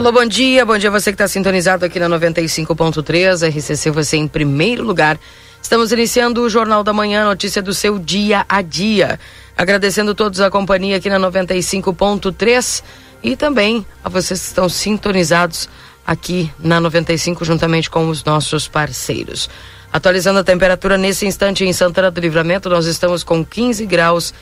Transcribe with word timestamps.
Alô, 0.00 0.12
bom 0.12 0.24
dia. 0.24 0.64
Bom 0.64 0.78
dia 0.78 0.90
você 0.90 1.10
que 1.10 1.16
está 1.16 1.28
sintonizado 1.28 1.84
aqui 1.84 2.00
na 2.00 2.08
95.3, 2.08 3.46
RCC, 3.46 3.90
você 3.90 4.16
em 4.16 4.26
primeiro 4.26 4.82
lugar. 4.82 5.20
Estamos 5.60 5.92
iniciando 5.92 6.40
o 6.40 6.48
Jornal 6.48 6.82
da 6.82 6.90
Manhã, 6.90 7.26
notícia 7.26 7.60
do 7.60 7.74
seu 7.74 7.98
dia 7.98 8.46
a 8.48 8.62
dia. 8.62 9.20
Agradecendo 9.54 10.14
todos 10.14 10.40
a 10.40 10.50
companhia 10.50 10.96
aqui 10.96 11.10
na 11.10 11.20
95.3 11.20 12.82
e 13.22 13.36
também 13.36 13.84
a 14.02 14.08
vocês 14.08 14.40
que 14.40 14.46
estão 14.46 14.70
sintonizados 14.70 15.68
aqui 16.06 16.50
na 16.58 16.80
95 16.80 17.44
juntamente 17.44 17.90
com 17.90 18.08
os 18.08 18.24
nossos 18.24 18.66
parceiros. 18.66 19.50
Atualizando 19.92 20.38
a 20.38 20.44
temperatura 20.44 20.96
nesse 20.96 21.26
instante 21.26 21.62
em 21.66 21.74
Santana 21.74 22.10
do 22.10 22.22
Livramento, 22.22 22.70
nós 22.70 22.86
estamos 22.86 23.22
com 23.22 23.44
15 23.44 23.84
graus 23.84 24.32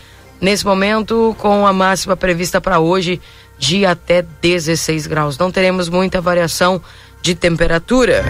nesse 0.40 0.64
momento, 0.64 1.34
com 1.36 1.66
a 1.66 1.72
máxima 1.72 2.16
prevista 2.16 2.60
para 2.60 2.78
hoje 2.78 3.20
de 3.58 3.84
até 3.84 4.22
16 4.22 5.06
graus. 5.06 5.36
Não 5.36 5.50
teremos 5.50 5.88
muita 5.88 6.20
variação 6.20 6.80
de 7.20 7.34
temperatura. 7.34 8.22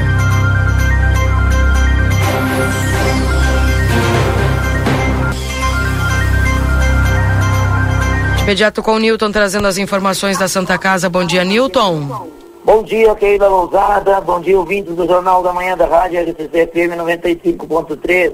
De 8.37 8.43
imediato 8.43 8.83
com 8.83 8.93
o 8.93 8.99
Newton 8.99 9.31
trazendo 9.31 9.67
as 9.67 9.77
informações 9.77 10.39
da 10.39 10.49
Santa 10.49 10.79
Casa. 10.79 11.11
Bom 11.11 11.25
dia, 11.25 11.45
Newton. 11.45 12.29
Bom 12.65 12.83
dia, 12.83 13.15
Keila 13.15 13.49
Lousada. 13.49 14.21
Bom 14.23 14.41
dia, 14.41 14.59
ouvintes 14.59 14.95
do 14.95 15.07
Jornal 15.07 15.43
da 15.43 15.53
Manhã 15.53 15.77
da 15.77 15.87
Rádio 15.87 16.21
RCC 16.21 16.67
FM 16.67 16.97
95.3. 16.97 18.33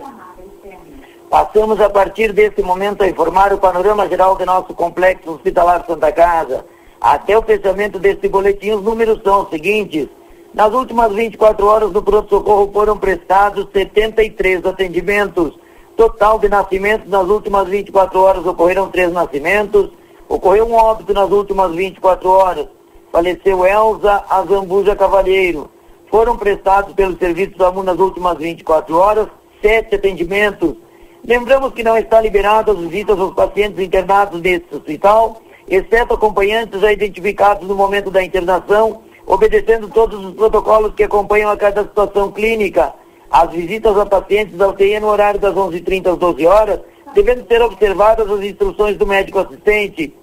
Passamos 1.28 1.80
a 1.80 1.90
partir 1.90 2.32
desse 2.32 2.62
momento 2.62 3.02
a 3.02 3.08
informar 3.08 3.52
o 3.52 3.58
panorama 3.58 4.08
geral 4.08 4.36
do 4.36 4.46
nosso 4.46 4.72
complexo 4.72 5.32
hospitalar 5.32 5.84
Santa 5.84 6.12
Casa 6.12 6.64
até 7.04 7.36
o 7.36 7.42
fechamento 7.42 7.98
desse 7.98 8.26
boletim, 8.30 8.70
os 8.70 8.82
números 8.82 9.20
são 9.22 9.42
os 9.42 9.50
seguintes. 9.50 10.08
Nas 10.54 10.72
últimas 10.72 11.12
24 11.12 11.66
horas 11.66 11.90
do 11.90 12.02
pronto-socorro 12.02 12.70
foram 12.72 12.96
prestados 12.96 13.68
73 13.74 14.64
atendimentos. 14.64 15.52
Total 15.98 16.38
de 16.38 16.48
nascimentos 16.48 17.10
nas 17.10 17.28
últimas 17.28 17.68
24 17.68 18.18
horas 18.18 18.46
ocorreram 18.46 18.88
três 18.88 19.12
nascimentos. 19.12 19.90
Ocorreu 20.26 20.66
um 20.66 20.72
óbito 20.72 21.12
nas 21.12 21.30
últimas 21.30 21.72
24 21.72 22.26
horas. 22.30 22.68
Faleceu 23.12 23.66
Elza 23.66 24.24
Azambuja 24.30 24.96
Cavalheiro. 24.96 25.70
Foram 26.10 26.38
prestados 26.38 26.94
pelo 26.94 27.18
Serviço 27.18 27.52
SAMU 27.58 27.82
nas 27.82 27.98
últimas 27.98 28.38
24 28.38 28.96
horas 28.96 29.28
sete 29.60 29.96
atendimentos. 29.96 30.74
Lembramos 31.22 31.74
que 31.74 31.82
não 31.82 31.98
está 31.98 32.18
liberado 32.18 32.72
as 32.72 32.78
visitas 32.78 33.20
aos 33.20 33.34
pacientes 33.34 33.78
internados 33.78 34.40
nesse 34.40 34.74
hospital 34.74 35.42
exceto 35.68 36.14
acompanhantes 36.14 36.80
já 36.80 36.92
identificados 36.92 37.66
no 37.66 37.74
momento 37.74 38.10
da 38.10 38.22
internação, 38.22 39.02
obedecendo 39.26 39.88
todos 39.88 40.24
os 40.24 40.34
protocolos 40.34 40.94
que 40.94 41.04
acompanham 41.04 41.50
a 41.50 41.56
cada 41.56 41.82
situação 41.82 42.30
clínica. 42.30 42.92
As 43.30 43.50
visitas 43.50 43.96
a 43.98 44.06
pacientes 44.06 44.56
da 44.56 44.68
UTI 44.68 45.00
no 45.00 45.08
horário 45.08 45.40
das 45.40 45.54
11h30 45.54 46.12
às 46.12 46.18
12 46.18 46.46
horas, 46.46 46.80
devendo 47.14 47.46
ser 47.46 47.62
observadas 47.62 48.30
as 48.30 48.42
instruções 48.42 48.96
do 48.96 49.06
médico 49.06 49.38
assistente. 49.38 50.14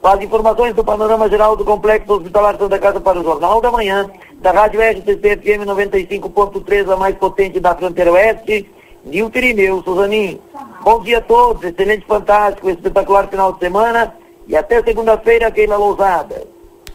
Com 0.00 0.08
as 0.08 0.20
informações 0.20 0.74
do 0.74 0.84
panorama 0.84 1.28
geral 1.28 1.56
do 1.56 1.64
Complexo 1.64 2.12
Hospitalar 2.12 2.56
Santa 2.58 2.78
Casa 2.78 3.00
para 3.00 3.20
o 3.20 3.24
Jornal 3.24 3.60
da 3.60 3.70
Manhã, 3.70 4.10
da 4.40 4.50
Rádio 4.50 4.80
RCC 4.80 5.36
FM 5.36 5.64
95.3, 5.64 6.92
a 6.92 6.96
mais 6.96 7.16
potente 7.16 7.60
da 7.60 7.74
fronteira 7.74 8.12
oeste, 8.12 8.68
Nilton 9.04 9.38
Irineu, 9.38 9.82
Suzaninho. 9.82 10.40
Bom 10.82 11.00
dia 11.00 11.18
a 11.18 11.20
todos, 11.20 11.62
excelente, 11.62 12.04
fantástico, 12.04 12.68
espetacular 12.68 13.28
final 13.28 13.52
de 13.52 13.60
semana 13.60 14.21
e 14.52 14.56
até 14.56 14.82
segunda-feira, 14.82 15.50
Keila 15.50 15.78
Lousada. 15.78 16.46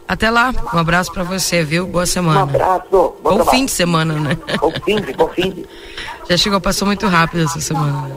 Até 0.06 0.30
lá. 0.30 0.54
Um 0.72 0.78
abraço 0.78 1.12
para 1.12 1.24
você, 1.24 1.64
viu? 1.64 1.88
Boa 1.88 2.06
semana. 2.06 2.38
Um 2.38 2.42
abraço. 2.44 3.14
Bom 3.20 3.38
Ou 3.38 3.44
fim 3.46 3.66
de 3.66 3.72
semana, 3.72 4.14
né? 4.14 4.38
Ou 4.62 4.72
fim 4.84 5.00
de, 5.00 5.12
bom 5.12 5.28
fim 5.28 5.50
de. 5.50 5.66
Já 6.30 6.36
chegou, 6.36 6.60
passou 6.60 6.86
muito 6.86 7.08
rápido 7.08 7.42
essa 7.42 7.60
semana. 7.60 8.16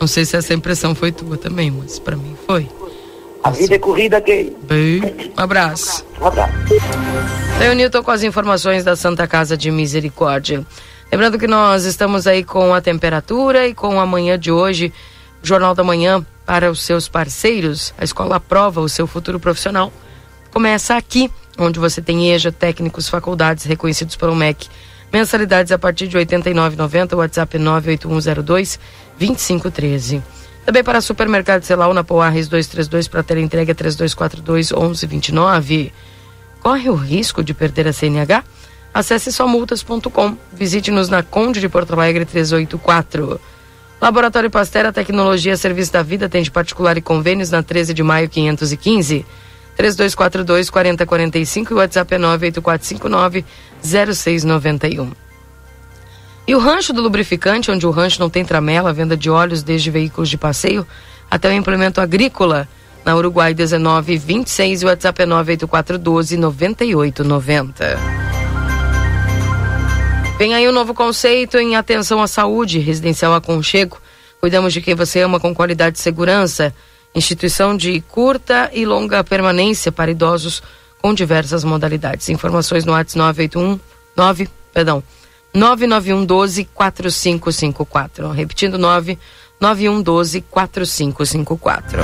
Não 0.00 0.06
sei 0.06 0.24
se 0.24 0.36
essa 0.36 0.54
impressão 0.54 0.94
foi 0.94 1.10
tua 1.10 1.36
também, 1.36 1.68
mas 1.68 1.98
para 1.98 2.14
mim 2.14 2.36
foi. 2.46 2.68
A 3.42 3.50
vida 3.50 3.74
é 3.74 3.78
corrida, 3.78 4.20
Keila. 4.20 4.52
Bem, 4.62 5.32
um 5.36 5.42
abraço. 5.42 6.06
Um 6.20 6.26
abraço. 6.28 6.52
Tem 7.58 7.70
o 7.70 7.74
Nilton 7.74 8.04
com 8.04 8.10
as 8.12 8.22
informações 8.22 8.84
da 8.84 8.94
Santa 8.94 9.26
Casa 9.26 9.56
de 9.56 9.68
Misericórdia. 9.72 10.64
Lembrando 11.10 11.40
que 11.40 11.48
nós 11.48 11.84
estamos 11.84 12.28
aí 12.28 12.44
com 12.44 12.72
a 12.72 12.80
temperatura 12.80 13.66
e 13.66 13.74
com 13.74 13.98
a 13.98 14.06
manhã 14.06 14.38
de 14.38 14.52
hoje, 14.52 14.92
Jornal 15.42 15.74
da 15.74 15.82
Manhã 15.82 16.24
para 16.46 16.70
os 16.70 16.82
seus 16.82 17.08
parceiros, 17.08 17.94
a 17.98 18.04
escola 18.04 18.36
aprova 18.36 18.80
o 18.80 18.88
seu 18.88 19.06
futuro 19.06 19.40
profissional. 19.40 19.92
Começa 20.50 20.96
aqui, 20.96 21.30
onde 21.58 21.78
você 21.78 22.00
tem 22.02 22.30
EJA, 22.30 22.52
técnicos, 22.52 23.08
faculdades 23.08 23.64
reconhecidos 23.64 24.16
pelo 24.16 24.34
MEC. 24.34 24.68
Mensalidades 25.12 25.72
a 25.72 25.78
partir 25.78 26.08
de 26.08 26.16
R$ 26.16 26.24
89,90, 26.26 27.16
WhatsApp 27.16 27.58
98102 27.58 28.78
2513. 29.18 30.22
Também 30.64 30.82
para 30.82 31.00
supermercado 31.00 31.62
Celal 31.62 31.92
na 31.92 32.02
Poarres 32.02 32.48
232 32.48 33.06
para 33.06 33.22
ter 33.22 33.38
entrega 33.38 33.74
3242 33.74 34.72
1129. 34.72 35.92
Corre 36.60 36.88
o 36.88 36.94
risco 36.94 37.44
de 37.44 37.52
perder 37.52 37.86
a 37.86 37.92
CNH? 37.92 38.42
Acesse 38.92 39.30
somultas.com. 39.30 40.36
Visite-nos 40.52 41.08
na 41.08 41.22
Conde 41.22 41.60
de 41.60 41.68
Porto 41.68 41.92
Alegre 41.92 42.24
384. 42.24 43.40
Laboratório 44.00 44.50
Pastera 44.50 44.92
Tecnologia 44.92 45.56
Serviço 45.56 45.92
da 45.92 46.02
Vida 46.02 46.26
atende 46.26 46.50
particular 46.50 46.96
e 46.98 47.00
convênios 47.00 47.50
na 47.50 47.62
13 47.62 47.94
de 47.94 48.02
maio 48.02 48.28
515. 48.28 49.24
3242 49.76 50.70
4045 50.70 51.72
e 51.72 51.74
o 51.74 51.78
WhatsApp 51.78 52.14
é 52.14 52.18
98459 52.18 53.44
0691. 53.82 55.10
E 56.46 56.54
o 56.54 56.58
rancho 56.58 56.92
do 56.92 57.00
lubrificante, 57.00 57.70
onde 57.70 57.86
o 57.86 57.90
rancho 57.90 58.20
não 58.20 58.28
tem 58.28 58.44
tramela, 58.44 58.92
venda 58.92 59.16
de 59.16 59.30
óleos 59.30 59.62
desde 59.62 59.90
veículos 59.90 60.28
de 60.28 60.36
passeio 60.36 60.86
até 61.30 61.48
o 61.48 61.52
implemento 61.52 62.00
agrícola, 62.00 62.68
na 63.04 63.16
Uruguai 63.16 63.54
1926 63.54 64.82
e 64.82 64.84
o 64.84 64.88
WhatsApp 64.88 65.22
é 65.22 65.26
98412 65.26 66.36
9890. 66.36 68.33
Vem 70.44 70.52
aí 70.52 70.68
um 70.68 70.72
novo 70.72 70.92
conceito 70.92 71.56
em 71.56 71.74
atenção 71.74 72.20
à 72.20 72.26
saúde, 72.26 72.78
residencial 72.78 73.32
aconchego. 73.32 73.98
Cuidamos 74.42 74.74
de 74.74 74.82
quem 74.82 74.94
você 74.94 75.22
ama 75.22 75.40
com 75.40 75.54
qualidade 75.54 75.96
e 75.96 76.02
segurança. 76.02 76.74
Instituição 77.14 77.74
de 77.74 78.02
curta 78.02 78.70
e 78.74 78.84
longa 78.84 79.24
permanência 79.24 79.90
para 79.90 80.10
idosos 80.10 80.62
com 81.00 81.14
diversas 81.14 81.64
modalidades. 81.64 82.28
Informações 82.28 82.84
no 82.84 82.92
WhatsApp 82.92 83.16
981 83.16 83.80
9, 84.14 84.48
perdão, 84.70 85.02
991 85.54 86.26
12 86.26 86.64
4554. 86.74 88.30
Repetindo 88.32 88.76
991 88.76 90.02
12 90.02 90.42
4554. 90.42 92.02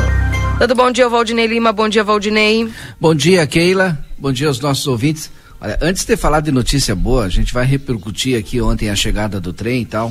Todo 0.58 0.75
bom 0.75 0.90
dia, 0.90 1.10
Valdinei 1.10 1.46
Lima. 1.46 1.72
Bom 1.72 1.90
dia, 1.90 2.02
Valdinei. 2.02 2.72
Bom 2.98 3.14
dia, 3.14 3.46
Keila. 3.46 4.02
Bom 4.16 4.32
dia 4.32 4.48
aos 4.48 4.60
nossos 4.60 4.86
ouvintes. 4.86 5.31
Olha, 5.60 5.78
antes 5.82 6.06
de 6.06 6.16
falar 6.16 6.40
de 6.40 6.50
notícia 6.50 6.94
boa, 6.96 7.26
a 7.26 7.28
gente 7.28 7.52
vai 7.52 7.66
repercutir 7.66 8.38
aqui 8.38 8.60
ontem 8.62 8.88
a 8.88 8.96
chegada 8.96 9.38
do 9.38 9.52
trem 9.52 9.82
e 9.82 9.84
tal, 9.84 10.10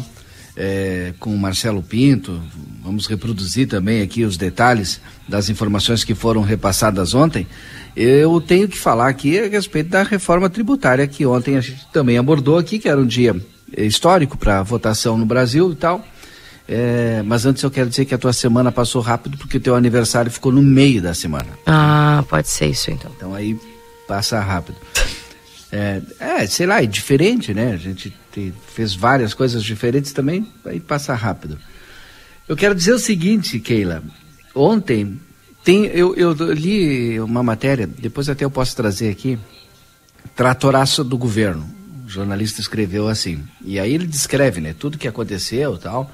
é, 0.56 1.12
com 1.20 1.34
o 1.34 1.38
Marcelo 1.38 1.82
Pinto. 1.82 2.40
Vamos 2.84 3.08
reproduzir 3.08 3.68
também 3.68 4.04
aqui 4.04 4.24
os 4.24 4.38
detalhes 4.38 5.02
das 5.28 5.50
informações 5.50 6.04
que 6.04 6.14
foram 6.14 6.42
repassadas 6.44 7.16
ontem. 7.16 7.48
Eu 7.96 8.40
tenho 8.40 8.68
que 8.68 8.78
falar 8.78 9.10
aqui 9.10 9.40
a 9.40 9.48
respeito 9.48 9.90
da 9.90 10.04
reforma 10.04 10.50
tributária 10.52 11.08
que 11.08 11.26
ontem 11.26 11.58
a 11.58 11.62
gente 11.62 11.88
também 11.92 12.20
abordou 12.20 12.60
aqui, 12.60 12.78
que 12.78 12.88
era 12.88 13.02
um 13.02 13.08
dia 13.08 13.36
histórico 13.76 14.38
para 14.38 14.62
votação 14.62 15.18
no 15.18 15.26
Brasil 15.26 15.72
e 15.72 15.76
tal. 15.76 16.06
É, 16.68 17.24
mas 17.26 17.48
antes 17.48 17.64
eu 17.64 17.72
quero 17.72 17.90
dizer 17.90 18.06
que 18.06 18.14
a 18.14 18.18
tua 18.20 18.34
semana 18.34 18.72
passou 18.72 19.02
rápido 19.02 19.36
porque 19.36 19.58
o 19.58 19.60
teu 19.60 19.74
aniversário 19.74 20.30
ficou 20.30 20.52
no 20.52 20.62
meio 20.62 21.02
da 21.02 21.16
semana. 21.16 21.48
Ah, 21.66 22.24
pode 22.30 22.48
ser 22.48 22.68
isso 22.68 22.92
então. 22.92 23.12
Então 23.18 23.34
aí 23.34 23.58
passa 24.08 24.40
rápido. 24.40 24.78
É, 25.72 26.02
é, 26.20 26.48
sei 26.48 26.66
lá, 26.66 26.82
é 26.82 26.86
diferente, 26.86 27.54
né? 27.54 27.74
A 27.74 27.78
gente 27.78 28.14
te, 28.32 28.54
fez 28.74 28.96
várias 28.96 29.34
coisas 29.34 29.64
diferentes 29.64 30.12
também, 30.12 30.48
aí 30.66 30.80
passa 30.80 31.14
rápido. 31.14 31.60
Eu 32.48 32.56
quero 32.56 32.74
dizer 32.74 32.94
o 32.94 33.00
seguinte, 33.00 33.60
Keila. 33.60 34.04
Ontem 34.56 35.20
tem, 35.64 35.86
eu, 35.86 36.16
eu 36.16 36.34
li 36.52 37.20
uma 37.20 37.44
matéria, 37.44 37.86
depois 37.86 38.28
até 38.28 38.44
eu 38.44 38.50
posso 38.50 38.76
trazer 38.76 39.10
aqui, 39.12 39.38
tratoraço 40.36 41.04
do 41.04 41.18
governo. 41.18 41.70
O 42.06 42.10
jornalista 42.10 42.60
escreveu 42.60 43.08
assim. 43.08 43.44
E 43.64 43.80
aí 43.80 43.94
ele 43.94 44.08
descreve, 44.08 44.60
né, 44.60 44.74
tudo 44.78 44.98
que 44.98 45.08
aconteceu 45.08 45.78
tal. 45.78 46.12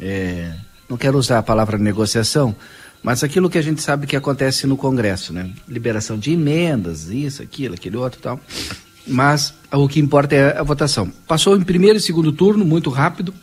É, 0.00 0.52
não 0.88 0.96
quero 0.96 1.16
usar 1.16 1.38
a 1.38 1.42
palavra 1.42 1.78
negociação, 1.78 2.56
mas 3.02 3.22
aquilo 3.22 3.48
que 3.48 3.58
a 3.58 3.62
gente 3.62 3.80
sabe 3.80 4.06
que 4.06 4.16
acontece 4.16 4.66
no 4.66 4.76
Congresso, 4.76 5.32
né? 5.32 5.52
Liberação 5.68 6.18
de 6.18 6.32
emendas, 6.32 7.08
isso, 7.08 7.42
aquilo, 7.42 7.74
aquele 7.74 7.96
outro 7.96 8.20
tal. 8.20 8.40
Mas 9.08 9.54
o 9.72 9.88
que 9.88 10.00
importa 10.00 10.34
é 10.34 10.58
a 10.58 10.62
votação. 10.62 11.10
Passou 11.26 11.56
em 11.56 11.62
primeiro 11.62 11.98
e 11.98 12.00
segundo 12.00 12.32
turno, 12.32 12.64
muito 12.64 12.90
rápido. 12.90 13.34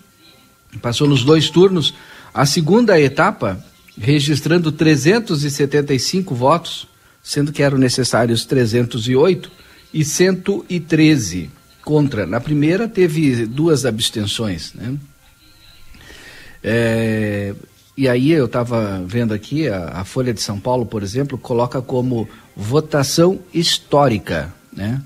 Passou 0.81 1.07
nos 1.07 1.23
dois 1.23 1.49
turnos. 1.49 1.93
A 2.33 2.45
segunda 2.45 2.99
etapa, 2.99 3.63
registrando 3.97 4.71
375 4.71 6.35
votos, 6.35 6.87
sendo 7.23 7.51
que 7.51 7.63
eram 7.63 7.77
necessários 7.77 8.45
308 8.45 9.51
e 9.93 10.03
113 10.03 11.49
contra. 11.83 12.25
Na 12.25 12.39
primeira 12.39 12.87
teve 12.87 13.45
duas 13.45 13.85
abstenções, 13.85 14.73
né? 14.73 14.95
É, 16.61 17.53
e 17.95 18.09
aí 18.09 18.31
eu 18.31 18.45
estava 18.45 19.01
vendo 19.05 19.33
aqui, 19.33 19.69
a, 19.69 20.01
a, 20.01 20.03
Folha 20.03 20.33
de 20.33 20.41
São 20.41 20.59
Paulo, 20.59 20.85
por 20.85 21.03
exemplo, 21.03 21.37
coloca 21.37 21.81
como 21.81 22.27
votação 22.55 23.39
histórica, 23.53 24.53
né? 24.73 24.99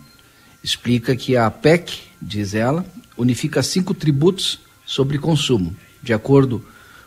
Explica 0.63 1.15
que 1.15 1.37
a 1.37 1.49
PEC, 1.49 1.99
diz 2.21 2.53
ela, 2.53 2.85
unifica 3.17 3.63
cinco 3.63 3.93
tributos 3.93 4.59
sobre 4.85 5.17
consumo. 5.17 5.75
De 6.01 6.13
acordo 6.13 6.65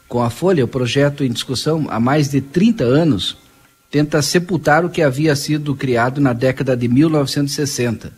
com 0.09 0.23
a 0.23 0.31
Folha, 0.31 0.65
o 0.65 0.69
projeto 0.69 1.25
em 1.25 1.31
discussão 1.31 1.87
há 1.89 1.99
mais 1.99 2.29
de 2.29 2.41
30 2.41 2.85
anos 2.85 3.37
tenta 3.91 4.23
sepultar 4.23 4.85
o 4.85 4.91
que 4.91 5.03
havia 5.03 5.37
sido 5.37 5.75
criado 5.75 6.21
na 6.21 6.33
década 6.33 6.77
de 6.77 6.89
1960 6.89 8.13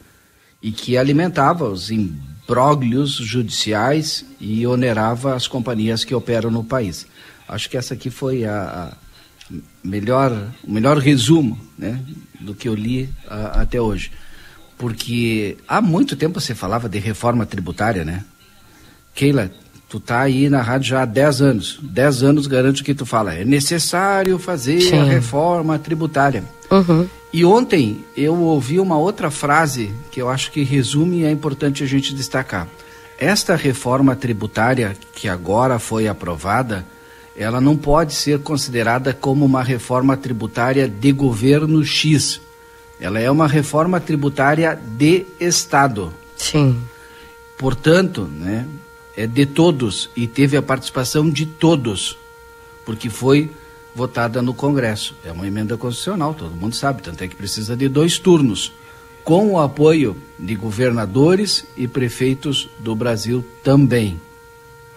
e 0.63 0.71
que 0.71 0.97
alimentava 0.97 1.69
os 1.69 1.91
imbróglios 1.91 3.13
judiciais 3.13 4.25
e 4.41 4.67
onerava 4.67 5.35
as 5.35 5.49
companhias 5.49 6.05
que 6.05 6.15
operam 6.15 6.51
no 6.51 6.65
país. 6.65 7.07
Acho 7.47 7.69
que 7.69 7.77
essa 7.77 7.95
aqui 7.95 8.09
foi 8.09 8.45
a, 8.45 8.97
melhor, 9.83 10.33
o 10.63 10.73
melhor 10.73 10.99
resumo 10.99 11.59
né, 11.77 12.01
do 12.41 12.55
que 12.55 12.69
eu 12.69 12.75
li 12.75 13.09
a, 13.29 13.63
até 13.63 13.81
hoje. 13.81 14.11
Porque 14.77 15.57
há 15.69 15.81
muito 15.81 16.17
tempo 16.17 16.41
você 16.41 16.55
falava 16.55 16.89
de 16.89 16.99
reforma 16.99 17.47
tributária, 17.47 18.05
né? 18.05 18.25
Keila, 19.15 19.51
tu 19.89 20.01
tá 20.01 20.21
aí 20.21 20.49
na 20.49 20.61
rádio 20.61 20.89
já 20.89 21.03
há 21.03 21.05
10 21.05 21.41
anos. 21.41 21.79
10 21.83 22.23
anos 22.25 22.47
garanto 22.47 22.83
que 22.83 22.95
tu 22.95 23.07
fala, 23.07 23.35
é 23.35 23.45
necessário 23.45 24.39
fazer 24.39 24.81
Sim. 24.81 24.99
a 24.99 25.05
reforma 25.05 25.79
tributária. 25.79 26.43
Uhum. 26.71 27.07
E 27.33 27.45
ontem 27.45 28.05
eu 28.17 28.35
ouvi 28.41 28.81
uma 28.81 28.99
outra 28.99 29.31
frase 29.31 29.93
que 30.11 30.21
eu 30.21 30.29
acho 30.29 30.51
que 30.51 30.63
resume 30.63 31.21
e 31.21 31.25
é 31.25 31.31
importante 31.31 31.83
a 31.83 31.87
gente 31.87 32.15
destacar. 32.15 32.69
Esta 33.19 33.55
reforma 33.55 34.17
tributária 34.17 34.97
que 35.15 35.29
agora 35.29 35.79
foi 35.79 36.09
aprovada, 36.09 36.85
ela 37.37 37.61
não 37.61 37.77
pode 37.77 38.15
ser 38.15 38.41
considerada 38.41 39.13
como 39.13 39.45
uma 39.45 39.63
reforma 39.63 40.17
tributária 40.17 40.89
de 40.89 41.13
governo 41.13 41.85
X. 41.85 42.41
Ela 43.05 43.21
é 43.21 43.31
uma 43.31 43.47
reforma 43.47 44.01
tributária 44.01 44.81
de 44.83 45.27
Estado. 45.39 46.11
Sim. 46.39 46.83
Portanto, 47.59 48.23
né, 48.23 48.67
é 49.15 49.27
de 49.27 49.45
todos 49.45 50.09
e 50.17 50.27
teve 50.27 50.57
a 50.57 50.63
participação 50.63 51.29
de 51.29 51.45
todos, 51.45 52.17
porque 52.83 53.11
foi 53.11 53.51
votada 53.95 54.41
no 54.41 54.55
Congresso. 54.55 55.15
É 55.23 55.31
uma 55.31 55.47
emenda 55.47 55.77
constitucional, 55.77 56.33
todo 56.33 56.57
mundo 56.57 56.75
sabe, 56.75 57.03
tanto 57.03 57.23
é 57.23 57.29
que 57.29 57.37
precisa 57.37 57.77
de 57.77 57.91
dois 57.91 58.19
turnos, 58.19 58.73
com 59.23 59.53
o 59.53 59.61
apoio 59.61 60.17
de 60.39 60.55
governadores 60.55 61.67
e 61.77 61.87
prefeitos 61.87 62.71
do 62.79 62.97
Brasil 62.97 63.45
também, 63.63 64.19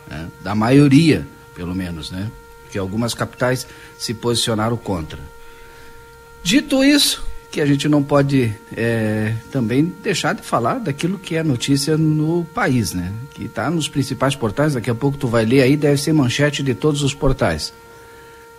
né? 0.08 0.30
da 0.40 0.56
maioria, 0.56 1.28
pelo 1.54 1.76
menos, 1.76 2.10
né? 2.10 2.32
Porque 2.64 2.78
algumas 2.78 3.14
capitais 3.14 3.68
se 3.98 4.14
posicionaram 4.14 4.78
contra. 4.78 5.20
Dito 6.42 6.82
isso, 6.86 7.28
que 7.58 7.62
a 7.62 7.66
gente 7.66 7.90
não 7.90 8.04
pode 8.04 8.54
é, 8.72 9.34
também 9.52 9.92
deixar 10.04 10.36
de 10.36 10.44
falar 10.44 10.76
daquilo 10.76 11.18
que 11.18 11.36
é 11.36 11.42
notícia 11.42 11.98
no 11.98 12.46
país, 12.54 12.94
né? 12.94 13.12
Que 13.34 13.46
está 13.46 13.68
nos 13.72 13.90
principais 13.90 14.36
portais, 14.36 14.76
daqui 14.76 14.92
a 14.92 14.94
pouco 14.94 15.18
tu 15.18 15.28
vai 15.28 15.44
ler 15.44 15.64
aí, 15.64 15.76
deve 15.76 16.00
ser 16.00 16.14
manchete 16.14 16.62
de 16.62 16.76
todos 16.76 17.02
os 17.02 17.16
portais. 17.16 17.74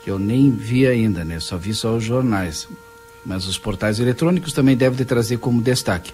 Que 0.03 0.11
eu 0.11 0.19
nem 0.19 0.51
vi 0.51 0.85
ainda, 0.85 1.25
né? 1.25 1.39
Só 1.39 1.57
vi 1.57 1.75
só 1.75 1.95
os 1.95 2.03
jornais. 2.03 2.67
Mas 3.25 3.47
os 3.47 3.57
portais 3.57 4.01
eletrônicos 4.01 4.53
também 4.53 4.77
devem 4.77 5.07
trazer 5.07 5.39
como 5.39 5.63
destaque. 5.63 6.13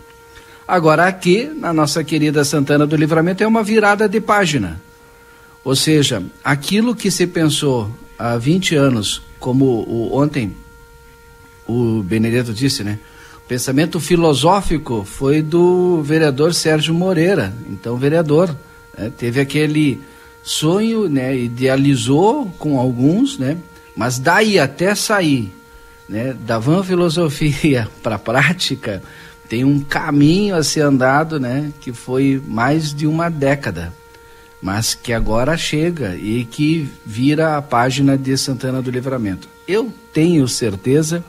Agora 0.69 1.06
aqui, 1.06 1.44
na 1.56 1.72
nossa 1.72 2.04
querida 2.04 2.44
Santana 2.44 2.86
do 2.86 2.96
Livramento, 2.96 3.42
é 3.42 3.46
uma 3.46 3.62
virada 3.62 4.06
de 4.06 4.20
página. 4.20 4.78
Ou 5.64 5.75
seja, 5.75 6.22
aquilo 6.44 6.94
que 6.94 7.10
se 7.10 7.26
pensou 7.26 7.90
há 8.19 8.36
20 8.36 8.75
anos, 8.76 9.22
como 9.40 9.64
o, 9.64 10.14
ontem 10.14 10.54
o 11.66 12.02
Benedetto 12.02 12.52
disse, 12.52 12.84
né? 12.84 12.99
O 13.44 13.46
pensamento 13.46 14.00
filosófico 14.00 15.05
foi 15.05 15.43
do 15.43 16.02
vereador 16.02 16.55
Sérgio 16.55 16.94
Moreira, 16.94 17.52
então 17.69 17.96
vereador, 17.96 18.56
né? 18.96 19.12
teve 19.16 19.40
aquele 19.40 20.00
sonho, 20.43 21.08
né? 21.08 21.37
Idealizou 21.37 22.46
com 22.58 22.78
alguns, 22.78 23.38
né? 23.38 23.56
Mas 23.96 24.19
daí 24.19 24.58
até 24.58 24.94
sair, 24.94 25.52
né? 26.08 26.34
Da 26.46 26.58
van 26.58 26.82
filosofia 26.82 27.88
para 28.02 28.17
a 28.17 28.19
prática, 28.19 29.02
tem 29.49 29.64
um 29.64 29.81
caminho 29.81 30.56
a 30.56 30.62
ser 30.62 30.81
andado, 30.81 31.38
né? 31.38 31.72
Que 31.81 31.93
foi 31.93 32.43
mais 32.46 32.94
de 32.94 33.06
uma 33.06 33.28
década, 33.28 33.93
mas 34.60 34.94
que 34.94 35.12
agora 35.12 35.56
chega 35.56 36.17
e 36.17 36.44
que 36.44 36.88
vira 37.05 37.56
a 37.56 37.62
página 37.62 38.17
de 38.17 38.37
Santana 38.38 38.81
do 38.81 38.90
Livramento. 38.90 39.49
Eu 39.69 39.93
tenho 40.12 40.49
certeza 40.49 41.25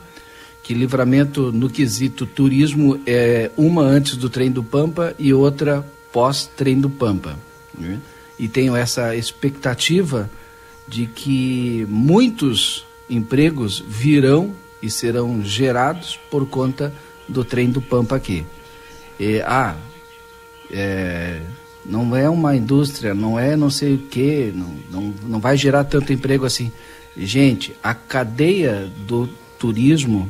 que 0.66 0.74
livramento 0.74 1.52
no 1.52 1.70
quesito 1.70 2.26
turismo 2.26 3.00
é 3.06 3.52
uma 3.56 3.82
antes 3.82 4.16
do 4.16 4.28
trem 4.28 4.50
do 4.50 4.64
Pampa 4.64 5.14
e 5.16 5.32
outra 5.32 5.86
pós 6.12 6.50
trem 6.56 6.80
do 6.80 6.90
Pampa. 6.90 7.38
Né? 7.78 8.00
E 8.36 8.48
tenho 8.48 8.74
essa 8.74 9.14
expectativa 9.14 10.28
de 10.88 11.06
que 11.06 11.86
muitos 11.88 12.84
empregos 13.08 13.78
virão 13.86 14.56
e 14.82 14.90
serão 14.90 15.40
gerados 15.44 16.18
por 16.28 16.48
conta 16.48 16.92
do 17.28 17.44
trem 17.44 17.70
do 17.70 17.80
Pampa 17.80 18.16
aqui. 18.16 18.44
E, 19.20 19.40
ah, 19.42 19.76
é, 20.68 21.42
não 21.84 22.16
é 22.16 22.28
uma 22.28 22.56
indústria, 22.56 23.14
não 23.14 23.38
é 23.38 23.54
não 23.54 23.70
sei 23.70 23.94
o 23.94 23.98
que, 23.98 24.52
não, 24.52 24.74
não, 24.90 25.14
não 25.28 25.38
vai 25.38 25.56
gerar 25.56 25.84
tanto 25.84 26.12
emprego 26.12 26.44
assim. 26.44 26.72
Gente, 27.16 27.76
a 27.80 27.94
cadeia 27.94 28.90
do 29.06 29.28
turismo 29.60 30.28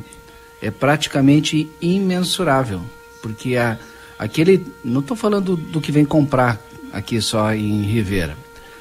é 0.61 0.71
praticamente 0.71 1.69
imensurável, 1.81 2.81
porque 3.21 3.55
a, 3.55 3.77
aquele, 4.17 4.65
não 4.83 5.01
estou 5.01 5.15
falando 5.15 5.55
do 5.55 5.81
que 5.81 5.91
vem 5.91 6.05
comprar 6.05 6.59
aqui 6.91 7.21
só 7.21 7.53
em 7.53 7.83
Rivera, 7.83 8.37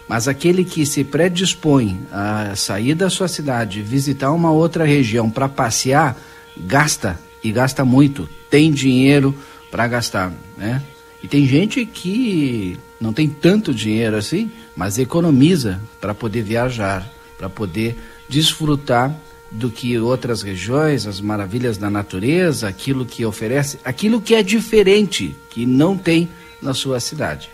mas 0.09 0.29
aquele 0.29 0.65
que 0.65 0.87
se 0.87 1.03
predispõe 1.05 2.01
a 2.13 2.55
sair 2.55 2.95
da 2.95 3.11
sua 3.11 3.29
cidade, 3.29 3.83
visitar 3.83 4.33
uma 4.33 4.51
outra 4.51 4.85
região 4.85 5.31
para 5.31 5.49
passear, 5.49 6.17
gasta 6.57 7.19
e 7.43 7.51
gasta 7.51 7.85
muito, 7.85 8.29
tem 8.49 8.73
dinheiro 8.73 9.35
para 9.71 9.87
gastar, 9.87 10.33
né? 10.57 10.83
E 11.23 11.29
tem 11.29 11.47
gente 11.47 11.85
que 11.85 12.79
não 13.01 13.13
tem 13.13 13.29
tanto 13.29 13.75
dinheiro 13.75 14.17
assim, 14.17 14.51
mas 14.77 14.99
economiza 14.99 15.81
para 16.01 16.15
poder 16.15 16.43
viajar, 16.43 17.11
para 17.37 17.49
poder 17.49 17.99
desfrutar 18.29 19.15
do 19.51 19.71
que 19.71 19.99
outras 19.99 20.43
regiões, 20.43 21.07
as 21.07 21.21
maravilhas 21.21 21.79
da 21.79 21.89
natureza, 21.89 22.69
aquilo 22.69 23.07
que 23.07 23.25
oferece, 23.25 23.79
aquilo 23.85 24.21
que 24.21 24.35
é 24.35 24.43
diferente, 24.43 25.37
que 25.51 25.65
não 25.65 25.97
tem 25.97 26.29
na 26.61 26.75
sua 26.75 26.99
cidade. 27.01 27.49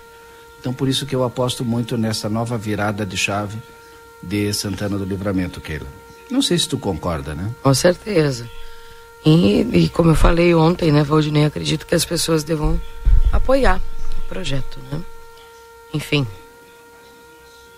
Então, 0.58 0.72
por 0.72 0.88
isso 0.88 1.04
que 1.04 1.14
eu 1.14 1.24
aposto 1.24 1.64
muito 1.64 1.98
nessa 1.98 2.28
nova 2.28 2.56
virada 2.56 3.04
de 3.04 3.16
chave 3.16 3.58
de 4.22 4.52
Santana 4.54 4.96
do 4.96 5.04
Livramento, 5.04 5.60
Keila. 5.60 5.88
Não 6.30 6.40
sei 6.40 6.58
se 6.58 6.68
tu 6.68 6.78
concorda, 6.78 7.34
né? 7.34 7.50
Com 7.62 7.74
certeza. 7.74 8.48
E, 9.24 9.60
e 9.72 9.88
como 9.88 10.10
eu 10.10 10.14
falei 10.14 10.54
ontem, 10.54 10.90
né, 10.90 11.02
Valdinei, 11.02 11.44
acredito 11.44 11.86
que 11.86 11.94
as 11.94 12.04
pessoas 12.04 12.42
devam 12.42 12.80
apoiar 13.30 13.80
o 14.18 14.28
projeto, 14.28 14.78
né? 14.90 15.00
Enfim, 15.92 16.26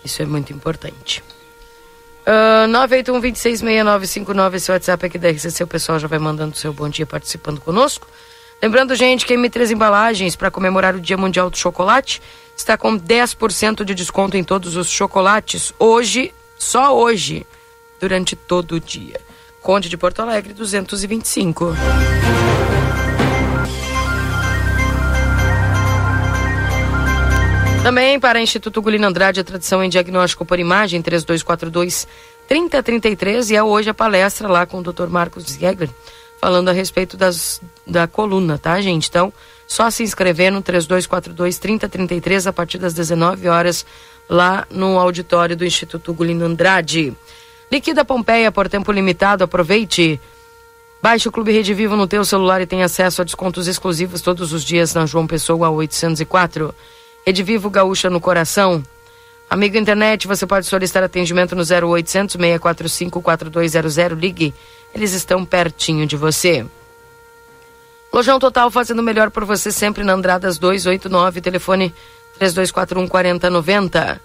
isso 0.04 0.22
é 0.22 0.26
muito 0.26 0.52
importante. 0.52 1.22
Uh, 2.26 2.66
981-266959, 2.68 4.54
esse 4.54 4.72
WhatsApp 4.72 5.06
aqui 5.06 5.18
da 5.18 5.28
RCC, 5.28 5.62
o 5.62 5.66
pessoal 5.66 5.98
já 5.98 6.08
vai 6.08 6.18
mandando 6.18 6.56
seu 6.56 6.72
bom 6.72 6.88
dia 6.88 7.04
participando 7.04 7.60
conosco. 7.60 8.08
Lembrando, 8.62 8.94
gente, 8.94 9.26
que 9.26 9.34
a 9.34 9.36
M3 9.36 9.72
Embalagens, 9.72 10.34
para 10.34 10.50
comemorar 10.50 10.94
o 10.94 11.00
Dia 11.00 11.18
Mundial 11.18 11.50
do 11.50 11.56
Chocolate, 11.58 12.22
está 12.56 12.78
com 12.78 12.98
10% 12.98 13.84
de 13.84 13.94
desconto 13.94 14.36
em 14.38 14.44
todos 14.44 14.76
os 14.76 14.88
chocolates, 14.88 15.72
hoje 15.78 16.32
Só 16.56 16.96
hoje, 16.96 17.46
durante 18.00 18.34
todo 18.34 18.76
o 18.76 18.80
dia. 18.80 19.20
Conde 19.60 19.88
de 19.88 19.96
Porto 19.98 20.22
Alegre, 20.22 20.54
225. 20.54 21.74
Também 27.84 28.18
para 28.18 28.40
Instituto 28.40 28.80
Gulino 28.80 29.06
Andrade, 29.06 29.40
a 29.40 29.44
tradição 29.44 29.84
em 29.84 29.90
diagnóstico 29.90 30.42
por 30.46 30.58
imagem, 30.58 31.02
3242 31.02 32.08
3033. 32.48 33.50
E 33.50 33.56
é 33.56 33.62
hoje 33.62 33.90
a 33.90 33.94
palestra 33.94 34.48
lá 34.48 34.64
com 34.64 34.78
o 34.78 34.82
Dr. 34.82 35.06
Marcos 35.08 35.44
Ziegler, 35.44 35.90
falando 36.40 36.70
a 36.70 36.72
respeito 36.72 37.14
das, 37.14 37.60
da 37.86 38.06
coluna, 38.06 38.56
tá, 38.56 38.80
gente? 38.80 39.10
Então, 39.10 39.30
só 39.66 39.90
se 39.90 40.02
inscrever 40.02 40.50
no 40.50 40.62
3242 40.62 41.58
3033 41.58 42.46
a 42.46 42.54
partir 42.54 42.78
das 42.78 42.94
19 42.94 43.48
horas 43.48 43.84
lá 44.30 44.66
no 44.70 44.98
auditório 44.98 45.54
do 45.54 45.66
Instituto 45.66 46.14
Gulino 46.14 46.46
Andrade. 46.46 47.12
Liquida 47.70 48.02
Pompeia 48.02 48.50
por 48.50 48.66
tempo 48.66 48.92
limitado, 48.92 49.44
aproveite. 49.44 50.18
Baixe 51.02 51.28
o 51.28 51.32
Clube 51.32 51.52
Rede 51.52 51.74
Vivo 51.74 51.96
no 51.96 52.06
teu 52.06 52.24
celular 52.24 52.62
e 52.62 52.66
tenha 52.66 52.86
acesso 52.86 53.20
a 53.20 53.24
descontos 53.26 53.68
exclusivos 53.68 54.22
todos 54.22 54.54
os 54.54 54.64
dias 54.64 54.94
na 54.94 55.04
João 55.04 55.26
Pessoa 55.26 55.68
804. 55.68 56.74
Vivo 57.32 57.70
Gaúcha 57.70 58.10
no 58.10 58.20
Coração. 58.20 58.82
Amigo 59.48 59.76
internet, 59.76 60.26
você 60.26 60.46
pode 60.46 60.66
solicitar 60.66 61.02
atendimento 61.02 61.54
no 61.54 61.62
0800 61.62 62.34
645 62.34 63.22
4200. 63.22 64.18
Ligue, 64.18 64.54
eles 64.94 65.12
estão 65.12 65.44
pertinho 65.44 66.06
de 66.06 66.16
você. 66.16 66.66
Lojão 68.12 68.38
Total 68.38 68.70
fazendo 68.70 69.02
melhor 69.02 69.30
por 69.30 69.44
você 69.44 69.72
sempre 69.72 70.04
na 70.04 70.12
Andradas 70.12 70.58
289, 70.58 71.40
telefone 71.40 71.94
3241 72.38 73.08
4090. 73.08 74.20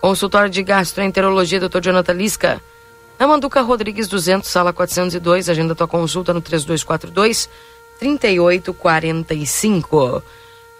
Consultório 0.00 0.50
de 0.50 0.62
Gastroenterologia, 0.62 1.60
Dr. 1.60 1.80
Jonathan 1.80 2.12
Lisca. 2.12 2.62
Na 3.18 3.26
Manduca 3.26 3.60
Rodrigues 3.60 4.08
200, 4.08 4.48
sala 4.48 4.72
402. 4.72 5.48
Agenda 5.48 5.74
tua 5.74 5.86
consulta 5.86 6.32
no 6.32 6.40
3242 6.40 7.50
3845. 7.98 10.22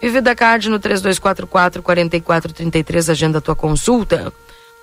Vive 0.01 0.19
da 0.19 0.33
Card 0.33 0.67
no 0.67 0.79
3244 0.79 1.83
4433, 1.83 3.09
agenda 3.11 3.39
tua 3.39 3.55
consulta. 3.55 4.33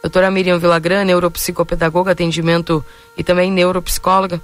Doutora 0.00 0.30
Miriam 0.30 0.60
Villagrã, 0.60 1.02
neuropsicopedagoga, 1.02 2.12
atendimento 2.12 2.84
e 3.16 3.24
também 3.24 3.50
neuropsicóloga. 3.50 4.40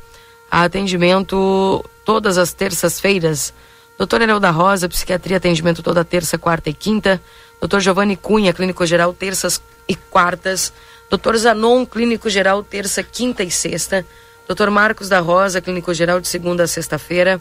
Atendimento 0.51 1.85
todas 2.05 2.37
as 2.37 2.53
terças-feiras. 2.53 3.55
Doutora 3.97 4.25
Elda 4.25 4.51
Rosa, 4.51 4.89
psiquiatria, 4.89 5.37
atendimento 5.37 5.81
toda 5.81 6.05
terça, 6.05 6.37
quarta 6.37 6.69
e 6.71 6.75
quinta. 6.75 7.23
Doutor 7.61 7.81
Giovanni 7.81 8.17
Cunha, 8.17 8.53
clínico 8.53 8.85
geral, 8.85 9.13
terças 9.13 9.63
e 9.89 9.95
quartas. 9.95 10.73
Doutor 11.09 11.37
Zanon, 11.37 11.87
clínico 11.87 12.29
geral, 12.29 12.65
terça, 12.65 13.01
quinta 13.01 13.45
e 13.45 13.51
sexta. 13.51 14.05
Doutor 14.49 14.71
Marcos 14.71 15.09
da 15.09 15.21
Rosa, 15.21 15.61
clínico 15.61 15.95
geral, 15.95 16.21
de 16.21 16.27
segunda 16.27 16.65
a 16.65 16.67
sexta-feira. 16.67 17.41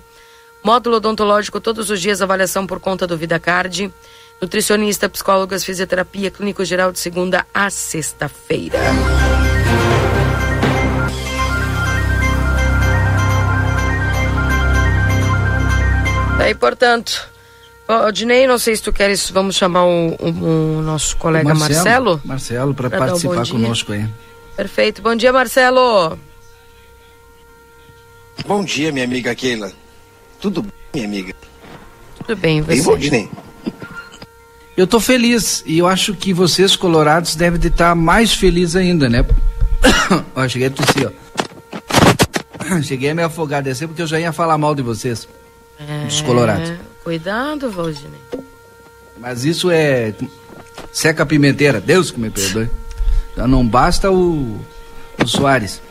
Módulo 0.64 0.96
odontológico 0.98 1.60
todos 1.60 1.90
os 1.90 2.00
dias, 2.00 2.22
avaliação 2.22 2.66
por 2.66 2.80
conta 2.80 3.06
do 3.06 3.18
VidaCard. 3.18 3.94
Nutricionista, 4.42 5.10
psicólogas, 5.10 5.66
fisioterapia, 5.66 6.32
clínico 6.32 6.64
geral 6.64 6.92
de 6.92 7.00
segunda 7.00 7.46
a 7.54 7.70
sexta-feira. 7.70 8.80
Daí, 16.38 16.56
portanto, 16.56 17.30
Odinei, 17.88 18.48
não 18.48 18.58
sei 18.58 18.76
se 18.76 18.84
tu 18.84 18.92
queres, 18.92 19.30
vamos 19.30 19.56
chamar 19.56 19.86
o, 19.86 20.16
o, 20.16 20.80
o 20.80 20.82
nosso 20.82 21.16
colega 21.18 21.54
o 21.54 21.58
Marcelo. 21.58 22.22
Marcelo, 22.24 22.74
para 22.74 22.90
participar 22.90 23.44
um 23.44 23.48
conosco 23.48 23.92
aí. 23.92 24.06
Perfeito. 24.56 25.02
Bom 25.02 25.16
dia, 25.16 25.34
Marcelo. 25.34 26.18
Bom 28.46 28.64
dia, 28.64 28.92
minha 28.92 29.06
amiga 29.06 29.36
Keila. 29.36 29.72
Tudo 30.44 30.62
bem, 30.62 30.74
minha 30.94 31.06
amiga? 31.06 31.34
Tudo 32.18 32.36
bem, 32.36 32.62
você? 32.62 32.74
Bem, 32.74 32.82
Valdinei? 32.82 33.30
Eu 34.76 34.86
tô 34.86 35.00
feliz 35.00 35.64
e 35.66 35.78
eu 35.78 35.88
acho 35.88 36.14
que 36.14 36.34
vocês 36.34 36.76
colorados 36.76 37.34
devem 37.34 37.66
estar 37.66 37.96
mais 37.96 38.34
felizes 38.34 38.76
ainda, 38.76 39.08
né? 39.08 39.26
ó, 40.36 40.46
cheguei 40.50 40.68
a 40.68 40.72
tossir, 40.72 41.10
ó. 41.10 42.82
Cheguei 42.84 43.12
a 43.12 43.16
me 43.16 43.24
afogar 43.24 43.64
descer 43.64 43.88
porque 43.88 44.02
eu 44.02 44.08
já 44.08 44.20
ia 44.20 44.34
falar 44.34 44.58
mal 44.58 44.76
de 44.76 44.82
vocês. 44.82 45.30
É... 45.80 46.08
Dos 46.08 46.20
colorados. 46.20 46.74
Cuidado, 47.06 47.72
Valdinei. 47.72 48.20
Mas 49.18 49.46
isso 49.46 49.72
é 49.72 50.14
seca 50.92 51.26
pimenteira, 51.26 51.80
Deus 51.80 52.12
que 52.12 52.20
me 52.20 52.30
perdoe. 52.30 52.70
Já 53.38 53.48
não 53.48 53.66
basta 53.66 54.12
o, 54.12 54.60
o 55.24 55.26
Soares. 55.26 55.82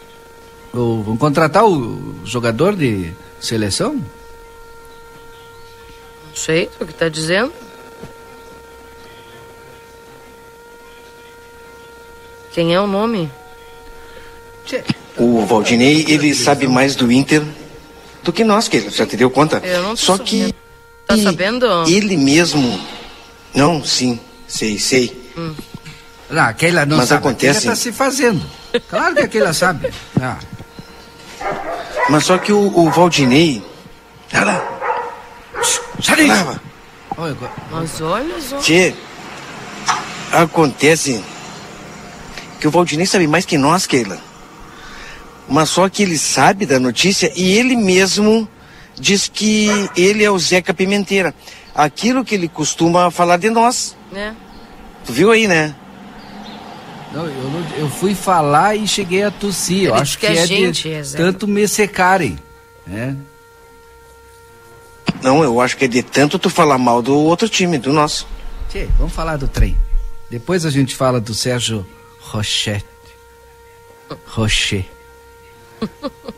O, 0.74 1.02
vão 1.02 1.16
contratar 1.16 1.64
o 1.64 2.16
jogador 2.26 2.76
de 2.76 3.12
seleção? 3.40 3.98
Não 6.32 6.36
sei 6.36 6.70
o 6.80 6.86
que 6.86 6.92
está 6.92 7.10
dizendo. 7.10 7.52
Quem 12.52 12.74
é 12.74 12.80
o 12.80 12.86
nome? 12.86 13.30
O 15.18 15.44
Valdinei, 15.44 16.06
ele 16.08 16.34
sabe 16.34 16.66
mais 16.66 16.96
do 16.96 17.12
Inter 17.12 17.42
do 18.22 18.32
que 18.32 18.44
nós, 18.44 18.66
que 18.66 18.78
ele 18.78 18.88
já 18.88 19.04
te 19.04 19.14
deu 19.14 19.30
conta. 19.30 19.58
Eu 19.62 19.82
não 19.82 19.94
Só 19.94 20.16
que 20.16 20.54
tá 21.06 21.18
sabendo? 21.18 21.66
Ele 21.86 22.16
mesmo, 22.16 22.80
não, 23.54 23.84
sim, 23.84 24.18
sei, 24.48 24.78
sei. 24.78 25.32
Hum. 25.36 25.54
Não, 26.30 26.44
aquela 26.44 26.86
não 26.86 26.96
Mas 26.96 27.10
sabe, 27.10 27.26
acontece. 27.26 27.58
está 27.58 27.76
se 27.76 27.92
fazendo. 27.92 28.42
Claro 28.88 29.14
que 29.16 29.20
aquela 29.20 29.52
sabe. 29.52 29.92
Ah. 30.18 30.38
Mas 32.08 32.24
só 32.24 32.38
que 32.38 32.54
o, 32.54 32.78
o 32.78 32.90
Valdinei, 32.90 33.62
olha 34.32 34.44
lá, 34.44 34.71
Sai 36.02 36.16
Mas 37.70 38.00
olha 38.00 38.40
só. 38.40 38.58
Tchê, 38.58 38.94
acontece 40.32 41.22
que 42.60 42.66
o 42.66 42.70
Valdinei 42.70 43.06
sabe 43.06 43.26
mais 43.26 43.44
que 43.44 43.56
nós, 43.56 43.86
Keila. 43.86 44.18
Mas 45.48 45.68
só 45.68 45.88
que 45.88 46.02
ele 46.02 46.18
sabe 46.18 46.66
da 46.66 46.80
notícia 46.80 47.30
e 47.36 47.58
ele 47.58 47.76
mesmo 47.76 48.48
diz 48.98 49.28
que 49.28 49.68
ele 49.96 50.24
é 50.24 50.30
o 50.30 50.38
Zeca 50.38 50.72
Pimenteira. 50.72 51.34
Aquilo 51.74 52.24
que 52.24 52.34
ele 52.34 52.48
costuma 52.48 53.10
falar 53.10 53.36
de 53.36 53.50
nós. 53.50 53.96
É. 54.14 54.32
Tu 55.04 55.12
viu 55.12 55.30
aí, 55.30 55.46
né? 55.46 55.74
Não, 57.12 57.26
eu, 57.26 57.50
não, 57.50 57.76
eu 57.76 57.90
fui 57.90 58.14
falar 58.14 58.76
e 58.76 58.88
cheguei 58.88 59.22
a 59.22 59.30
tossir. 59.30 59.84
Eu 59.84 59.94
acho 59.94 60.18
que, 60.18 60.26
que 60.26 60.32
é 60.32 60.46
gente, 60.46 60.88
de 60.88 60.94
é 60.94 61.02
tanto 61.16 61.46
me 61.46 61.66
secarem. 61.68 62.38
Né? 62.86 63.16
Não, 65.20 65.42
eu 65.42 65.60
acho 65.60 65.76
que 65.76 65.84
é 65.84 65.88
de 65.88 66.02
tanto 66.02 66.38
tu 66.38 66.48
falar 66.48 66.78
mal 66.78 67.02
do 67.02 67.16
outro 67.18 67.48
time, 67.48 67.78
do 67.78 67.92
nosso. 67.92 68.26
Tchê, 68.68 68.88
vamos 68.98 69.12
falar 69.12 69.36
do 69.36 69.48
trem. 69.48 69.76
Depois 70.30 70.64
a 70.64 70.70
gente 70.70 70.94
fala 70.94 71.20
do 71.20 71.34
Sérgio 71.34 71.86
Rochette. 72.20 72.86
Rocher. 74.26 74.84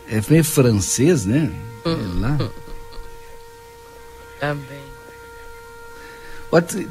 É 0.08 0.20
meio 0.28 0.44
francês, 0.44 1.24
né? 1.24 1.50
É 1.84 1.88
lá. 2.20 2.38
Também. 4.40 4.94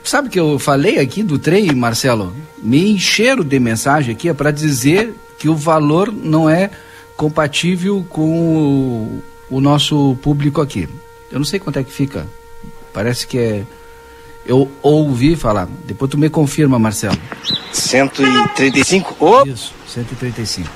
Sabe 0.04 0.30
que 0.30 0.40
eu 0.40 0.60
falei 0.60 1.00
aqui 1.00 1.24
do 1.24 1.40
trem, 1.40 1.74
Marcelo? 1.74 2.36
Me 2.58 2.92
encheram 2.92 3.44
de 3.44 3.60
mensagem 3.60 4.14
aqui 4.14 4.28
é 4.28 4.34
para 4.34 4.52
dizer 4.52 5.16
que 5.38 5.48
o 5.48 5.56
valor 5.56 6.12
não 6.12 6.50
é 6.50 6.70
compatível 7.16 8.06
com 8.10 8.58
o, 8.58 9.24
o 9.50 9.62
nosso 9.62 10.18
público 10.22 10.62
aqui. 10.62 10.90
Eu 11.34 11.40
não 11.40 11.46
sei 11.46 11.60
quanto 11.60 11.80
é 11.80 11.84
que 11.84 11.92
fica. 11.92 12.28
Parece 12.94 13.26
que 13.26 13.40
é. 13.40 13.64
Eu 14.46 14.70
ouvi 14.84 15.36
falar. 15.36 15.68
Depois 15.84 16.12
tu 16.12 16.18
me 16.18 16.30
confirma, 16.30 16.78
Marcelo. 16.78 17.18
135? 17.72 19.16
Oh. 19.20 19.44
Isso, 19.44 19.74
135. 19.88 20.70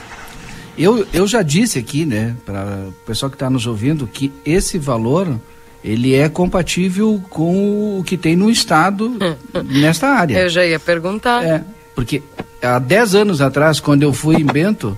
Eu, 0.75 1.05
eu 1.13 1.27
já 1.27 1.43
disse 1.43 1.77
aqui, 1.77 2.05
né, 2.05 2.35
para 2.43 2.87
o 2.87 2.91
pessoal 3.05 3.29
que 3.29 3.35
está 3.35 3.51
nos 3.51 3.67
ouvindo, 3.67 4.07
que 4.07 4.33
esse 4.43 4.79
valor 4.79 5.39
ele 5.83 6.15
é 6.15 6.27
compatível 6.27 7.21
com 7.29 7.99
o 7.99 8.03
que 8.03 8.17
tem 8.17 8.35
no 8.35 8.49
estado 8.49 9.15
nesta 9.63 10.07
área. 10.07 10.39
Eu 10.39 10.49
já 10.49 10.65
ia 10.65 10.79
perguntar. 10.79 11.43
É, 11.45 11.63
porque 11.93 12.23
há 12.63 12.79
10 12.79 13.13
anos 13.13 13.41
atrás, 13.41 13.79
quando 13.79 14.01
eu 14.01 14.11
fui 14.11 14.37
em 14.37 14.45
Bento, 14.45 14.97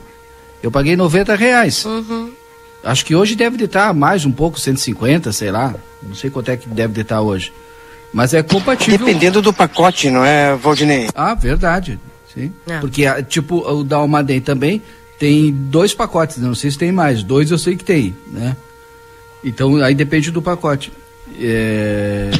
eu 0.63 0.71
paguei 0.71 0.95
90 0.95 1.35
reais. 1.35 1.83
Uhum. 1.83 2.31
Acho 2.83 3.05
que 3.05 3.15
hoje 3.15 3.35
deve 3.35 3.63
estar 3.63 3.93
mais 3.93 4.25
um 4.25 4.31
pouco, 4.31 4.59
150, 4.59 5.31
sei 5.33 5.51
lá. 5.51 5.75
Não 6.01 6.15
sei 6.15 6.29
quanto 6.29 6.49
é 6.49 6.57
que 6.57 6.67
deve 6.69 7.01
estar 7.01 7.21
hoje. 7.21 7.51
Mas 8.13 8.33
é 8.33 8.41
compatível. 8.41 8.97
Dependendo 8.97 9.41
do 9.41 9.53
pacote, 9.53 10.09
não 10.09 10.23
é, 10.23 10.55
Valdinei? 10.55 11.09
Ah, 11.13 11.35
verdade. 11.35 11.99
Sim. 12.33 12.51
É. 12.67 12.79
Porque, 12.79 13.05
ah, 13.05 13.21
tipo, 13.21 13.57
o 13.57 13.83
da 13.83 13.97
Almaden 13.97 14.41
também 14.41 14.81
tem 15.19 15.51
dois 15.51 15.93
pacotes, 15.93 16.37
não 16.37 16.55
sei 16.55 16.71
se 16.71 16.77
tem 16.77 16.91
mais. 16.91 17.21
Dois 17.21 17.51
eu 17.51 17.57
sei 17.57 17.75
que 17.75 17.83
tem, 17.83 18.15
né? 18.27 18.55
Então, 19.43 19.75
aí 19.77 19.93
depende 19.93 20.31
do 20.31 20.41
pacote. 20.41 20.91
É... 21.39 22.31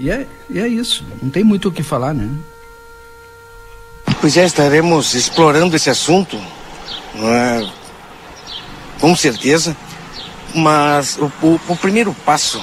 E, 0.00 0.10
é, 0.10 0.26
e 0.48 0.58
é 0.58 0.68
isso. 0.68 1.04
Não 1.20 1.30
tem 1.30 1.44
muito 1.44 1.68
o 1.68 1.72
que 1.72 1.82
falar, 1.82 2.14
né? 2.14 2.28
Pois 4.20 4.36
é, 4.36 4.44
estaremos 4.44 5.14
explorando 5.14 5.74
esse 5.76 5.90
assunto, 5.90 6.36
é? 7.16 7.79
Com 9.00 9.16
certeza, 9.16 9.76
mas 10.54 11.18
o, 11.18 11.32
o, 11.42 11.60
o 11.68 11.76
primeiro 11.76 12.14
passo 12.24 12.62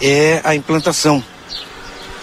é 0.00 0.40
a 0.44 0.54
implantação. 0.54 1.22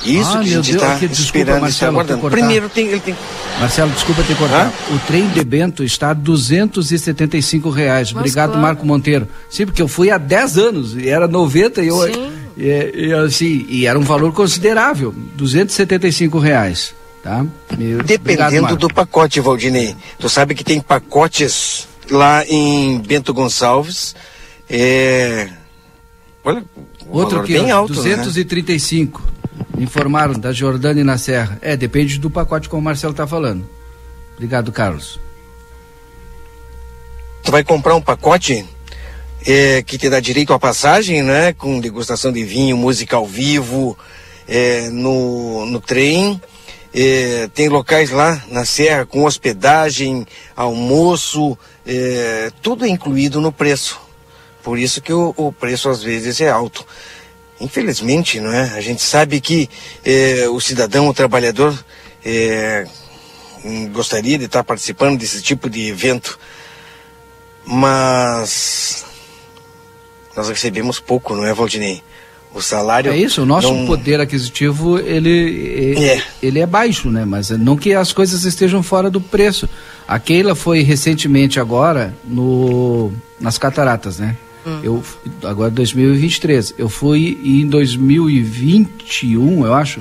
Isso 0.04 0.30
ah, 0.30 0.40
que 0.40 0.50
a 0.50 0.62
gente 0.62 0.72
está 0.72 0.98
esperando 1.06 1.62
Marcelo, 1.62 1.92
e 1.92 1.94
aguardando. 1.94 2.30
Primeiro 2.30 2.70
tem, 2.70 2.88
ele 2.88 3.00
tem. 3.00 3.16
Marcelo, 3.60 3.92
desculpa 3.92 4.22
te 4.24 4.36
cortar. 4.36 4.68
Hã? 4.68 4.96
O 4.96 5.00
trem 5.00 5.28
de 5.30 5.44
Bento 5.44 5.84
está 5.84 6.12
a 6.12 6.14
275 6.14 7.70
reais. 7.70 8.12
Mas 8.12 8.22
Obrigado, 8.22 8.50
claro. 8.50 8.62
Marco 8.62 8.86
Monteiro. 8.86 9.28
Sim, 9.50 9.66
porque 9.66 9.82
eu 9.82 9.88
fui 9.88 10.12
há 10.12 10.18
10 10.18 10.58
anos 10.58 10.96
e 10.96 11.10
era 11.10 11.28
90 11.28 11.82
e 11.82 11.88
eu. 11.88 12.02
Sim. 12.02 12.32
E, 12.56 13.08
e, 13.08 13.14
assim, 13.14 13.66
e 13.68 13.86
era 13.86 13.98
um 13.98 14.04
valor 14.04 14.32
considerável, 14.32 15.14
275 15.36 16.38
reais. 16.38 16.94
Tá? 17.24 17.44
Meu, 17.76 18.04
Dependendo 18.04 18.44
obrigado, 18.46 18.78
do 18.78 18.94
pacote, 18.94 19.40
Valdinei. 19.40 19.96
Tu 20.20 20.30
sabe 20.30 20.54
que 20.54 20.64
tem 20.64 20.80
pacotes 20.80 21.88
lá 22.10 22.46
em 22.46 23.00
Bento 23.00 23.34
Gonçalves. 23.34 24.16
É... 24.70 25.50
Olha, 26.44 26.64
Outro 27.08 27.40
aqui, 27.40 27.54
bem 27.54 27.72
alto, 27.72 27.94
235. 27.94 29.22
Né? 29.22 29.84
Informaram 29.84 30.34
da 30.34 30.52
Jordânia 30.52 31.04
na 31.04 31.18
Serra. 31.18 31.58
É, 31.62 31.76
depende 31.76 32.18
do 32.18 32.30
pacote 32.30 32.70
como 32.70 32.82
o 32.82 32.84
Marcelo 32.84 33.12
está 33.12 33.28
falando. 33.28 33.68
Obrigado, 34.34 34.72
Carlos. 34.72 35.20
Tu 37.44 37.52
vai 37.52 37.64
comprar 37.64 37.96
um 37.96 38.02
pacote 38.02 38.66
é, 39.46 39.82
que 39.84 39.98
te 39.98 40.10
dá 40.10 40.20
direito 40.20 40.54
à 40.54 40.60
passagem, 40.60 41.22
né? 41.22 41.54
Com 41.54 41.80
degustação 41.80 42.32
de 42.32 42.44
vinho, 42.44 42.76
música 42.76 43.16
ao 43.16 43.26
vivo, 43.26 43.98
é, 44.48 44.90
no, 44.90 45.66
no 45.68 45.80
trem. 45.80 46.42
É, 46.98 47.50
tem 47.54 47.68
locais 47.68 48.10
lá 48.10 48.42
na 48.48 48.64
Serra 48.64 49.06
com 49.06 49.26
hospedagem, 49.26 50.26
almoço, 50.56 51.58
é, 51.86 52.50
tudo 52.62 52.88
incluído 52.88 53.42
no 53.42 53.52
preço. 53.52 54.00
Por 54.64 54.80
isso 54.80 55.02
que 55.02 55.12
o, 55.12 55.34
o 55.36 55.52
preço 55.52 55.90
às 55.90 56.02
vezes 56.02 56.40
é 56.40 56.50
alto. 56.50 56.88
Infelizmente, 57.60 58.40
não 58.40 58.54
é? 58.54 58.72
A 58.76 58.80
gente 58.80 59.02
sabe 59.02 59.42
que 59.42 59.70
é, 60.06 60.48
o 60.48 60.62
cidadão, 60.62 61.10
o 61.10 61.14
trabalhador, 61.14 61.78
gostaria 63.92 64.38
de 64.38 64.46
estar 64.46 64.64
participando 64.64 65.20
desse 65.20 65.42
tipo 65.42 65.70
de 65.70 65.90
evento, 65.90 66.40
mas 67.66 69.06
nós 70.36 70.48
recebemos 70.48 71.00
pouco, 71.00 71.36
não 71.36 71.46
é, 71.46 71.54
Valdinei? 71.54 72.02
O 72.56 72.62
salário. 72.62 73.12
É 73.12 73.18
isso, 73.18 73.42
o 73.42 73.46
nosso 73.46 73.74
não... 73.74 73.86
poder 73.86 74.22
aquisitivo 74.22 74.98
ele, 74.98 75.94
é. 75.98 76.24
ele 76.42 76.60
é 76.60 76.66
baixo, 76.66 77.10
né? 77.12 77.26
Mas 77.26 77.50
não 77.50 77.76
que 77.76 77.94
as 77.94 78.14
coisas 78.14 78.46
estejam 78.46 78.82
fora 78.82 79.10
do 79.10 79.20
preço. 79.20 79.68
A 80.08 80.18
Keila 80.18 80.56
foi 80.56 80.80
recentemente 80.82 81.60
agora 81.60 82.16
no, 82.24 83.12
nas 83.42 83.58
cataratas, 83.58 84.20
né? 84.20 84.38
Hum. 84.66 84.80
Eu, 84.82 85.04
agora 85.44 85.70
2023. 85.70 86.76
Eu 86.78 86.88
fui 86.88 87.38
em 87.44 87.68
2021, 87.68 89.66
eu 89.66 89.74
acho, 89.74 90.00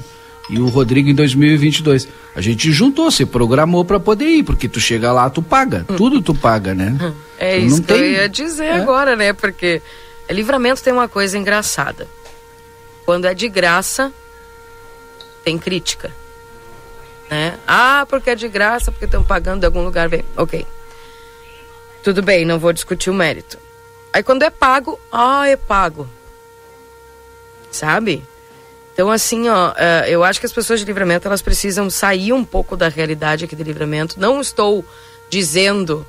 e 0.49 0.61
o 0.61 0.69
Rodrigo 0.69 1.09
em 1.11 1.15
2022. 1.15 2.07
A 2.37 2.41
gente 2.41 2.71
juntou, 2.71 3.11
se 3.11 3.27
programou 3.27 3.85
para 3.85 3.99
poder 3.99 4.27
ir, 4.27 4.45
porque 4.45 4.69
tu 4.69 4.79
chega 4.79 5.11
lá, 5.11 5.29
tu 5.29 5.43
paga. 5.43 5.85
Hum. 5.89 5.97
Tudo 5.97 6.23
tu 6.23 6.33
paga, 6.33 6.73
né? 6.73 6.97
Hum. 7.03 7.13
É 7.37 7.59
tu 7.59 7.67
isso 7.67 7.83
que 7.83 7.89
tem... 7.89 7.99
eu 7.99 8.11
ia 8.13 8.29
dizer 8.29 8.67
é. 8.67 8.75
agora, 8.75 9.17
né? 9.17 9.33
Porque 9.33 9.83
livramento 10.31 10.85
tem 10.85 10.93
uma 10.93 11.09
coisa 11.09 11.37
engraçada. 11.37 12.07
Quando 13.05 13.27
é 13.27 13.35
de 13.35 13.49
graça, 13.49 14.13
tem 15.45 15.59
crítica. 15.59 16.11
Né? 17.31 17.59
Ah, 17.67 18.07
porque 18.09 18.31
é 18.31 18.35
de 18.35 18.49
graça, 18.49 18.91
porque 18.91 19.05
estão 19.05 19.23
pagando 19.23 19.61
de 19.61 19.67
algum 19.67 19.83
lugar. 19.83 20.09
Bem, 20.09 20.25
ok. 20.37 20.67
Tudo 22.03 22.23
bem, 22.23 22.45
não 22.45 22.59
vou 22.59 22.73
discutir 22.73 23.11
o 23.11 23.15
mérito. 23.15 23.59
Aí 24.13 24.23
quando 24.23 24.43
é 24.43 24.51
pago, 24.51 25.01
ah, 25.11 25.49
é 25.49 25.57
pago. 25.57 26.09
Sabe? 27.71 28.23
Então, 28.93 29.11
assim, 29.11 29.49
ó, 29.49 29.73
é, 29.77 30.05
eu 30.09 30.23
acho 30.23 30.39
que 30.39 30.47
as 30.47 30.53
pessoas 30.53 30.79
de 30.79 30.87
livramento 30.87 31.27
elas 31.27 31.43
precisam 31.43 31.91
sair 31.91 32.33
um 32.33 32.45
pouco 32.45 32.77
da 32.77 32.89
realidade 32.89 33.45
aqui 33.45 33.57
de 33.57 33.65
livramento. 33.65 34.21
Não 34.21 34.41
estou 34.41 34.85
dizendo 35.29 36.07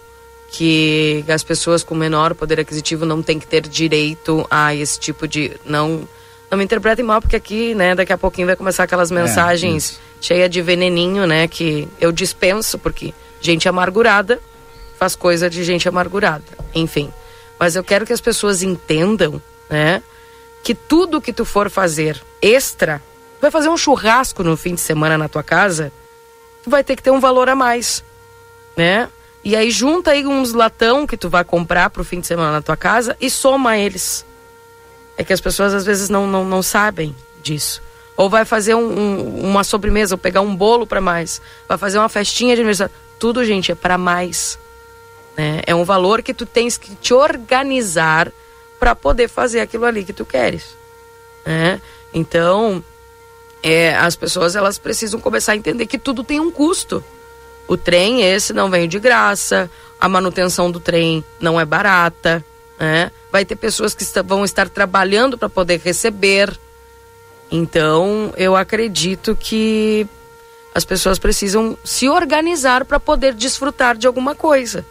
que 0.52 1.26
as 1.28 1.44
pessoas 1.44 1.84
com 1.84 1.96
menor 1.96 2.36
poder 2.36 2.60
aquisitivo 2.60 3.06
não 3.06 3.24
têm 3.24 3.40
que 3.40 3.48
ter 3.48 3.68
direito 3.68 4.46
a 4.52 4.76
esse 4.76 5.00
tipo 5.00 5.28
de. 5.28 5.60
Não, 5.66 6.08
não 6.50 6.58
me 6.58 6.64
interpretem 6.64 7.04
mal, 7.04 7.22
porque 7.22 7.36
aqui, 7.36 7.74
né, 7.76 7.96
daqui 7.96 8.14
a 8.14 8.18
pouquinho 8.18 8.48
vai 8.48 8.56
começar 8.56 8.84
aquelas 8.84 9.12
é, 9.12 9.16
mensagens 9.16 10.00
é, 10.00 10.24
cheias 10.24 10.50
de 10.50 10.62
veneninho, 10.62 11.26
né, 11.26 11.48
que 11.48 11.88
eu 12.00 12.12
dispenso, 12.12 12.78
porque 12.78 13.14
gente 13.42 13.68
amargurada 13.68 14.40
faz 14.98 15.16
coisa 15.16 15.50
de 15.50 15.64
gente 15.64 15.88
amargurada. 15.88 16.44
Enfim. 16.74 17.12
Mas 17.60 17.76
eu 17.76 17.84
quero 17.84 18.06
que 18.06 18.14
as 18.14 18.22
pessoas 18.22 18.64
entendam, 18.64 19.42
né? 19.70 20.02
Que 20.64 20.74
tudo 20.74 21.22
que 21.22 21.32
tu 21.32 21.46
for 21.46 21.70
fazer 21.70 22.22
extra, 22.42 23.02
vai 23.40 23.52
fazer 23.52 23.70
um 23.70 23.78
churrasco 23.78 24.44
no 24.44 24.58
fim 24.58 24.76
de 24.76 24.82
semana 24.82 25.18
na 25.18 25.30
tua 25.30 25.44
casa, 25.44 25.92
tu 26.64 26.70
vai 26.70 26.84
ter 26.84 26.96
que 26.96 27.04
ter 27.04 27.12
um 27.12 27.20
valor 27.20 27.48
a 27.48 27.56
mais, 27.56 28.04
né? 28.76 29.10
E 29.44 29.56
aí 29.56 29.70
junta 29.70 30.12
aí 30.12 30.26
uns 30.26 30.54
latão 30.54 31.06
que 31.06 31.16
tu 31.16 31.30
vai 31.30 31.44
comprar 31.44 31.90
pro 31.92 32.04
fim 32.04 32.20
de 32.20 32.28
semana 32.28 32.52
na 32.52 32.62
tua 32.62 32.76
casa 32.76 33.16
e 33.22 33.30
soma 33.30 33.78
eles. 33.78 34.26
É 35.18 35.24
que 35.24 35.34
as 35.34 35.42
pessoas 35.42 35.74
às 35.74 35.86
vezes 35.86 36.10
não, 36.10 36.28
não, 36.28 36.44
não 36.44 36.62
sabem 36.62 37.16
disso. 37.42 37.82
Ou 38.18 38.30
vai 38.30 38.46
fazer 38.46 38.76
um, 38.76 38.88
um, 38.88 39.50
uma 39.50 39.64
sobremesa, 39.64 40.16
ou 40.16 40.18
pegar 40.18 40.42
um 40.42 40.56
bolo 40.56 40.88
para 40.88 41.02
mais. 41.02 41.42
Vai 41.68 41.78
fazer 41.78 41.98
uma 41.98 42.10
festinha 42.10 42.56
de 42.56 42.62
aniversário. 42.62 42.94
Tudo, 43.20 43.44
gente, 43.44 43.72
é 43.72 43.76
para 43.76 43.98
mais. 43.98 44.58
Né? 45.38 45.62
É 45.66 45.76
um 45.76 45.84
valor 45.84 46.22
que 46.22 46.34
tu 46.34 46.46
tens 46.46 46.78
que 46.78 46.96
te 46.96 47.14
organizar 47.14 48.32
para 48.80 48.96
poder 48.96 49.28
fazer 49.28 49.60
aquilo 49.60 49.86
ali 49.86 50.04
que 50.04 50.14
tu 50.14 50.26
queres. 50.26 50.76
Né? 51.46 51.82
Então, 52.14 52.84
é, 53.62 53.96
as 53.96 54.16
pessoas 54.16 54.56
elas 54.56 54.78
precisam 54.78 55.20
começar 55.20 55.54
a 55.54 55.56
entender 55.58 55.86
que 55.86 55.98
tudo 55.98 56.24
tem 56.24 56.40
um 56.40 56.52
custo. 56.52 57.04
O 57.68 57.76
trem 57.76 58.22
esse 58.22 58.54
não 58.54 58.70
vem 58.70 58.88
de 58.88 59.00
graça, 59.00 59.70
a 60.00 60.08
manutenção 60.08 60.70
do 60.70 60.80
trem 60.80 61.26
não 61.40 61.60
é 61.60 61.66
barata, 61.66 62.46
né? 62.80 63.12
Vai 63.32 63.46
ter 63.46 63.56
pessoas 63.56 63.94
que 63.94 64.06
vão 64.22 64.44
estar 64.44 64.70
trabalhando 64.70 65.38
para 65.38 65.50
poder 65.50 65.80
receber. 65.84 66.58
Então, 67.52 68.34
eu 68.38 68.56
acredito 68.56 69.36
que 69.36 70.08
as 70.74 70.84
pessoas 70.84 71.18
precisam 71.18 71.78
se 71.84 72.10
organizar 72.10 72.84
para 72.84 73.00
poder 73.00 73.34
desfrutar 73.34 73.96
de 73.96 74.08
alguma 74.08 74.36
coisa. 74.36 74.86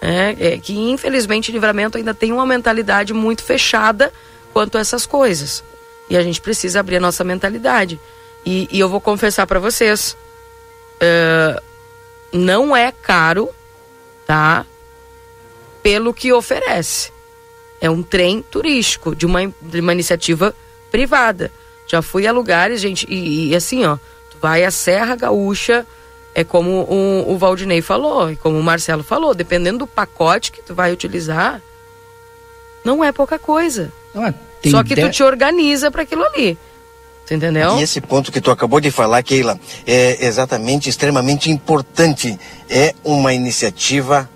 É, 0.00 0.54
é, 0.54 0.58
que 0.58 0.76
infelizmente 0.76 1.52
Livramento 1.52 1.96
ainda 1.96 2.12
tem 2.12 2.32
uma 2.32 2.44
mentalidade 2.44 3.12
muito 3.12 3.44
fechada 3.44 4.12
quanto 4.52 4.76
a 4.76 4.80
essas 4.80 5.06
coisas. 5.06 5.62
E 6.10 6.16
a 6.16 6.22
gente 6.22 6.40
precisa 6.40 6.80
abrir 6.80 6.96
a 6.96 7.00
nossa 7.00 7.22
mentalidade. 7.24 8.00
E, 8.44 8.68
e 8.70 8.80
eu 8.80 8.88
vou 8.88 9.00
confessar 9.00 9.46
para 9.46 9.60
vocês, 9.60 10.16
uh, 11.00 11.62
não 12.32 12.76
é 12.76 12.90
caro, 12.90 13.48
tá? 14.26 14.66
Pelo 15.82 16.14
que 16.14 16.32
oferece. 16.32 17.10
É 17.80 17.90
um 17.90 18.02
trem 18.02 18.42
turístico 18.42 19.14
de 19.14 19.26
uma, 19.26 19.40
de 19.60 19.80
uma 19.80 19.92
iniciativa 19.92 20.54
privada. 20.90 21.50
Já 21.86 22.00
fui 22.00 22.26
a 22.26 22.32
lugares, 22.32 22.80
gente, 22.80 23.06
e, 23.08 23.48
e 23.48 23.56
assim, 23.56 23.84
ó, 23.84 23.96
tu 24.30 24.36
vai 24.40 24.64
à 24.64 24.70
Serra 24.70 25.16
Gaúcha, 25.16 25.86
é 26.34 26.44
como 26.44 26.82
o, 26.82 27.32
o 27.32 27.38
Valdinei 27.38 27.82
falou 27.82 28.30
e 28.30 28.36
como 28.36 28.58
o 28.58 28.62
Marcelo 28.62 29.02
falou, 29.02 29.34
dependendo 29.34 29.80
do 29.80 29.86
pacote 29.86 30.52
que 30.52 30.62
tu 30.62 30.74
vai 30.74 30.92
utilizar, 30.92 31.60
não 32.84 33.02
é 33.04 33.12
pouca 33.12 33.38
coisa. 33.38 33.92
Ah, 34.14 34.32
Só 34.70 34.82
que 34.82 34.94
de... 34.94 35.02
tu 35.02 35.10
te 35.10 35.22
organiza 35.22 35.90
para 35.90 36.02
aquilo 36.02 36.24
ali. 36.24 36.56
Tu 37.26 37.34
entendeu? 37.34 37.78
E 37.78 37.82
esse 37.82 38.00
ponto 38.00 38.32
que 38.32 38.40
tu 38.40 38.50
acabou 38.50 38.80
de 38.80 38.90
falar, 38.90 39.22
Keila, 39.22 39.58
é 39.86 40.26
exatamente 40.26 40.88
extremamente 40.88 41.50
importante. 41.50 42.38
É 42.68 42.94
uma 43.04 43.32
iniciativa 43.32 44.28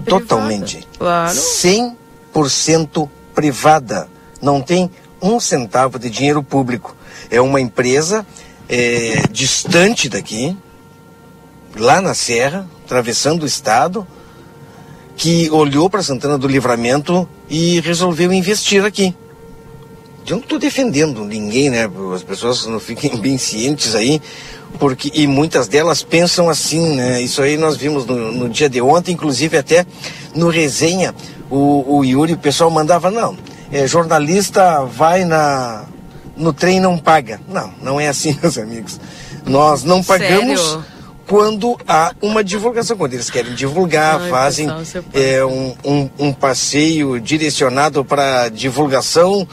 privada, 0.00 0.26
totalmente 0.26 0.88
claro. 0.98 1.34
100% 1.34 3.08
privada. 3.34 4.08
Não 4.40 4.60
tem 4.60 4.90
um 5.20 5.38
centavo 5.38 5.98
de 5.98 6.08
dinheiro 6.10 6.42
público. 6.42 6.96
É 7.30 7.40
uma 7.40 7.60
empresa 7.60 8.26
é, 8.68 9.22
distante 9.30 10.08
daqui, 10.08 10.56
lá 11.76 12.00
na 12.00 12.14
Serra, 12.14 12.68
atravessando 12.84 13.42
o 13.42 13.46
estado, 13.46 14.06
que 15.16 15.50
olhou 15.50 15.90
para 15.90 16.02
Santana 16.02 16.38
do 16.38 16.48
Livramento 16.48 17.28
e 17.48 17.80
resolveu 17.80 18.32
investir 18.32 18.84
aqui. 18.84 19.14
Eu 20.26 20.36
não 20.36 20.42
estou 20.42 20.58
defendendo 20.58 21.24
ninguém, 21.24 21.70
né? 21.70 21.90
As 22.14 22.22
pessoas 22.22 22.64
não 22.66 22.78
fiquem 22.78 23.16
bem 23.18 23.36
cientes 23.36 23.94
aí, 23.94 24.20
porque 24.78 25.10
e 25.14 25.26
muitas 25.26 25.68
delas 25.68 26.02
pensam 26.02 26.48
assim, 26.48 26.94
né? 26.94 27.20
Isso 27.20 27.42
aí 27.42 27.56
nós 27.56 27.76
vimos 27.76 28.06
no, 28.06 28.32
no 28.32 28.48
dia 28.48 28.68
de 28.68 28.80
ontem, 28.80 29.12
inclusive 29.12 29.56
até 29.56 29.84
no 30.34 30.48
resenha, 30.48 31.14
o, 31.50 31.96
o 31.98 32.04
Yuri, 32.04 32.34
o 32.34 32.38
pessoal 32.38 32.70
mandava, 32.70 33.10
não, 33.10 33.36
é, 33.70 33.86
jornalista 33.86 34.84
vai 34.84 35.24
na 35.24 35.84
no 36.36 36.52
trem 36.52 36.78
e 36.78 36.80
não 36.80 36.96
paga. 36.96 37.40
Não, 37.48 37.72
não 37.82 38.00
é 38.00 38.08
assim, 38.08 38.36
meus 38.42 38.56
amigos. 38.56 38.98
Nós 39.44 39.84
não 39.84 40.02
pagamos. 40.02 40.60
Sério? 40.60 41.00
quando 41.30 41.78
há 41.86 42.12
uma 42.20 42.42
divulgação, 42.42 42.96
quando 42.96 43.14
eles 43.14 43.30
querem 43.30 43.54
divulgar, 43.54 44.20
Ai, 44.20 44.30
fazem 44.30 44.68
pessoal, 44.68 45.04
pode. 45.04 45.24
é, 45.24 45.44
um, 45.44 45.76
um, 45.84 46.10
um 46.18 46.32
passeio 46.32 47.20
direcionado 47.20 48.04
para 48.04 48.48
divulgação, 48.48 49.46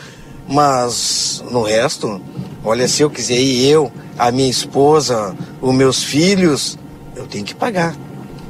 mas 0.47 1.43
no 1.51 1.61
resto, 1.61 2.19
olha, 2.63 2.87
se 2.87 3.01
eu 3.01 3.09
quiser 3.09 3.39
ir, 3.39 3.67
eu, 3.69 3.91
a 4.17 4.31
minha 4.31 4.49
esposa, 4.49 5.35
os 5.61 5.73
meus 5.73 6.03
filhos, 6.03 6.77
eu 7.15 7.25
tenho 7.25 7.45
que 7.45 7.55
pagar. 7.55 7.95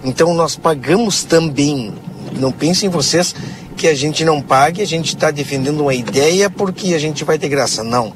Então 0.04 0.34
nós 0.34 0.56
pagamos 0.56 1.24
também. 1.24 1.94
Não 2.40 2.52
pensem 2.52 2.90
vocês 2.90 3.34
que 3.76 3.88
a 3.88 3.96
gente 3.96 4.26
não 4.26 4.42
pague, 4.42 4.82
a 4.82 4.86
gente 4.86 5.08
está 5.08 5.32
defendendo 5.32 5.82
uma 5.82 5.94
ideia 5.94 6.50
porque 6.50 6.94
a 6.94 7.00
gente 7.00 7.24
vai 7.24 7.38
ter 7.38 7.50
graça. 7.50 7.84
Não. 7.84 8.14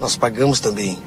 Nós 0.00 0.16
pagamos 0.16 0.60
também. 0.60 0.98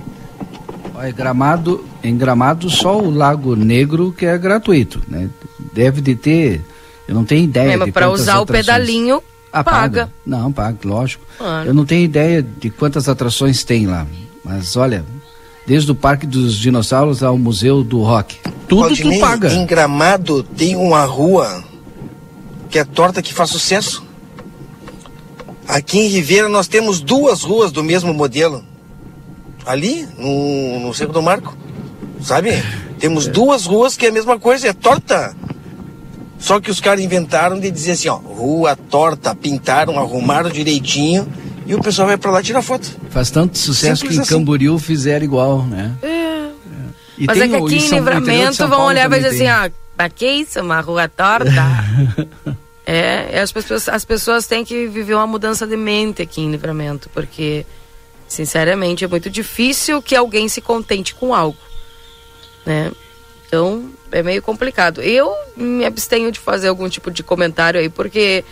Olha, 0.96 1.12
Gramado, 1.12 1.86
em 2.04 2.18
Gramado 2.18 2.70
só 2.70 3.00
o 3.00 3.10
Lago 3.12 3.56
Negro 3.56 4.12
que 4.12 4.26
é 4.26 4.36
gratuito, 4.38 5.02
né? 5.08 5.30
Deve 5.72 6.02
de 6.02 6.16
ter, 6.16 6.66
eu 7.08 7.14
não 7.14 7.24
tenho 7.24 7.44
ideia 7.44 7.78
Mesmo 7.78 7.94
para 7.94 8.10
usar 8.10 8.40
o 8.40 8.44
atrações. 8.44 8.66
pedalinho, 8.66 9.22
Ah, 9.60 9.64
paga. 9.64 10.12
Não, 10.26 10.52
paga, 10.52 10.78
lógico. 10.84 11.26
Eu 11.66 11.74
não 11.74 11.86
tenho 11.86 12.04
ideia 12.04 12.42
de 12.42 12.70
quantas 12.70 13.08
atrações 13.10 13.64
tem 13.64 13.88
lá, 13.88 14.06
mas 14.44 14.76
olha, 14.76 15.06
desde 15.66 15.92
o 15.92 15.96
Parque 15.96 16.26
dos 16.26 16.58
Dinossauros 16.58 17.24
ao 17.24 17.38
Museu 17.38 17.84
do 17.84 18.02
Rock, 18.02 18.38
tudo 18.68 18.82
Valdinei, 18.82 19.18
tu 19.18 19.22
paga. 19.22 19.54
Em 19.54 19.66
Gramado 19.66 20.44
tem 20.44 20.76
uma 20.76 21.06
rua 21.06 21.64
que 22.70 22.80
é 22.80 22.84
torta 22.84 23.22
que 23.22 23.34
faz 23.34 23.50
sucesso. 23.50 24.04
Aqui 25.68 26.00
em 26.00 26.08
Ribeira 26.08 26.48
nós 26.48 26.68
temos 26.68 27.02
duas 27.02 27.44
ruas 27.44 27.72
do 27.72 27.84
mesmo 27.84 28.14
modelo. 28.14 28.64
Ali, 29.66 30.08
no, 30.18 30.80
no 30.80 30.94
Cerro 30.94 31.12
do 31.12 31.22
Marco. 31.22 31.58
Sabe? 32.22 32.52
Temos 33.00 33.28
duas 33.28 33.66
ruas 33.66 33.96
que 33.96 34.06
é 34.06 34.10
a 34.10 34.14
mesma 34.14 34.40
coisa, 34.40 34.70
é 34.70 34.74
torta. 34.74 35.36
Só 36.40 36.60
que 36.60 36.70
os 36.70 36.80
caras 36.80 37.04
inventaram 37.04 37.60
de 37.60 37.70
dizer 37.72 37.92
assim, 37.94 38.10
ó, 38.10 38.16
rua 38.16 38.76
torta, 38.76 39.34
pintaram, 39.34 39.98
arrumaram 39.98 40.50
direitinho 40.50 41.28
e 41.66 41.74
o 41.74 41.82
pessoal 41.82 42.08
vai 42.08 42.18
pra 42.18 42.30
lá 42.32 42.44
tirar 42.44 42.62
foto. 42.62 42.88
Faz 43.10 43.32
tanto 43.32 43.58
sucesso 43.58 44.02
Simples 44.02 44.10
que 44.10 44.20
em 44.20 44.22
assim. 44.22 44.36
Camboriú 44.36 44.78
fizeram 44.78 45.26
igual, 45.26 45.64
né? 45.64 45.94
É. 46.04 46.48
E 47.18 47.26
Mas 47.26 47.38
é 47.38 47.42
tem 47.42 47.50
que 47.50 47.58
o- 47.58 47.66
aqui 47.66 47.76
em 47.78 47.90
Livramento 47.90 48.68
vão 48.68 48.86
olhar 48.86 49.06
e 49.06 49.10
vai 49.10 49.20
dizer 49.20 49.34
assim, 49.36 49.48
ah, 49.48 49.72
pra 49.96 50.10
que 50.10 50.28
isso? 50.28 50.62
Uma 50.62 50.80
rua 50.80 51.08
torta? 51.10 51.50
é, 52.86 53.30
e 53.34 53.40
as 53.40 53.52
pessoas, 53.52 53.90
as 53.90 54.06
pessoas 54.06 54.46
têm 54.46 54.64
que 54.64 54.88
viver 54.88 55.16
uma 55.16 55.26
mudança 55.26 55.66
de 55.66 55.76
mente 55.76 56.22
aqui 56.22 56.42
em 56.42 56.52
Livramento, 56.52 57.10
porque, 57.12 57.66
sinceramente, 58.28 59.04
é 59.04 59.08
muito 59.08 59.30
difícil 59.32 60.00
que 60.02 60.16
alguém 60.16 60.48
se 60.48 60.62
contente 60.62 61.16
com 61.16 61.34
algo, 61.34 61.58
né? 62.64 62.92
Então, 63.48 63.90
é 64.12 64.22
meio 64.22 64.42
complicado. 64.42 65.02
Eu 65.02 65.34
me 65.56 65.86
abstenho 65.86 66.32
de 66.32 66.40
fazer 66.40 66.68
algum 66.68 66.88
tipo 66.90 67.10
de 67.10 67.24
comentário 67.24 67.80
aí, 67.80 67.88
porque 67.90 68.44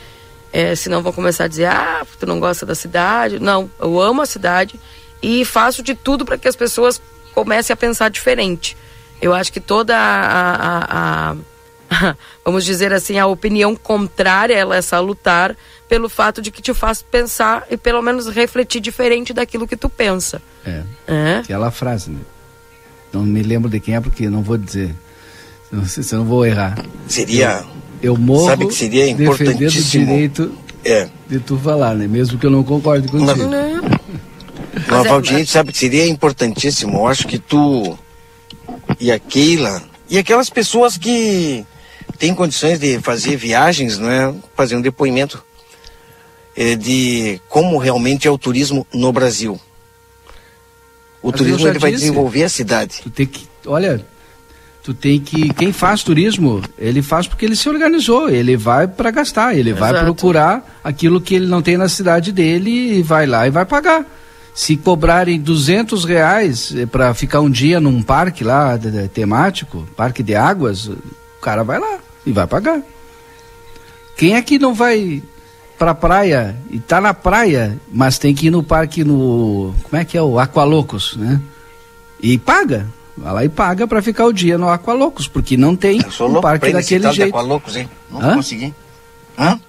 é, 0.53 0.73
senão 0.75 1.01
vão 1.03 1.11
começar 1.11 1.43
a 1.43 1.47
dizer, 1.47 1.65
ah, 1.65 2.05
tu 2.19 2.25
não 2.25 2.39
gosta 2.39 2.65
da 2.65 2.73
cidade. 2.75 3.39
Não, 3.39 3.69
eu 3.79 3.99
amo 4.01 4.21
a 4.21 4.25
cidade 4.25 4.79
e 5.21 5.43
faço 5.43 5.83
de 5.83 5.95
tudo 5.95 6.23
para 6.25 6.37
que 6.37 6.47
as 6.47 6.55
pessoas 6.55 7.01
comecem 7.33 7.73
a 7.73 7.77
pensar 7.77 8.09
diferente. 8.09 8.77
Eu 9.21 9.33
acho 9.33 9.51
que 9.51 9.59
toda 9.59 9.95
a, 9.97 10.55
a- 11.31 11.31
a- 11.31 12.15
vamos 12.43 12.63
dizer 12.63 12.93
assim, 12.93 13.19
a 13.19 13.27
opinião 13.27 13.75
contrária, 13.75 14.55
ela 14.55 14.77
é 14.77 14.81
salutar 14.81 15.55
pelo 15.89 16.09
fato 16.09 16.41
de 16.41 16.51
que 16.51 16.61
te 16.61 16.73
faz 16.73 17.01
pensar 17.01 17.65
e 17.69 17.77
pelo 17.77 18.01
menos 18.01 18.27
refletir 18.27 18.79
diferente 18.81 19.33
daquilo 19.33 19.67
que 19.67 19.75
tu 19.77 19.87
pensa. 19.89 20.41
É, 20.65 20.83
É? 21.07 21.35
aquela 21.43 21.69
frase, 21.69 22.09
né? 22.11 22.19
Não 23.15 23.23
me 23.25 23.41
lembro 23.41 23.69
de 23.69 23.79
quem 23.79 23.95
é 23.95 24.01
porque 24.01 24.29
não 24.29 24.41
vou 24.41 24.57
dizer. 24.57 24.93
Não 25.71 25.85
sei 25.85 26.03
se 26.03 26.13
eu 26.13 26.19
não 26.19 26.25
vou 26.25 26.45
errar. 26.45 26.77
Seria. 27.07 27.63
Eu 28.01 28.17
morro 28.17 28.45
Sabe 28.47 28.67
que 28.67 28.73
seria 28.73 29.05
defendendo 29.05 29.19
o 29.29 29.33
importantíssimo? 29.33 30.05
direito 30.05 30.51
É. 30.83 31.07
de 31.29 31.39
tu 31.39 31.57
falar, 31.57 31.95
né? 31.95 32.07
Mesmo 32.07 32.37
que 32.37 32.45
eu 32.45 32.51
não 32.51 32.63
concorde 32.63 33.07
contigo. 33.07 33.47
Né? 33.47 33.81
Mas, 34.87 35.05
é- 35.05 35.09
Valdir, 35.09 35.47
sabe 35.47 35.71
que 35.71 35.77
seria 35.77 36.05
importantíssimo? 36.07 36.97
Eu 36.99 37.07
acho 37.07 37.25
que 37.25 37.39
tu 37.39 37.97
e 38.99 39.11
a 39.11 39.17
Keila 39.17 39.81
e 40.09 40.17
aquelas 40.17 40.49
pessoas 40.49 40.97
que 40.97 41.65
têm 42.19 42.35
condições 42.35 42.77
de 42.79 42.99
fazer 42.99 43.37
viagens, 43.37 43.97
não 43.97 44.09
é? 44.09 44.33
Fazer 44.55 44.75
um 44.75 44.81
depoimento 44.81 45.41
é, 46.55 46.75
de 46.75 47.39
como 47.49 47.77
realmente 47.77 48.27
é 48.27 48.31
o 48.31 48.37
turismo 48.37 48.85
no 48.93 49.11
Brasil. 49.11 49.59
O 51.25 51.31
Mas 51.31 51.37
turismo 51.37 51.67
ele 51.67 51.79
vai 51.79 51.91
disse. 51.91 52.03
desenvolver 52.03 52.43
a 52.43 52.49
cidade. 52.49 52.99
Tu 53.01 53.09
tem 53.09 53.25
que, 53.25 53.47
olha, 53.65 54.05
tu 54.83 54.93
tem 54.93 55.19
que, 55.19 55.51
quem 55.55 55.71
faz 55.73 56.03
turismo, 56.03 56.61
ele 56.77 57.01
faz 57.01 57.25
porque 57.27 57.43
ele 57.45 57.55
se 57.55 57.67
organizou, 57.67 58.29
ele 58.29 58.55
vai 58.55 58.87
para 58.87 59.09
gastar, 59.09 59.55
ele 59.57 59.73
vai 59.73 59.89
Exato. 59.89 60.05
procurar 60.05 60.79
aquilo 60.83 61.19
que 61.19 61.33
ele 61.33 61.47
não 61.47 61.61
tem 61.63 61.77
na 61.77 61.89
cidade 61.89 62.31
dele 62.31 62.99
e 62.99 63.01
vai 63.01 63.25
lá 63.25 63.47
e 63.47 63.49
vai 63.49 63.65
pagar. 63.65 64.05
Se 64.53 64.77
cobrarem 64.77 65.39
200 65.41 66.05
reais 66.05 66.73
para 66.91 67.13
ficar 67.15 67.41
um 67.41 67.49
dia 67.49 67.79
num 67.79 68.01
parque 68.03 68.43
lá 68.43 68.77
de- 68.77 68.91
de- 68.91 69.07
temático, 69.09 69.85
parque 69.97 70.21
de 70.21 70.35
águas, 70.35 70.85
o 70.87 70.97
cara 71.41 71.63
vai 71.63 71.79
lá 71.79 71.97
e 72.25 72.31
vai 72.31 72.45
pagar. 72.45 72.81
Quem 74.15 74.35
é 74.35 74.41
que 74.41 74.57
não 74.59 74.73
vai 74.73 75.21
pra 75.77 75.93
praia 75.93 76.55
e 76.69 76.79
tá 76.79 76.99
na 77.01 77.13
praia, 77.13 77.77
mas 77.91 78.17
tem 78.17 78.33
que 78.33 78.47
ir 78.47 78.51
no 78.51 78.63
parque 78.63 79.03
no. 79.03 79.73
Como 79.83 80.01
é 80.01 80.05
que 80.05 80.17
é? 80.17 80.21
O 80.21 80.39
Aqualocos, 80.39 81.15
né? 81.17 81.39
E 82.21 82.37
paga. 82.37 82.87
Vai 83.17 83.33
lá 83.33 83.45
e 83.45 83.49
paga 83.49 83.87
pra 83.87 84.01
ficar 84.01 84.25
o 84.25 84.33
dia 84.33 84.57
no 84.57 84.67
Aqualocos, 84.69 85.27
porque 85.27 85.55
não 85.55 85.75
tem 85.75 86.01
Eu 86.01 86.11
sou 86.11 86.27
um 86.27 86.31
louco 86.33 86.47
parque 86.47 86.71
daquele 86.71 87.09
jeito. 87.13 87.29
Aqualocos, 87.29 87.75
hein? 87.77 87.89
Não 88.11 88.21
Hã? 88.21 88.35
consegui. 88.35 88.73
Hã? 89.37 89.59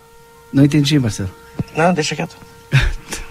Não 0.53 0.64
entendi, 0.64 0.99
Marcelo. 0.99 1.31
Não, 1.77 1.92
deixa 1.95 2.16
quieto. 2.16 2.37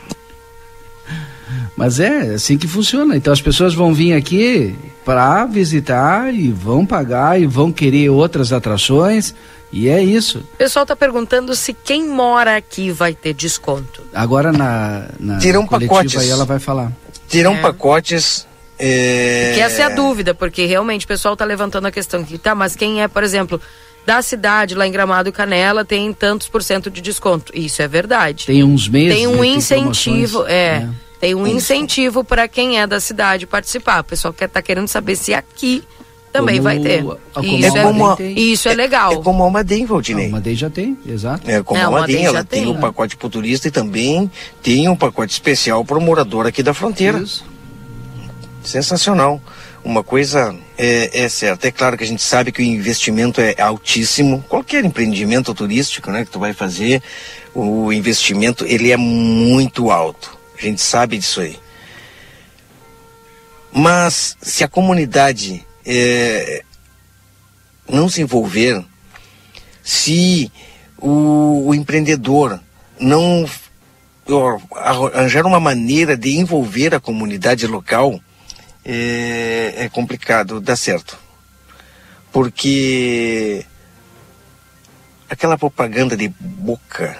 Mas 1.76 2.00
é 2.00 2.36
assim 2.36 2.58
que 2.58 2.68
funciona. 2.68 3.16
Então 3.18 3.34
as 3.34 3.42
pessoas 3.42 3.74
vão 3.74 3.94
vir 3.94 4.14
aqui 4.14 4.76
para 5.04 5.46
visitar 5.46 6.34
e 6.34 6.50
vão 6.52 6.86
pagar 6.86 7.40
e 7.40 7.46
vão 7.46 7.72
querer 7.72 8.10
outras 8.10 8.54
atrações. 8.54 9.36
E 9.72 9.90
é 9.90 10.02
isso. 10.02 10.40
O 10.54 10.58
pessoal 10.58 10.86
tá 10.86 10.96
perguntando 10.96 11.54
se 11.54 11.74
quem 11.74 12.08
mora 12.08 12.56
aqui 12.56 12.92
vai 12.92 13.14
ter 13.14 13.34
desconto. 13.34 14.04
Agora 14.14 14.52
na, 14.54 15.10
na 15.20 15.38
Tiram 15.38 15.68
coletiva 15.68 15.96
pacotes. 15.96 16.18
aí 16.22 16.30
ela 16.30 16.46
vai 16.46 16.60
falar. 16.60 16.92
Terão 17.30 17.56
É. 17.56 17.62
pacotes. 17.62 18.48
É... 18.80 19.52
Que 19.56 19.62
essa 19.62 19.82
é 19.82 19.86
a 19.86 19.90
dúvida, 19.90 20.34
porque 20.34 20.66
realmente 20.66 21.06
o 21.06 21.08
pessoal 21.08 21.36
tá 21.36 21.44
levantando 21.46 21.88
a 21.88 21.92
questão 21.92 22.22
aqui, 22.22 22.38
tá, 22.38 22.54
mas 22.54 22.76
quem 22.76 23.02
é, 23.02 23.08
por 23.08 23.24
exemplo, 23.24 23.60
da 24.06 24.22
cidade, 24.22 24.76
lá 24.76 24.86
em 24.86 24.92
Gramado 24.92 25.30
e 25.30 25.32
Canela, 25.32 25.84
tem 25.84 26.12
tantos 26.14 26.48
por 26.48 26.62
cento 26.62 26.90
de 26.90 27.02
desconto. 27.02 27.52
Isso 27.56 27.82
é 27.82 27.88
verdade. 27.88 28.46
Tem 28.46 28.64
uns 28.64 28.88
meses. 28.88 29.18
Tem 29.18 29.28
um 29.28 29.42
né, 29.42 29.48
incentivo, 29.48 30.40
promoções, 30.40 30.54
é, 30.54 30.80
né? 30.82 30.94
Tem 31.26 31.34
um 31.34 31.48
incentivo 31.48 32.24
para 32.24 32.48
quem 32.48 32.80
é 32.80 32.86
da 32.86 33.00
cidade 33.00 33.48
participar. 33.48 34.02
O 34.02 34.04
pessoal 34.04 34.32
quer 34.32 34.48
tá 34.48 34.62
querendo 34.62 34.88
saber 34.88 35.16
se 35.16 35.34
aqui 35.34 35.84
também 36.32 36.58
Como 36.58 36.64
vai 36.66 36.80
ter. 36.80 37.00
a 37.34 37.42
Isso 37.42 37.74
Comadre 37.74 38.22
é, 38.22 38.28
tem. 38.28 38.36
tem. 38.36 38.52
isso 38.52 38.70
é 38.70 38.74
legal. 38.76 39.14
É 39.14 39.16
como 39.24 39.42
a 39.42 39.46
Almaden, 39.46 39.86
Valdinei. 39.88 40.28
uma 40.28 40.40
daí 40.40 40.54
já 40.54 40.70
tem, 40.70 40.96
exato. 41.08 41.50
É, 41.50 41.64
como 41.64 41.80
É, 41.80 41.84
a 41.84 41.88
Almaden, 41.88 42.26
ela 42.26 42.44
tem 42.44 42.64
tem, 42.64 42.70
um 42.72 42.76
né? 42.76 42.82
pacote 42.82 43.18
pro 43.18 43.28
turista 43.28 43.68
e 43.68 43.72
também 43.72 44.30
tem 44.62 44.88
um 44.88 44.96
pacote 44.96 45.34
especial 45.34 45.84
pro 45.84 46.00
morador 46.00 46.46
aqui 46.46 46.62
da 46.62 46.76
fronteira. 46.76 47.18
Isso. 47.18 47.44
Sensacional. 48.64 49.42
Uma 49.84 50.04
coisa 50.04 50.56
é, 50.78 51.24
é 51.24 51.30
certa. 51.30 51.68
É 51.68 51.72
claro 51.72 51.98
que 51.98 52.04
a 52.04 52.08
gente 52.08 52.22
sabe 52.22 52.52
que 52.52 52.62
o 52.62 52.66
investimento 52.66 53.42
é 53.42 53.56
altíssimo. 53.60 54.44
Qualquer 54.48 54.86
empreendimento 54.86 55.54
turístico 55.56 56.12
né, 56.12 56.24
que 56.26 56.32
tu 56.32 56.40
vai 56.40 56.54
fazer, 56.54 57.02
o 57.54 57.92
investimento 57.94 58.64
ele 58.68 58.92
é 58.92 58.98
muito 58.98 59.90
alto. 59.90 60.35
A 60.58 60.62
gente 60.62 60.82
sabe 60.82 61.18
disso 61.18 61.42
aí. 61.42 61.60
Mas 63.72 64.38
se 64.42 64.64
a 64.64 64.68
comunidade 64.68 65.66
é, 65.86 66.64
não 67.90 68.08
se 68.08 68.22
envolver, 68.22 68.84
se 69.84 70.52
o, 70.98 71.68
o 71.68 71.76
empreendedor 71.76 72.60
não 73.00 73.46
arranjar 74.76 75.46
uma 75.46 75.60
maneira 75.60 76.18
de 76.18 76.38
envolver 76.38 76.96
a 76.96 77.00
comunidade 77.00 77.68
local, 77.68 78.20
é, 78.84 79.74
é 79.78 79.90
complicado 79.90 80.60
dar 80.60 80.76
certo. 80.76 81.18
Porque 82.32 83.66
aquela 85.30 85.58
propaganda 85.58 86.18
de 86.18 86.28
boca, 86.28 87.18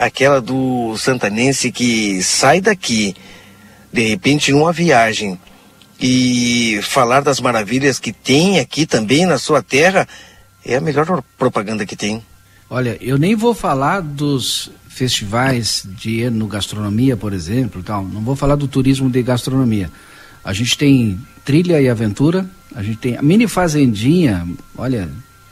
aquela 0.00 0.40
do 0.40 0.96
santanense 0.96 1.70
que 1.70 2.22
sai 2.22 2.60
daqui, 2.60 3.14
de 3.92 4.08
repente 4.08 4.50
numa 4.50 4.72
viagem, 4.72 5.38
e 6.00 6.80
falar 6.82 7.20
das 7.20 7.40
maravilhas 7.40 7.98
que 7.98 8.12
tem 8.12 8.58
aqui 8.58 8.86
também 8.86 9.26
na 9.26 9.38
sua 9.38 9.62
terra, 9.62 10.08
é 10.64 10.76
a 10.76 10.80
melhor 10.80 11.22
propaganda 11.36 11.84
que 11.84 11.94
tem. 11.94 12.22
Olha, 12.68 12.96
eu 13.00 13.18
nem 13.18 13.34
vou 13.34 13.52
falar 13.52 14.00
dos 14.00 14.70
festivais 14.88 15.86
de 15.86 16.28
gastronomia, 16.48 17.16
por 17.16 17.32
exemplo, 17.32 17.82
tal. 17.82 18.04
Não 18.04 18.22
vou 18.22 18.34
falar 18.34 18.56
do 18.56 18.66
turismo 18.66 19.10
de 19.10 19.22
gastronomia. 19.22 19.90
A 20.42 20.52
gente 20.52 20.78
tem 20.78 21.20
trilha 21.44 21.80
e 21.80 21.88
aventura, 21.88 22.48
A 22.74 22.82
gente 22.82 22.98
tem 22.98 23.16
a 23.16 23.22
mini 23.22 23.48
fazendinha, 23.48 24.46
olha, 24.76 25.08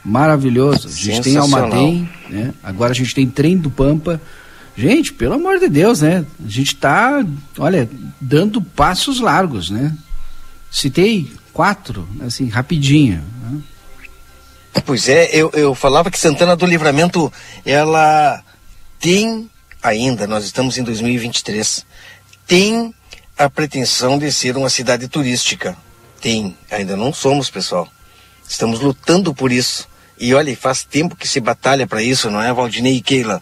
maravilhoso. 0.09 0.89
A 0.89 0.91
gente 0.91 1.23
tem 1.23 1.37
Almaden, 1.37 2.09
né? 2.29 2.55
Agora 2.63 2.93
a 2.93 2.95
gente 2.95 3.15
tem 3.15 3.29
trem 3.29 3.57
do 3.57 3.71
Pampa. 3.71 4.21
Gente, 4.77 5.13
pelo 5.13 5.35
amor 5.35 5.59
de 5.59 5.69
Deus, 5.69 6.01
né? 6.01 6.25
A 6.45 6.49
gente 6.49 6.75
está, 6.75 7.25
olha, 7.59 7.89
dando 8.21 8.63
passos 8.63 9.21
largos, 9.21 9.71
né? 9.71 9.95
Citei 10.71 11.31
quatro, 11.53 12.09
assim, 12.25 12.49
rapidinho. 12.49 13.23
Né? 13.43 13.61
Pois 14.87 15.09
é, 15.09 15.29
eu, 15.33 15.51
eu 15.53 15.75
falava 15.75 16.11
que 16.11 16.19
Santana 16.19 16.55
do 16.55 16.65
Livramento, 16.65 17.33
ela 17.67 18.43
tem 19.01 19.51
ainda, 19.83 20.27
nós 20.27 20.45
estamos 20.45 20.79
em 20.79 20.83
2023, 20.83 21.85
tem 22.47 22.95
a 23.37 23.51
pretensão 23.51 24.19
de 24.19 24.33
ser 24.33 24.57
uma 24.57 24.71
cidade 24.71 25.09
turística. 25.09 25.77
Tem, 26.21 26.57
ainda 26.71 26.97
não 26.97 27.13
somos, 27.13 27.51
pessoal. 27.51 27.89
Estamos 28.49 28.81
lutando 28.81 29.35
por 29.35 29.53
isso. 29.53 29.89
E 30.21 30.35
olha, 30.35 30.57
faz 30.57 30.85
tempo 30.85 31.17
que 31.17 31.29
se 31.29 31.41
batalha 31.41 31.87
para 31.87 32.03
isso, 32.03 32.31
não 32.31 32.43
é, 32.43 32.53
Valdinei 32.53 32.97
e 32.97 33.01
Keila? 33.01 33.41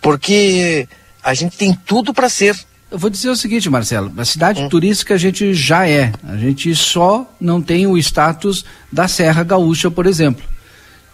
Porque 0.00 0.88
a 1.22 1.34
gente 1.34 1.56
tem 1.56 1.72
tudo 1.72 2.12
para 2.12 2.28
ser. 2.28 2.56
Eu 2.90 2.98
vou 2.98 3.10
dizer 3.10 3.28
o 3.28 3.36
seguinte, 3.36 3.68
Marcelo, 3.68 4.12
a 4.16 4.24
cidade 4.24 4.62
hum. 4.62 4.68
turística 4.68 5.14
a 5.14 5.18
gente 5.18 5.52
já 5.52 5.86
é. 5.86 6.12
A 6.26 6.36
gente 6.36 6.74
só 6.74 7.30
não 7.40 7.60
tem 7.60 7.86
o 7.86 7.98
status 7.98 8.64
da 8.90 9.06
Serra 9.06 9.42
Gaúcha, 9.42 9.90
por 9.90 10.06
exemplo. 10.06 10.44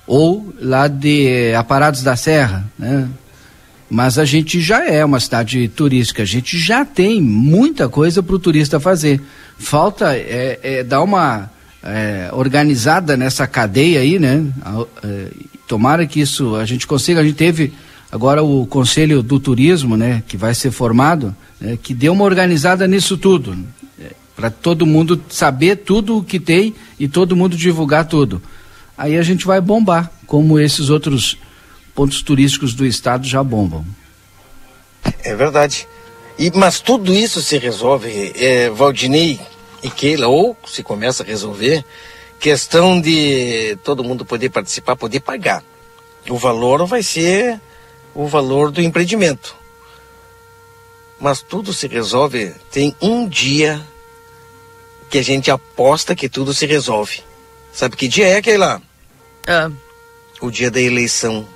Ou 0.07 0.55
lá 0.61 0.87
de 0.87 1.55
Aparados 1.55 2.03
da 2.03 2.15
Serra, 2.15 2.65
né? 2.79 3.09
Mas 3.91 4.19
a 4.19 4.25
gente 4.25 4.61
já 4.61 4.87
é 4.87 5.05
uma 5.05 5.21
cidade 5.21 5.69
turística, 5.69 6.23
a 6.23 6.27
gente 6.27 6.59
já 6.59 6.85
tem 6.85 7.21
muita 7.21 7.89
coisa 7.89 8.23
para 8.23 8.35
o 8.35 8.39
turista 8.39 8.81
fazer. 8.81 9.21
Falta 9.59 10.17
é, 10.17 10.59
é 10.63 10.83
dar 10.83 11.03
uma 11.03 11.51
é, 11.85 12.31
organizada 12.33 13.17
nessa 13.17 13.47
cadeia 13.47 14.01
aí, 14.01 14.19
né? 14.19 14.45
É, 15.03 15.29
tomara 15.69 16.07
que 16.07 16.21
isso 16.21 16.57
a 16.57 16.65
gente 16.65 16.87
consiga. 16.87 17.21
A 17.21 17.25
gente 17.25 17.37
teve 17.37 17.73
agora 18.11 18.43
o 18.43 18.67
Conselho 18.67 19.23
do 19.23 19.39
Turismo, 19.39 19.97
né? 19.97 20.23
Que 20.27 20.37
vai 20.37 20.55
ser 20.55 20.71
formado, 20.71 21.37
né, 21.61 21.79
que 21.81 21.95
deu 21.95 22.13
uma 22.13 22.25
organizada 22.25 22.87
nisso 22.87 23.17
tudo, 23.19 23.57
é, 24.01 24.13
para 24.35 24.51
todo 24.51 24.87
mundo 24.87 25.21
saber 25.29 25.77
tudo 25.77 26.19
o 26.19 26.25
que 26.25 26.41
tem 26.41 26.75
e 26.99 27.07
todo 27.07 27.37
mundo 27.37 27.57
divulgar 27.57 28.07
tudo. 28.07 28.41
Aí 28.97 29.19
a 29.19 29.23
gente 29.23 29.45
vai 29.45 29.61
bombar, 29.61 30.11
como 30.27 30.59
esses 30.59 30.89
outros 30.89 31.37
pontos 31.95 32.23
turísticos 32.23 32.75
do 32.75 32.87
estado 32.87 33.27
já 33.27 33.43
bombam. 33.43 33.85
É 35.23 35.35
verdade. 35.35 35.87
E, 36.39 36.51
mas 36.55 36.81
tudo 36.81 37.13
isso 37.13 37.41
se 37.41 37.59
resolve, 37.59 38.33
é, 38.37 38.71
Valdinei, 38.71 39.39
e 39.85 39.91
Keila, 39.91 40.29
ou 40.29 40.57
se 40.67 40.83
começa 40.83 41.23
a 41.23 41.27
resolver, 41.27 41.85
questão 42.41 42.99
de 42.99 43.77
todo 43.85 44.03
mundo 44.03 44.25
poder 44.25 44.49
participar, 44.49 44.97
poder 44.97 45.21
pagar. 45.21 45.63
O 46.27 46.39
valor 46.39 46.87
vai 46.87 47.03
ser 47.03 47.61
o 48.15 48.27
valor 48.27 48.71
do 48.71 48.81
empreendimento. 48.81 49.55
Mas 51.21 51.43
tudo 51.43 51.75
se 51.75 51.87
resolve, 51.87 52.55
tem 52.71 52.97
um 52.99 53.29
dia 53.29 53.87
que 55.11 55.19
a 55.19 55.23
gente 55.23 55.51
aposta 55.51 56.17
que 56.17 56.31
tudo 56.31 56.55
se 56.55 56.65
resolve. 56.65 57.23
Sabe 57.71 57.95
que 57.95 58.09
dia 58.09 58.27
é, 58.27 58.41
Keila? 58.41 58.81
Ah. 59.47 59.71
O 60.41 60.51
dia 60.51 60.71
da 60.71 60.81
eleição. 60.81 61.47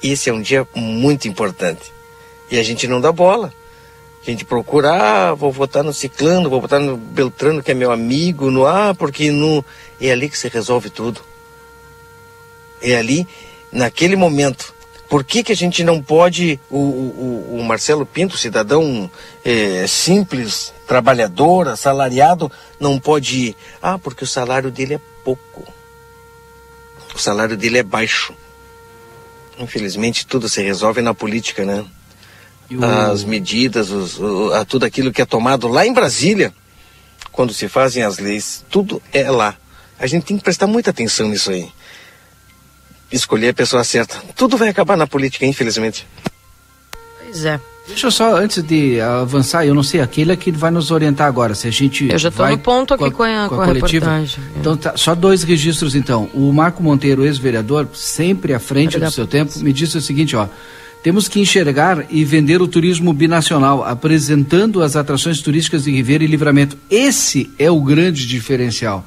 Esse 0.00 0.30
é 0.30 0.32
um 0.32 0.40
dia 0.40 0.66
muito 0.72 1.26
importante. 1.26 1.92
E 2.48 2.60
a 2.60 2.62
gente 2.62 2.86
não 2.86 3.00
dá 3.00 3.10
bola. 3.10 3.52
A 4.26 4.30
gente 4.30 4.44
procura, 4.44 4.90
ah, 4.90 5.34
vou 5.34 5.52
votar 5.52 5.84
no 5.84 5.92
ciclano, 5.92 6.48
vou 6.48 6.60
votar 6.60 6.80
no 6.80 6.96
Beltrano, 6.96 7.62
que 7.62 7.70
é 7.70 7.74
meu 7.74 7.92
amigo, 7.92 8.50
no 8.50 8.66
ah, 8.66 8.94
porque 8.94 9.30
no. 9.30 9.62
É 10.00 10.10
ali 10.10 10.30
que 10.30 10.38
se 10.38 10.48
resolve 10.48 10.88
tudo. 10.88 11.20
É 12.80 12.96
ali, 12.96 13.26
naquele 13.70 14.16
momento. 14.16 14.72
Por 15.10 15.22
que, 15.22 15.44
que 15.44 15.52
a 15.52 15.56
gente 15.56 15.84
não 15.84 16.02
pode, 16.02 16.58
o, 16.70 16.78
o, 16.78 17.58
o 17.58 17.64
Marcelo 17.64 18.06
Pinto, 18.06 18.38
cidadão 18.38 19.10
é, 19.44 19.86
simples, 19.86 20.72
trabalhador, 20.86 21.68
assalariado, 21.68 22.50
não 22.80 22.98
pode 22.98 23.38
ir? 23.48 23.56
Ah, 23.80 23.98
porque 23.98 24.24
o 24.24 24.26
salário 24.26 24.70
dele 24.70 24.94
é 24.94 25.00
pouco. 25.22 25.70
O 27.14 27.18
salário 27.18 27.56
dele 27.56 27.78
é 27.78 27.82
baixo. 27.82 28.34
Infelizmente, 29.58 30.26
tudo 30.26 30.48
se 30.48 30.62
resolve 30.62 31.02
na 31.02 31.14
política, 31.14 31.64
né? 31.64 31.84
O... 32.70 32.84
as 32.84 33.24
medidas, 33.24 33.90
os, 33.90 34.18
o, 34.18 34.52
a, 34.52 34.64
tudo 34.64 34.84
aquilo 34.84 35.12
que 35.12 35.22
é 35.22 35.24
tomado 35.24 35.68
lá 35.68 35.86
em 35.86 35.92
Brasília, 35.92 36.52
quando 37.32 37.52
se 37.52 37.68
fazem 37.68 38.02
as 38.02 38.18
leis, 38.18 38.64
tudo 38.70 39.02
é 39.12 39.30
lá. 39.30 39.56
A 39.98 40.06
gente 40.06 40.24
tem 40.24 40.36
que 40.36 40.44
prestar 40.44 40.66
muita 40.66 40.90
atenção 40.90 41.28
nisso 41.28 41.50
aí. 41.50 41.68
Escolher 43.10 43.50
a 43.50 43.54
pessoa 43.54 43.84
certa. 43.84 44.22
Tudo 44.34 44.56
vai 44.56 44.68
acabar 44.68 44.96
na 44.96 45.06
política, 45.06 45.46
infelizmente. 45.46 46.06
Pois 47.22 47.44
é. 47.44 47.60
Deixa 47.86 48.06
eu 48.06 48.10
só, 48.10 48.36
antes 48.36 48.62
de 48.62 48.98
avançar, 48.98 49.66
eu 49.66 49.74
não 49.74 49.82
sei, 49.82 50.00
aquele 50.00 50.32
é 50.32 50.36
que 50.36 50.50
vai 50.50 50.70
nos 50.70 50.90
orientar 50.90 51.26
agora, 51.26 51.54
se 51.54 51.68
a 51.68 51.70
gente 51.70 52.08
Eu 52.08 52.18
já 52.18 52.30
estou 52.30 52.48
no 52.48 52.58
ponto 52.58 52.94
aqui 52.94 53.10
com 53.10 53.22
a, 53.22 53.26
com 53.26 53.26
a, 53.26 53.48
com 53.48 53.60
a 53.60 53.66
coletiva. 53.66 54.06
Reportagem. 54.06 54.44
Então, 54.58 54.76
tá, 54.76 54.96
só 54.96 55.14
dois 55.14 55.42
registros 55.42 55.94
então. 55.94 56.30
O 56.32 56.50
Marco 56.50 56.82
Monteiro, 56.82 57.26
ex-vereador, 57.26 57.86
sempre 57.92 58.54
à 58.54 58.58
frente 58.58 58.98
do 58.98 59.10
seu 59.10 59.26
tempo, 59.26 59.58
me 59.58 59.70
disse 59.70 59.98
o 59.98 60.00
seguinte, 60.00 60.34
ó, 60.34 60.48
temos 61.04 61.28
que 61.28 61.38
enxergar 61.38 62.06
e 62.08 62.24
vender 62.24 62.62
o 62.62 62.66
turismo 62.66 63.12
binacional, 63.12 63.84
apresentando 63.84 64.82
as 64.82 64.96
atrações 64.96 65.42
turísticas 65.42 65.84
de 65.84 65.90
Ribeira 65.92 66.24
e 66.24 66.26
Livramento. 66.26 66.78
Esse 66.90 67.52
é 67.58 67.70
o 67.70 67.78
grande 67.82 68.26
diferencial. 68.26 69.04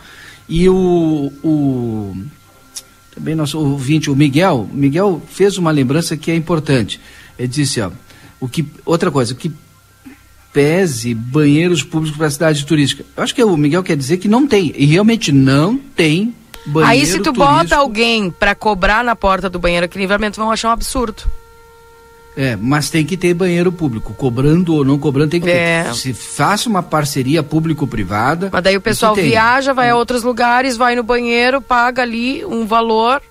E 0.48 0.70
o, 0.70 1.34
o 1.44 2.16
também 3.16 3.34
nosso 3.34 3.58
ouvinte, 3.58 4.12
o 4.12 4.16
Miguel, 4.16 4.70
Miguel 4.72 5.20
fez 5.28 5.58
uma 5.58 5.72
lembrança 5.72 6.16
que 6.16 6.30
é 6.30 6.36
importante. 6.36 7.02
Ele 7.36 7.48
disse, 7.48 7.82
ó, 7.82 7.90
o 8.40 8.48
que, 8.48 8.64
outra 8.86 9.10
coisa, 9.10 9.34
que 9.34 9.52
pese 10.54 11.16
banheiros 11.16 11.82
públicos 11.82 12.16
para 12.16 12.28
a 12.28 12.32
cidade 12.32 12.64
turística. 12.64 13.04
Eu 13.18 13.24
acho 13.24 13.34
que 13.34 13.44
o 13.44 13.58
Miguel 13.58 13.82
quer 13.82 13.98
dizer 13.98 14.18
que 14.18 14.28
não 14.28 14.46
tem, 14.46 14.72
e 14.78 14.86
realmente 14.86 15.32
não 15.32 15.76
tem 15.76 16.36
banheiro 16.64 16.92
Aí 16.92 17.08
se 17.08 17.18
tu 17.18 17.34
turístico. 17.34 17.44
bota 17.44 17.76
alguém 17.76 18.30
para 18.30 18.54
cobrar 18.54 19.04
na 19.04 19.16
porta 19.16 19.50
do 19.50 19.58
banheiro 19.58 19.88
aqui 19.88 19.98
livramento, 19.98 20.40
vão 20.40 20.52
achar 20.52 20.70
um 20.70 20.74
absurdo. 20.74 21.24
É, 22.38 22.56
mas 22.56 22.92
tem 22.92 23.04
que 23.04 23.18
ter 23.18 23.34
banheiro 23.34 23.72
público, 23.72 24.14
cobrando 24.14 24.76
ou 24.76 24.86
não 24.86 25.00
cobrando, 25.00 25.32
tem 25.32 25.42
que 25.42 25.50
é. 25.50 25.86
ter. 25.86 25.96
Se 25.96 26.14
faça 26.14 26.70
uma 26.70 26.84
parceria 26.84 27.42
público-privada. 27.42 28.52
Mas 28.54 28.64
daí 28.64 28.78
o 28.78 28.82
pessoal 28.82 29.16
viaja, 29.16 29.74
vai 29.74 29.90
a 29.90 29.96
outros 29.96 30.22
lugares, 30.22 30.78
vai 30.78 30.96
no 30.96 31.02
banheiro, 31.02 31.60
paga 31.60 32.04
ali 32.04 32.46
um 32.46 32.68
valor 32.68 33.24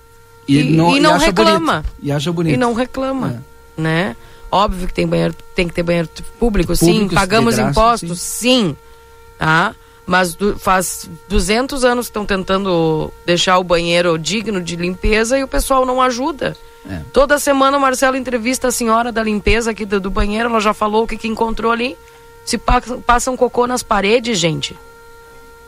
e, 0.45 0.59
e 0.59 0.75
não, 0.75 0.97
e 0.97 0.99
não 0.99 1.15
e 1.15 1.19
reclama. 1.19 1.73
Bonito, 1.75 1.93
e 2.03 2.11
acha 2.11 2.31
bonito. 2.33 2.53
E 2.53 2.57
não 2.57 2.73
reclama, 2.73 3.41
é. 3.77 3.81
né? 3.81 4.15
Óbvio 4.51 4.87
que 4.87 4.93
tem 4.93 5.07
banheiro, 5.07 5.33
tem 5.55 5.69
que 5.69 5.73
ter 5.73 5.83
banheiro 5.83 6.09
público, 6.37 6.75
sim. 6.75 7.07
Pagamos 7.07 7.55
graça, 7.55 7.71
impostos, 7.71 8.19
sim. 8.19 8.67
sim. 8.67 8.77
Tá? 9.39 9.73
Mas 10.05 10.35
do, 10.35 10.59
faz 10.59 11.09
200 11.29 11.85
anos 11.85 12.07
que 12.07 12.09
estão 12.09 12.25
tentando 12.25 13.11
deixar 13.25 13.57
o 13.57 13.63
banheiro 13.63 14.17
digno 14.17 14.61
de 14.61 14.75
limpeza 14.75 15.37
e 15.37 15.43
o 15.43 15.47
pessoal 15.47 15.85
não 15.85 16.01
ajuda. 16.01 16.57
É. 16.89 17.01
Toda 17.11 17.37
semana 17.39 17.77
o 17.77 17.81
Marcelo 17.81 18.15
entrevista 18.15 18.69
a 18.69 18.71
senhora 18.71 19.11
da 19.11 19.21
limpeza 19.21 19.71
aqui 19.71 19.85
do, 19.85 19.99
do 19.99 20.09
banheiro, 20.09 20.49
ela 20.49 20.59
já 20.59 20.73
falou 20.73 21.03
o 21.03 21.07
que, 21.07 21.17
que 21.17 21.27
encontrou 21.27 21.71
ali. 21.71 21.97
Se 22.45 22.57
passa, 22.57 22.97
passa 22.97 23.31
um 23.31 23.37
cocô 23.37 23.67
nas 23.67 23.83
paredes, 23.83 24.39
gente. 24.39 24.77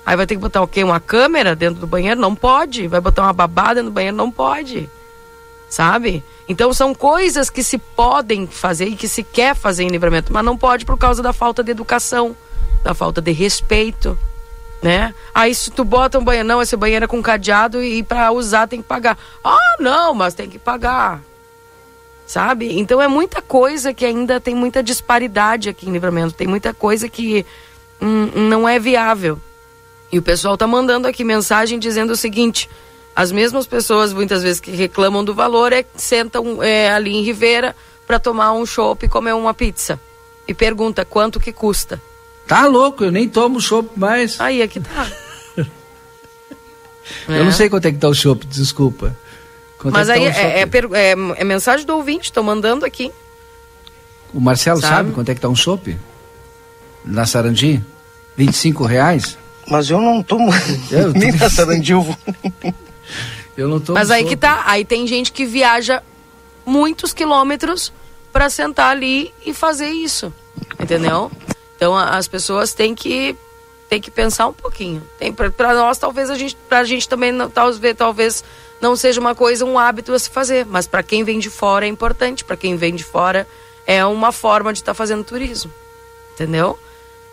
Aí 0.06 0.16
vai 0.16 0.26
ter 0.26 0.36
que 0.36 0.42
botar 0.42 0.62
o 0.62 0.68
quê? 0.68 0.84
Uma 0.84 1.00
câmera 1.00 1.56
dentro 1.56 1.82
do 1.82 1.88
banheiro? 1.88 2.20
Não 2.20 2.34
pode. 2.34 2.88
Vai 2.88 3.02
botar 3.02 3.24
uma 3.24 3.34
babada 3.34 3.76
dentro 3.76 3.92
do 3.92 3.94
banheiro? 3.94 4.16
Não 4.16 4.32
pode. 4.32 4.90
Sabe? 5.70 6.24
Então 6.48 6.74
são 6.74 6.96
coisas 6.96 7.50
que 7.50 7.62
se 7.62 7.78
podem 7.78 8.48
fazer 8.48 8.86
e 8.88 8.96
que 8.96 9.08
se 9.08 9.22
quer 9.22 9.56
fazer 9.56 9.84
em 9.84 9.90
livramento, 9.90 10.34
mas 10.34 10.44
não 10.44 10.58
pode 10.58 10.86
por 10.86 10.98
causa 10.98 11.22
da 11.22 11.32
falta 11.32 11.64
de 11.64 11.70
educação, 11.70 12.36
da 12.82 12.94
falta 12.94 13.22
de 13.22 13.32
respeito 13.32 14.18
né? 14.82 15.14
Aí 15.34 15.54
se 15.54 15.72
tu 15.72 15.84
bota 15.84 16.18
um 16.18 16.24
banheiro, 16.24 16.48
não, 16.48 16.62
esse 16.62 16.76
banheiro 16.76 17.06
é 17.06 17.08
com 17.08 17.22
cadeado 17.22 17.84
e 17.84 18.02
para 18.04 18.32
usar 18.32 18.68
tem 18.68 18.82
que 18.82 18.88
pagar. 18.88 19.18
Ah, 19.44 19.76
não, 19.80 20.14
mas 20.14 20.34
tem 20.34 20.50
que 20.50 20.60
pagar. 20.60 21.22
Sabe? 22.26 22.78
Então 22.78 23.02
é 23.02 23.08
muita 23.08 23.42
coisa 23.42 23.94
que 23.94 24.06
ainda 24.06 24.40
tem 24.40 24.56
muita 24.56 24.84
disparidade 24.84 25.68
aqui 25.68 25.90
em 25.90 25.92
Livramento, 25.92 26.36
tem 26.36 26.48
muita 26.48 26.74
coisa 26.74 27.10
que 27.10 27.46
hum, 28.02 28.30
não 28.48 28.68
é 28.70 28.80
viável. 28.80 29.40
E 30.12 30.18
o 30.18 30.22
pessoal 30.22 30.58
tá 30.58 30.66
mandando 30.66 31.08
aqui 31.08 31.24
mensagem 31.24 31.78
dizendo 31.78 32.12
o 32.12 32.16
seguinte: 32.16 32.70
as 33.16 33.32
mesmas 33.32 33.68
pessoas 33.68 34.14
muitas 34.14 34.44
vezes 34.44 34.60
que 34.60 34.72
reclamam 34.72 35.24
do 35.24 35.34
valor 35.34 35.74
é 35.74 35.84
sentam 35.96 36.64
é, 36.64 36.92
ali 36.92 37.16
em 37.16 37.24
Ribeira 37.24 37.76
para 38.08 38.20
tomar 38.20 38.54
um 38.54 38.66
chopp 38.66 39.06
e 39.06 39.10
comer 39.10 39.34
uma 39.34 39.54
pizza 39.54 40.00
e 40.48 40.54
pergunta 40.54 41.06
quanto 41.06 41.40
que 41.40 41.52
custa. 41.52 42.02
Tá 42.50 42.66
louco, 42.66 43.04
eu 43.04 43.12
nem 43.12 43.30
tomo 43.30 43.62
chopp 43.62 43.92
mais. 43.96 44.42
Aí, 44.42 44.64
aqui 44.64 44.80
tá. 44.80 45.08
eu 47.30 47.36
é. 47.36 47.44
não 47.44 47.52
sei 47.52 47.70
quanto 47.70 47.86
é 47.86 47.92
que 47.92 48.00
tá 48.00 48.10
o 48.10 48.14
chopp, 48.16 48.44
desculpa. 48.48 49.16
Quanto 49.78 49.94
Mas 49.94 50.10
é 50.10 50.14
aí 50.14 50.34
tá 50.34 50.40
é, 50.40 51.12
é, 51.12 51.12
é, 51.12 51.44
mensagem 51.44 51.86
do 51.86 51.96
ouvinte, 51.96 52.24
estou 52.24 52.44
mandando 52.44 52.88
aqui. 52.88 53.12
O 54.34 54.40
Marcelo 54.40 54.82
sabe, 54.82 54.96
sabe 54.96 55.12
quanto 55.12 55.30
é 55.30 55.36
que 55.36 55.42
tá 55.42 55.48
um 55.48 55.56
chopp? 55.56 55.96
Na 57.06 57.28
Sarandi? 57.28 57.86
25 58.36 58.84
reais? 58.84 59.38
Mas 59.68 59.88
eu 59.88 60.02
não 60.02 60.24
tomo 60.24 60.52
Eu 60.90 61.14
tô- 61.14 61.20
nem 61.20 61.32
na 61.32 61.52
Sarandilvo. 61.52 62.18
Eu 63.56 63.68
não 63.68 63.80
tô. 63.80 63.94
Mas 63.94 64.10
aí 64.10 64.26
que 64.26 64.36
tá, 64.36 64.64
aí 64.66 64.84
tem 64.84 65.06
gente 65.06 65.32
que 65.32 65.46
viaja 65.46 66.02
muitos 66.66 67.14
quilômetros 67.14 67.94
para 68.34 68.50
sentar 68.50 68.90
ali 68.90 69.32
e 69.46 69.54
fazer 69.54 69.90
isso, 69.90 70.34
entendeu? 70.80 71.32
Então 71.80 71.98
as 71.98 72.28
pessoas 72.28 72.74
têm 72.74 72.94
que 72.94 73.38
têm 73.88 74.02
que 74.02 74.12
pensar 74.12 74.48
um 74.48 74.54
pouquinho. 74.54 75.02
Tem 75.18 75.32
para 75.32 75.74
nós 75.74 75.98
talvez 75.98 76.30
a 76.30 76.36
gente 76.36 76.58
pra 76.68 76.84
gente 76.84 77.08
também 77.08 77.32
não, 77.32 77.50
talvez 77.50 77.96
talvez 77.96 78.44
não 78.82 78.98
seja 78.98 79.18
uma 79.22 79.34
coisa 79.34 79.64
um 79.64 79.80
hábito 79.80 80.14
a 80.14 80.20
se 80.20 80.30
fazer, 80.30 80.66
mas 80.66 80.86
para 80.86 81.02
quem 81.02 81.24
vem 81.24 81.40
de 81.40 81.50
fora 81.50 81.86
é 81.86 81.88
importante, 81.88 82.44
para 82.44 82.58
quem 82.58 82.76
vem 82.76 82.94
de 82.94 83.04
fora 83.06 83.48
é 83.88 84.06
uma 84.06 84.34
forma 84.34 84.74
de 84.74 84.80
estar 84.80 84.94
fazendo 84.94 85.24
turismo, 85.24 85.72
entendeu? 86.34 86.78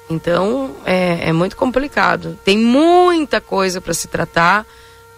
Então 0.09 0.77
é, 0.85 1.29
é 1.29 1.33
muito 1.33 1.57
complicado. 1.57 2.39
Tem 2.45 2.57
muita 2.57 3.41
coisa 3.41 3.81
para 3.81 3.93
se 3.93 4.07
tratar. 4.07 4.65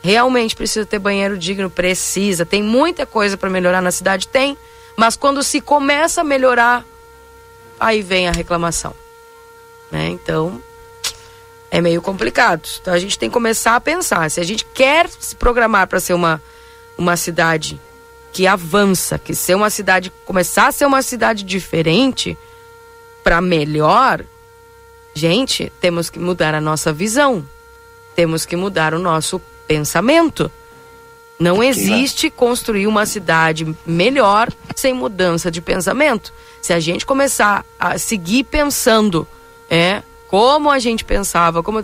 Realmente 0.00 0.56
precisa 0.56 0.86
ter 0.86 0.98
banheiro 0.98 1.36
digno, 1.36 1.68
precisa. 1.68 2.46
Tem 2.46 2.62
muita 2.62 3.04
coisa 3.04 3.36
para 3.36 3.50
melhorar 3.50 3.82
na 3.82 3.90
cidade, 3.90 4.26
tem. 4.26 4.56
Mas 4.96 5.16
quando 5.16 5.42
se 5.42 5.60
começa 5.60 6.22
a 6.22 6.24
melhorar, 6.24 6.82
aí 7.78 8.00
vem 8.00 8.26
a 8.26 8.32
reclamação. 8.32 8.94
Né? 9.90 10.08
Então 10.08 10.62
é 11.70 11.80
meio 11.80 12.00
complicado. 12.00 12.68
Então 12.80 12.92
a 12.92 12.98
gente 12.98 13.18
tem 13.18 13.28
que 13.28 13.34
começar 13.34 13.76
a 13.76 13.80
pensar. 13.80 14.30
Se 14.30 14.40
a 14.40 14.44
gente 14.44 14.64
quer 14.64 15.08
se 15.08 15.34
programar 15.36 15.86
para 15.86 16.00
ser 16.00 16.14
uma, 16.14 16.42
uma 16.96 17.16
cidade 17.16 17.80
que 18.32 18.46
avança, 18.46 19.18
que 19.18 19.34
ser 19.34 19.54
uma 19.54 19.70
cidade, 19.70 20.12
começar 20.24 20.68
a 20.68 20.72
ser 20.72 20.86
uma 20.86 21.02
cidade 21.02 21.44
diferente 21.44 22.36
para 23.22 23.40
melhor, 23.40 24.24
gente, 25.14 25.72
temos 25.80 26.08
que 26.08 26.18
mudar 26.18 26.54
a 26.54 26.60
nossa 26.60 26.92
visão. 26.92 27.46
Temos 28.14 28.44
que 28.44 28.56
mudar 28.56 28.94
o 28.94 28.98
nosso 28.98 29.40
pensamento. 29.66 30.50
Não 31.38 31.62
existe 31.62 32.30
construir 32.30 32.88
uma 32.88 33.06
cidade 33.06 33.76
melhor 33.86 34.52
sem 34.74 34.92
mudança 34.92 35.50
de 35.50 35.60
pensamento. 35.60 36.32
Se 36.60 36.72
a 36.72 36.80
gente 36.80 37.06
começar 37.06 37.64
a 37.78 37.96
seguir 37.96 38.44
pensando, 38.44 39.26
é, 39.70 40.02
como 40.28 40.70
a 40.70 40.78
gente 40.78 41.04
pensava, 41.04 41.62
como 41.62 41.82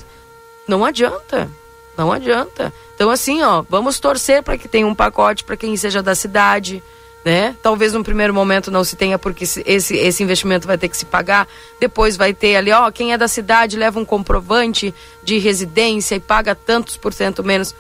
não 0.66 0.84
adianta. 0.84 1.50
Não 1.96 2.10
adianta. 2.12 2.72
Então 2.94 3.10
assim, 3.10 3.42
ó, 3.42 3.62
vamos 3.68 4.00
torcer 4.00 4.42
para 4.42 4.58
que 4.58 4.66
tenha 4.68 4.86
um 4.86 4.94
pacote 4.94 5.44
para 5.44 5.56
quem 5.56 5.76
seja 5.76 6.02
da 6.02 6.14
cidade, 6.14 6.82
né? 7.24 7.56
Talvez 7.62 7.92
no 7.92 8.02
primeiro 8.02 8.34
momento 8.34 8.70
não 8.70 8.82
se 8.84 8.96
tenha 8.96 9.18
porque 9.18 9.46
se- 9.46 9.62
esse 9.64 9.96
esse 9.96 10.22
investimento 10.22 10.66
vai 10.66 10.76
ter 10.76 10.88
que 10.88 10.96
se 10.96 11.04
pagar. 11.06 11.46
Depois 11.78 12.16
vai 12.16 12.34
ter 12.34 12.56
ali, 12.56 12.72
ó, 12.72 12.90
quem 12.90 13.12
é 13.12 13.18
da 13.18 13.28
cidade 13.28 13.76
leva 13.76 13.98
um 14.00 14.04
comprovante 14.04 14.92
de 15.22 15.38
residência 15.38 16.16
e 16.16 16.20
paga 16.20 16.54
tantos 16.54 16.96
por 16.96 17.12
cento 17.12 17.42
menos 17.44 17.74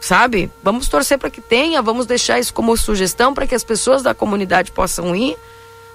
sabe? 0.00 0.50
Vamos 0.62 0.88
torcer 0.88 1.18
para 1.18 1.28
que 1.30 1.40
tenha, 1.40 1.82
vamos 1.82 2.06
deixar 2.06 2.38
isso 2.38 2.54
como 2.54 2.76
sugestão 2.76 3.34
para 3.34 3.46
que 3.46 3.54
as 3.54 3.64
pessoas 3.64 4.02
da 4.02 4.14
comunidade 4.14 4.70
possam 4.70 5.14
ir. 5.14 5.36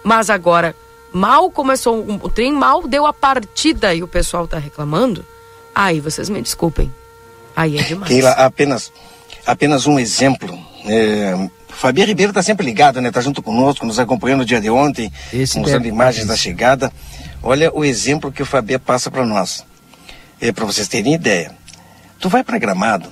Mas 0.04 0.30
agora, 0.30 0.76
mal 1.14 1.50
começou 1.52 2.04
o 2.22 2.30
trem, 2.30 2.52
mal 2.52 2.88
deu 2.88 3.06
a 3.06 3.14
partida 3.14 3.94
e 3.94 4.04
o 4.04 4.08
pessoal 4.08 4.48
tá 4.48 4.58
reclamando. 4.58 5.26
Aí 5.74 6.00
vocês 6.00 6.30
me 6.30 6.42
desculpem. 6.42 6.94
Aí 7.56 7.78
é 7.78 7.84
demais. 7.84 8.12
Keila, 8.12 8.32
apenas, 8.32 8.92
apenas 9.46 9.86
um 9.86 10.00
exemplo. 10.00 10.58
É, 10.86 11.50
Fabiano 11.70 12.10
Ribeiro 12.10 12.32
está 12.32 12.44
sempre 12.44 12.66
ligado, 12.66 13.00
né? 13.00 13.10
Está 13.10 13.22
junto 13.22 13.42
conosco, 13.42 13.86
nos 13.86 14.00
acompanhando 14.00 14.40
no 14.40 14.46
dia 14.46 14.60
de 14.60 14.70
ontem, 14.70 15.12
Esse 15.32 15.58
mostrando 15.58 15.88
imagens 15.88 16.28
da 16.28 16.36
chegada. 16.36 16.92
Olha 17.42 17.74
o 17.74 17.86
exemplo 17.86 18.32
que 18.32 18.42
o 18.42 18.46
Fabiano 18.46 18.84
passa 18.84 19.10
para 19.10 19.26
nós. 19.26 19.66
É, 20.42 20.52
para 20.52 20.66
vocês 20.66 20.88
terem 20.88 21.14
ideia. 21.14 21.52
Tu 22.20 22.28
vai 22.28 22.44
para 22.44 22.58
Gramado, 22.58 23.10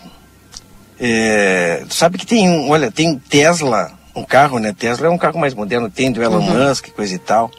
é, 1.04 1.84
tu 1.90 1.96
sabe 1.96 2.20
que 2.20 2.28
tem 2.28 2.48
um, 2.48 2.70
olha, 2.70 2.92
tem 2.92 3.18
Tesla, 3.18 3.92
um 4.16 4.24
carro, 4.24 4.60
né? 4.60 4.72
Tesla 4.72 5.08
é 5.08 5.10
um 5.10 5.18
carro 5.18 5.40
mais 5.40 5.56
moderno, 5.56 5.90
tem 5.90 6.12
do 6.12 6.22
Elon 6.22 6.42
Musk, 6.42 6.90
coisa 6.90 7.16
e 7.16 7.18
tal. 7.18 7.50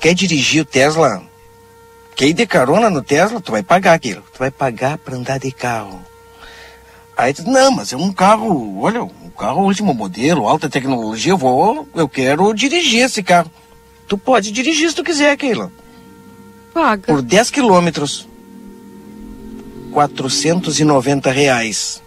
Tu 0.00 0.04
quer 0.04 0.14
dirigir 0.14 0.62
o 0.62 0.64
Tesla? 0.64 1.22
Quer 2.16 2.28
ir 2.28 2.32
de 2.32 2.46
carona 2.46 2.88
no 2.88 3.02
Tesla? 3.02 3.38
Tu 3.38 3.52
vai 3.52 3.62
pagar 3.62 3.92
aquilo. 3.92 4.22
Tu 4.32 4.38
vai 4.38 4.50
pagar 4.50 4.96
para 4.96 5.14
andar 5.14 5.38
de 5.38 5.52
carro. 5.52 6.02
Aí 7.14 7.34
tu, 7.34 7.42
não, 7.42 7.70
mas 7.70 7.92
é 7.92 7.98
um 7.98 8.10
carro, 8.10 8.80
olha, 8.80 9.02
um 9.02 9.28
carro 9.38 9.62
último 9.62 9.92
modelo, 9.92 10.48
alta 10.48 10.70
tecnologia, 10.70 11.32
eu 11.32 11.36
vou, 11.36 11.86
eu 11.94 12.08
quero 12.08 12.54
dirigir 12.54 13.02
esse 13.02 13.22
carro. 13.22 13.50
Tu 14.08 14.16
pode 14.16 14.50
dirigir 14.50 14.88
se 14.88 14.96
tu 14.96 15.04
quiser, 15.04 15.36
Keila. 15.36 15.70
Paga. 16.72 17.02
Por 17.02 17.20
10 17.20 17.50
quilômetros, 17.50 18.26
490 19.92 21.30
reais. 21.30 22.02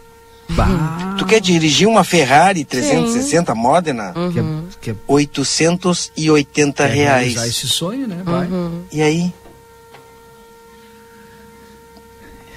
Bah, 0.49 1.15
Tu 1.17 1.25
quer 1.25 1.39
dirigir 1.39 1.87
uma 1.87 2.03
Ferrari 2.03 2.63
360 2.65 3.55
Modena? 3.55 4.13
que 4.31 4.39
é, 4.39 4.43
que 4.81 4.91
é, 4.91 4.95
880 5.07 6.83
é 6.83 6.87
reais. 6.87 7.33
realizar 7.33 7.47
esse 7.47 7.67
sonho, 7.67 8.07
né? 8.07 8.21
Vai. 8.23 8.47
E 8.91 9.01
aí? 9.01 9.33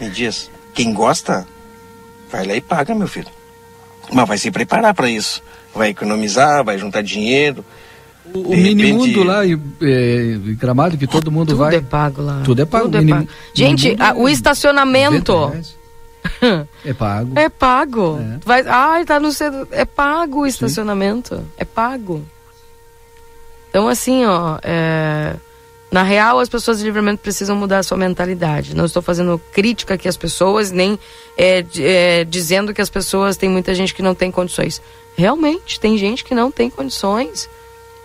Me 0.00 0.10
diz, 0.10 0.50
quem 0.74 0.92
gosta, 0.92 1.46
vai 2.30 2.46
lá 2.46 2.54
e 2.54 2.60
paga, 2.60 2.94
meu 2.94 3.08
filho. 3.08 3.28
Mas 4.12 4.28
vai 4.28 4.38
se 4.38 4.50
preparar 4.50 4.92
para 4.94 5.08
isso. 5.08 5.42
Vai 5.74 5.90
economizar, 5.90 6.62
vai 6.64 6.78
juntar 6.78 7.02
dinheiro. 7.02 7.64
O, 8.34 8.40
o 8.52 8.56
minimundo 8.56 9.22
lá, 9.22 9.46
em, 9.46 9.60
é, 9.80 10.32
em 10.34 10.54
Gramado, 10.54 10.98
que 10.98 11.06
todo 11.06 11.30
mundo 11.30 11.48
Tudo 11.48 11.58
vai. 11.58 11.76
é 11.76 11.80
pago 11.80 12.20
lá. 12.22 12.42
Tudo 12.44 12.60
é 12.60 12.64
pago. 12.64 12.84
Tudo 12.86 12.98
é 12.98 13.06
pago. 13.06 13.28
Gente, 13.54 13.96
a- 13.98 14.12
o 14.12 14.18
90 14.18 14.30
estacionamento. 14.32 15.52
É 16.84 16.94
pago. 16.94 17.38
é 17.38 17.48
pago. 17.48 18.18
É. 18.20 18.38
Vai, 18.44 18.64
ai, 18.66 19.04
tá 19.04 19.18
no 19.18 19.32
centro. 19.32 19.66
É 19.70 19.84
pago 19.84 20.40
o 20.40 20.46
estacionamento. 20.46 21.44
É 21.56 21.64
pago. 21.64 22.24
Então, 23.68 23.88
assim, 23.88 24.24
ó, 24.24 24.58
é, 24.62 25.34
na 25.90 26.02
real, 26.02 26.38
as 26.38 26.48
pessoas 26.48 26.78
de 26.78 26.84
livramento 26.84 27.22
precisam 27.22 27.54
mudar 27.56 27.78
a 27.78 27.82
sua 27.82 27.96
mentalidade. 27.96 28.74
Não 28.74 28.84
estou 28.84 29.02
fazendo 29.02 29.40
crítica 29.52 29.94
aqui 29.94 30.08
às 30.08 30.16
pessoas, 30.16 30.70
nem 30.70 30.98
é, 31.36 31.64
é, 31.78 32.24
dizendo 32.24 32.72
que 32.72 32.80
as 32.80 32.90
pessoas, 32.90 33.36
tem 33.36 33.48
muita 33.48 33.74
gente 33.74 33.94
que 33.94 34.02
não 34.02 34.14
tem 34.14 34.30
condições. 34.30 34.80
Realmente, 35.16 35.78
tem 35.78 35.96
gente 35.96 36.24
que 36.24 36.34
não 36.34 36.50
tem 36.50 36.70
condições, 36.70 37.48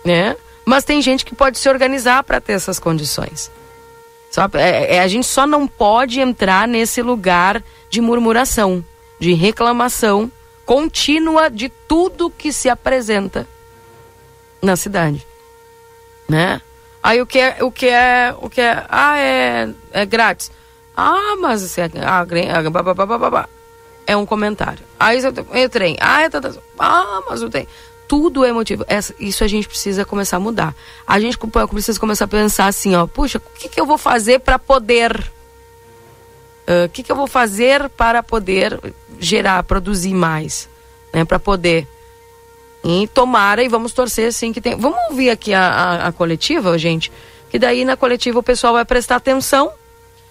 né? 0.04 0.36
Mas 0.64 0.84
tem 0.84 1.02
gente 1.02 1.24
que 1.24 1.34
pode 1.34 1.58
se 1.58 1.68
organizar 1.68 2.22
para 2.22 2.40
ter 2.40 2.52
essas 2.52 2.78
condições. 2.78 3.50
Só, 4.32 4.48
é, 4.54 4.96
é, 4.96 5.00
a 5.00 5.06
gente 5.06 5.26
só 5.26 5.46
não 5.46 5.68
pode 5.68 6.18
entrar 6.18 6.66
nesse 6.66 7.02
lugar 7.02 7.62
de 7.90 8.00
murmuração, 8.00 8.82
de 9.20 9.34
reclamação 9.34 10.32
contínua 10.64 11.50
de 11.50 11.68
tudo 11.68 12.30
que 12.30 12.50
se 12.50 12.70
apresenta 12.70 13.46
na 14.62 14.74
cidade, 14.74 15.26
né? 16.26 16.62
Aí 17.02 17.20
o 17.20 17.26
que 17.26 17.38
é, 17.38 17.58
o 17.62 17.70
que 17.70 17.86
é, 17.86 18.34
o 18.40 18.48
que 18.48 18.62
é, 18.62 18.86
ah, 18.88 19.18
é, 19.18 19.68
é 19.92 20.06
grátis. 20.06 20.50
Ah, 20.96 21.36
mas 21.38 21.76
é, 21.76 21.90
ah, 22.00 22.24
ah, 22.24 23.48
é 24.06 24.16
um 24.16 24.24
comentário. 24.24 24.84
Aí 24.98 25.22
eu, 25.22 25.32
eu 25.52 25.68
trem, 25.68 25.96
ah, 26.00 26.22
é, 26.22 26.30
tá, 26.30 26.40
tá, 26.40 26.52
ah, 26.78 27.22
mas 27.28 27.42
o 27.42 27.50
trem. 27.50 27.68
Tudo 28.12 28.44
é 28.44 28.52
motivo. 28.52 28.84
Essa, 28.88 29.14
isso 29.18 29.42
a 29.42 29.48
gente 29.48 29.66
precisa 29.66 30.04
começar 30.04 30.36
a 30.36 30.40
mudar. 30.40 30.76
A 31.06 31.18
gente 31.18 31.38
precisa 31.70 31.98
começar 31.98 32.26
a 32.26 32.28
pensar 32.28 32.66
assim, 32.66 32.94
ó, 32.94 33.06
puxa, 33.06 33.38
o 33.38 33.58
que, 33.58 33.70
que 33.70 33.80
eu 33.80 33.86
vou 33.86 33.96
fazer 33.96 34.40
para 34.40 34.58
poder 34.58 35.32
ah, 36.66 36.84
o 36.84 36.90
que, 36.90 37.02
que 37.02 37.10
eu 37.10 37.16
vou 37.16 37.26
fazer 37.26 37.88
para 37.88 38.22
poder 38.22 38.78
gerar, 39.18 39.62
produzir 39.62 40.12
mais, 40.12 40.68
né? 41.10 41.24
Para 41.24 41.38
poder. 41.38 41.88
E 42.84 43.08
tomara 43.08 43.62
e 43.62 43.68
vamos 43.68 43.94
torcer 43.94 44.28
assim 44.28 44.52
que 44.52 44.60
tem. 44.60 44.76
Vamos 44.76 44.98
ouvir 45.08 45.30
aqui 45.30 45.54
a, 45.54 45.66
a, 45.66 46.08
a 46.08 46.12
coletiva, 46.12 46.76
gente? 46.76 47.10
Que 47.48 47.58
daí 47.58 47.82
na 47.82 47.96
coletiva 47.96 48.38
o 48.38 48.42
pessoal 48.42 48.74
vai 48.74 48.84
prestar 48.84 49.16
atenção. 49.16 49.72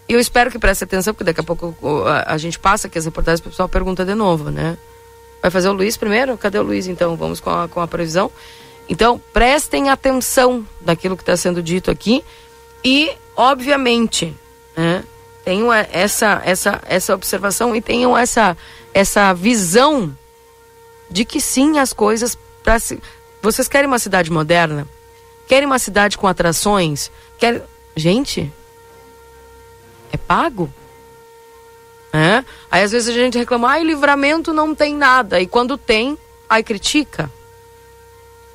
E 0.07 0.13
eu 0.13 0.19
espero 0.19 0.51
que 0.51 0.59
preste 0.59 0.83
atenção, 0.83 1.15
porque 1.15 1.23
daqui 1.23 1.39
a 1.39 1.43
pouco 1.43 1.75
a, 2.05 2.33
a 2.33 2.37
gente 2.37 2.59
passa 2.59 2.85
aqui 2.85 2.99
as 2.99 3.05
reportagens, 3.05 3.39
o 3.39 3.49
pessoal 3.49 3.67
pergunta 3.67 4.05
de 4.05 4.13
novo, 4.13 4.51
né? 4.51 4.77
Vai 5.41 5.49
fazer 5.49 5.69
o 5.69 5.73
Luiz 5.73 5.97
primeiro? 5.97 6.37
Cadê 6.37 6.59
o 6.59 6.63
Luiz 6.63 6.87
então? 6.87 7.15
Vamos 7.15 7.39
com 7.39 7.49
a, 7.49 7.67
com 7.67 7.79
a 7.79 7.87
previsão. 7.87 8.31
Então, 8.87 9.19
prestem 9.31 9.89
atenção 9.89 10.67
daquilo 10.79 11.15
que 11.15 11.23
está 11.23 11.35
sendo 11.35 11.63
dito 11.63 11.89
aqui. 11.89 12.23
E, 12.83 13.11
obviamente, 13.35 14.35
né, 14.75 15.03
tenham 15.43 15.71
essa, 15.73 16.41
essa, 16.45 16.81
essa 16.85 17.13
observação 17.13 17.75
e 17.75 17.81
tenham 17.81 18.17
essa, 18.17 18.55
essa 18.93 19.33
visão 19.33 20.15
de 21.09 21.25
que 21.25 21.41
sim, 21.41 21.79
as 21.79 21.93
coisas. 21.93 22.37
Pra 22.63 22.79
se... 22.79 23.01
Vocês 23.41 23.67
querem 23.67 23.87
uma 23.87 23.99
cidade 23.99 24.31
moderna? 24.31 24.87
Querem 25.47 25.65
uma 25.65 25.79
cidade 25.79 26.17
com 26.17 26.27
atrações? 26.27 27.11
Querem... 27.37 27.61
Gente, 27.95 28.51
é 30.11 30.17
pago? 30.17 30.71
É? 32.13 32.43
Aí 32.69 32.83
às 32.83 32.91
vezes 32.91 33.09
a 33.09 33.13
gente 33.13 33.37
reclama, 33.37 33.69
ai, 33.69 33.83
livramento 33.83 34.53
não 34.53 34.75
tem 34.75 34.95
nada. 34.95 35.39
E 35.39 35.47
quando 35.47 35.77
tem, 35.77 36.17
aí 36.49 36.63
critica. 36.63 37.31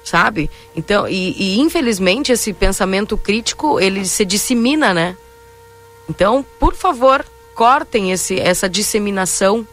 Sabe? 0.05 0.51
Então, 0.75 1.09
e, 1.09 1.33
e 1.37 1.59
infelizmente 1.59 2.31
esse 2.31 2.53
pensamento 2.53 3.17
crítico, 3.17 3.81
ele 3.81 4.05
se 4.05 4.25
dissemina, 4.25 4.93
né? 4.95 5.17
Então, 6.09 6.45
por 6.59 6.75
favor, 6.75 7.25
cortem 7.55 8.13
esse, 8.13 8.39
essa 8.39 8.69
disseminação 8.69 9.67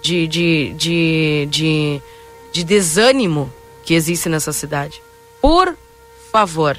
de, 0.00 0.26
de, 0.26 0.74
de, 0.74 1.48
de, 1.50 2.02
de 2.50 2.64
desânimo 2.64 3.52
que 3.84 3.94
existe 3.94 4.28
nessa 4.28 4.52
cidade. 4.52 5.02
Por 5.40 5.76
favor. 6.32 6.76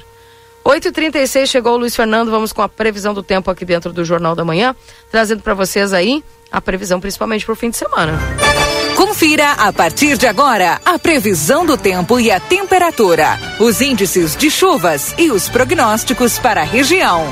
8h36 0.68 1.46
chegou 1.46 1.72
o 1.72 1.76
Luiz 1.78 1.96
Fernando, 1.96 2.30
vamos 2.30 2.52
com 2.52 2.60
a 2.60 2.68
previsão 2.68 3.14
do 3.14 3.22
tempo 3.22 3.50
aqui 3.50 3.64
dentro 3.64 3.90
do 3.90 4.04
Jornal 4.04 4.36
da 4.36 4.44
Manhã, 4.44 4.76
trazendo 5.10 5.42
para 5.42 5.54
vocês 5.54 5.94
aí 5.94 6.22
a 6.52 6.60
previsão 6.60 7.00
principalmente 7.00 7.46
para 7.46 7.54
o 7.54 7.56
fim 7.56 7.70
de 7.70 7.78
semana. 7.78 8.12
Confira 8.94 9.52
a 9.52 9.72
partir 9.72 10.18
de 10.18 10.26
agora 10.26 10.78
a 10.84 10.98
previsão 10.98 11.64
do 11.64 11.78
tempo 11.78 12.20
e 12.20 12.30
a 12.30 12.38
temperatura, 12.38 13.38
os 13.58 13.80
índices 13.80 14.36
de 14.36 14.50
chuvas 14.50 15.14
e 15.16 15.30
os 15.30 15.48
prognósticos 15.48 16.38
para 16.38 16.60
a 16.60 16.64
região. 16.64 17.24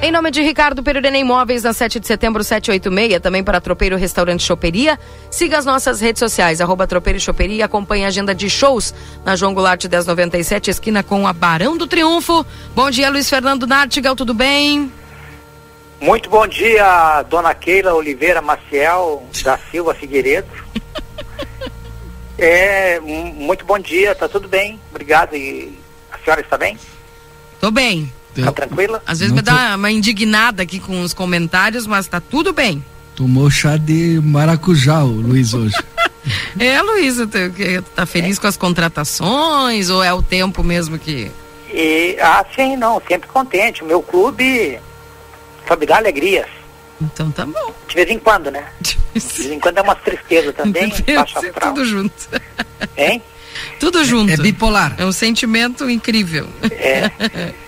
Em 0.00 0.12
nome 0.12 0.30
de 0.30 0.40
Ricardo 0.40 0.80
Perurena 0.80 1.18
Imóveis, 1.18 1.64
na 1.64 1.72
7 1.72 1.98
de 1.98 2.06
setembro, 2.06 2.44
786, 2.44 3.20
também 3.20 3.42
para 3.42 3.60
Tropeiro 3.60 3.96
Restaurante 3.96 4.44
Choperia. 4.44 4.96
Siga 5.28 5.58
as 5.58 5.64
nossas 5.64 6.00
redes 6.00 6.20
sociais, 6.20 6.60
arroba 6.60 6.86
Tropeiro 6.86 7.18
Choperia, 7.18 7.64
acompanhe 7.64 8.04
a 8.04 8.08
agenda 8.08 8.32
de 8.32 8.48
shows 8.48 8.94
na 9.24 9.34
João 9.34 9.52
Goulart 9.52 9.84
1097, 9.84 10.70
esquina 10.70 11.02
com 11.02 11.26
a 11.26 11.32
Barão 11.32 11.76
do 11.76 11.88
Triunfo. 11.88 12.46
Bom 12.76 12.88
dia, 12.92 13.10
Luiz 13.10 13.28
Fernando 13.28 13.66
Nartigal, 13.66 14.14
tudo 14.14 14.32
bem? 14.32 14.92
Muito 16.00 16.30
bom 16.30 16.46
dia, 16.46 17.22
dona 17.22 17.52
Keila 17.52 17.92
Oliveira 17.92 18.40
Maciel 18.40 19.26
da 19.42 19.58
Silva 19.58 19.94
Figueiredo. 19.94 20.46
é, 22.38 23.00
muito 23.00 23.64
bom 23.64 23.80
dia, 23.80 24.14
tá 24.14 24.28
tudo 24.28 24.46
bem, 24.46 24.78
obrigado. 24.90 25.34
E 25.34 25.76
a 26.12 26.18
senhora 26.18 26.40
está 26.40 26.56
bem? 26.56 26.78
Tô 27.60 27.72
bem. 27.72 28.12
Tá 28.34 28.52
tranquila? 28.52 29.02
Às 29.06 29.18
vezes 29.20 29.34
me 29.34 29.42
dá 29.42 29.74
uma 29.76 29.90
indignada 29.90 30.62
aqui 30.62 30.78
com 30.78 31.00
os 31.02 31.12
comentários, 31.12 31.86
mas 31.86 32.06
tá 32.06 32.20
tudo 32.20 32.52
bem. 32.52 32.84
Tomou 33.16 33.50
chá 33.50 33.76
de 33.76 34.20
maracujá, 34.22 35.02
o 35.02 35.08
Luiz, 35.20 35.54
hoje. 35.54 35.74
É, 36.58 36.78
que- 37.56 37.80
tá 37.94 38.04
feliz 38.04 38.38
com 38.38 38.46
as 38.46 38.56
contratações 38.56 39.88
ou 39.88 40.02
é 40.02 40.12
o 40.12 40.20
tempo 40.22 40.62
mesmo 40.62 40.98
que. 40.98 41.30
E, 41.72 42.18
ah, 42.20 42.44
sim, 42.54 42.76
não, 42.76 43.00
sempre 43.08 43.28
contente. 43.28 43.82
O 43.82 43.86
meu 43.86 44.02
clube 44.02 44.78
só 45.66 45.74
me 45.76 45.86
dá 45.86 45.96
alegrias. 45.96 46.46
Então 47.00 47.30
tá 47.30 47.46
bom. 47.46 47.74
De 47.88 47.94
vez 47.94 48.10
em 48.10 48.18
quando, 48.18 48.50
né? 48.50 48.64
De 48.82 48.98
vez 49.14 49.50
em 49.52 49.58
quando 49.60 49.78
é 49.78 49.82
uma 49.82 49.94
tristeza 49.94 50.52
também, 50.52 50.88
baixa 50.88 51.38
astral. 51.38 51.72
tudo 51.74 51.84
junto. 51.84 52.14
Hein? 52.96 53.22
Tudo 53.80 54.04
junto. 54.04 54.32
É 54.32 54.36
bipolar. 54.36 54.94
É 54.98 55.04
um 55.04 55.12
sentimento 55.12 55.88
incrível. 55.88 56.48
É. 56.70 57.10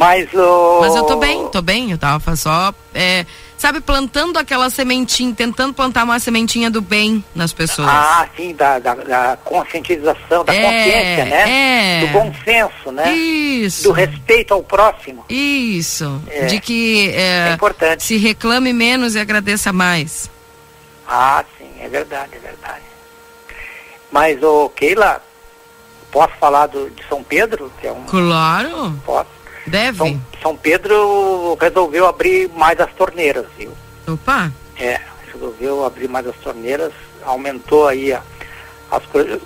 Mas 0.00 0.32
o. 0.32 0.78
Mas 0.80 0.96
eu 0.96 1.04
tô 1.04 1.16
bem, 1.16 1.46
tô 1.48 1.60
bem. 1.60 1.90
Eu 1.90 1.98
tava 1.98 2.34
só, 2.34 2.72
é, 2.94 3.26
sabe, 3.58 3.82
plantando 3.82 4.38
aquela 4.38 4.70
sementinha, 4.70 5.34
tentando 5.34 5.74
plantar 5.74 6.04
uma 6.04 6.18
sementinha 6.18 6.70
do 6.70 6.80
bem 6.80 7.22
nas 7.34 7.52
pessoas. 7.52 7.86
Ah, 7.86 8.26
sim, 8.34 8.54
da, 8.54 8.78
da, 8.78 8.94
da 8.94 9.38
conscientização, 9.44 10.42
da 10.42 10.54
É, 10.54 10.62
consciência, 10.62 11.24
né? 11.26 11.50
é. 11.50 12.00
Do 12.06 12.12
bom 12.14 12.32
senso, 12.42 12.90
né? 12.90 13.12
Isso. 13.12 13.82
Do 13.82 13.92
respeito 13.92 14.54
ao 14.54 14.62
próximo. 14.62 15.22
Isso. 15.28 16.18
É. 16.28 16.46
De 16.46 16.60
que 16.60 17.10
é, 17.10 17.50
É 17.50 17.52
importante. 17.52 18.02
se 18.02 18.16
reclame 18.16 18.72
menos 18.72 19.14
e 19.16 19.18
agradeça 19.18 19.70
mais. 19.70 20.30
Ah, 21.06 21.44
sim, 21.58 21.68
é 21.78 21.88
verdade, 21.90 22.30
é 22.36 22.38
verdade. 22.38 22.84
Mas, 24.10 24.42
ô, 24.42 24.70
Keila, 24.70 25.22
posso 26.10 26.32
falar 26.40 26.68
do, 26.68 26.88
de 26.88 27.06
São 27.06 27.22
Pedro? 27.22 27.70
Que 27.82 27.86
é 27.88 27.92
um. 27.92 28.02
Claro. 28.04 28.94
Posso? 29.04 29.28
Deve. 29.70 29.98
São, 29.98 30.20
São 30.42 30.56
Pedro 30.56 31.56
resolveu 31.60 32.06
abrir 32.06 32.48
mais 32.50 32.78
as 32.80 32.92
torneiras, 32.92 33.46
viu? 33.56 33.72
Opa. 34.08 34.50
É, 34.78 35.00
resolveu 35.32 35.84
abrir 35.84 36.08
mais 36.08 36.26
as 36.26 36.36
torneiras, 36.36 36.92
aumentou 37.24 37.86
aí 37.88 38.12
a- 38.12 38.22
as, 38.90 39.02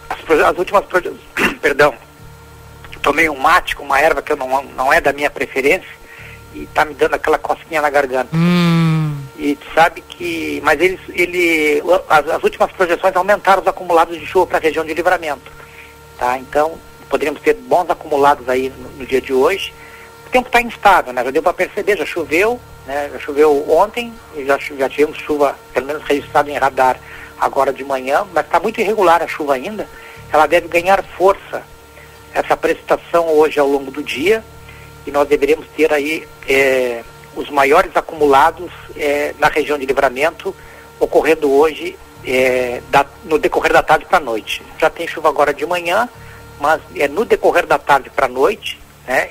as, 0.09 0.41
as 0.41 0.59
últimas 0.59 0.85
perdão, 1.61 1.95
tomei 3.03 3.29
um 3.29 3.37
mate 3.39 3.77
com 3.77 3.83
uma 3.85 4.01
erva 4.01 4.23
que 4.23 4.33
eu 4.33 4.37
não, 4.37 4.63
não 4.65 4.93
é 4.93 5.01
da 5.01 5.13
minha 5.13 5.29
preferência 5.31 5.89
e 6.55 6.67
tá 6.67 6.85
me 6.85 6.95
dando 6.95 7.15
aquela 7.15 7.37
cosquinha 7.39 7.83
na 7.83 7.91
garganta. 7.91 8.35
Hum. 8.35 9.17
E 9.37 9.57
tu 9.57 9.67
sabe 9.75 10.01
que, 10.01 10.61
mas 10.65 10.81
eles, 10.81 11.01
ele, 11.11 11.83
as, 12.09 12.29
as 12.29 12.43
últimas 12.43 12.71
projeções 12.73 13.15
aumentaram 13.17 13.61
os 13.61 13.69
acumulados 13.69 14.19
de 14.19 14.25
chuva 14.25 14.47
para 14.47 14.59
a 14.59 14.61
região 14.61 14.85
de 14.85 14.95
livramento, 14.95 15.51
tá? 16.17 16.39
Então, 16.39 16.79
poderíamos 17.11 17.43
ter 17.43 17.55
bons 17.55 17.91
acumulados 17.91 18.49
aí 18.49 18.73
no, 18.79 18.89
no 19.01 19.05
dia 19.07 19.21
de 19.21 19.33
hoje. 19.33 19.75
Tempo 20.35 20.49
está 20.49 20.61
instável, 20.61 21.13
né? 21.13 21.23
Já 21.23 21.31
deu 21.31 21.41
para 21.45 21.53
perceber, 21.53 21.97
já 21.97 22.05
choveu, 22.05 22.59
né? 22.89 23.09
Já 23.13 23.21
choveu 23.21 23.71
ontem, 23.71 24.13
já, 24.45 24.59
já 24.59 24.89
tivemos 24.89 25.17
chuva, 25.19 25.57
pelo 25.73 25.87
menos 25.87 26.03
registrada 26.03 26.51
em 26.51 26.59
radar 26.59 26.99
agora 27.41 27.73
de 27.73 27.85
manhã, 27.85 28.27
mas 28.35 28.45
está 28.45 28.59
muito 28.59 28.81
irregular 28.81 29.23
a 29.23 29.29
chuva 29.29 29.55
ainda. 29.55 29.89
Ela 30.33 30.49
deve 30.49 30.67
ganhar 30.67 31.05
força, 31.17 31.63
essa 32.33 32.57
precipitação 32.57 33.29
hoje 33.29 33.61
ao 33.61 33.69
longo 33.69 33.93
do 33.93 34.03
dia, 34.03 34.43
e 35.07 35.13
nós 35.13 35.29
deveremos 35.29 35.69
ter 35.77 35.93
aí 35.93 36.27
eh, 36.49 37.05
os 37.37 37.49
maiores 37.49 37.97
acumulados 37.97 38.73
eh, 38.97 39.37
na 39.39 39.47
região 39.47 39.79
de 39.79 39.87
livramento, 39.87 40.53
ocorrendo 40.99 41.49
hoje 41.49 41.97
eh, 42.27 42.83
da- 42.91 43.07
no 43.23 43.39
decorrer 43.39 43.73
da 43.73 43.85
tarde 43.85 44.05
para 44.07 44.19
a 44.19 44.21
noite. 44.21 44.63
Já 44.81 44.91
tem 44.91 45.07
chuva 45.07 45.29
agora 45.29 45.55
de 45.55 45.65
manhã, 45.65 46.09
mas 46.59 46.81
é 46.97 47.07
no 47.07 47.25
decorrer 47.25 47.67
da 47.67 47.79
tarde 47.79 48.11
para 48.11 48.27
a 48.27 48.29
noite, 48.29 48.81
né? 49.07 49.29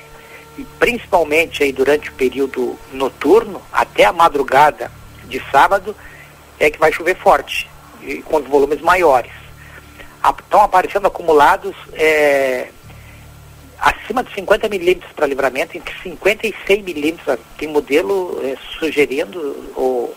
E 0.56 0.64
principalmente 0.78 1.62
aí 1.62 1.72
durante 1.72 2.10
o 2.10 2.12
período 2.12 2.78
noturno, 2.92 3.60
até 3.72 4.04
a 4.04 4.12
madrugada 4.12 4.90
de 5.24 5.42
sábado, 5.50 5.96
é 6.58 6.70
que 6.70 6.78
vai 6.78 6.92
chover 6.92 7.16
forte, 7.16 7.68
e 8.02 8.22
com 8.22 8.40
volumes 8.42 8.80
maiores. 8.80 9.32
Estão 10.38 10.62
aparecendo 10.62 11.06
acumulados 11.06 11.74
eh, 11.92 12.68
acima 13.78 14.22
de 14.22 14.32
50 14.34 14.68
milímetros 14.68 15.12
para 15.12 15.26
livramento, 15.26 15.76
entre 15.76 15.94
50 16.02 16.46
e 16.46 16.54
100 16.66 16.82
milímetros. 16.82 17.38
Tem 17.58 17.68
modelo 17.68 18.40
eh, 18.42 18.56
sugerindo 18.78 19.72
ou 19.74 20.14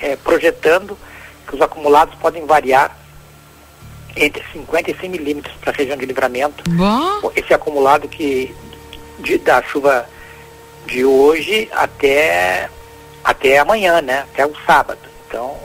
eh, 0.00 0.16
projetando 0.16 0.98
que 1.46 1.54
os 1.54 1.62
acumulados 1.62 2.14
podem 2.16 2.44
variar 2.44 2.96
entre 4.14 4.42
50 4.52 4.90
e 4.90 4.94
100 4.94 5.08
milímetros 5.08 5.54
para 5.60 5.70
a 5.70 5.74
região 5.74 5.96
de 5.96 6.04
livramento. 6.04 6.62
Bom. 6.68 7.32
Esse 7.34 7.54
acumulado 7.54 8.08
que 8.08 8.54
de- 9.22 9.38
da 9.38 9.62
chuva 9.62 10.06
de 10.86 11.04
hoje 11.04 11.68
até, 11.72 12.68
até 13.24 13.58
amanhã, 13.58 14.00
né? 14.02 14.26
Até 14.32 14.44
o 14.46 14.52
sábado. 14.66 15.00
Então, 15.26 15.56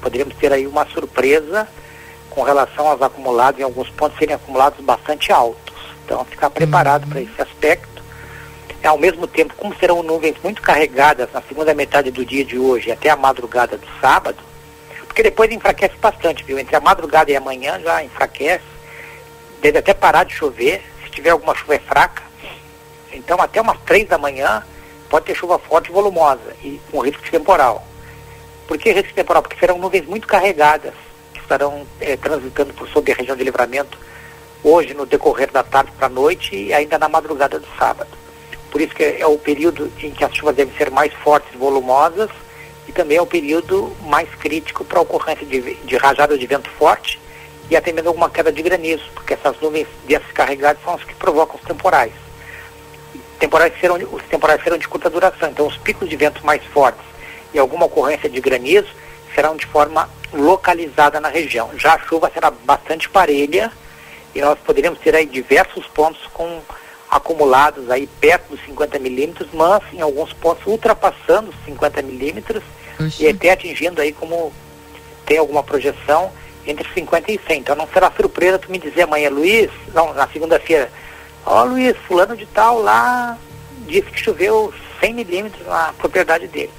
poderíamos 0.00 0.34
ter 0.36 0.52
aí 0.52 0.66
uma 0.66 0.86
surpresa 0.86 1.68
com 2.30 2.42
relação 2.42 2.86
aos 2.88 3.02
acumulados, 3.02 3.60
em 3.60 3.64
alguns 3.64 3.90
pontos 3.90 4.18
serem 4.18 4.34
acumulados 4.34 4.82
bastante 4.84 5.32
altos. 5.32 5.74
Então, 6.04 6.24
ficar 6.24 6.50
preparado 6.50 7.06
para 7.08 7.20
esse 7.20 7.40
aspecto. 7.42 7.90
É, 8.82 8.88
ao 8.88 8.96
mesmo 8.96 9.26
tempo, 9.26 9.52
como 9.56 9.76
serão 9.76 10.02
nuvens 10.02 10.36
muito 10.42 10.62
carregadas 10.62 11.28
na 11.34 11.42
segunda 11.42 11.74
metade 11.74 12.10
do 12.10 12.24
dia 12.24 12.44
de 12.44 12.58
hoje 12.58 12.90
até 12.90 13.10
a 13.10 13.16
madrugada 13.16 13.76
do 13.76 13.86
sábado, 14.00 14.38
porque 15.06 15.22
depois 15.22 15.52
enfraquece 15.52 15.96
bastante, 16.00 16.42
viu? 16.44 16.58
Entre 16.58 16.74
a 16.74 16.80
madrugada 16.80 17.30
e 17.30 17.36
amanhã 17.36 17.78
já 17.80 18.02
enfraquece, 18.02 18.64
deve 19.60 19.76
até 19.78 19.92
parar 19.92 20.24
de 20.24 20.32
chover, 20.34 20.82
se 21.04 21.10
tiver 21.10 21.28
alguma 21.30 21.54
chuva 21.54 21.74
é 21.74 21.78
fraca. 21.78 22.22
Então 23.12 23.40
até 23.40 23.60
umas 23.60 23.78
três 23.80 24.08
da 24.08 24.18
manhã 24.18 24.64
pode 25.08 25.26
ter 25.26 25.34
chuva 25.34 25.58
forte 25.58 25.90
e 25.90 25.92
volumosa 25.92 26.54
e 26.62 26.80
com 26.90 27.00
risco 27.00 27.22
de 27.22 27.30
temporal. 27.30 27.86
Por 28.66 28.78
que 28.78 28.92
risco 28.92 29.08
de 29.08 29.14
temporal? 29.14 29.42
Porque 29.42 29.58
serão 29.58 29.78
nuvens 29.78 30.06
muito 30.06 30.26
carregadas 30.26 30.94
que 31.32 31.40
estarão 31.40 31.86
eh, 32.00 32.16
transitando 32.16 32.72
por 32.74 32.88
sobre 32.88 33.12
a 33.12 33.16
região 33.16 33.36
de 33.36 33.42
livramento 33.42 33.98
hoje 34.62 34.94
no 34.94 35.06
decorrer 35.06 35.50
da 35.50 35.62
tarde 35.62 35.90
para 35.92 36.06
a 36.06 36.10
noite 36.10 36.54
e 36.54 36.72
ainda 36.72 36.98
na 36.98 37.08
madrugada 37.08 37.58
do 37.58 37.66
sábado. 37.78 38.10
Por 38.70 38.80
isso 38.80 38.94
que 38.94 39.02
é 39.02 39.26
o 39.26 39.36
período 39.36 39.90
em 40.00 40.10
que 40.10 40.24
as 40.24 40.34
chuvas 40.34 40.54
devem 40.54 40.76
ser 40.76 40.90
mais 40.90 41.12
fortes 41.14 41.52
e 41.52 41.56
volumosas 41.56 42.30
e 42.86 42.92
também 42.92 43.16
é 43.16 43.22
o 43.22 43.26
período 43.26 43.94
mais 44.02 44.28
crítico 44.36 44.84
para 44.84 44.98
a 44.98 45.02
ocorrência 45.02 45.46
de, 45.46 45.74
de 45.74 45.96
rajadas 45.96 46.38
de 46.38 46.46
vento 46.46 46.70
forte 46.70 47.20
e 47.68 47.76
até 47.76 47.92
mesmo 47.92 48.08
alguma 48.08 48.28
queda 48.28 48.50
de 48.50 48.62
granizo, 48.62 49.04
porque 49.14 49.34
essas 49.34 49.58
nuvens 49.60 49.86
dessas 50.06 50.30
carregadas 50.32 50.82
são 50.84 50.94
as 50.94 51.04
que 51.04 51.14
provocam 51.14 51.56
os 51.56 51.66
temporais. 51.66 52.12
Temporais 53.40 53.72
serão, 53.80 53.96
os 53.96 54.22
temporais 54.24 54.62
serão 54.62 54.76
de 54.76 54.86
curta 54.86 55.08
duração, 55.08 55.48
então 55.48 55.66
os 55.66 55.76
picos 55.78 56.08
de 56.08 56.14
vento 56.14 56.44
mais 56.44 56.62
fortes 56.66 57.02
e 57.52 57.58
alguma 57.58 57.86
ocorrência 57.86 58.28
de 58.28 58.40
granizo 58.40 58.88
serão 59.34 59.56
de 59.56 59.66
forma 59.66 60.08
localizada 60.32 61.18
na 61.18 61.28
região. 61.28 61.70
Já 61.76 61.94
a 61.94 61.98
chuva 62.00 62.30
será 62.32 62.50
bastante 62.50 63.08
parelha 63.08 63.72
e 64.34 64.40
nós 64.42 64.58
poderíamos 64.58 65.00
ter 65.00 65.16
aí 65.16 65.24
diversos 65.24 65.86
pontos 65.86 66.20
com 66.34 66.60
acumulados 67.10 67.90
aí 67.90 68.06
perto 68.06 68.50
dos 68.50 68.64
50 68.66 68.98
milímetros, 68.98 69.48
mas 69.52 69.82
em 69.92 70.00
alguns 70.00 70.32
pontos 70.34 70.64
ultrapassando 70.66 71.50
os 71.50 71.64
50 71.64 72.02
milímetros 72.02 72.62
e 73.18 73.26
até 73.26 73.52
atingindo 73.52 74.00
aí 74.00 74.12
como 74.12 74.52
tem 75.24 75.38
alguma 75.38 75.62
projeção 75.62 76.30
entre 76.66 76.86
50 76.92 77.32
e 77.32 77.40
100. 77.46 77.60
Então 77.60 77.74
não 77.74 77.88
será 77.88 78.12
surpresa 78.12 78.58
tu 78.58 78.70
me 78.70 78.78
dizer 78.78 79.02
amanhã, 79.02 79.30
Luiz, 79.30 79.70
não, 79.94 80.12
na 80.12 80.28
segunda-feira, 80.28 80.92
ó 81.44 81.64
Luiz, 81.64 81.96
fulano 82.06 82.36
de 82.36 82.46
tal 82.46 82.80
lá 82.80 83.36
disse 83.86 84.10
que 84.10 84.20
choveu 84.20 84.72
100 85.00 85.14
milímetros 85.14 85.66
na 85.66 85.92
propriedade 85.98 86.46
dele. 86.46 86.70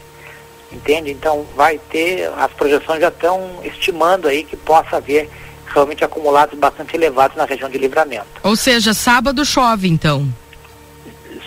Entende? 0.72 1.12
Então 1.12 1.46
vai 1.56 1.78
ter, 1.90 2.32
as 2.38 2.52
projeções 2.54 3.02
já 3.02 3.10
estão 3.10 3.60
estimando 3.64 4.28
aí 4.28 4.44
que 4.44 4.56
possa 4.56 4.98
haver 4.98 5.30
realmente 5.68 6.04
acumulados 6.04 6.58
bastante 6.58 6.96
elevados 6.96 7.36
na 7.36 7.46
região 7.46 7.70
de 7.70 7.78
livramento. 7.78 8.28
Ou 8.44 8.56
seja, 8.56 8.94
sábado 8.94 9.44
chove 9.46 9.90
então? 9.90 10.28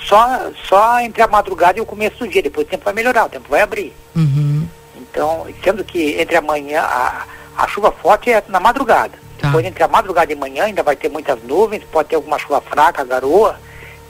Só, 0.07 0.51
só 0.69 1.01
entre 1.01 1.23
a 1.23 1.29
madrugada 1.29 1.79
e 1.79 1.83
o 1.83 1.87
começo 1.87 2.19
do 2.19 2.29
dia, 2.29 2.43
depois 2.43 2.67
o 2.67 2.71
tempo 2.71 2.85
vai 2.85 2.93
melhorar, 2.93 3.25
o 3.25 3.31
tempo 3.31 3.49
vai 3.49 3.63
abrir. 3.63 3.95
Uhum. 4.15 4.69
Então, 4.97 5.47
sendo 5.63 5.83
que 5.83 6.21
entre 6.21 6.37
amanhã, 6.37 6.83
a, 6.83 7.25
a 7.57 7.69
chuva 7.69 7.91
forte 7.91 8.31
é 8.31 8.43
na 8.49 8.61
madrugada. 8.61 9.24
Tá. 9.53 9.63
Entre 9.63 9.83
a 9.83 9.89
madrugada 9.89 10.33
e 10.33 10.37
manhã, 10.37 10.65
ainda 10.65 10.83
vai 10.83 10.97
ter 10.97 11.09
muitas 11.09 11.43
nuvens, 11.43 11.85
pode 11.85 12.09
ter 12.09 12.17
alguma 12.17 12.39
chuva 12.39 12.61
fraca, 12.61 13.05
garoa, 13.05 13.59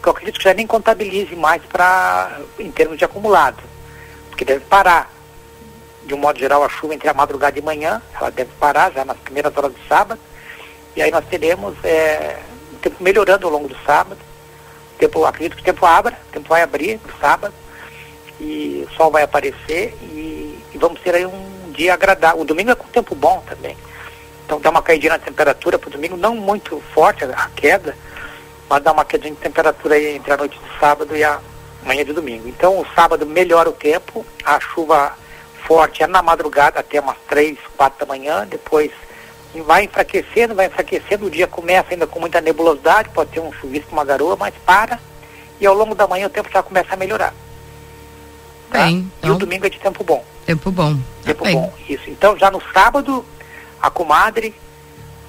que 0.03 0.09
eu 0.09 0.12
acredito 0.12 0.39
que 0.39 0.45
já 0.45 0.55
nem 0.55 0.66
contabilize 0.66 1.35
mais 1.35 1.62
para 1.62 2.39
em 2.59 2.70
termos 2.70 2.99
de 2.99 3.05
acumulado. 3.05 3.62
Porque 4.28 4.45
deve 4.45 4.64
parar. 4.66 5.11
De 6.05 6.12
um 6.12 6.18
modo 6.18 6.39
geral, 6.39 6.62
a 6.62 6.68
chuva 6.68 6.95
entre 6.95 7.09
a 7.09 7.14
madrugada 7.14 7.59
e 7.59 7.62
manhã, 7.62 8.03
ela 8.14 8.30
deve 8.30 8.51
parar 8.61 8.93
já 8.93 9.05
nas 9.05 9.16
primeiras 9.16 9.57
horas 9.57 9.72
do 9.72 9.78
sábado. 9.89 10.20
E 10.95 11.01
aí 11.01 11.11
nós 11.11 11.24
teremos 11.24 11.74
é, 11.82 12.39
o 12.72 12.76
tempo 12.76 13.03
melhorando 13.03 13.47
ao 13.47 13.53
longo 13.53 13.68
do 13.68 13.76
sábado. 13.87 14.20
Tempo, 14.99 15.24
acredito 15.24 15.57
que 15.57 15.62
o 15.62 15.64
tempo 15.64 15.87
abra, 15.87 16.16
o 16.28 16.32
tempo 16.32 16.49
vai 16.49 16.62
abrir 16.62 17.01
no 17.05 17.18
sábado. 17.18 17.55
E 18.39 18.87
o 18.87 18.95
sol 18.95 19.11
vai 19.11 19.22
aparecer 19.22 19.97
e, 20.03 20.62
e 20.74 20.78
vamos 20.78 21.01
ter 21.01 21.14
aí 21.14 21.24
um 21.24 21.72
dia 21.72 21.95
agradável. 21.95 22.43
O 22.43 22.45
domingo 22.45 22.70
é 22.70 22.74
com 22.74 22.87
tempo 22.89 23.14
bom 23.14 23.43
também. 23.49 23.76
Então 24.45 24.61
dá 24.61 24.70
uma 24.70 24.82
caidinha 24.82 25.12
na 25.12 25.18
temperatura 25.18 25.78
para 25.78 25.88
o 25.88 25.92
domingo, 25.92 26.16
não 26.16 26.36
muito 26.36 26.82
forte 26.95 27.24
a 27.24 27.49
queda, 27.57 27.97
mas 28.68 28.82
dá 28.82 28.92
uma 28.92 29.05
quedinha 29.05 29.32
de 29.34 29.40
temperatura 29.40 29.95
aí 29.95 30.16
entre 30.16 30.32
a 30.32 30.36
noite 30.36 30.59
de 30.59 30.78
sábado 30.80 31.16
e 31.16 31.24
a 31.24 31.40
manhã 31.84 32.05
de 32.05 32.12
domingo. 32.12 32.49
Então 32.49 32.78
o 32.78 32.86
sábado 32.95 33.24
melhora 33.26 33.68
o 33.68 33.72
tempo, 33.72 34.24
a 34.45 34.61
chuva 34.61 35.12
forte 35.66 36.03
é 36.03 36.07
na 36.07 36.22
madrugada 36.22 36.80
até 36.80 37.01
umas 37.01 37.16
3, 37.28 37.57
4 37.76 38.01
da 38.01 38.07
manhã, 38.07 38.47
depois 38.47 38.90
vai 39.66 39.84
enfraquecendo, 39.84 40.55
vai 40.55 40.66
enfraquecendo, 40.66 41.26
o 41.26 41.30
dia 41.30 41.47
começa 41.47 41.88
ainda 41.92 42.07
com 42.07 42.18
muita 42.20 42.40
nebulosidade, 42.40 43.09
pode 43.11 43.30
ter 43.30 43.40
um 43.40 43.53
chuvisco, 43.53 43.92
uma 43.92 44.05
garoa, 44.05 44.36
mas 44.36 44.53
para, 44.66 44.99
e 45.61 45.66
ao 45.66 45.74
longo 45.74 45.95
da 45.95 46.07
manhã 46.09 46.26
o 46.26 46.30
tempo 46.30 46.51
já 46.53 46.62
começa 46.62 46.92
a 46.92 46.97
melhorar. 46.97 47.32
Tá? 48.70 48.80
Bem, 48.84 48.97
E 48.99 49.09
então- 49.24 49.36
o 49.36 49.38
domingo 49.38 49.64
é 49.64 49.70
de 49.70 49.78
tempo 49.78 50.03
bom. 50.05 50.24
Tempo 50.45 50.70
bom. 50.70 50.95
Tá 50.97 51.01
Tempo 51.26 51.45
bem. 51.45 51.55
bom, 51.55 51.72
isso. 51.88 52.11
Então 52.11 52.36
já 52.36 52.51
no 52.51 52.61
sábado, 52.72 53.24
a 53.87 53.91
comadre, 53.91 54.55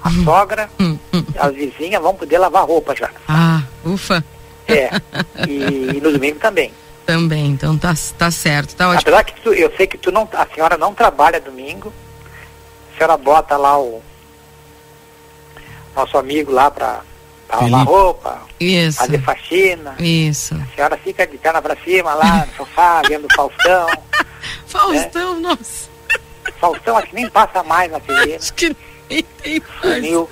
a 0.02 0.10
sogra, 0.24 0.70
Hum, 0.80 0.98
hum. 1.12 1.24
as 1.38 1.54
vizinhas 1.54 2.00
vão 2.02 2.14
poder 2.14 2.38
lavar 2.38 2.64
roupa 2.64 2.94
já. 2.96 3.10
Ah, 3.28 3.62
ufa. 3.84 4.24
É. 4.66 4.90
E, 5.48 6.00
no 6.02 6.10
domingo 6.12 6.38
também. 6.38 6.72
Também, 7.04 7.46
então 7.46 7.76
tá, 7.78 7.94
tá 8.18 8.30
certo, 8.30 8.74
tá 8.74 8.88
ótimo. 8.88 9.00
Apesar 9.02 9.22
que 9.24 9.40
tu- 9.40 9.52
eu 9.54 9.70
sei 9.76 9.86
que 9.86 9.96
tu 9.98 10.10
não, 10.10 10.28
a 10.32 10.46
senhora 10.52 10.76
não 10.76 10.92
trabalha 10.94 11.40
domingo, 11.40 11.92
a 12.92 12.96
senhora 12.98 13.16
bota 13.16 13.56
lá 13.56 13.78
o 13.78 14.02
nosso 15.94 16.18
amigo 16.18 16.50
lá 16.52 16.70
para 16.70 17.00
lavar 17.48 17.68
Felipe. 17.70 17.84
roupa, 17.84 18.40
Isso, 18.58 18.98
fazer 18.98 19.22
faxina. 19.22 19.94
isso. 20.00 20.54
A 20.54 20.74
senhora 20.74 20.96
fica 20.96 21.26
de 21.26 21.38
perna 21.38 21.62
pra 21.62 21.76
cima 21.84 22.12
lá 22.14 22.44
no 22.46 22.52
sofá, 22.56 23.02
vendo 23.06 23.26
o 23.26 23.34
Faustão. 23.36 23.86
Faustão, 24.66 25.38
nossa, 25.40 25.88
Faustão 26.60 26.96
acho 26.96 27.08
que 27.08 27.14
nem 27.14 27.28
passa 27.30 27.62
mais 27.62 27.90
na 27.90 28.00
TV. 28.00 28.36
acho 28.36 28.52
que 28.54 28.76
nem 29.10 29.22
tem. 29.22 29.62
Sumiu. 29.80 30.28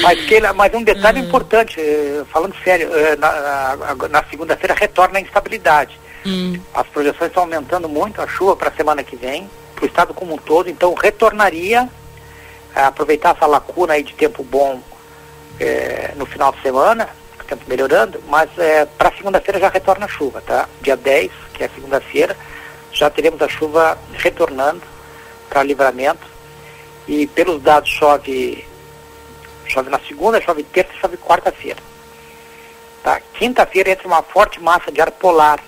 Mas, 0.00 0.18
que, 0.24 0.40
mas 0.40 0.72
um 0.74 0.82
detalhe 0.82 1.20
importante, 1.20 1.78
eh, 1.78 2.22
falando 2.32 2.54
sério, 2.64 2.88
eh, 2.94 3.14
na, 3.16 3.76
na- 4.08 4.24
segunda-feira 4.24 4.74
retorna 4.74 5.18
a 5.18 5.20
instabilidade. 5.20 6.00
Hum, 6.24 6.58
As 6.72 6.86
projeções 6.86 7.28
estão 7.28 7.42
aumentando 7.42 7.88
muito 7.90 8.22
a 8.22 8.26
chuva 8.26 8.56
para 8.56 8.70
a 8.70 8.72
semana 8.72 9.02
que 9.04 9.16
vem, 9.16 9.50
para 9.74 9.84
o 9.84 9.86
estado 9.86 10.14
como 10.14 10.32
um 10.34 10.38
todo, 10.38 10.70
então 10.70 10.94
retornaria, 10.94 11.88
aproveitar 12.74 13.36
essa 13.36 13.44
lacuna 13.44 13.92
aí 13.92 14.02
de 14.02 14.14
tempo 14.14 14.42
bom 14.42 14.80
eh, 15.60 16.12
no 16.16 16.24
final 16.24 16.52
de 16.52 16.62
semana, 16.62 17.06
o 17.38 17.44
tempo 17.44 17.62
melhorando, 17.68 18.18
mas 18.28 18.48
para 18.96 19.12
segunda-feira 19.12 19.60
já 19.60 19.68
retorna 19.68 20.06
a 20.06 20.08
chuva, 20.08 20.40
tá? 20.40 20.66
Dia 20.80 20.96
10, 20.96 21.30
que 21.52 21.64
é 21.64 21.68
segunda-feira, 21.68 22.34
já 22.92 23.10
teremos 23.10 23.40
a 23.42 23.48
chuva 23.48 23.98
retornando 24.14 24.82
para 25.48 25.62
livramento 25.62 26.26
e 27.08 27.26
pelos 27.26 27.62
dados 27.62 27.90
chove 27.90 28.64
chove 29.66 29.90
na 29.90 29.98
segunda, 30.00 30.40
chove 30.40 30.62
terça, 30.64 30.92
chove 31.00 31.16
quarta-feira. 31.16 31.80
Tá? 33.02 33.20
Quinta-feira 33.34 33.90
entra 33.90 34.06
uma 34.06 34.22
forte 34.22 34.60
massa 34.60 34.92
de 34.92 35.00
ar 35.00 35.10
polar 35.10 35.60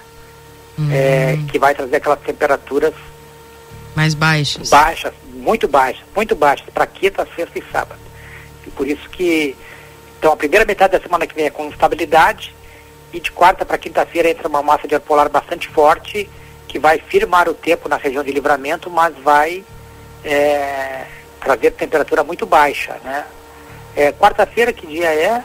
é, 0.91 1.39
que 1.51 1.59
vai 1.59 1.75
trazer 1.75 1.97
aquelas 1.97 2.20
temperaturas 2.20 2.95
mais 3.95 4.14
baixos. 4.14 4.70
baixas, 4.70 5.12
muito 5.33 5.68
baixas, 5.68 6.05
muito 6.14 6.35
baixas, 6.35 6.68
para 6.70 6.87
quinta, 6.87 7.27
sexta 7.37 7.59
e 7.59 7.64
sábado. 7.70 8.01
E 8.66 8.70
por 8.70 8.87
isso 8.87 9.09
que, 9.11 9.57
então, 10.18 10.33
a 10.33 10.37
primeira 10.37 10.64
metade 10.64 10.93
da 10.93 11.01
semana 11.01 11.27
que 11.27 11.35
vem 11.35 11.47
é 11.47 11.51
com 11.51 11.66
instabilidade, 11.66 12.55
e 13.12 13.20
de 13.20 13.31
quarta 13.31 13.64
para 13.64 13.79
quinta-feira 13.79 14.29
entra 14.29 14.49
uma 14.49 14.62
massa 14.62 14.89
de 14.89 14.95
ar 14.97 15.01
polar 15.01 15.29
bastante 15.29 15.68
forte, 15.68 16.29
que 16.75 16.79
vai 16.81 16.99
firmar 16.99 17.49
o 17.49 17.55
tempo 17.55 17.89
na 17.89 17.97
região 17.97 18.25
de 18.25 18.33
livramento, 18.33 18.91
mas 18.91 19.14
vai 19.18 19.64
é, 20.25 21.05
trazer 21.39 21.70
temperatura 21.70 22.25
muito 22.25 22.45
baixa, 22.45 22.97
né? 23.05 23.25
É, 23.95 24.11
quarta-feira, 24.11 24.72
que 24.72 24.85
dia 24.85 25.07
é? 25.07 25.45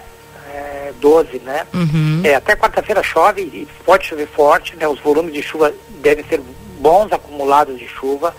é 0.51 0.93
12, 0.99 1.37
né? 1.45 1.67
Uhum. 1.71 2.21
É, 2.23 2.33
até 2.33 2.55
quarta-feira 2.55 3.03
chove 3.03 3.43
e 3.43 3.67
pode 3.85 4.07
chover 4.07 4.25
forte, 4.25 4.75
né? 4.75 4.87
Os 4.87 4.99
volumes 5.01 5.31
de 5.31 5.43
chuva 5.43 5.71
devem 6.01 6.25
ser 6.25 6.41
bons 6.79 7.11
acumulados 7.11 7.77
de 7.77 7.87
chuva. 7.87 8.35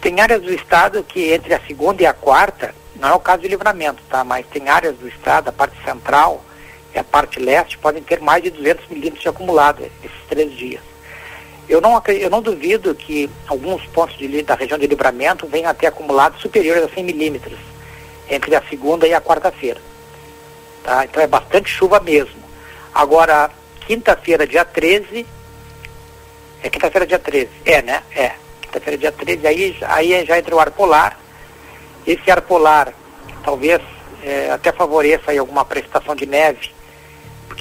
Tem 0.00 0.20
áreas 0.20 0.42
do 0.42 0.52
estado 0.52 1.04
que 1.04 1.32
entre 1.32 1.54
a 1.54 1.60
segunda 1.60 2.02
e 2.02 2.06
a 2.06 2.12
quarta, 2.12 2.74
não 2.96 3.10
é 3.10 3.14
o 3.14 3.20
caso 3.20 3.42
de 3.42 3.48
livramento, 3.48 4.02
tá? 4.10 4.24
Mas 4.24 4.44
tem 4.46 4.68
áreas 4.68 4.96
do 4.96 5.06
estado, 5.06 5.50
a 5.50 5.52
parte 5.52 5.76
central 5.84 6.44
e 6.92 6.98
a 6.98 7.04
parte 7.04 7.38
leste, 7.38 7.78
podem 7.78 8.02
ter 8.02 8.20
mais 8.20 8.42
de 8.42 8.50
200 8.50 8.88
milímetros 8.88 9.22
de 9.22 9.28
acumulado 9.28 9.84
esses 10.02 10.18
três 10.28 10.52
dias. 10.52 10.93
Eu 11.68 11.80
não, 11.80 12.02
eu 12.08 12.30
não 12.30 12.42
duvido 12.42 12.94
que 12.94 13.28
alguns 13.46 13.84
pontos 13.86 14.16
de, 14.16 14.42
da 14.42 14.54
região 14.54 14.78
de 14.78 14.86
livramento 14.86 15.46
venham 15.46 15.70
a 15.70 15.74
ter 15.74 15.86
acumulados 15.86 16.40
superiores 16.40 16.84
a 16.84 16.88
100 16.88 17.04
milímetros 17.04 17.58
entre 18.28 18.54
a 18.54 18.62
segunda 18.68 19.06
e 19.06 19.14
a 19.14 19.20
quarta-feira. 19.20 19.80
Tá? 20.82 21.04
Então 21.04 21.22
é 21.22 21.26
bastante 21.26 21.70
chuva 21.70 22.00
mesmo. 22.00 22.42
Agora, 22.94 23.50
quinta-feira, 23.86 24.46
dia 24.46 24.64
13. 24.64 25.26
É 26.62 26.68
quinta-feira, 26.68 27.06
dia 27.06 27.18
13. 27.18 27.50
É, 27.64 27.82
né? 27.82 28.02
É. 28.14 28.32
Quinta-feira, 28.62 28.98
dia 28.98 29.12
13. 29.12 29.46
Aí, 29.46 29.76
aí 29.82 30.26
já 30.26 30.38
entra 30.38 30.54
o 30.54 30.60
ar 30.60 30.70
polar. 30.70 31.18
Esse 32.06 32.30
ar 32.30 32.42
polar 32.42 32.92
talvez 33.42 33.80
é, 34.22 34.50
até 34.50 34.72
favoreça 34.72 35.30
aí 35.30 35.38
alguma 35.38 35.64
precipitação 35.64 36.14
de 36.14 36.26
neve, 36.26 36.73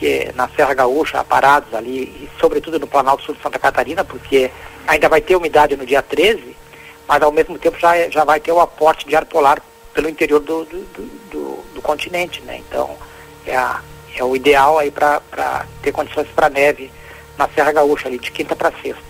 porque 0.04 0.32
na 0.36 0.49
Serra 0.49 0.74
Gaúcha, 0.74 1.24
parados 1.24 1.74
ali, 1.74 2.01
e 2.04 2.30
sobretudo 2.38 2.78
no 2.78 2.86
Planalto 2.86 3.24
Sul 3.24 3.36
de 3.36 3.41
Santa 3.41 3.58
Catarina, 3.58 4.04
porque 4.04 4.51
ainda 4.86 5.08
vai 5.08 5.22
ter 5.22 5.34
umidade 5.38 5.78
no 5.78 5.86
dia 5.86 6.01
13, 6.01 6.58
mas 7.08 7.22
ao 7.24 7.32
mesmo 7.32 7.58
tempo 7.58 7.80
já, 7.80 7.95
é- 7.95 8.12
já 8.12 8.26
vai 8.26 8.38
ter 8.41 8.51
o 8.51 8.60
aporte 8.60 9.08
de 9.08 9.16
ar 9.16 9.24
polar 9.24 9.62
pelo 9.93 10.10
interior 10.10 10.41
do, 10.41 10.66
do, 10.66 10.78
do, 11.32 11.64
do- 11.76 11.82
continente, 11.82 12.41
né? 12.41 12.58
Então 12.68 12.97
é, 13.45 13.56
a- 13.56 13.80
é 14.14 14.22
o 14.24 14.36
ideal 14.36 14.78
aí 14.78 14.91
para 14.91 15.66
ter 15.82 15.93
condições 15.93 16.28
para 16.36 16.49
neve 16.49 16.91
na 17.38 17.47
Serra 17.47 17.72
Gaúcha 17.72 18.10
ali, 18.10 18.20
de 18.20 18.30
quinta 18.32 18.56
para 18.58 18.72
sexta. 18.82 19.01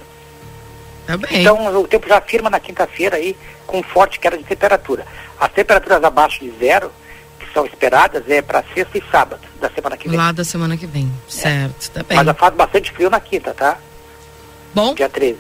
Tá. 1.08 1.18
Então 1.32 1.82
o 1.82 1.88
tempo 1.88 2.08
já 2.08 2.22
firma 2.22 2.50
na 2.52 2.60
quinta-feira 2.60 3.18
aí 3.18 3.36
com 3.66 3.82
forte 3.82 4.20
queda 4.20 4.38
de 4.38 4.44
temperatura. 4.44 5.08
As 5.40 5.52
temperaturas 5.52 6.04
abaixo 6.04 6.40
de 6.40 6.52
zero, 6.60 6.92
são 7.54 7.66
esperadas, 7.66 8.24
é 8.30 8.42
para 8.42 8.64
sexta 8.74 8.98
e 8.98 9.04
sábado 9.12 9.42
da 9.62 9.70
semana 9.70 9.96
que 9.98 10.08
vem. 10.10 10.18
Lá 10.18 10.32
da 10.32 10.44
semana 10.44 10.76
que 10.78 10.86
vem. 10.88 11.12
Certo, 11.28 11.90
tá 11.92 12.04
bem. 12.04 12.24
Mas 12.24 12.38
faz 12.38 12.54
bastante 12.54 12.92
frio 12.92 13.10
na 13.10 13.20
quinta, 13.20 13.54
tá? 13.54 13.78
Bom, 14.74 14.94
Dia 14.96 15.08
13. 15.10 15.38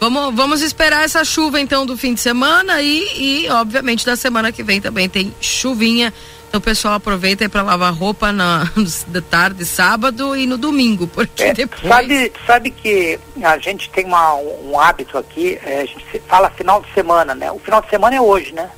vamos, 0.00 0.34
vamos 0.34 0.60
esperar 0.62 1.04
essa 1.04 1.24
chuva 1.24 1.60
então 1.60 1.86
do 1.86 1.96
fim 1.96 2.14
de 2.14 2.20
semana 2.20 2.82
e, 2.82 3.44
e 3.44 3.50
obviamente 3.50 4.04
da 4.04 4.16
semana 4.16 4.50
que 4.50 4.62
vem 4.62 4.80
também 4.80 5.08
tem 5.08 5.32
chuvinha. 5.40 6.12
Então 6.48 6.58
o 6.60 6.62
pessoal 6.62 6.94
aproveita 6.94 7.42
aí 7.44 7.48
pra 7.48 7.62
lavar 7.62 7.92
roupa 7.92 8.30
na 8.32 8.70
de 9.08 9.20
tarde, 9.22 9.64
sábado 9.64 10.36
e 10.36 10.46
no 10.46 10.56
domingo, 10.56 11.06
porque 11.08 11.42
É, 11.42 11.52
depois. 11.52 11.82
sabe, 11.82 12.32
sabe 12.46 12.70
que 12.70 13.18
a 13.42 13.58
gente 13.58 13.90
tem 13.90 14.04
uma, 14.04 14.34
um 14.34 14.78
hábito 14.78 15.18
aqui, 15.18 15.58
é, 15.64 15.80
a 15.80 15.86
gente 15.86 16.04
fala 16.28 16.50
final 16.50 16.80
de 16.80 16.92
semana, 16.94 17.34
né? 17.34 17.50
O 17.50 17.58
final 17.58 17.80
de 17.82 17.90
semana 17.90 18.14
é 18.16 18.20
hoje, 18.20 18.52
né? 18.52 18.70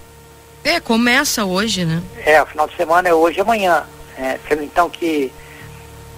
É, 0.67 0.81
começa 0.81 1.45
hoje, 1.45 1.85
né? 1.85 2.03
É, 2.25 2.43
o 2.43 2.47
final 2.47 2.67
de 2.67 2.75
semana 2.75 3.09
é 3.09 3.15
hoje 3.15 3.39
e 3.39 3.41
amanhã. 3.41 3.85
É, 4.19 4.37
sendo 4.49 4.65
então 4.65 4.91
que, 4.91 5.33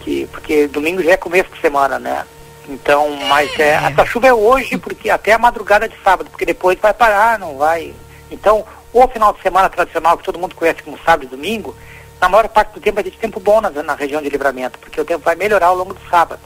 que. 0.00 0.26
Porque 0.32 0.66
domingo 0.66 1.02
já 1.02 1.12
é 1.12 1.16
começo 1.18 1.52
de 1.52 1.60
semana, 1.60 1.98
né? 1.98 2.24
Então, 2.66 3.14
mas 3.28 3.50
é, 3.60 3.74
essa 3.74 4.06
chuva 4.06 4.28
é 4.28 4.32
hoje, 4.32 4.78
porque 4.78 5.10
até 5.10 5.34
a 5.34 5.38
madrugada 5.38 5.86
de 5.86 5.94
sábado, 6.02 6.30
porque 6.30 6.46
depois 6.46 6.78
vai 6.80 6.94
parar, 6.94 7.38
não 7.38 7.58
vai. 7.58 7.94
Então, 8.30 8.64
o 8.90 9.06
final 9.08 9.34
de 9.34 9.42
semana 9.42 9.68
tradicional 9.68 10.16
que 10.16 10.24
todo 10.24 10.38
mundo 10.38 10.54
conhece 10.54 10.82
como 10.82 10.98
sábado 11.04 11.24
e 11.24 11.28
domingo, 11.28 11.76
na 12.18 12.28
maior 12.30 12.48
parte 12.48 12.72
do 12.72 12.80
tempo 12.80 12.94
vai 12.94 13.04
ter 13.04 13.10
tempo 13.12 13.38
bom 13.38 13.60
na, 13.60 13.68
na 13.70 13.94
região 13.94 14.22
de 14.22 14.30
livramento, 14.30 14.78
porque 14.78 14.98
o 14.98 15.04
tempo 15.04 15.24
vai 15.26 15.34
melhorar 15.34 15.66
ao 15.66 15.76
longo 15.76 15.92
do 15.92 16.00
sábado. 16.08 16.40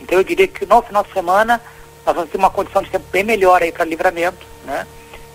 Então 0.00 0.16
eu 0.18 0.22
diria 0.22 0.46
que 0.46 0.64
no 0.66 0.82
final 0.82 1.02
de 1.02 1.12
semana 1.12 1.60
nós 2.06 2.14
vamos 2.14 2.30
ter 2.30 2.38
uma 2.38 2.50
condição 2.50 2.80
de 2.80 2.90
tempo 2.90 3.06
bem 3.10 3.24
melhor 3.24 3.60
aí 3.60 3.72
para 3.72 3.84
livramento, 3.84 4.46
né? 4.64 4.86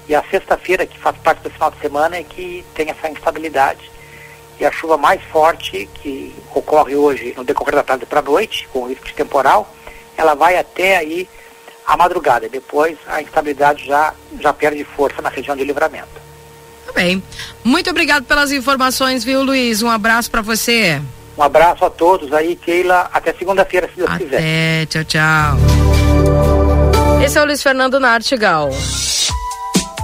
E 0.08 0.16
a 0.16 0.24
sexta-feira, 0.24 0.86
que 0.86 1.00
faz 1.00 1.18
parte 1.18 1.42
do 1.42 1.50
final 1.50 1.72
de 1.72 1.80
semana, 1.80 2.18
é 2.18 2.24
que 2.24 2.64
tem 2.74 2.90
essa 2.90 3.10
instabilidade. 3.10 3.92
E 4.60 4.66
a 4.66 4.72
chuva 4.72 4.98
mais 4.98 5.22
forte, 5.24 5.90
que 5.96 6.34
ocorre 6.54 6.96
hoje 6.96 7.34
no 7.36 7.44
decorrer 7.44 7.76
da 7.76 7.84
tarde 7.84 8.06
para 8.06 8.20
a 8.20 8.24
noite, 8.24 8.68
com 8.72 8.88
risco 8.88 9.06
de 9.06 9.14
temporal, 9.14 9.74
ela 10.16 10.34
vai 10.34 10.58
até 10.58 10.98
aí 10.98 11.28
a 11.86 11.98
madrugada. 11.98 12.48
Depois 12.48 12.98
a 13.08 13.22
instabilidade 13.22 13.86
já, 13.86 14.14
já 14.40 14.54
perde 14.54 14.84
força 14.84 15.22
na 15.22 15.30
região 15.30 15.56
de 15.56 15.64
livramento. 15.64 16.08
Tá 16.86 16.94
bem. 16.94 17.22
Muito 17.64 17.90
obrigado 17.90 18.26
pelas 18.26 18.52
informações, 18.52 19.24
viu, 19.24 19.44
Luiz? 19.44 19.82
Um 19.82 19.90
abraço 19.90 20.32
para 20.32 20.42
você. 20.42 21.02
Um 21.38 21.44
abraço 21.44 21.84
a 21.84 21.90
todos 21.90 22.32
aí, 22.32 22.56
Keila. 22.56 23.10
Até 23.12 23.34
segunda-feira, 23.34 23.90
se 23.90 23.98
Deus 23.98 24.10
Até, 24.10 24.24
quiser. 24.24 24.38
Até, 24.38 24.86
tchau, 24.86 25.04
tchau. 25.04 25.58
Esse 27.24 27.38
é 27.38 27.42
o 27.42 27.46
Luiz 27.46 27.62
Fernando 27.62 28.00
Nartigal. 28.00 28.70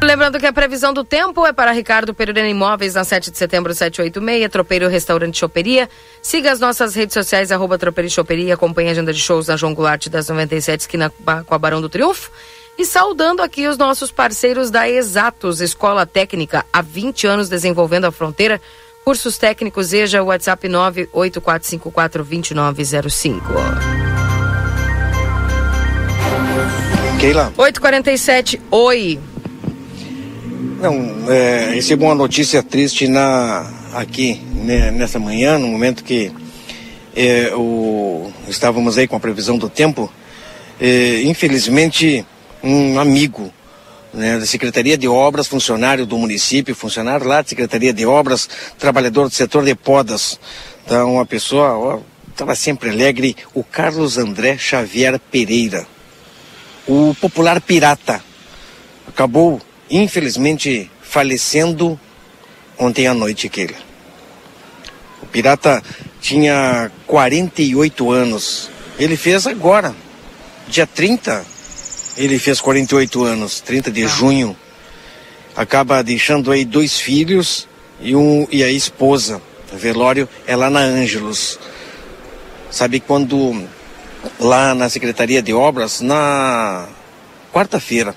Lembrando 0.00 0.38
que 0.38 0.46
a 0.46 0.52
previsão 0.52 0.94
do 0.94 1.02
tempo 1.02 1.44
é 1.44 1.52
para 1.52 1.72
Ricardo 1.72 2.14
Perurena 2.14 2.48
Imóveis 2.48 2.94
na 2.94 3.02
7 3.02 3.32
de 3.32 3.38
setembro 3.38 3.74
786, 3.74 4.48
Tropeiro 4.48 4.88
Restaurante 4.88 5.36
Choperia. 5.36 5.90
Siga 6.22 6.52
as 6.52 6.60
nossas 6.60 6.94
redes 6.94 7.14
sociais, 7.14 7.50
arroba 7.50 7.76
Tropeiro 7.76 8.08
Choperia, 8.08 8.54
acompanhe 8.54 8.90
a 8.90 8.92
agenda 8.92 9.12
de 9.12 9.18
shows 9.18 9.48
na 9.48 9.56
João 9.56 9.74
Goulart 9.74 10.08
das 10.08 10.28
97, 10.28 10.82
esquina 10.82 11.12
com 11.44 11.54
a 11.54 11.58
Barão 11.58 11.80
do 11.80 11.88
Triunfo. 11.88 12.30
E 12.78 12.84
saudando 12.84 13.42
aqui 13.42 13.66
os 13.66 13.76
nossos 13.76 14.12
parceiros 14.12 14.70
da 14.70 14.88
Exatos, 14.88 15.60
Escola 15.60 16.06
Técnica, 16.06 16.64
há 16.72 16.80
20 16.80 17.26
anos 17.26 17.48
desenvolvendo 17.48 18.04
a 18.04 18.12
fronteira. 18.12 18.60
Cursos 19.04 19.36
técnicos, 19.36 19.92
EJA, 19.92 20.22
WhatsApp 20.22 20.68
984542905. 20.68 23.42
Keila. 27.18 27.52
847, 27.56 28.60
oi. 28.70 29.18
Não, 30.58 31.30
é, 31.30 31.70
recebi 31.74 32.02
uma 32.02 32.16
notícia 32.16 32.64
triste 32.64 33.06
na, 33.06 33.70
aqui 33.94 34.42
né, 34.52 34.90
nessa 34.90 35.18
manhã, 35.18 35.56
no 35.56 35.68
momento 35.68 36.02
que 36.02 36.32
é, 37.14 37.52
o, 37.54 38.32
estávamos 38.48 38.98
aí 38.98 39.06
com 39.06 39.14
a 39.14 39.20
previsão 39.20 39.56
do 39.56 39.68
tempo. 39.68 40.12
É, 40.80 41.22
infelizmente, 41.22 42.26
um 42.60 42.98
amigo 42.98 43.52
né, 44.12 44.36
da 44.38 44.46
Secretaria 44.46 44.98
de 44.98 45.06
Obras, 45.06 45.46
funcionário 45.46 46.04
do 46.04 46.18
município, 46.18 46.74
funcionário 46.74 47.24
lá 47.26 47.40
da 47.40 47.48
Secretaria 47.48 47.92
de 47.92 48.04
Obras, 48.04 48.48
trabalhador 48.78 49.28
do 49.28 49.34
setor 49.34 49.64
de 49.64 49.76
podas, 49.76 50.40
tá, 50.88 51.04
uma 51.04 51.24
pessoa, 51.24 52.02
estava 52.30 52.56
sempre 52.56 52.90
alegre, 52.90 53.36
o 53.54 53.62
Carlos 53.62 54.18
André 54.18 54.58
Xavier 54.58 55.20
Pereira, 55.20 55.86
o 56.84 57.14
popular 57.20 57.60
pirata, 57.60 58.20
acabou 59.06 59.60
infelizmente 59.90 60.90
falecendo 61.02 61.98
ontem 62.78 63.06
à 63.06 63.14
noite, 63.14 63.48
Keila. 63.48 63.76
O 65.22 65.26
pirata 65.26 65.82
tinha 66.20 66.90
48 67.06 68.10
anos. 68.10 68.70
Ele 68.98 69.16
fez 69.16 69.46
agora, 69.46 69.94
dia 70.68 70.86
30, 70.86 71.44
ele 72.16 72.38
fez 72.38 72.60
48 72.60 73.24
anos, 73.24 73.60
30 73.60 73.90
de 73.90 74.06
junho. 74.06 74.56
Acaba 75.56 76.02
deixando 76.02 76.52
aí 76.52 76.64
dois 76.64 76.98
filhos 76.98 77.68
e, 78.00 78.14
um, 78.14 78.46
e 78.50 78.62
a 78.62 78.70
esposa. 78.70 79.40
O 79.72 79.76
velório 79.76 80.28
é 80.46 80.54
lá 80.54 80.70
na 80.70 80.80
Ângelos. 80.80 81.58
Sabe 82.70 83.00
quando 83.00 83.66
lá 84.38 84.74
na 84.74 84.88
Secretaria 84.88 85.42
de 85.42 85.52
Obras, 85.52 86.00
na 86.00 86.88
quarta-feira, 87.52 88.14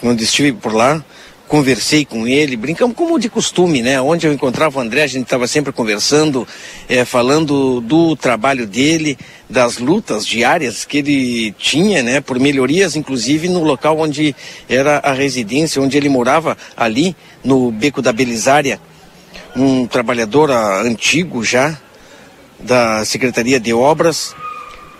quando 0.00 0.20
estive 0.22 0.52
por 0.52 0.72
lá, 0.72 1.04
conversei 1.50 2.04
com 2.04 2.28
ele, 2.28 2.56
brincamos 2.56 2.96
como 2.96 3.18
de 3.18 3.28
costume, 3.28 3.82
né? 3.82 4.00
Onde 4.00 4.24
eu 4.24 4.32
encontrava 4.32 4.78
o 4.78 4.82
André, 4.82 5.02
a 5.02 5.06
gente 5.08 5.24
estava 5.24 5.48
sempre 5.48 5.72
conversando, 5.72 6.46
é, 6.88 7.04
falando 7.04 7.80
do 7.80 8.14
trabalho 8.14 8.68
dele, 8.68 9.18
das 9.48 9.78
lutas 9.78 10.24
diárias 10.24 10.84
que 10.84 10.98
ele 10.98 11.52
tinha, 11.58 12.04
né? 12.04 12.20
Por 12.20 12.38
melhorias, 12.38 12.94
inclusive 12.94 13.48
no 13.48 13.64
local 13.64 13.98
onde 13.98 14.34
era 14.68 14.98
a 14.98 15.12
residência, 15.12 15.82
onde 15.82 15.96
ele 15.96 16.08
morava, 16.08 16.56
ali 16.76 17.16
no 17.42 17.72
Beco 17.72 18.00
da 18.00 18.12
Belisária, 18.12 18.80
um 19.56 19.88
trabalhador 19.88 20.52
ah, 20.52 20.82
antigo 20.82 21.42
já 21.42 21.76
da 22.60 23.04
Secretaria 23.04 23.58
de 23.58 23.72
Obras, 23.72 24.36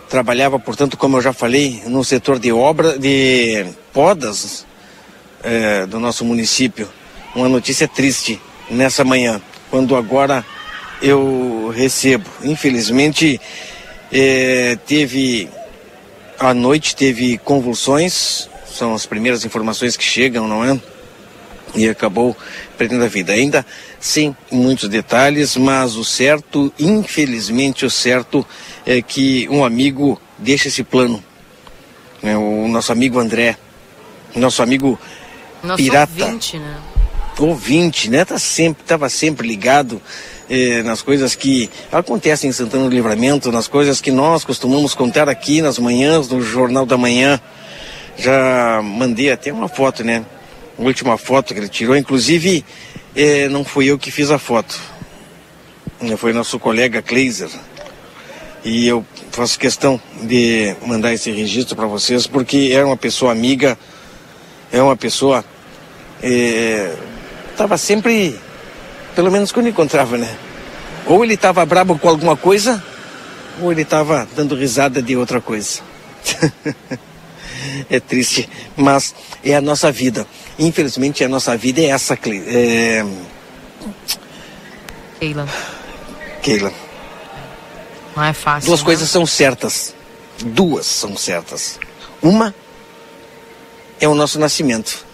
trabalhava, 0.09 0.59
portanto, 0.59 0.97
como 0.97 1.15
eu 1.15 1.21
já 1.21 1.31
falei, 1.31 1.81
no 1.85 2.03
setor 2.03 2.37
de 2.37 2.51
obra, 2.51 2.99
de 2.99 3.65
podas, 3.93 4.65
é, 5.43 5.85
do 5.85 5.99
nosso 5.99 6.23
município. 6.25 6.87
Uma 7.35 7.49
notícia 7.49 7.87
triste 7.87 8.41
nessa 8.69 9.03
manhã, 9.03 9.41
quando 9.69 9.95
agora 9.95 10.45
eu 11.01 11.71
recebo. 11.75 12.29
Infelizmente, 12.43 13.39
é, 14.11 14.77
teve 14.85 15.49
à 16.41 16.55
noite 16.55 16.95
teve 16.95 17.37
convulsões, 17.37 18.49
são 18.65 18.95
as 18.95 19.05
primeiras 19.05 19.45
informações 19.45 19.95
que 19.95 20.03
chegam, 20.03 20.47
não 20.47 20.65
é? 20.65 20.79
E 21.75 21.87
acabou 21.87 22.35
perdendo 22.77 23.05
a 23.05 23.07
vida. 23.07 23.31
Ainda 23.31 23.65
sem 23.99 24.35
muitos 24.51 24.89
detalhes, 24.89 25.55
mas 25.55 25.95
o 25.95 26.03
certo, 26.03 26.73
infelizmente, 26.79 27.85
o 27.85 27.91
certo 27.91 28.45
é 28.85 29.01
que 29.01 29.47
um 29.49 29.63
amigo 29.63 30.19
deixa 30.37 30.67
esse 30.67 30.83
plano. 30.83 31.23
É, 32.23 32.35
o 32.35 32.67
nosso 32.67 32.91
amigo 32.91 33.19
André, 33.19 33.55
nosso 34.35 34.63
amigo 34.63 34.99
Nosso 35.63 35.83
pirata. 35.83 36.11
ouvinte, 36.23 36.57
né? 36.57 36.77
ouvinte, 37.39 38.09
né? 38.09 38.25
Tá 38.25 38.37
sempre, 38.37 38.83
tava 38.83 39.09
sempre 39.09 39.47
ligado 39.47 40.01
eh, 40.49 40.81
nas 40.83 41.01
coisas 41.01 41.35
que 41.35 41.69
acontecem 41.91 42.49
em 42.49 42.53
Santana 42.53 42.89
do 42.89 42.95
Livramento, 42.95 43.51
nas 43.51 43.67
coisas 43.67 44.01
que 44.01 44.11
nós 44.11 44.43
costumamos 44.43 44.93
contar 44.93 45.29
aqui 45.29 45.61
nas 45.61 45.79
manhãs, 45.79 46.27
no 46.27 46.41
Jornal 46.41 46.85
da 46.85 46.97
Manhã. 46.97 47.39
Já 48.17 48.81
mandei 48.83 49.31
até 49.31 49.51
uma 49.51 49.67
foto, 49.67 50.03
né? 50.03 50.25
A 50.77 50.81
última 50.81 51.17
foto 51.17 51.53
que 51.53 51.59
ele 51.59 51.69
tirou, 51.69 51.95
inclusive 51.95 52.65
eh, 53.15 53.47
não 53.49 53.63
fui 53.63 53.85
eu 53.87 53.97
que 53.97 54.11
fiz 54.11 54.31
a 54.31 54.37
foto. 54.37 54.79
Foi 56.17 56.33
nosso 56.33 56.57
colega 56.59 57.01
Kleiser. 57.01 57.49
E 58.63 58.87
eu 58.87 59.05
faço 59.31 59.57
questão 59.57 59.99
de 60.23 60.75
mandar 60.85 61.13
esse 61.13 61.31
registro 61.31 61.75
para 61.75 61.87
vocês, 61.87 62.27
porque 62.27 62.71
era 62.73 62.85
uma 62.85 62.97
pessoa 62.97 63.31
amiga, 63.31 63.77
é 64.71 64.81
uma 64.81 64.95
pessoa 64.95 65.43
estava 67.51 67.77
sempre, 67.77 68.39
pelo 69.15 69.31
menos 69.31 69.51
quando 69.51 69.69
encontrava, 69.69 70.17
né? 70.17 70.35
Ou 71.05 71.23
ele 71.23 71.33
estava 71.33 71.65
brabo 71.65 71.97
com 71.97 72.09
alguma 72.09 72.37
coisa, 72.37 72.83
ou 73.59 73.71
ele 73.71 73.81
estava 73.81 74.27
dando 74.35 74.55
risada 74.55 75.01
de 75.01 75.15
outra 75.15 75.41
coisa. 75.41 75.81
é 77.89 77.99
triste, 77.99 78.49
mas 78.75 79.15
é 79.43 79.55
a 79.55 79.61
nossa 79.61 79.91
vida. 79.91 80.25
Infelizmente, 80.59 81.23
a 81.23 81.29
nossa 81.29 81.57
vida 81.57 81.81
é 81.81 81.85
essa, 81.85 82.13
é... 82.13 83.05
Keila. 85.19 85.47
Keila. 86.41 86.73
Não 88.15 88.23
é 88.23 88.33
fácil. 88.33 88.67
Duas 88.67 88.81
né? 88.81 88.85
coisas 88.85 89.09
são 89.09 89.25
certas. 89.25 89.93
Duas 90.43 90.85
são 90.85 91.15
certas. 91.15 91.79
Uma 92.21 92.53
é 94.01 94.07
o 94.07 94.15
nosso 94.15 94.39
nascimento. 94.39 95.05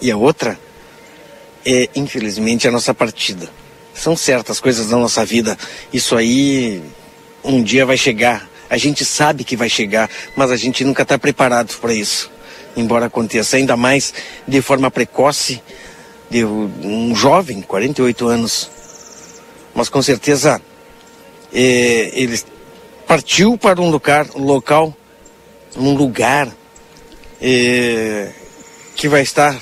E 0.00 0.10
a 0.10 0.16
outra 0.16 0.58
é, 1.64 1.88
infelizmente, 1.94 2.66
a 2.66 2.70
nossa 2.70 2.94
partida. 2.94 3.48
São 3.92 4.16
certas 4.16 4.58
coisas 4.58 4.88
da 4.88 4.96
nossa 4.96 5.24
vida. 5.24 5.56
Isso 5.92 6.16
aí 6.16 6.82
um 7.44 7.62
dia 7.62 7.84
vai 7.84 7.96
chegar. 7.96 8.48
A 8.70 8.78
gente 8.78 9.04
sabe 9.04 9.44
que 9.44 9.56
vai 9.56 9.68
chegar, 9.68 10.08
mas 10.34 10.50
a 10.50 10.56
gente 10.56 10.82
nunca 10.82 11.02
está 11.02 11.18
preparado 11.18 11.76
para 11.78 11.92
isso. 11.92 12.30
Embora 12.74 13.06
aconteça 13.06 13.56
ainda 13.56 13.76
mais 13.76 14.14
de 14.46 14.62
forma 14.62 14.90
precoce, 14.90 15.62
de 16.30 16.44
um 16.44 17.14
jovem, 17.14 17.60
48 17.60 18.28
anos. 18.28 18.70
Mas 19.74 19.88
com 19.88 20.00
certeza 20.00 20.60
é, 21.52 22.10
ele 22.14 22.40
partiu 23.06 23.58
para 23.58 23.80
um 23.80 23.90
lugar, 23.90 24.26
um 24.34 24.44
local, 24.44 24.94
um 25.76 25.94
lugar 25.94 26.48
é, 27.40 28.30
que 28.96 29.08
vai 29.08 29.22
estar 29.22 29.56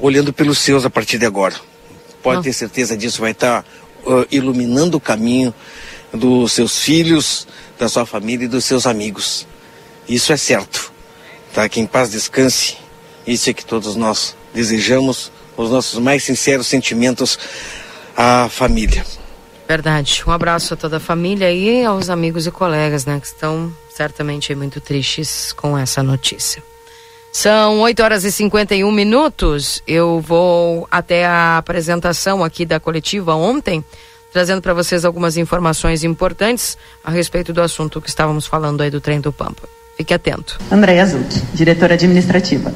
olhando 0.00 0.32
pelos 0.32 0.58
seus 0.58 0.84
a 0.84 0.90
partir 0.90 1.18
de 1.18 1.26
agora. 1.26 1.54
Pode 2.22 2.42
ter 2.42 2.52
certeza 2.52 2.96
disso, 2.96 3.20
vai 3.20 3.32
estar 3.32 3.64
uh, 4.04 4.26
iluminando 4.30 4.96
o 4.96 5.00
caminho 5.00 5.54
dos 6.12 6.52
seus 6.52 6.78
filhos, 6.78 7.46
da 7.78 7.88
sua 7.88 8.06
família 8.06 8.44
e 8.44 8.48
dos 8.48 8.64
seus 8.64 8.86
amigos. 8.86 9.46
Isso 10.08 10.32
é 10.32 10.36
certo. 10.36 10.92
Tá? 11.52 11.68
Que 11.68 11.80
em 11.80 11.86
paz 11.86 12.10
descanse. 12.10 12.76
Isso 13.26 13.50
é 13.50 13.52
que 13.52 13.64
todos 13.64 13.94
nós 13.94 14.36
desejamos, 14.54 15.30
os 15.56 15.70
nossos 15.70 15.98
mais 15.98 16.24
sinceros 16.24 16.66
sentimentos 16.66 17.38
à 18.16 18.48
família. 18.48 19.04
Verdade. 19.68 20.22
Um 20.26 20.30
abraço 20.30 20.74
a 20.74 20.76
toda 20.76 20.96
a 20.96 21.00
família 21.00 21.52
e 21.52 21.84
aos 21.84 22.08
amigos 22.08 22.46
e 22.46 22.50
colegas, 22.50 23.04
né, 23.04 23.20
que 23.20 23.26
estão 23.26 23.72
certamente 23.94 24.54
muito 24.54 24.80
tristes 24.80 25.52
com 25.52 25.76
essa 25.76 26.02
notícia. 26.02 26.62
São 27.40 27.78
8 27.82 28.02
horas 28.02 28.24
e 28.24 28.32
51 28.32 28.90
minutos. 28.90 29.80
Eu 29.86 30.20
vou 30.20 30.88
até 30.90 31.24
a 31.24 31.56
apresentação 31.56 32.42
aqui 32.42 32.66
da 32.66 32.80
coletiva 32.80 33.32
ontem, 33.32 33.84
trazendo 34.32 34.60
para 34.60 34.74
vocês 34.74 35.04
algumas 35.04 35.36
informações 35.36 36.02
importantes 36.02 36.76
a 37.04 37.12
respeito 37.12 37.52
do 37.52 37.62
assunto 37.62 38.00
que 38.00 38.08
estávamos 38.08 38.44
falando 38.44 38.80
aí 38.80 38.90
do 38.90 39.00
trem 39.00 39.20
do 39.20 39.32
Pampa. 39.32 39.68
Fique 39.96 40.12
atento. 40.12 40.58
Andréia 40.68 41.06
Zutti, 41.06 41.40
diretora 41.54 41.94
administrativa. 41.94 42.74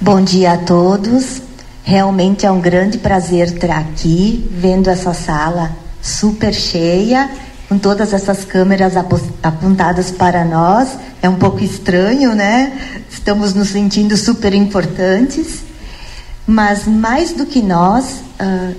Bom 0.00 0.24
dia 0.24 0.52
a 0.52 0.56
todos. 0.56 1.42
Realmente 1.84 2.46
é 2.46 2.50
um 2.50 2.58
grande 2.58 2.96
prazer 2.96 3.48
estar 3.48 3.80
aqui, 3.80 4.48
vendo 4.50 4.88
essa 4.88 5.12
sala 5.12 5.76
super 6.00 6.54
cheia, 6.54 7.30
com 7.70 7.78
todas 7.78 8.12
essas 8.12 8.44
câmeras 8.44 8.94
apontadas 8.96 10.10
para 10.10 10.44
nós. 10.44 10.88
É 11.22 11.28
um 11.28 11.36
pouco 11.36 11.62
estranho, 11.62 12.34
né? 12.34 12.76
Estamos 13.08 13.54
nos 13.54 13.68
sentindo 13.68 14.16
super 14.16 14.52
importantes. 14.52 15.60
Mas 16.44 16.84
mais 16.84 17.32
do 17.32 17.46
que 17.46 17.62
nós, 17.62 18.22
uh, 18.40 18.74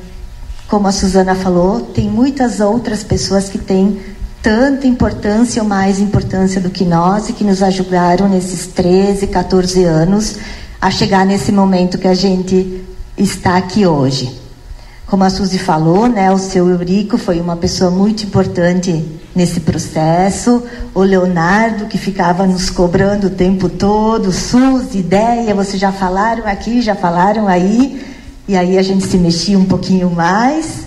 como 0.68 0.90
a 0.90 0.92
Suzana 0.92 1.36
falou, 1.36 1.80
tem 1.80 2.10
muitas 2.10 2.60
outras 2.60 3.02
pessoas 3.02 3.48
que 3.48 3.58
têm 3.58 3.98
tanta 4.44 4.86
importância 4.86 5.64
ou 5.64 5.70
mais 5.70 5.98
importância 6.02 6.60
do 6.60 6.70
que 6.70 6.84
nós 6.84 7.30
e 7.30 7.34
que 7.34 7.46
nos 7.46 7.64
ajudaram 7.64 8.28
nesses 8.28 8.68
13, 8.68 9.26
14 9.28 9.86
anos 9.86 10.36
a 10.82 10.92
chegar 10.92 11.26
nesse 11.26 11.54
momento 11.54 11.98
que 11.98 12.10
a 12.10 12.14
gente 12.14 12.84
está 13.18 13.56
aqui 13.56 13.86
hoje. 13.86 14.41
Como 15.12 15.26
a 15.26 15.30
Suzy 15.30 15.60
falou, 15.60 16.08
né, 16.08 16.32
o 16.32 16.38
seu 16.38 16.70
Eurico 16.70 17.18
foi 17.18 17.42
uma 17.42 17.58
pessoa 17.58 17.92
muito 17.92 18.24
importante 18.24 19.06
nesse 19.36 19.60
processo. 19.60 20.64
O 20.96 21.02
Leonardo, 21.02 21.88
que 21.88 21.98
ficava 21.98 22.48
nos 22.48 22.70
cobrando 22.70 23.28
o 23.28 23.30
tempo 23.30 23.68
todo, 23.68 24.32
Suzy, 24.32 25.00
ideia, 25.00 25.54
vocês 25.54 25.82
já 25.82 25.92
falaram 25.92 26.48
aqui, 26.48 26.82
já 26.82 26.96
falaram 26.96 27.46
aí. 27.46 28.02
E 28.48 28.56
aí 28.56 28.78
a 28.78 28.82
gente 28.82 29.06
se 29.06 29.18
mexia 29.18 29.60
um 29.60 29.66
pouquinho 29.66 30.10
mais. 30.10 30.86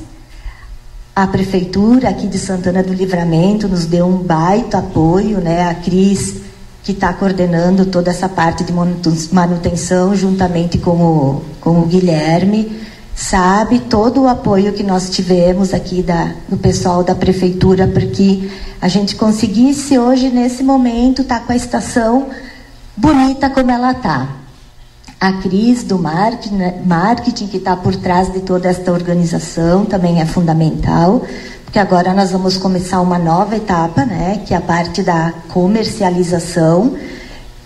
A 1.14 1.27
prefeitura 1.27 2.09
aqui 2.09 2.27
de 2.27 2.39
Santana 2.39 2.83
do 2.83 2.95
Livramento 2.95 3.68
nos 3.68 3.85
deu 3.85 4.07
um 4.07 4.16
baita 4.16 4.79
apoio, 4.79 5.37
né? 5.39 5.68
A 5.68 5.75
Cris, 5.75 6.37
que 6.83 6.93
está 6.93 7.12
coordenando 7.12 7.85
toda 7.85 8.11
essa 8.11 8.31
parte 8.31 8.64
de 8.64 8.72
manutenção, 8.72 10.16
juntamente 10.16 10.79
com 10.79 10.97
o, 10.97 11.43
com 11.61 11.79
o 11.81 11.85
Guilherme 11.85 12.85
sabe 13.15 13.79
todo 13.79 14.23
o 14.23 14.29
apoio 14.29 14.73
que 14.73 14.83
nós 14.83 15.09
tivemos 15.11 15.73
aqui 15.73 16.03
da, 16.03 16.33
do 16.49 16.57
pessoal 16.57 17.05
da 17.05 17.15
prefeitura 17.15 17.87
para 17.87 18.07
que 18.07 18.51
a 18.81 18.89
gente 18.89 19.17
conseguisse 19.17 19.99
hoje, 19.99 20.29
nesse 20.31 20.62
momento, 20.62 21.23
estar 21.23 21.41
tá 21.41 21.47
com 21.47 21.53
a 21.53 21.57
estação 21.57 22.29
bonita 22.97 23.49
como 23.51 23.71
ela 23.71 23.93
está. 23.93 24.29
A 25.21 25.33
Cris 25.35 25.85
do 25.85 25.99
marketing, 25.99 26.55
né, 26.57 26.83
marketing 26.85 27.47
que 27.47 27.57
está 27.57 27.77
por 27.77 27.97
trás 27.97 28.33
de 28.33 28.41
toda 28.41 28.69
esta 28.69 28.93
organização 28.93 29.87
também 29.87 30.21
é 30.21 30.27
fundamental, 30.27 31.23
porque 31.65 31.79
agora 31.79 32.12
nós 32.12 32.31
vamos 32.31 32.59
começar 32.59 33.01
uma 33.01 33.19
nova 33.19 33.57
etapa, 33.57 34.05
né, 34.05 34.43
que 34.45 34.53
é 34.53 34.57
a 34.57 34.61
parte 34.61 35.03
da 35.03 35.33
comercialização 35.49 36.95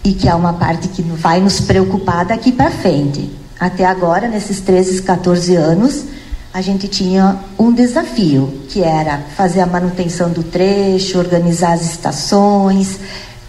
e 0.05 0.13
que 0.13 0.29
é 0.29 0.35
uma 0.35 0.53
parte 0.53 0.89
que 0.89 1.03
vai 1.03 1.41
nos 1.41 1.61
preocupar 1.61 2.27
daqui 2.27 2.53
para 2.53 2.71
frente. 2.71 3.48
Até 3.59 3.85
agora, 3.85 4.29
nesses 4.29 4.61
13, 4.61 5.03
14 5.03 5.55
anos, 5.57 6.05
a 6.53 6.61
gente 6.61 6.89
tinha 6.89 7.39
um 7.59 7.73
desafio, 7.73 8.53
que 8.69 8.83
era 8.83 9.19
fazer 9.37 9.61
a 9.61 9.67
manutenção 9.67 10.31
do 10.31 10.43
trecho, 10.43 11.19
organizar 11.19 11.73
as 11.73 11.83
estações, 11.83 12.99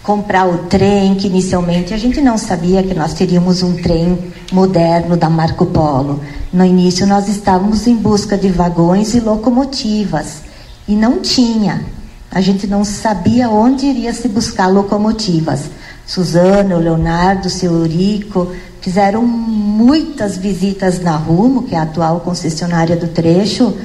comprar 0.02 0.46
o 0.48 0.58
trem, 0.64 1.14
que 1.14 1.26
inicialmente 1.26 1.94
a 1.94 1.96
gente 1.96 2.20
não 2.20 2.36
sabia 2.36 2.82
que 2.82 2.94
nós 2.94 3.14
teríamos 3.14 3.62
um 3.62 3.76
trem 3.76 4.18
moderno 4.52 5.16
da 5.16 5.30
Marco 5.30 5.66
Polo. 5.66 6.20
No 6.52 6.64
início 6.64 7.06
nós 7.06 7.28
estávamos 7.28 7.86
em 7.86 7.96
busca 7.96 8.36
de 8.36 8.48
vagões 8.48 9.14
e 9.14 9.20
locomotivas 9.20 10.42
e 10.88 10.94
não 10.94 11.20
tinha. 11.20 11.84
A 12.30 12.40
gente 12.40 12.66
não 12.66 12.84
sabia 12.84 13.48
onde 13.48 13.86
iria 13.86 14.12
se 14.12 14.28
buscar 14.28 14.66
locomotivas. 14.66 15.62
Suzana, 16.06 16.76
o 16.76 16.80
Leonardo, 16.80 17.46
o 17.46 17.50
seu 17.50 17.72
Eurico, 17.72 18.52
Fizeram 18.80 19.22
muitas 19.22 20.38
visitas 20.38 21.00
na 21.00 21.16
Rumo, 21.16 21.64
que 21.64 21.74
é 21.74 21.78
a 21.78 21.82
atual 21.82 22.20
concessionária 22.20 22.96
do 22.96 23.08
trecho, 23.08 23.76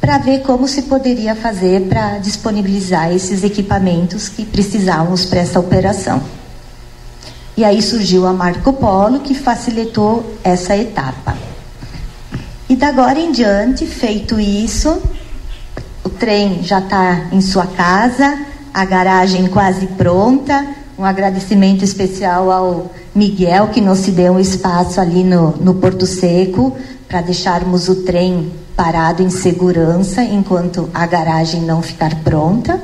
para 0.00 0.18
ver 0.18 0.40
como 0.42 0.66
se 0.66 0.82
poderia 0.82 1.34
fazer 1.34 1.88
para 1.88 2.18
disponibilizar 2.18 3.12
esses 3.12 3.44
equipamentos 3.44 4.28
que 4.28 4.44
precisávamos 4.44 5.24
para 5.24 5.40
essa 5.40 5.58
operação. 5.58 6.22
E 7.56 7.64
aí 7.64 7.82
surgiu 7.82 8.26
a 8.26 8.32
Marco 8.32 8.72
Polo, 8.72 9.20
que 9.20 9.34
facilitou 9.34 10.36
essa 10.42 10.76
etapa. 10.76 11.36
E 12.68 12.76
da 12.76 12.88
agora 12.88 13.18
em 13.18 13.32
diante, 13.32 13.84
feito 13.86 14.38
isso, 14.38 15.02
o 16.04 16.08
trem 16.08 16.62
já 16.62 16.78
está 16.78 17.26
em 17.32 17.40
sua 17.40 17.66
casa, 17.66 18.38
a 18.72 18.84
garagem 18.84 19.48
quase 19.48 19.86
pronta. 19.88 20.64
Um 20.96 21.04
agradecimento 21.04 21.84
especial 21.84 22.50
ao 22.50 22.90
Miguel, 23.14 23.68
que 23.68 23.80
nos 23.80 24.00
deu 24.02 24.34
um 24.34 24.40
espaço 24.40 25.00
ali 25.00 25.24
no, 25.24 25.56
no 25.56 25.74
Porto 25.74 26.06
Seco 26.06 26.76
para 27.08 27.20
deixarmos 27.20 27.88
o 27.88 28.04
trem 28.04 28.52
parado 28.76 29.22
em 29.22 29.30
segurança 29.30 30.22
enquanto 30.22 30.88
a 30.94 31.06
garagem 31.06 31.62
não 31.62 31.82
ficar 31.82 32.14
pronta. 32.22 32.80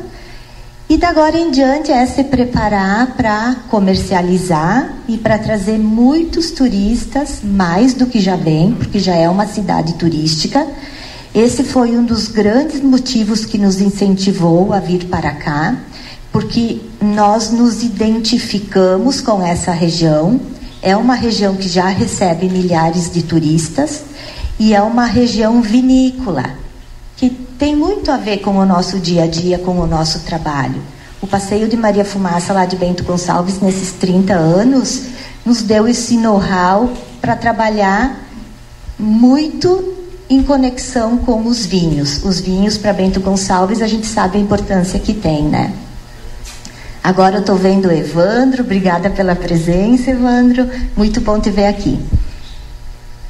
E 0.89 0.97
da 0.97 1.09
agora 1.09 1.39
em 1.39 1.51
diante 1.51 1.91
é 1.91 2.05
se 2.07 2.25
preparar 2.25 3.17
para 3.17 3.57
comercializar 3.71 4.95
e 5.09 5.17
para 5.17 5.39
trazer 5.39 5.79
muitos 5.79 6.51
turistas, 6.51 7.41
mais 7.43 7.95
do 7.95 8.07
que 8.07 8.21
já 8.21 8.37
vem, 8.37 8.73
porque 8.73 8.99
já 8.99 9.15
é 9.15 9.29
uma 9.29 9.47
cidade 9.47 9.95
turística. 9.95 10.67
Esse 11.35 11.65
foi 11.65 11.97
um 11.97 12.05
dos 12.05 12.29
grandes 12.29 12.81
motivos 12.81 13.45
que 13.45 13.59
nos 13.59 13.81
incentivou 13.81 14.73
a 14.73 14.81
vir 14.81 15.07
para 15.07 15.33
cá 15.33 15.77
porque 16.37 16.83
nós 17.01 17.51
nos 17.51 17.83
identificamos 17.83 19.23
com 19.23 19.43
essa 19.43 19.73
região. 19.73 20.39
É 20.83 20.95
uma 20.95 21.15
região 21.15 21.57
que 21.57 21.67
já 21.67 21.89
recebe 21.89 22.47
milhares 22.47 23.11
de 23.11 23.23
turistas 23.23 24.03
e 24.59 24.75
é 24.75 24.83
uma 24.83 25.07
região 25.07 25.63
vinícola, 25.63 26.45
que 27.17 27.31
tem 27.31 27.75
muito 27.75 28.11
a 28.11 28.19
ver 28.19 28.41
com 28.41 28.59
o 28.59 28.67
nosso 28.67 28.99
dia 29.01 29.23
a 29.25 29.27
dia, 29.27 29.59
com 29.59 29.81
o 29.81 29.87
nosso 29.87 30.25
trabalho. 30.27 30.83
O 31.23 31.27
passeio 31.27 31.69
de 31.69 31.77
Maria 31.79 32.05
Fumaça, 32.05 32.53
lá 32.53 32.67
de 32.67 32.77
Bento 32.77 33.03
Gonçalves, 33.03 33.59
nesses 33.63 33.93
30 33.93 34.35
anos, 34.35 35.05
nos 35.43 35.63
deu 35.63 35.89
esse 35.89 36.19
know-how 36.19 36.93
para 37.19 37.35
trabalhar 37.35 38.29
muito 38.99 39.95
em 40.29 40.43
conexão 40.43 41.17
com 41.17 41.47
os 41.47 41.65
vinhos. 41.65 42.23
Os 42.23 42.41
vinhos 42.41 42.77
para 42.77 42.93
Bento 42.93 43.21
Gonçalves, 43.21 43.81
a 43.81 43.87
gente 43.87 44.07
sabe 44.07 44.37
a 44.37 44.41
importância 44.43 45.01
que 45.01 45.15
tem, 45.15 45.43
né? 45.43 45.73
Agora 47.07 47.37
eu 47.37 47.41
estou 47.41 47.55
vendo 47.55 47.87
o 47.87 47.93
Evandro, 47.93 48.65
obrigada 48.65 49.09
pela 49.09 49.37
presença, 49.37 50.11
Evandro. 50.11 50.69
Muito 50.97 51.21
bom 51.21 51.39
te 51.39 51.51
ver 51.51 51.67
aqui. 51.67 52.01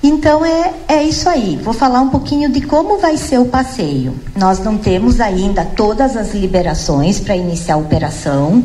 Então 0.03 0.43
é, 0.47 0.73
é 0.89 1.03
isso 1.03 1.29
aí. 1.29 1.61
Vou 1.63 1.75
falar 1.75 2.01
um 2.01 2.09
pouquinho 2.09 2.51
de 2.51 2.63
como 2.63 2.97
vai 2.97 3.19
ser 3.19 3.39
o 3.39 3.45
passeio. 3.45 4.19
Nós 4.35 4.61
não 4.61 4.79
temos 4.79 5.21
ainda 5.21 5.63
todas 5.63 6.17
as 6.17 6.33
liberações 6.33 7.21
para 7.21 7.37
iniciar 7.37 7.75
a 7.75 7.77
operação. 7.77 8.65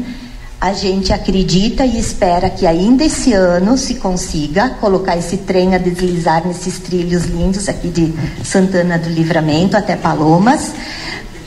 A 0.62 0.72
gente 0.72 1.12
acredita 1.12 1.86
e 1.86 2.00
espera 2.00 2.50
que 2.50 2.66
ainda 2.66 3.04
esse 3.04 3.34
ano 3.34 3.78
se 3.78 3.96
consiga 3.96 4.70
colocar 4.80 5.18
esse 5.18 5.36
trem 5.36 5.76
a 5.76 5.78
deslizar 5.78 6.48
nesses 6.48 6.80
trilhos 6.80 7.26
lindos 7.26 7.68
aqui 7.68 7.90
de 7.90 8.14
Santana 8.46 8.98
do 8.98 9.10
Livramento 9.10 9.76
até 9.76 9.98
Palomas. 9.98 10.72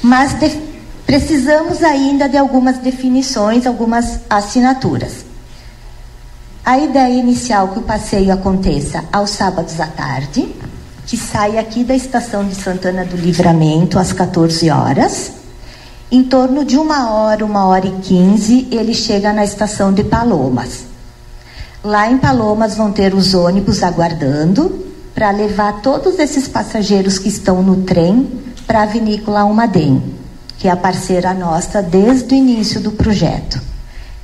Mas 0.03 0.39
de, 0.39 0.74
Precisamos 1.07 1.83
ainda 1.83 2.29
de 2.29 2.37
algumas 2.37 2.79
definições, 2.79 3.67
algumas 3.67 4.21
assinaturas. 4.29 5.25
A 6.65 6.79
ideia 6.79 7.15
inicial 7.15 7.69
que 7.69 7.79
o 7.79 7.83
passeio 7.83 8.33
aconteça 8.33 9.05
aos 9.13 9.31
sábados 9.31 9.79
à 9.81 9.87
tarde, 9.87 10.49
que 11.07 11.17
sai 11.17 11.59
aqui 11.59 11.85
da 11.85 11.95
estação 11.95 12.47
de 12.47 12.55
Santana 12.55 13.05
do 13.05 13.17
Livramento 13.17 13.99
às 13.99 14.13
14 14.13 14.71
horas 14.71 15.33
Em 16.11 16.23
torno 16.23 16.65
de 16.65 16.77
uma 16.77 17.11
hora, 17.11 17.45
uma 17.45 17.67
hora 17.67 17.87
e 17.87 17.91
quinze, 18.01 18.69
ele 18.71 18.95
chega 18.95 19.33
na 19.33 19.45
estação 19.45 19.93
de 19.93 20.05
Palomas. 20.05 20.85
Lá 21.83 22.09
em 22.09 22.19
Palomas 22.19 22.77
vão 22.77 22.93
ter 22.93 23.15
os 23.15 23.35
ônibus 23.35 23.83
aguardando 23.83 24.87
para 25.15 25.31
levar 25.31 25.83
todos 25.83 26.19
esses 26.19 26.47
passageiros 26.47 27.19
que 27.19 27.29
estão 27.29 27.63
no 27.63 27.83
trem 27.83 28.29
para 28.67 28.83
a 28.83 28.87
vinícola 28.87 29.41
Almaden, 29.41 30.03
que 30.59 30.69
é 30.69 30.71
a 30.71 30.77
parceira 30.77 31.35
nossa 31.35 31.83
desde 31.83 32.35
o 32.35 32.37
início 32.37 32.81
do 32.81 32.93
projeto. 32.93 33.61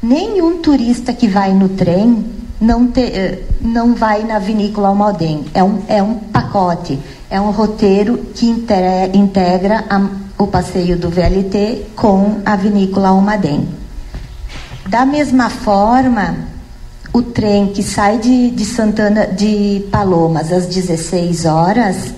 Nenhum 0.02 0.58
turista 0.58 1.12
que 1.12 1.28
vai 1.28 1.52
no 1.52 1.68
trem 1.68 2.24
não, 2.60 2.86
te, 2.86 3.00
eh, 3.00 3.42
não 3.60 3.94
vai 3.94 4.22
na 4.24 4.38
vinícola 4.38 4.88
Almaden. 4.88 5.46
É 5.54 5.62
um, 5.62 5.82
é 5.88 6.02
um 6.02 6.14
pacote, 6.14 6.98
é 7.30 7.40
um 7.40 7.50
roteiro 7.50 8.18
que 8.34 8.46
integra 8.46 9.84
a, 9.88 10.08
o 10.42 10.46
passeio 10.46 10.98
do 10.98 11.10
VLT 11.10 11.86
com 11.96 12.40
a 12.44 12.56
vinícola 12.56 13.08
Almaden. 13.08 13.68
Da 14.88 15.06
mesma 15.06 15.48
forma, 15.48 16.34
o 17.12 17.22
trem 17.22 17.68
que 17.68 17.82
sai 17.82 18.18
de, 18.18 18.50
de 18.50 18.64
Santana 18.64 19.26
de 19.26 19.86
Palomas 19.90 20.52
às 20.52 20.66
16 20.66 21.44
horas, 21.44 22.14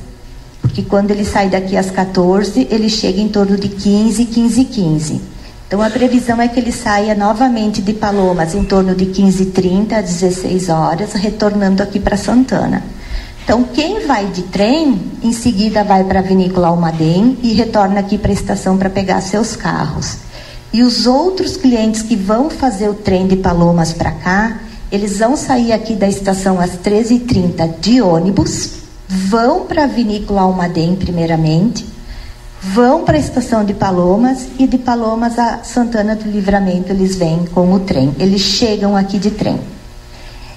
porque 0.72 0.84
quando 0.84 1.10
ele 1.10 1.22
sai 1.22 1.50
daqui 1.50 1.76
às 1.76 1.90
14, 1.90 2.66
ele 2.70 2.88
chega 2.88 3.20
em 3.20 3.28
torno 3.28 3.58
de 3.58 3.68
15, 3.68 4.24
15 4.24 4.64
15. 4.64 5.20
Então 5.68 5.82
a 5.82 5.90
previsão 5.90 6.40
é 6.40 6.48
que 6.48 6.58
ele 6.58 6.72
saia 6.72 7.14
novamente 7.14 7.82
de 7.82 7.92
Palomas 7.92 8.54
em 8.54 8.64
torno 8.64 8.94
de 8.94 9.04
15h30 9.04 9.92
às 9.92 10.14
16 10.14 10.70
horas, 10.70 11.12
retornando 11.12 11.82
aqui 11.82 12.00
para 12.00 12.16
Santana. 12.16 12.82
Então 13.44 13.64
quem 13.64 14.06
vai 14.06 14.28
de 14.28 14.44
trem, 14.44 14.98
em 15.22 15.32
seguida 15.34 15.84
vai 15.84 16.04
para 16.04 16.20
a 16.20 16.22
Vinícola 16.22 16.68
Almaden 16.68 17.36
e 17.42 17.52
retorna 17.52 18.00
aqui 18.00 18.16
para 18.16 18.30
a 18.30 18.34
estação 18.34 18.78
para 18.78 18.88
pegar 18.88 19.20
seus 19.20 19.54
carros. 19.54 20.16
E 20.72 20.82
os 20.82 21.06
outros 21.06 21.54
clientes 21.54 22.00
que 22.00 22.16
vão 22.16 22.48
fazer 22.48 22.88
o 22.88 22.94
trem 22.94 23.26
de 23.26 23.36
Palomas 23.36 23.92
para 23.92 24.12
cá, 24.12 24.58
eles 24.90 25.18
vão 25.18 25.36
sair 25.36 25.72
aqui 25.72 25.94
da 25.94 26.08
estação 26.08 26.58
às 26.58 26.70
13h30 26.78 27.78
de 27.78 28.00
ônibus, 28.00 28.81
vão 29.12 29.66
para 29.66 29.84
a 29.84 29.86
Vinícola 29.86 30.40
Almaden 30.40 30.96
primeiramente, 30.96 31.84
vão 32.62 33.04
para 33.04 33.18
a 33.18 33.20
estação 33.20 33.62
de 33.62 33.74
Palomas 33.74 34.46
e 34.58 34.66
de 34.66 34.78
Palomas 34.78 35.38
a 35.38 35.62
Santana 35.62 36.16
do 36.16 36.30
Livramento 36.30 36.90
eles 36.92 37.14
vêm 37.14 37.44
com 37.44 37.74
o 37.74 37.80
trem. 37.80 38.14
Eles 38.18 38.40
chegam 38.40 38.96
aqui 38.96 39.18
de 39.18 39.30
trem. 39.30 39.60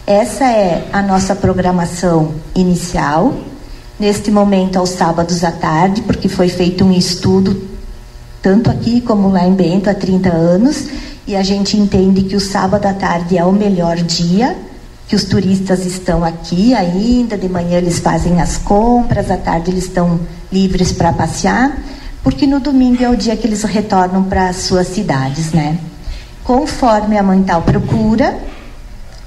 Essa 0.07 0.45
é 0.45 0.87
a 0.93 1.01
nossa 1.01 1.35
programação 1.35 2.35
inicial. 2.55 3.33
Neste 3.99 4.31
momento, 4.31 4.77
aos 4.77 4.91
sábados 4.91 5.43
à 5.43 5.51
tarde, 5.51 6.01
porque 6.03 6.29
foi 6.29 6.47
feito 6.47 6.85
um 6.85 6.93
estudo, 6.93 7.61
tanto 8.41 8.69
aqui 8.69 9.01
como 9.01 9.31
lá 9.31 9.45
em 9.45 9.53
Bento, 9.53 9.89
há 9.89 9.93
30 9.93 10.29
anos, 10.29 10.87
e 11.27 11.35
a 11.35 11.43
gente 11.43 11.75
entende 11.75 12.23
que 12.23 12.35
o 12.35 12.39
sábado 12.39 12.85
à 12.85 12.93
tarde 12.93 13.37
é 13.37 13.43
o 13.43 13.51
melhor 13.51 13.95
dia, 13.97 14.55
que 15.07 15.15
os 15.15 15.23
turistas 15.23 15.85
estão 15.85 16.23
aqui 16.23 16.73
ainda, 16.73 17.37
de 17.37 17.47
manhã 17.47 17.77
eles 17.77 17.99
fazem 17.99 18.41
as 18.41 18.57
compras, 18.57 19.29
à 19.29 19.37
tarde 19.37 19.71
eles 19.71 19.85
estão 19.85 20.19
livres 20.51 20.91
para 20.91 21.13
passear 21.13 21.77
porque 22.25 22.47
no 22.47 22.59
domingo 22.59 23.03
é 23.03 23.07
o 23.07 23.15
dia 23.15 23.37
que 23.37 23.45
eles 23.45 23.61
retornam 23.61 24.23
para 24.23 24.49
as 24.49 24.55
suas 24.55 24.87
cidades, 24.87 25.51
né? 25.51 25.77
Conforme 26.43 27.19
a 27.19 27.21
mãe 27.21 27.43
tal 27.43 27.61
procura, 27.61 28.35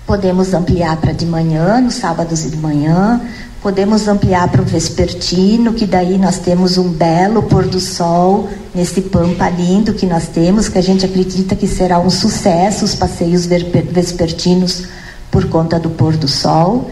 podemos 0.04 0.52
ampliar 0.52 0.96
para 0.96 1.12
de 1.12 1.24
manhã, 1.24 1.80
nos 1.80 1.94
sábados 1.94 2.44
e 2.44 2.50
de 2.50 2.56
manhã, 2.56 3.20
podemos 3.62 4.08
ampliar 4.08 4.48
para 4.48 4.62
o 4.62 4.64
vespertino, 4.64 5.74
que 5.74 5.86
daí 5.86 6.18
nós 6.18 6.40
temos 6.40 6.76
um 6.76 6.88
belo 6.88 7.44
pôr 7.44 7.66
do 7.66 7.78
sol 7.78 8.48
nesse 8.74 9.00
pampa 9.00 9.48
lindo 9.48 9.94
que 9.94 10.04
nós 10.04 10.26
temos, 10.26 10.68
que 10.68 10.78
a 10.78 10.82
gente 10.82 11.06
acredita 11.06 11.54
que 11.54 11.68
será 11.68 12.00
um 12.00 12.10
sucesso 12.10 12.84
os 12.84 12.96
passeios 12.96 13.46
vespertinos 13.46 14.88
por 15.30 15.46
conta 15.48 15.78
do 15.78 15.90
pôr 15.90 16.16
do 16.16 16.28
sol 16.28 16.88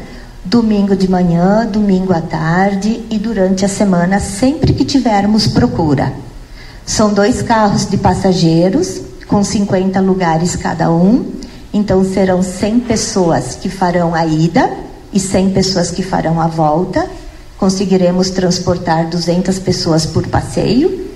domingo 0.46 0.94
de 0.94 1.10
manhã, 1.10 1.66
domingo 1.66 2.12
à 2.12 2.20
tarde 2.20 3.04
e 3.10 3.18
durante 3.18 3.64
a 3.64 3.68
semana, 3.68 4.20
sempre 4.20 4.72
que 4.72 4.84
tivermos 4.84 5.48
procura. 5.48 6.12
São 6.84 7.12
dois 7.12 7.42
carros 7.42 7.90
de 7.90 7.96
passageiros, 7.96 9.00
com 9.26 9.42
50 9.42 10.00
lugares 10.00 10.54
cada 10.54 10.90
um, 10.90 11.32
então 11.72 12.04
serão 12.04 12.42
100 12.42 12.80
pessoas 12.80 13.56
que 13.56 13.68
farão 13.68 14.14
a 14.14 14.24
ida 14.24 14.70
e 15.12 15.18
100 15.18 15.50
pessoas 15.50 15.90
que 15.90 16.02
farão 16.02 16.40
a 16.40 16.46
volta. 16.46 17.04
Conseguiremos 17.58 18.30
transportar 18.30 19.08
200 19.08 19.58
pessoas 19.58 20.06
por 20.06 20.28
passeio. 20.28 21.06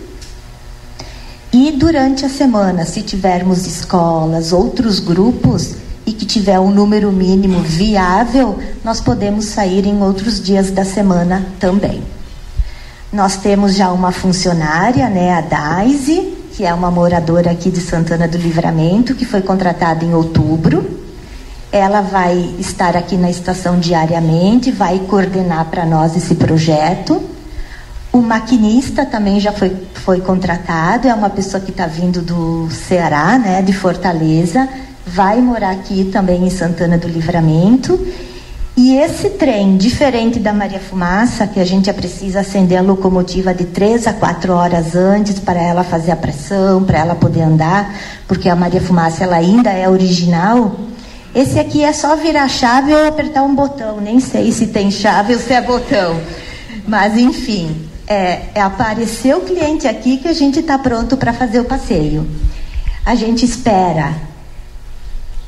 E 1.52 1.70
durante 1.72 2.26
a 2.26 2.28
semana, 2.28 2.84
se 2.84 3.02
tivermos 3.02 3.64
escolas, 3.64 4.52
outros 4.52 4.98
grupos, 4.98 5.74
e 6.10 6.12
que 6.12 6.26
tiver 6.26 6.58
um 6.58 6.72
número 6.72 7.12
mínimo 7.12 7.60
viável, 7.60 8.58
nós 8.84 9.00
podemos 9.00 9.44
sair 9.44 9.86
em 9.86 10.02
outros 10.02 10.42
dias 10.42 10.68
da 10.68 10.84
semana 10.84 11.46
também. 11.60 12.02
Nós 13.12 13.36
temos 13.36 13.76
já 13.76 13.92
uma 13.92 14.10
funcionária, 14.10 15.08
né, 15.08 15.32
a 15.32 15.40
Daisy, 15.40 16.36
que 16.52 16.64
é 16.64 16.74
uma 16.74 16.90
moradora 16.90 17.52
aqui 17.52 17.70
de 17.70 17.80
Santana 17.80 18.26
do 18.26 18.36
Livramento, 18.36 19.14
que 19.14 19.24
foi 19.24 19.40
contratada 19.40 20.04
em 20.04 20.12
outubro. 20.12 20.98
Ela 21.70 22.00
vai 22.00 22.56
estar 22.58 22.96
aqui 22.96 23.16
na 23.16 23.30
estação 23.30 23.78
diariamente, 23.78 24.72
vai 24.72 24.98
coordenar 24.98 25.66
para 25.66 25.86
nós 25.86 26.16
esse 26.16 26.34
projeto. 26.34 27.22
O 28.12 28.18
maquinista 28.18 29.06
também 29.06 29.38
já 29.38 29.52
foi, 29.52 29.76
foi 29.94 30.20
contratado, 30.20 31.06
é 31.06 31.14
uma 31.14 31.30
pessoa 31.30 31.60
que 31.60 31.70
está 31.70 31.86
vindo 31.86 32.20
do 32.20 32.68
Ceará, 32.72 33.38
né, 33.38 33.62
de 33.62 33.72
Fortaleza 33.72 34.68
vai 35.12 35.40
morar 35.40 35.72
aqui 35.72 36.04
também 36.04 36.46
em 36.46 36.50
Santana 36.50 36.96
do 36.96 37.08
Livramento. 37.08 37.98
E 38.76 38.96
esse 38.96 39.30
trem, 39.30 39.76
diferente 39.76 40.38
da 40.38 40.52
Maria 40.52 40.78
Fumaça, 40.78 41.46
que 41.46 41.60
a 41.60 41.64
gente 41.64 41.92
precisa 41.92 42.40
acender 42.40 42.78
a 42.78 42.82
locomotiva 42.82 43.52
de 43.52 43.64
três 43.64 44.06
a 44.06 44.12
quatro 44.12 44.54
horas 44.54 44.94
antes 44.94 45.38
para 45.38 45.60
ela 45.60 45.84
fazer 45.84 46.12
a 46.12 46.16
pressão, 46.16 46.84
para 46.84 46.98
ela 46.98 47.14
poder 47.14 47.42
andar, 47.42 47.94
porque 48.26 48.48
a 48.48 48.56
Maria 48.56 48.80
Fumaça 48.80 49.24
ela 49.24 49.36
ainda 49.36 49.70
é 49.70 49.88
original. 49.88 50.76
Esse 51.34 51.58
aqui 51.58 51.84
é 51.84 51.92
só 51.92 52.16
virar 52.16 52.44
a 52.44 52.48
chave 52.48 52.94
ou 52.94 53.06
apertar 53.06 53.42
um 53.42 53.54
botão. 53.54 54.00
Nem 54.00 54.20
sei 54.20 54.50
se 54.52 54.68
tem 54.68 54.90
chave 54.90 55.34
ou 55.34 55.40
se 55.40 55.52
é 55.52 55.60
botão. 55.60 56.18
Mas 56.86 57.16
enfim, 57.16 57.86
é, 58.06 58.42
é 58.54 58.60
aparecer 58.62 59.36
o 59.36 59.40
cliente 59.40 59.86
aqui 59.86 60.16
que 60.16 60.28
a 60.28 60.32
gente 60.32 60.60
está 60.60 60.78
pronto 60.78 61.16
para 61.16 61.32
fazer 61.32 61.60
o 61.60 61.64
passeio. 61.64 62.26
A 63.04 63.14
gente 63.14 63.44
espera 63.44 64.29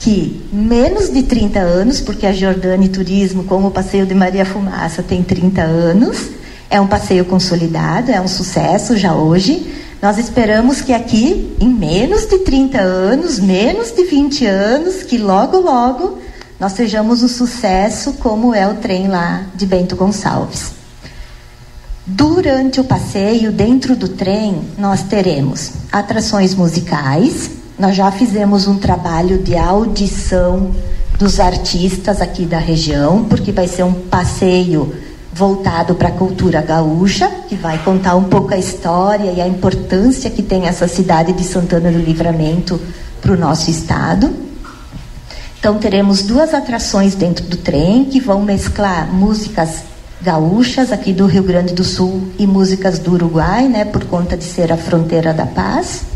que 0.02 0.44
menos 0.52 1.10
de 1.10 1.22
30 1.22 1.60
anos, 1.60 2.00
porque 2.00 2.26
a 2.26 2.32
Jordânia 2.32 2.88
Turismo, 2.88 3.44
como 3.44 3.68
o 3.68 3.70
Passeio 3.70 4.04
de 4.04 4.14
Maria 4.14 4.44
Fumaça, 4.44 5.00
tem 5.00 5.22
30 5.22 5.62
anos, 5.62 6.30
é 6.68 6.80
um 6.80 6.88
passeio 6.88 7.24
consolidado, 7.24 8.10
é 8.10 8.20
um 8.20 8.26
sucesso 8.26 8.96
já 8.96 9.14
hoje. 9.14 9.64
Nós 10.02 10.18
esperamos 10.18 10.80
que 10.80 10.92
aqui, 10.92 11.54
em 11.60 11.68
menos 11.68 12.26
de 12.26 12.38
30 12.38 12.80
anos, 12.80 13.38
menos 13.38 13.92
de 13.92 14.02
20 14.04 14.44
anos, 14.44 15.04
que 15.04 15.18
logo, 15.18 15.58
logo 15.58 16.18
nós 16.58 16.72
sejamos 16.72 17.22
um 17.22 17.28
sucesso 17.28 18.14
como 18.14 18.52
é 18.52 18.66
o 18.66 18.74
trem 18.74 19.06
lá 19.06 19.46
de 19.54 19.66
Bento 19.66 19.94
Gonçalves. 19.94 20.72
Durante 22.04 22.80
o 22.80 22.84
passeio, 22.84 23.52
dentro 23.52 23.94
do 23.94 24.08
trem, 24.08 24.62
nós 24.76 25.04
teremos 25.04 25.74
atrações 25.92 26.56
musicais, 26.56 27.61
nós 27.82 27.96
já 27.96 28.12
fizemos 28.12 28.68
um 28.68 28.78
trabalho 28.78 29.38
de 29.38 29.56
audição 29.56 30.70
dos 31.18 31.40
artistas 31.40 32.20
aqui 32.20 32.46
da 32.46 32.58
região, 32.58 33.24
porque 33.24 33.50
vai 33.50 33.66
ser 33.66 33.82
um 33.82 33.92
passeio 33.92 34.94
voltado 35.32 35.96
para 35.96 36.06
a 36.06 36.12
cultura 36.12 36.62
gaúcha, 36.62 37.28
que 37.48 37.56
vai 37.56 37.82
contar 37.82 38.14
um 38.14 38.22
pouco 38.22 38.54
a 38.54 38.56
história 38.56 39.32
e 39.32 39.40
a 39.40 39.48
importância 39.48 40.30
que 40.30 40.44
tem 40.44 40.68
essa 40.68 40.86
cidade 40.86 41.32
de 41.32 41.42
Santana 41.42 41.90
do 41.90 41.98
Livramento 41.98 42.80
para 43.20 43.32
o 43.32 43.36
nosso 43.36 43.68
estado. 43.68 44.32
Então 45.58 45.76
teremos 45.78 46.22
duas 46.22 46.54
atrações 46.54 47.16
dentro 47.16 47.44
do 47.46 47.56
trem 47.56 48.04
que 48.04 48.20
vão 48.20 48.42
mesclar 48.42 49.12
músicas 49.12 49.82
gaúchas 50.20 50.92
aqui 50.92 51.12
do 51.12 51.26
Rio 51.26 51.42
Grande 51.42 51.74
do 51.74 51.82
Sul 51.82 52.28
e 52.38 52.46
músicas 52.46 53.00
do 53.00 53.14
Uruguai, 53.14 53.66
né, 53.66 53.84
por 53.84 54.04
conta 54.04 54.36
de 54.36 54.44
ser 54.44 54.70
a 54.70 54.76
fronteira 54.76 55.34
da 55.34 55.46
paz. 55.46 56.11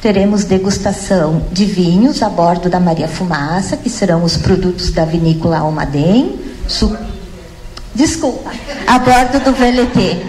Teremos 0.00 0.44
degustação 0.44 1.42
de 1.50 1.64
vinhos 1.64 2.22
a 2.22 2.28
bordo 2.28 2.70
da 2.70 2.78
Maria 2.78 3.08
Fumaça, 3.08 3.76
que 3.76 3.90
serão 3.90 4.22
os 4.22 4.36
produtos 4.36 4.92
da 4.92 5.04
vinícola 5.04 5.58
Almaden. 5.58 6.38
Su... 6.68 6.96
Desculpa, 7.94 8.52
a 8.86 8.98
bordo 9.00 9.40
do 9.40 9.52
VLT. 9.52 10.24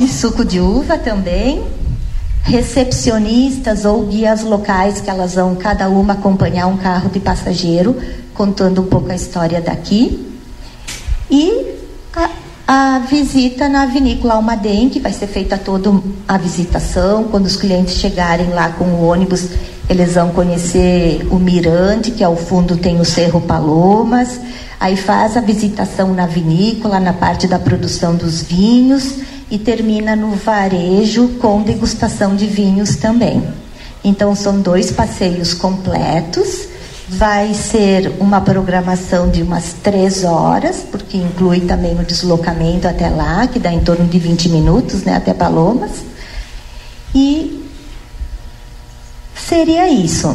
E 0.00 0.08
suco 0.08 0.44
de 0.44 0.58
uva 0.58 0.98
também. 0.98 1.64
Recepcionistas 2.42 3.84
ou 3.84 4.06
guias 4.06 4.42
locais 4.42 5.00
que 5.00 5.08
elas 5.08 5.34
vão 5.34 5.54
cada 5.54 5.88
uma 5.88 6.14
acompanhar 6.14 6.66
um 6.66 6.76
carro 6.76 7.08
de 7.08 7.20
passageiro, 7.20 7.96
contando 8.34 8.82
um 8.82 8.86
pouco 8.86 9.12
a 9.12 9.14
história 9.14 9.60
daqui. 9.60 10.34
E 11.30 11.81
a 12.66 13.00
visita 13.00 13.68
na 13.68 13.86
vinícola 13.86 14.34
Almaden, 14.34 14.88
que 14.88 15.00
vai 15.00 15.12
ser 15.12 15.26
feita 15.26 15.58
toda 15.58 15.92
a 16.26 16.38
visitação. 16.38 17.24
Quando 17.24 17.46
os 17.46 17.56
clientes 17.56 17.94
chegarem 17.94 18.50
lá 18.50 18.70
com 18.70 18.84
o 18.84 19.06
ônibus, 19.06 19.48
eles 19.88 20.14
vão 20.14 20.30
conhecer 20.30 21.26
o 21.30 21.36
Mirante, 21.36 22.12
que 22.12 22.22
ao 22.22 22.36
fundo 22.36 22.76
tem 22.76 23.00
o 23.00 23.04
Cerro 23.04 23.40
Palomas. 23.40 24.40
Aí 24.78 24.96
faz 24.96 25.36
a 25.36 25.40
visitação 25.40 26.12
na 26.14 26.26
vinícola, 26.26 26.98
na 26.98 27.12
parte 27.12 27.46
da 27.46 27.58
produção 27.58 28.14
dos 28.16 28.42
vinhos 28.42 29.16
e 29.50 29.58
termina 29.58 30.16
no 30.16 30.30
varejo 30.30 31.28
com 31.40 31.62
degustação 31.62 32.34
de 32.34 32.46
vinhos 32.46 32.96
também. 32.96 33.42
Então 34.02 34.34
são 34.34 34.60
dois 34.60 34.90
passeios 34.90 35.54
completos 35.54 36.71
Vai 37.14 37.52
ser 37.52 38.10
uma 38.18 38.40
programação 38.40 39.28
de 39.28 39.42
umas 39.42 39.74
três 39.74 40.24
horas, 40.24 40.78
porque 40.90 41.18
inclui 41.18 41.60
também 41.60 41.92
o 42.00 42.04
deslocamento 42.04 42.88
até 42.88 43.10
lá, 43.10 43.46
que 43.46 43.58
dá 43.58 43.70
em 43.70 43.80
torno 43.80 44.06
de 44.06 44.18
20 44.18 44.48
minutos, 44.48 45.02
né, 45.02 45.16
até 45.16 45.34
Palomas. 45.34 45.90
E 47.14 47.68
seria 49.36 49.90
isso. 49.90 50.34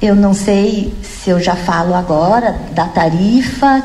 Eu 0.00 0.14
não 0.14 0.34
sei 0.34 0.92
se 1.02 1.30
eu 1.30 1.40
já 1.40 1.56
falo 1.56 1.94
agora 1.94 2.54
da 2.72 2.84
tarifa. 2.84 3.82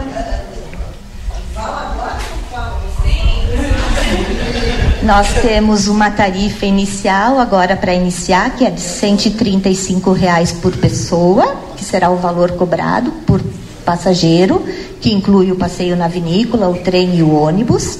Nós 5.01 5.33
temos 5.41 5.87
uma 5.87 6.11
tarifa 6.11 6.65
inicial 6.65 7.39
agora 7.39 7.77
para 7.77 7.93
iniciar, 7.93 8.49
que 8.51 8.65
é 8.65 8.69
de 8.69 8.81
135 8.81 10.11
reais 10.11 10.51
por 10.51 10.75
pessoa 10.75 11.70
que 11.81 11.85
será 11.85 12.11
o 12.11 12.17
valor 12.17 12.51
cobrado 12.51 13.11
por 13.25 13.41
passageiro, 13.83 14.63
que 15.01 15.11
inclui 15.11 15.51
o 15.51 15.55
passeio 15.55 15.95
na 15.95 16.07
vinícola, 16.07 16.69
o 16.69 16.75
trem 16.75 17.17
e 17.17 17.23
o 17.23 17.33
ônibus. 17.33 17.97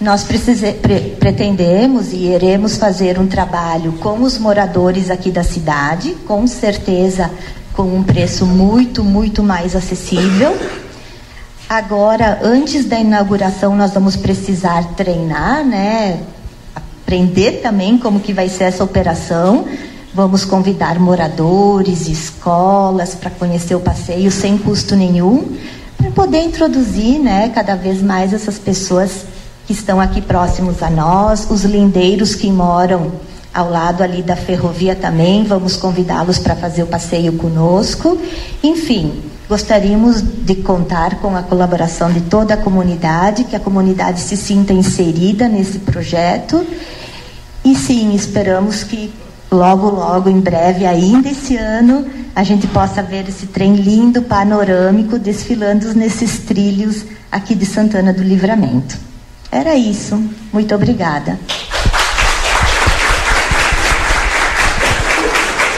Nós 0.00 0.24
precise, 0.24 0.72
pre, 0.72 1.14
pretendemos 1.20 2.12
e 2.12 2.32
iremos 2.32 2.76
fazer 2.76 3.16
um 3.16 3.28
trabalho 3.28 3.92
com 4.00 4.20
os 4.20 4.36
moradores 4.36 5.10
aqui 5.10 5.30
da 5.30 5.44
cidade, 5.44 6.16
com 6.26 6.44
certeza 6.48 7.30
com 7.72 7.84
um 7.84 8.02
preço 8.02 8.44
muito, 8.44 9.04
muito 9.04 9.40
mais 9.40 9.76
acessível. 9.76 10.56
Agora, 11.68 12.40
antes 12.42 12.84
da 12.84 12.98
inauguração, 12.98 13.76
nós 13.76 13.92
vamos 13.92 14.16
precisar 14.16 14.94
treinar, 14.96 15.64
né? 15.64 16.20
Aprender 16.74 17.60
também 17.62 17.96
como 17.96 18.18
que 18.18 18.32
vai 18.32 18.48
ser 18.48 18.64
essa 18.64 18.82
operação 18.82 19.66
Vamos 20.14 20.44
convidar 20.44 20.96
moradores, 21.00 22.06
escolas 22.06 23.16
para 23.16 23.30
conhecer 23.30 23.74
o 23.74 23.80
passeio 23.80 24.30
sem 24.30 24.56
custo 24.56 24.94
nenhum, 24.94 25.56
para 25.98 26.08
poder 26.12 26.44
introduzir, 26.44 27.18
né, 27.18 27.48
cada 27.48 27.74
vez 27.74 28.00
mais 28.00 28.32
essas 28.32 28.56
pessoas 28.56 29.26
que 29.66 29.72
estão 29.72 30.00
aqui 30.00 30.20
próximos 30.20 30.80
a 30.84 30.88
nós, 30.88 31.50
os 31.50 31.64
lindeiros 31.64 32.36
que 32.36 32.48
moram 32.52 33.10
ao 33.52 33.68
lado 33.68 34.04
ali 34.04 34.22
da 34.22 34.36
ferrovia 34.36 34.94
também, 34.94 35.42
vamos 35.42 35.74
convidá-los 35.74 36.38
para 36.38 36.54
fazer 36.54 36.84
o 36.84 36.86
passeio 36.86 37.32
conosco. 37.32 38.16
Enfim, 38.62 39.20
gostaríamos 39.48 40.22
de 40.22 40.54
contar 40.54 41.16
com 41.16 41.34
a 41.34 41.42
colaboração 41.42 42.12
de 42.12 42.20
toda 42.20 42.54
a 42.54 42.56
comunidade, 42.56 43.42
que 43.42 43.56
a 43.56 43.60
comunidade 43.60 44.20
se 44.20 44.36
sinta 44.36 44.72
inserida 44.72 45.48
nesse 45.48 45.80
projeto. 45.80 46.64
E 47.64 47.74
sim, 47.74 48.14
esperamos 48.14 48.84
que 48.84 49.12
logo, 49.54 49.88
logo, 49.88 50.28
em 50.28 50.40
breve, 50.40 50.84
ainda 50.84 51.28
esse 51.28 51.56
ano, 51.56 52.06
a 52.34 52.42
gente 52.42 52.66
possa 52.66 53.02
ver 53.02 53.28
esse 53.28 53.46
trem 53.46 53.76
lindo, 53.76 54.22
panorâmico, 54.22 55.18
desfilando 55.18 55.94
nesses 55.94 56.40
trilhos 56.40 57.04
aqui 57.30 57.54
de 57.54 57.64
Santana 57.64 58.12
do 58.12 58.22
Livramento. 58.22 58.96
Era 59.50 59.76
isso. 59.76 60.20
Muito 60.52 60.74
obrigada. 60.74 61.38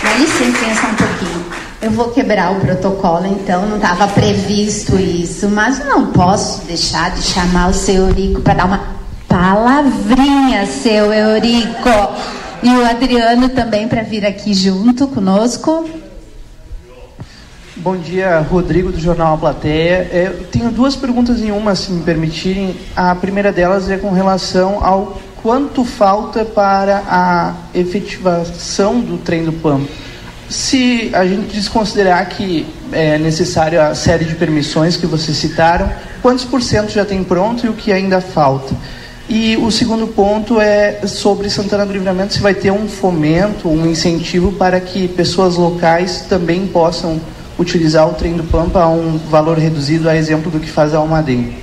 Dá 0.03 0.15
licença 0.19 0.81
só 0.81 0.87
um 0.89 0.95
pouquinho. 0.95 1.45
Eu 1.83 1.91
vou 1.91 2.09
quebrar 2.09 2.53
o 2.53 2.61
protocolo, 2.61 3.27
então 3.27 3.67
não 3.67 3.77
estava 3.77 4.09
previsto 4.09 4.99
isso, 4.99 5.49
mas 5.49 5.85
não 5.85 6.07
posso 6.07 6.65
deixar 6.65 7.11
de 7.11 7.23
chamar 7.23 7.69
o 7.69 7.75
seu 7.75 8.09
Eurico 8.09 8.41
para 8.41 8.55
dar 8.55 8.65
uma 8.65 8.81
palavrinha, 9.29 10.67
seu 10.67 11.13
Eurico. 11.13 11.91
E 12.67 12.69
o 12.69 12.85
Adriano 12.85 13.49
também 13.49 13.87
para 13.87 14.03
vir 14.03 14.27
aqui 14.27 14.53
junto 14.53 15.07
conosco. 15.07 15.89
Bom 17.77 17.97
dia, 17.97 18.41
Rodrigo 18.41 18.91
do 18.91 18.99
Jornal 18.99 19.35
A 19.35 19.39
Plateia. 19.39 20.09
É, 20.11 20.35
eu 20.37 20.47
tenho 20.49 20.73
duas 20.73 20.97
perguntas 20.97 21.41
em 21.41 21.53
uma, 21.53 21.77
se 21.77 21.93
me 21.93 22.03
permitirem. 22.03 22.75
A 22.97 23.15
primeira 23.15 23.53
delas 23.53 23.89
é 23.89 23.97
com 23.97 24.11
relação 24.11 24.85
ao 24.85 25.17
quanto 25.41 25.85
falta 25.85 26.45
para 26.45 27.05
a 27.07 27.55
efetivação 27.73 28.99
do 28.99 29.17
trem 29.17 29.45
do 29.45 29.53
Pampa. 29.53 29.89
Se 30.49 31.13
a 31.13 31.25
gente 31.25 31.55
desconsiderar 31.55 32.29
que 32.31 32.67
é 32.91 33.17
necessária 33.17 33.87
a 33.87 33.95
série 33.95 34.25
de 34.25 34.35
permissões 34.35 34.97
que 34.97 35.07
vocês 35.07 35.37
citaram, 35.37 35.89
quantos 36.21 36.45
por 36.45 36.61
cento 36.61 36.91
já 36.91 37.05
tem 37.05 37.23
pronto 37.23 37.65
e 37.65 37.69
o 37.69 37.75
que 37.75 37.93
ainda 37.93 38.21
falta? 38.21 38.75
E 39.29 39.57
o 39.57 39.73
segundo 39.73 40.07
ponto 40.07 40.61
é 40.61 41.05
sobre 41.07 41.51
Santana 41.51 41.85
do 41.85 41.93
Livramento, 41.93 42.33
se 42.33 42.41
vai 42.41 42.55
ter 42.55 42.71
um 42.71 42.87
fomento, 42.87 43.69
um 43.69 43.85
incentivo 43.85 44.53
para 44.53 44.81
que 44.81 45.09
pessoas 45.09 45.57
locais 45.57 46.27
também 46.29 46.65
possam 46.67 47.21
utilizar 47.59 48.09
o 48.09 48.15
trem 48.15 48.35
do 48.35 48.45
Pampa 48.45 48.81
a 48.81 48.89
um 48.89 49.19
valor 49.19 49.59
reduzido, 49.59 50.09
a 50.09 50.17
exemplo 50.17 50.51
do 50.51 50.61
que 50.61 50.71
faz 50.71 50.95
a 50.95 50.99
Almaden. 50.99 51.55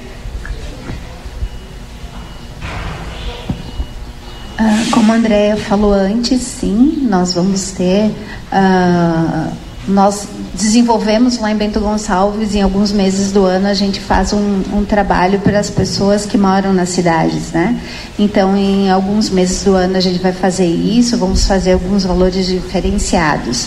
Uh, 4.59 4.91
como 4.91 5.13
a 5.13 5.15
Andrea 5.15 5.55
falou 5.55 5.93
antes, 5.93 6.41
sim, 6.41 7.07
nós 7.09 7.33
vamos 7.33 7.71
ter 7.71 8.11
uh, 8.51 9.51
nós 9.87 10.27
desenvolvemos 10.53 11.37
lá 11.39 11.51
em 11.51 11.55
Bento 11.55 11.79
Gonçalves, 11.79 12.55
em 12.55 12.61
alguns 12.61 12.91
meses 12.91 13.31
do 13.31 13.43
ano, 13.43 13.67
a 13.67 13.73
gente 13.73 13.99
faz 13.99 14.31
um, 14.31 14.61
um, 14.73 14.85
trabalho 14.85 15.39
para 15.39 15.59
as 15.59 15.69
pessoas 15.69 16.25
que 16.25 16.37
moram 16.37 16.71
nas 16.71 16.89
cidades, 16.89 17.51
né? 17.51 17.79
Então, 18.17 18.55
em 18.55 18.89
alguns 18.89 19.29
meses 19.29 19.63
do 19.63 19.73
ano, 19.75 19.97
a 19.97 19.99
gente 19.99 20.19
vai 20.19 20.31
fazer 20.31 20.67
isso, 20.67 21.17
vamos 21.17 21.45
fazer 21.45 21.73
alguns 21.73 22.05
valores 22.05 22.45
diferenciados. 22.45 23.65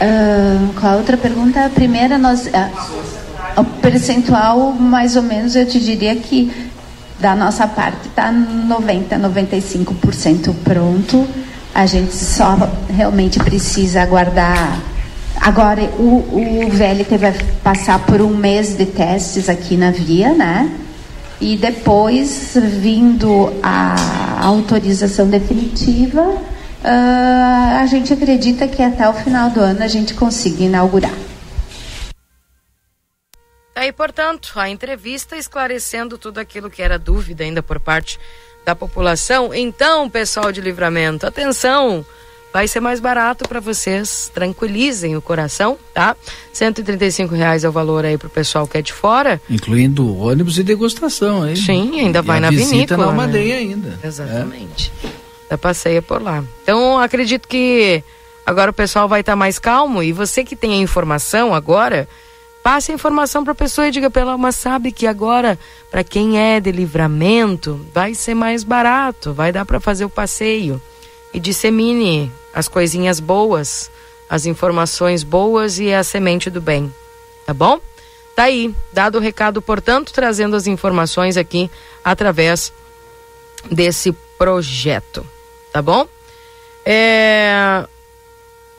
Uh, 0.00 0.72
qual 0.80 0.94
a 0.94 0.96
outra 0.96 1.16
pergunta? 1.16 1.64
A 1.64 1.68
primeira, 1.68 2.16
nós, 2.16 2.46
uh, 2.46 3.60
o 3.60 3.64
percentual, 3.64 4.72
mais 4.72 5.16
ou 5.16 5.22
menos, 5.22 5.56
eu 5.56 5.66
te 5.66 5.80
diria 5.80 6.14
que 6.14 6.70
da 7.18 7.34
nossa 7.34 7.66
parte 7.66 8.06
está 8.06 8.30
90, 8.30 9.16
95% 9.18 10.54
pronto. 10.62 11.26
A 11.74 11.84
gente 11.84 12.14
só 12.14 12.56
realmente 12.88 13.38
precisa 13.38 14.02
aguardar 14.02 14.89
Agora, 15.36 15.82
o, 15.98 16.66
o 16.66 16.70
VLT 16.70 17.16
vai 17.18 17.32
passar 17.62 18.04
por 18.06 18.20
um 18.20 18.36
mês 18.36 18.76
de 18.76 18.86
testes 18.86 19.48
aqui 19.48 19.76
na 19.76 19.90
via, 19.90 20.34
né? 20.34 20.70
E 21.40 21.56
depois, 21.56 22.52
vindo 22.54 23.50
a 23.62 24.44
autorização 24.44 25.28
definitiva, 25.28 26.20
uh, 26.22 27.80
a 27.80 27.86
gente 27.86 28.12
acredita 28.12 28.68
que 28.68 28.82
até 28.82 29.08
o 29.08 29.14
final 29.14 29.48
do 29.48 29.60
ano 29.60 29.82
a 29.82 29.88
gente 29.88 30.12
consiga 30.12 30.64
inaugurar. 30.64 31.14
Aí, 33.74 33.90
portanto, 33.92 34.52
a 34.56 34.68
entrevista 34.68 35.36
esclarecendo 35.36 36.18
tudo 36.18 36.38
aquilo 36.38 36.68
que 36.68 36.82
era 36.82 36.98
dúvida 36.98 37.42
ainda 37.42 37.62
por 37.62 37.80
parte 37.80 38.20
da 38.62 38.74
população. 38.74 39.54
Então, 39.54 40.10
pessoal 40.10 40.52
de 40.52 40.60
livramento, 40.60 41.26
atenção! 41.26 42.04
Vai 42.52 42.66
ser 42.68 42.80
mais 42.80 43.00
barato 43.00 43.48
para 43.48 43.60
vocês. 43.60 44.30
Tranquilizem 44.32 45.16
o 45.16 45.22
coração, 45.22 45.78
tá? 45.94 46.16
135 46.52 47.34
reais 47.34 47.64
é 47.64 47.68
o 47.68 47.72
valor 47.72 48.04
aí 48.04 48.18
pro 48.18 48.28
pessoal 48.28 48.66
que 48.66 48.78
é 48.78 48.82
de 48.82 48.92
fora. 48.92 49.40
Incluindo 49.48 50.18
ônibus 50.18 50.58
e 50.58 50.62
degustação, 50.62 51.48
hein? 51.48 51.56
Sim, 51.56 52.00
ainda 52.00 52.18
e 52.18 52.22
vai 52.22 52.40
na 52.40 52.50
visita 52.50 52.70
vinícola. 52.70 52.98
na 52.98 53.06
Almadeia 53.06 53.54
né? 53.54 53.60
ainda. 53.60 53.98
Exatamente. 54.02 54.92
É. 55.48 55.56
passeia 55.56 56.02
por 56.02 56.22
lá. 56.22 56.44
Então, 56.62 56.98
acredito 56.98 57.48
que 57.48 58.02
agora 58.44 58.70
o 58.70 58.74
pessoal 58.74 59.08
vai 59.08 59.20
estar 59.20 59.32
tá 59.32 59.36
mais 59.36 59.58
calmo 59.58 60.02
e 60.02 60.12
você 60.12 60.44
que 60.44 60.56
tem 60.56 60.72
a 60.72 60.76
informação 60.76 61.54
agora, 61.54 62.08
passe 62.62 62.92
a 62.92 62.94
informação 62.94 63.42
para 63.42 63.52
a 63.52 63.56
pessoa 63.56 63.88
e 63.88 63.90
diga 63.90 64.10
pela 64.10 64.34
uma 64.34 64.52
sabe 64.52 64.92
que 64.92 65.06
agora 65.06 65.58
para 65.90 66.04
quem 66.04 66.38
é 66.38 66.60
de 66.60 66.70
livramento 66.70 67.80
vai 67.92 68.14
ser 68.14 68.34
mais 68.34 68.62
barato, 68.62 69.32
vai 69.32 69.52
dar 69.52 69.64
para 69.64 69.80
fazer 69.80 70.04
o 70.04 70.10
passeio 70.10 70.80
e 71.32 71.40
dissemine 71.40 72.32
as 72.52 72.68
coisinhas 72.68 73.20
boas, 73.20 73.90
as 74.28 74.46
informações 74.46 75.22
boas 75.22 75.78
e 75.78 75.92
a 75.92 76.02
semente 76.02 76.50
do 76.50 76.60
bem. 76.60 76.92
Tá 77.46 77.54
bom? 77.54 77.80
Tá 78.34 78.44
aí, 78.44 78.74
dado 78.92 79.18
o 79.18 79.20
recado, 79.20 79.60
portanto, 79.60 80.12
trazendo 80.12 80.56
as 80.56 80.66
informações 80.66 81.36
aqui 81.36 81.70
através 82.02 82.72
desse 83.70 84.12
projeto. 84.38 85.26
Tá 85.72 85.82
bom? 85.82 86.08
É... 86.84 87.86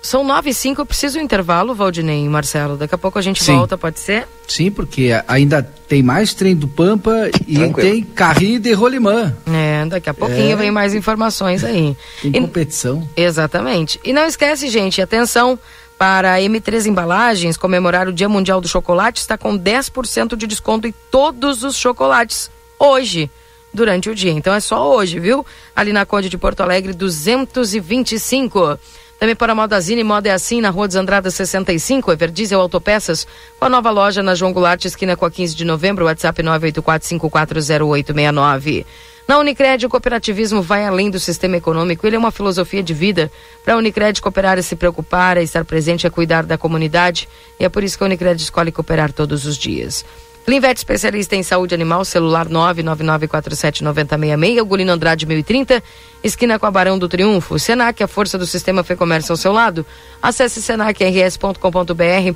São 0.02 0.24
nove 0.24 0.50
e 0.50 0.54
cinco, 0.54 0.82
eu 0.82 0.86
preciso 0.86 1.20
um 1.20 1.22
intervalo, 1.22 1.76
Valdinei 1.76 2.26
e 2.26 2.28
Marcelo. 2.28 2.76
Daqui 2.76 2.96
a 2.96 2.98
pouco 2.98 3.20
a 3.20 3.22
gente 3.22 3.44
Sim. 3.44 3.56
volta, 3.56 3.78
pode 3.78 4.00
ser? 4.00 4.28
Sim, 4.48 4.72
porque 4.72 5.12
ainda 5.28 5.62
tem 5.62 6.02
mais 6.02 6.34
trem 6.34 6.56
do 6.56 6.68
Pampa 6.68 7.30
e 7.48 7.56
Tranquilo. 7.56 7.90
tem 7.92 8.04
carrinho 8.04 8.60
de 8.60 8.74
rolimã. 8.74 9.36
É, 9.54 9.86
daqui 9.86 10.10
a 10.10 10.14
pouquinho 10.14 10.54
É. 10.54 10.56
vem 10.56 10.72
mais 10.72 10.96
informações 10.96 11.64
aí. 11.64 11.96
Tem 12.22 12.32
E- 12.32 12.42
competição. 12.42 13.08
Exatamente. 13.16 14.00
E 14.04 14.12
não 14.12 14.26
esquece, 14.26 14.70
gente, 14.70 15.00
atenção, 15.04 15.58
para 16.00 16.34
a 16.34 16.42
M3 16.42 16.88
Embalagens 16.88 17.56
comemorar 17.56 18.08
o 18.08 18.14
Dia 18.14 18.28
Mundial 18.28 18.60
do 18.60 18.68
Chocolate, 18.68 19.22
está 19.22 19.38
com 19.38 19.56
10% 19.56 20.36
de 20.36 20.48
desconto 20.48 20.88
em 20.88 20.94
todos 21.12 21.64
os 21.64 21.76
chocolates 21.76 22.50
hoje, 22.80 23.30
durante 23.72 24.10
o 24.10 24.16
dia. 24.16 24.32
Então 24.32 24.52
é 24.52 24.60
só 24.60 24.96
hoje, 24.96 25.20
viu? 25.20 25.46
Ali 25.76 25.94
na 25.94 26.08
Conde 26.08 26.28
de 26.28 26.40
Porto 26.40 26.62
Alegre, 26.62 26.92
225. 26.92 28.80
Também 29.22 29.36
para 29.36 29.52
a 29.52 29.56
Modazine, 29.56 30.04
Moda 30.04 30.30
é 30.30 30.32
assim, 30.32 30.62
na 30.62 30.72
Rua 30.72 30.88
dos 30.88 30.96
Andradas 30.96 31.36
65, 31.36 32.12
Everdiesel 32.12 32.60
Autopeças, 32.60 33.28
com 33.60 33.66
a 33.66 33.70
nova 33.70 33.92
loja 33.92 34.24
na 34.24 34.34
João 34.34 34.52
Goulart, 34.52 34.84
esquina 34.84 35.16
com 35.16 35.24
a 35.24 35.30
15 35.30 35.56
de 35.56 35.64
novembro, 35.64 36.06
WhatsApp 36.06 36.42
984540869. 36.42 38.84
Na 39.28 39.38
Unicred, 39.38 39.86
o 39.86 39.90
cooperativismo 39.90 40.64
vai 40.64 40.88
além 40.88 41.12
do 41.12 41.20
sistema 41.20 41.56
econômico, 41.56 42.08
ele 42.08 42.16
é 42.16 42.20
uma 42.20 42.32
filosofia 42.32 42.82
de 42.82 42.96
vida. 42.96 43.32
Para 43.64 43.76
a 43.76 43.78
Unicred, 43.78 44.20
cooperar 44.20 44.58
é 44.58 44.64
se 44.64 44.76
preocupar, 44.76 45.38
é 45.38 45.44
estar 45.44 45.64
presente, 45.66 46.08
é 46.08 46.10
cuidar 46.10 46.42
da 46.42 46.58
comunidade, 46.58 47.30
e 47.60 47.64
é 47.64 47.70
por 47.70 47.84
isso 47.84 48.00
que 48.00 48.04
a 48.04 48.08
Unicred 48.08 48.42
escolhe 48.42 48.72
cooperar 48.72 49.14
todos 49.14 49.46
os 49.46 49.56
dias. 49.56 50.04
Clinvet, 50.46 50.78
especialista 50.78 51.36
em 51.36 51.44
saúde 51.44 51.76
animal, 51.76 52.04
celular 52.04 52.50
999479066, 52.50 54.62
Ugolino 54.62 54.92
Andrade 54.92 55.26
1030, 55.26 55.82
esquina 56.24 56.58
com 56.58 56.66
a 56.66 56.72
Barão 56.72 56.98
do 56.98 57.08
Triunfo. 57.08 57.60
Senac, 57.60 58.04
a 58.04 58.08
força 58.08 58.38
do 58.38 58.46
sistema 58.46 58.84
Fê 58.84 58.96
Comércio 58.96 59.34
ao 59.34 59.38
seu 59.38 59.52
lado. 59.52 59.86
Acesse 60.22 60.62
senacrs.com.br 60.62 62.36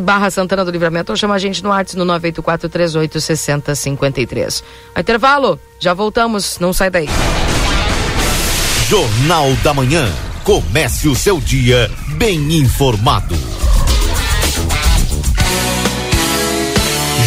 barra 0.00 0.30
Santana 0.30 0.64
do 0.64 0.70
Livramento 0.70 1.10
ou 1.12 1.16
chama 1.16 1.34
a 1.34 1.38
gente 1.38 1.62
no 1.62 1.68
WhatsApp 1.70 1.98
no 1.98 2.06
984386053. 2.20 4.62
A 4.94 5.00
intervalo, 5.00 5.58
já 5.78 5.92
voltamos, 5.92 6.58
não 6.58 6.72
sai 6.72 6.88
daí. 6.88 7.08
Jornal 8.88 9.52
da 9.62 9.74
Manhã. 9.74 10.10
Comece 10.44 11.08
o 11.08 11.14
seu 11.14 11.38
dia 11.40 11.88
bem 12.16 12.58
informado. 12.58 13.36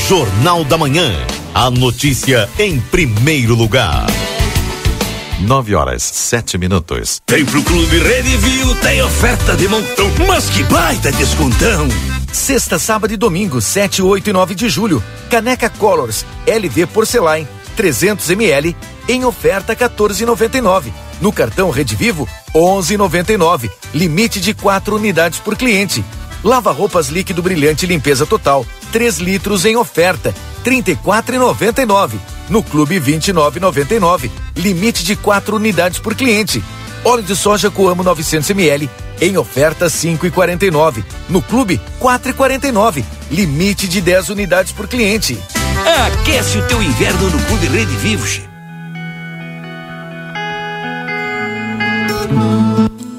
Jornal 0.08 0.64
da 0.64 0.78
Manhã. 0.78 1.12
A 1.54 1.72
notícia 1.72 2.50
em 2.60 2.80
primeiro 2.80 3.56
lugar. 3.56 4.06
9 5.40 5.76
horas, 5.76 6.04
7 6.04 6.58
minutos. 6.58 7.22
Vem 7.30 7.46
pro 7.46 7.62
Clube 7.64 8.00
Redivio, 8.00 8.76
tem 8.76 9.02
oferta 9.02 9.56
de 9.56 9.68
montão, 9.68 10.12
mas 10.28 10.50
que 10.50 10.64
baita 10.64 11.12
descontão! 11.12 11.88
Sexta, 12.32 12.78
sábado 12.78 13.14
e 13.14 13.18
domingo, 13.18 13.62
7, 13.62 14.02
8 14.02 14.30
e 14.30 14.34
9 14.34 14.56
de 14.56 14.70
julho. 14.70 15.04
Caneca 15.30 15.70
Colors 15.70 16.26
LV 16.46 16.88
Porcelain 16.88 17.48
300 17.76 18.30
ml 18.30 18.76
em 19.08 19.24
oferta 19.26 19.76
14,99. 19.76 20.92
No 21.22 21.32
cartão 21.32 21.70
Rede 21.70 21.96
Vivo 21.96 22.28
11,99. 22.54 23.70
Limite 23.94 24.40
de 24.40 24.54
4 24.54 24.96
unidades 24.96 25.40
por 25.40 25.56
cliente. 25.56 26.04
Lava 26.44 26.72
roupas 26.72 27.08
líquido 27.08 27.42
brilhante 27.42 27.86
limpeza 27.86 28.26
total 28.26 28.66
3 28.96 29.18
litros 29.18 29.66
em 29.66 29.76
oferta 29.76 30.34
34,99. 30.64 32.14
No 32.48 32.64
Clube 32.64 32.98
29,99. 32.98 34.32
Limite 34.56 35.04
de 35.04 35.18
4 35.18 35.58
unidades 35.58 36.00
por 36.00 36.16
cliente. 36.16 36.64
Óleo 37.04 37.22
de 37.22 37.36
soja 37.36 37.70
Coamo 37.70 38.04
900 38.04 38.52
ml 38.52 38.90
em 39.20 39.38
oferta 39.38 39.88
5,49. 39.88 41.04
No 41.28 41.42
clube 41.42 41.82
4,49. 42.00 43.04
Limite 43.30 43.86
de 43.86 44.00
10 44.00 44.30
unidades 44.30 44.72
por 44.72 44.88
cliente. 44.88 45.38
Aquece 46.08 46.58
o 46.58 46.66
teu 46.66 46.82
inverno 46.82 47.30
no 47.30 47.46
Clube 47.48 47.68
Rede 47.68 47.98
Vivo, 47.98 48.26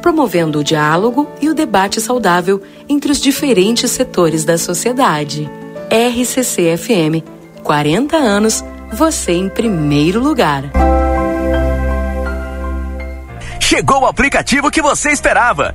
promovendo 0.00 0.60
o 0.60 0.64
diálogo 0.64 1.28
e 1.40 1.48
o 1.48 1.54
debate 1.54 2.00
saudável 2.00 2.62
entre 2.88 3.12
os 3.12 3.20
diferentes 3.20 3.90
setores 3.90 4.44
da 4.44 4.58
sociedade. 4.58 5.48
RCC 5.90 6.76
FM, 6.76 7.24
40 7.62 8.16
anos, 8.16 8.64
você 8.92 9.32
em 9.32 9.48
primeiro 9.48 10.20
lugar. 10.20 10.64
Chegou 13.60 14.02
o 14.02 14.06
aplicativo 14.06 14.70
que 14.70 14.82
você 14.82 15.10
esperava. 15.10 15.74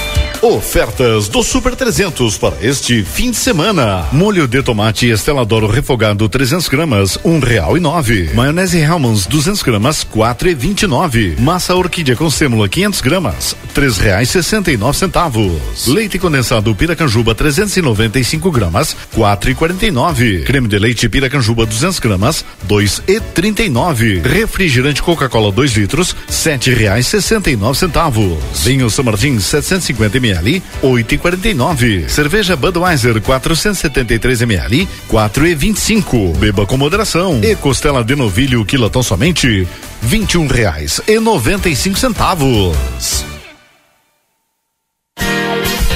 Ofertas 0.41 1.27
do 1.27 1.43
Super 1.43 1.75
300 1.75 2.35
para 2.39 2.55
este 2.63 3.03
fim 3.03 3.29
de 3.29 3.37
semana. 3.37 4.07
Molho 4.11 4.47
de 4.47 4.63
tomate 4.63 5.07
Esteladoro 5.07 5.67
refogado 5.67 6.27
300 6.27 6.67
gramas, 6.67 7.19
um 7.23 7.37
real 7.37 7.77
e 7.77 7.79
nove. 7.79 8.31
Maionese 8.33 8.79
Hellmann's 8.79 9.27
200 9.27 9.61
gramas, 9.61 10.03
quatro 10.03 10.49
e 10.49 10.55
vinte 10.55 10.81
e 10.81 10.87
nove. 10.87 11.35
Massa 11.37 11.75
orquídea 11.75 12.15
com 12.15 12.27
sêmula 12.27 12.67
500 12.67 13.01
gramas, 13.01 13.55
três 13.71 13.99
reais 13.99 14.31
sessenta 14.31 14.71
e 14.71 14.77
nove 14.77 14.97
centavos. 14.97 15.85
Leite 15.85 16.17
condensado 16.17 16.73
Piracanjuba 16.73 17.35
395 17.35 18.49
gramas, 18.49 18.97
quatro 19.13 19.51
e 19.51 19.53
quarenta 19.53 19.85
e 19.85 19.91
nove. 19.91 20.39
Creme 20.41 20.67
de 20.67 20.79
leite 20.79 21.07
Piracanjuba 21.07 21.67
200 21.67 21.99
gramas, 21.99 22.43
dois 22.63 22.99
e 23.07 23.19
trinta 23.19 23.61
e 23.61 23.69
nove. 23.69 24.19
Refrigerante 24.25 25.03
Coca-Cola 25.03 25.51
2 25.51 25.73
litros, 25.73 26.15
sete 26.27 26.73
reais 26.73 27.05
sessenta 27.05 27.51
e 27.51 27.55
nove 27.55 27.77
centavos. 27.77 28.39
Vinho 28.63 28.89
São 28.89 29.05
Martins 29.05 29.45
750 29.45 30.17
ml 30.17 30.30
ml, 30.31 30.63
oito 30.81 31.13
e 31.13 31.17
quarenta 31.17 31.49
e 31.49 31.53
nove. 31.53 32.05
Cerveja 32.07 32.55
Budweiser 32.55 33.19
473 33.21 34.41
ml, 34.41 34.87
quatro 35.07 35.45
e 35.45 35.53
vinte 35.53 35.77
e 35.77 35.81
cinco. 35.81 36.33
Beba 36.37 36.65
com 36.65 36.77
moderação. 36.77 37.39
E 37.43 37.55
costela 37.55 38.03
de 38.03 38.15
novilho 38.15 38.65
quilotão 38.65 39.03
somente 39.03 39.67
vinte 40.01 40.33
e 40.33 40.37
um 40.37 40.47
reais 40.47 41.01
e 41.07 41.19
noventa 41.19 41.69
e 41.69 41.75
cinco 41.75 41.99
centavos. 41.99 43.30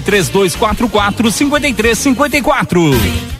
3244 0.00 1.30
5354. 1.30 3.39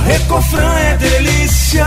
Recofran 0.00 0.74
é 0.78 0.96
delícia. 0.96 1.86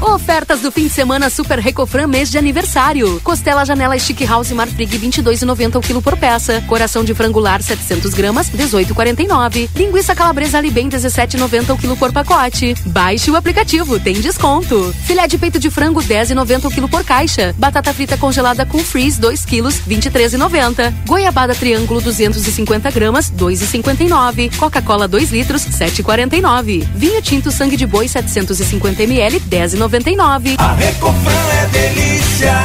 Ofertas 0.00 0.60
do 0.60 0.70
fim 0.72 0.84
de 0.84 0.92
semana 0.92 1.28
Super 1.30 1.58
Recofran 1.58 2.06
mês 2.06 2.30
de 2.30 2.38
aniversário. 2.38 3.20
Costela 3.22 3.64
Janela 3.64 3.98
Stick 3.98 4.24
House 4.26 4.50
Marfrig 4.50 4.98
22,90 4.98 5.76
o 5.76 5.80
quilo 5.80 6.02
por 6.02 6.16
peça. 6.16 6.62
Coração 6.66 7.04
de 7.04 7.14
frangular 7.14 7.62
700 7.62 8.14
gramas 8.14 8.50
18,49. 8.50 9.68
Linguiça 9.74 10.14
calabresa 10.14 10.58
ali 10.58 10.70
bem 10.70 10.88
17,90 10.88 11.74
o 11.74 11.78
quilo 11.78 11.96
por 11.96 12.12
pacote. 12.12 12.74
Baixe 12.86 13.30
o 13.30 13.36
aplicativo, 13.36 14.00
tem 14.00 14.20
desconto. 14.20 14.94
Filé 15.04 15.26
de 15.26 15.38
peito 15.38 15.58
de 15.58 15.70
frango 15.70 16.02
10,90 16.02 16.64
o 16.64 16.70
quilo 16.70 16.88
por 16.88 17.04
caixa. 17.04 17.54
Batata 17.58 17.92
frita 17.92 18.16
congelada 18.16 18.64
com 18.64 18.78
freeze 18.78 19.20
2 19.20 19.44
quilos 19.44 19.80
23,90. 19.88 20.92
Goiabada 21.06 21.54
triângulo 21.54 22.00
250 22.00 22.90
gramas 22.90 23.30
2,59. 23.30 24.56
Coca-Cola 24.56 25.06
2 25.06 25.30
litros 25.30 25.66
7,49. 25.66 26.86
Vinho 26.94 27.22
tinto 27.26 27.50
sangue 27.50 27.76
de 27.76 27.86
boi 27.86 28.06
750 28.06 29.02
ml 29.02 29.40
10,99. 29.40 30.54
A 30.58 30.72
Recofran 30.74 31.48
é 31.60 31.66
delícia. 31.66 32.64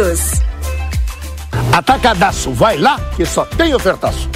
todos. 0.00 0.40
Atacadaço, 1.72 2.52
vai 2.52 2.78
lá 2.78 2.98
que 3.16 3.26
só 3.26 3.44
tem 3.44 3.74
ofertaço. 3.74 4.28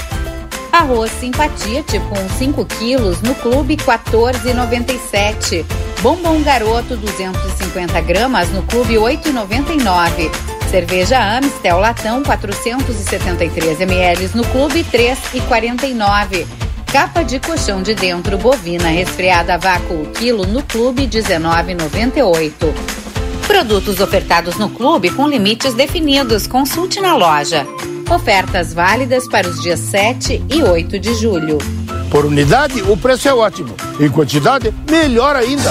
Arroz 0.71 1.11
Simpatia, 1.13 1.83
tipo 1.83 2.07
uns 2.19 2.33
5 2.33 2.65
quilos, 2.67 3.23
no 3.23 3.35
Clube 3.37 3.77
14,97. 3.77 5.65
Bombom 6.03 6.43
Garoto, 6.43 6.97
250 6.97 8.01
gramas, 8.03 8.51
no 8.51 8.63
Clube 8.65 8.95
8,99. 8.95 10.31
Cerveja 10.71 11.39
Amstel 11.39 11.79
Latão, 11.79 12.23
473 12.23 13.81
ml, 13.81 14.31
no 14.35 14.45
Clube 14.47 14.85
3,49. 14.85 16.47
Capa 16.93 17.23
de 17.23 17.41
colchão 17.41 17.83
de 17.83 17.95
dentro 17.95 18.37
bovina 18.37 18.89
resfriada 18.89 19.55
a 19.55 19.59
vácuo 19.59 20.07
quilo 20.13 20.47
no 20.47 20.63
Clube 20.63 21.07
19,98. 21.07 23.04
Produtos 23.47 24.01
ofertados 24.01 24.57
no 24.57 24.71
clube 24.71 25.11
com 25.11 25.29
limites 25.29 25.75
definidos. 25.75 26.47
Consulte 26.47 27.01
na 27.01 27.15
loja. 27.15 27.67
Ofertas 28.11 28.73
válidas 28.73 29.29
para 29.29 29.49
os 29.49 29.61
dias 29.61 29.81
7 29.81 30.43
e 30.49 30.63
8 30.63 30.99
de 30.99 31.15
julho. 31.15 31.59
Por 32.11 32.25
unidade, 32.25 32.83
o 32.83 32.97
preço 32.97 33.29
é 33.29 33.35
ótimo. 33.35 33.75
Em 34.01 34.09
quantidade, 34.09 34.73
melhor 34.91 35.37
ainda. 35.37 35.71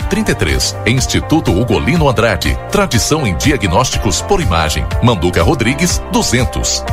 3033. 0.09 0.77
Instituto 0.87 1.51
Ugolino 1.51 2.09
Andrade. 2.09 2.57
Tradição 2.71 3.25
em 3.25 3.35
diagnósticos 3.37 4.21
por 4.21 4.41
imagem. 4.41 4.85
Manduca 5.03 5.43
Rodrigues, 5.43 6.01
200. 6.11 6.83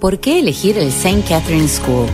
¿Por 0.00 0.18
qué 0.18 0.40
elegir 0.40 0.78
el 0.78 0.88
St. 0.88 1.22
Catherine 1.28 1.68
School? 1.68 2.08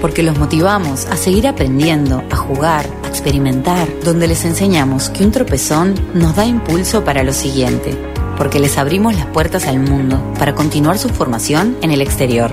Porque 0.00 0.22
los 0.22 0.38
motivamos 0.38 1.06
a 1.06 1.16
seguir 1.16 1.46
aprendiendo, 1.48 2.22
a 2.30 2.36
jugar, 2.36 2.86
a 3.04 3.08
experimentar, 3.08 3.88
donde 4.04 4.28
les 4.28 4.44
enseñamos 4.44 5.08
que 5.08 5.24
un 5.24 5.30
tropezón 5.30 5.94
nos 6.12 6.36
da 6.36 6.44
impulso 6.44 7.04
para 7.04 7.22
lo 7.22 7.32
siguiente, 7.32 7.96
porque 8.36 8.60
les 8.60 8.76
abrimos 8.76 9.14
las 9.14 9.26
puertas 9.26 9.66
al 9.66 9.78
mundo 9.78 10.22
para 10.38 10.54
continuar 10.54 10.98
su 10.98 11.08
formación 11.08 11.76
en 11.80 11.90
el 11.90 12.02
exterior 12.02 12.52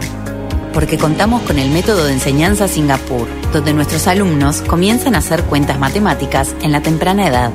porque 0.74 0.98
contamos 0.98 1.41
con 1.44 1.60
el 1.60 1.70
método 1.70 2.06
de 2.06 2.14
enseñanza 2.14 2.68
Singapur, 2.68 3.28
donde 3.52 3.74
nuestros 3.74 4.08
alumnos 4.08 4.62
comienzan 4.62 5.16
a 5.16 5.20
hacer 5.20 5.44
cuentas 5.44 5.80
matemáticas 5.80 6.56
en 6.62 6.72
la 6.72 6.82
temprana 6.82 7.28
edad. 7.28 7.52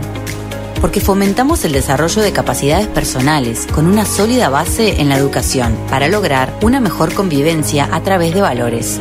Porque 0.81 1.01
fomentamos 1.01 1.65
el 1.65 1.73
desarrollo 1.73 2.23
de 2.23 2.32
capacidades 2.32 2.86
personales 2.86 3.66
con 3.74 3.86
una 3.86 4.05
sólida 4.05 4.51
base 4.51 5.01
en 5.01 5.09
la 5.09 5.16
educación 5.16 5.77
para 5.89 6.09
lograr 6.09 6.59
una 6.62 6.81
mejor 6.81 7.15
convivencia 7.15 7.89
a 7.91 8.03
través 8.03 8.35
de 8.35 8.43
valores. 8.43 9.01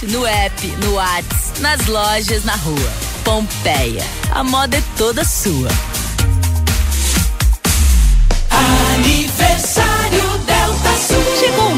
Site, 0.00 0.06
no 0.06 0.26
app, 0.26 0.66
no 0.84 0.94
Whats, 0.94 1.60
nas 1.60 1.86
lojas, 1.86 2.44
na 2.44 2.56
rua. 2.56 2.92
Pompeia. 3.24 4.04
A 4.32 4.42
moda 4.42 4.76
é 4.76 4.82
toda 4.96 5.24
sua. 5.24 5.68
Aniversário 8.94 9.89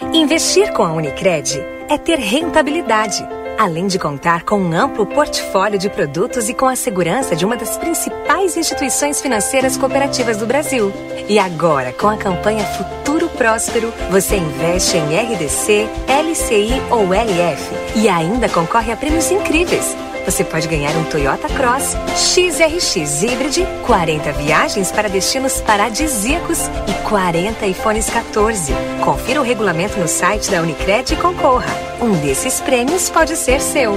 Investir 0.00 0.72
com 0.72 0.82
a 0.84 0.92
Unicred 0.92 1.60
é 1.88 1.98
ter 1.98 2.18
rentabilidade, 2.18 3.22
além 3.58 3.86
de 3.86 3.98
contar 3.98 4.42
com 4.42 4.58
um 4.58 4.72
amplo 4.72 5.04
portfólio 5.04 5.78
de 5.78 5.90
produtos 5.90 6.48
e 6.48 6.54
com 6.54 6.66
a 6.66 6.74
segurança 6.74 7.36
de 7.36 7.44
uma 7.44 7.58
das 7.58 7.76
principais 7.76 8.56
instituições 8.56 9.20
financeiras 9.20 9.76
cooperativas 9.76 10.38
do 10.38 10.46
Brasil. 10.46 10.90
E 11.28 11.38
agora, 11.38 11.92
com 11.92 12.08
a 12.08 12.16
campanha 12.16 12.64
Futuro 12.64 13.28
Próspero, 13.28 13.92
você 14.10 14.36
investe 14.36 14.96
em 14.96 15.14
RDC, 15.14 15.86
LCI 16.08 16.82
ou 16.90 17.12
LF 17.12 17.70
e 17.94 18.08
ainda 18.08 18.48
concorre 18.48 18.92
a 18.92 18.96
prêmios 18.96 19.30
incríveis. 19.30 19.94
Você 20.24 20.44
pode 20.44 20.68
ganhar 20.68 20.94
um 20.96 21.04
Toyota 21.04 21.48
Cross 21.48 21.96
XRX 22.16 23.22
Hybrid, 23.22 23.66
40 23.86 24.32
viagens 24.32 24.92
para 24.92 25.08
destinos 25.08 25.60
paradisíacos 25.60 26.60
e 26.86 27.08
40 27.08 27.66
iPhones 27.66 28.08
14. 28.08 28.72
Confira 29.04 29.40
o 29.40 29.44
regulamento 29.44 29.98
no 29.98 30.06
site 30.06 30.50
da 30.50 30.62
Unicred 30.62 31.12
e 31.12 31.16
concorra. 31.16 31.74
Um 32.00 32.12
desses 32.20 32.60
prêmios 32.60 33.10
pode 33.10 33.36
ser 33.36 33.60
seu. 33.60 33.92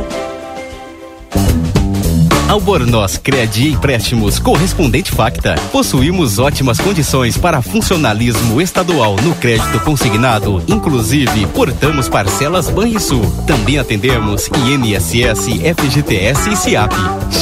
Albornoz 2.56 3.18
Cred 3.18 3.68
Empréstimos 3.68 4.40
Correspondente 4.40 5.12
Facta. 5.12 5.56
Possuímos 5.74 6.40
ótimas 6.40 6.80
condições 6.80 7.38
para 7.38 7.62
funcionalismo 7.62 8.62
estadual 8.62 9.18
no 9.18 9.36
crédito 9.36 9.78
consignado. 9.82 10.64
Inclusive, 10.66 11.48
portamos 11.48 12.08
parcelas 12.08 12.70
Banrisul. 12.70 13.30
Também 13.46 13.78
atendemos 13.78 14.48
INSS, 14.48 15.50
FGTS 15.78 16.50
e 16.50 16.56
SIAP. 16.56 16.94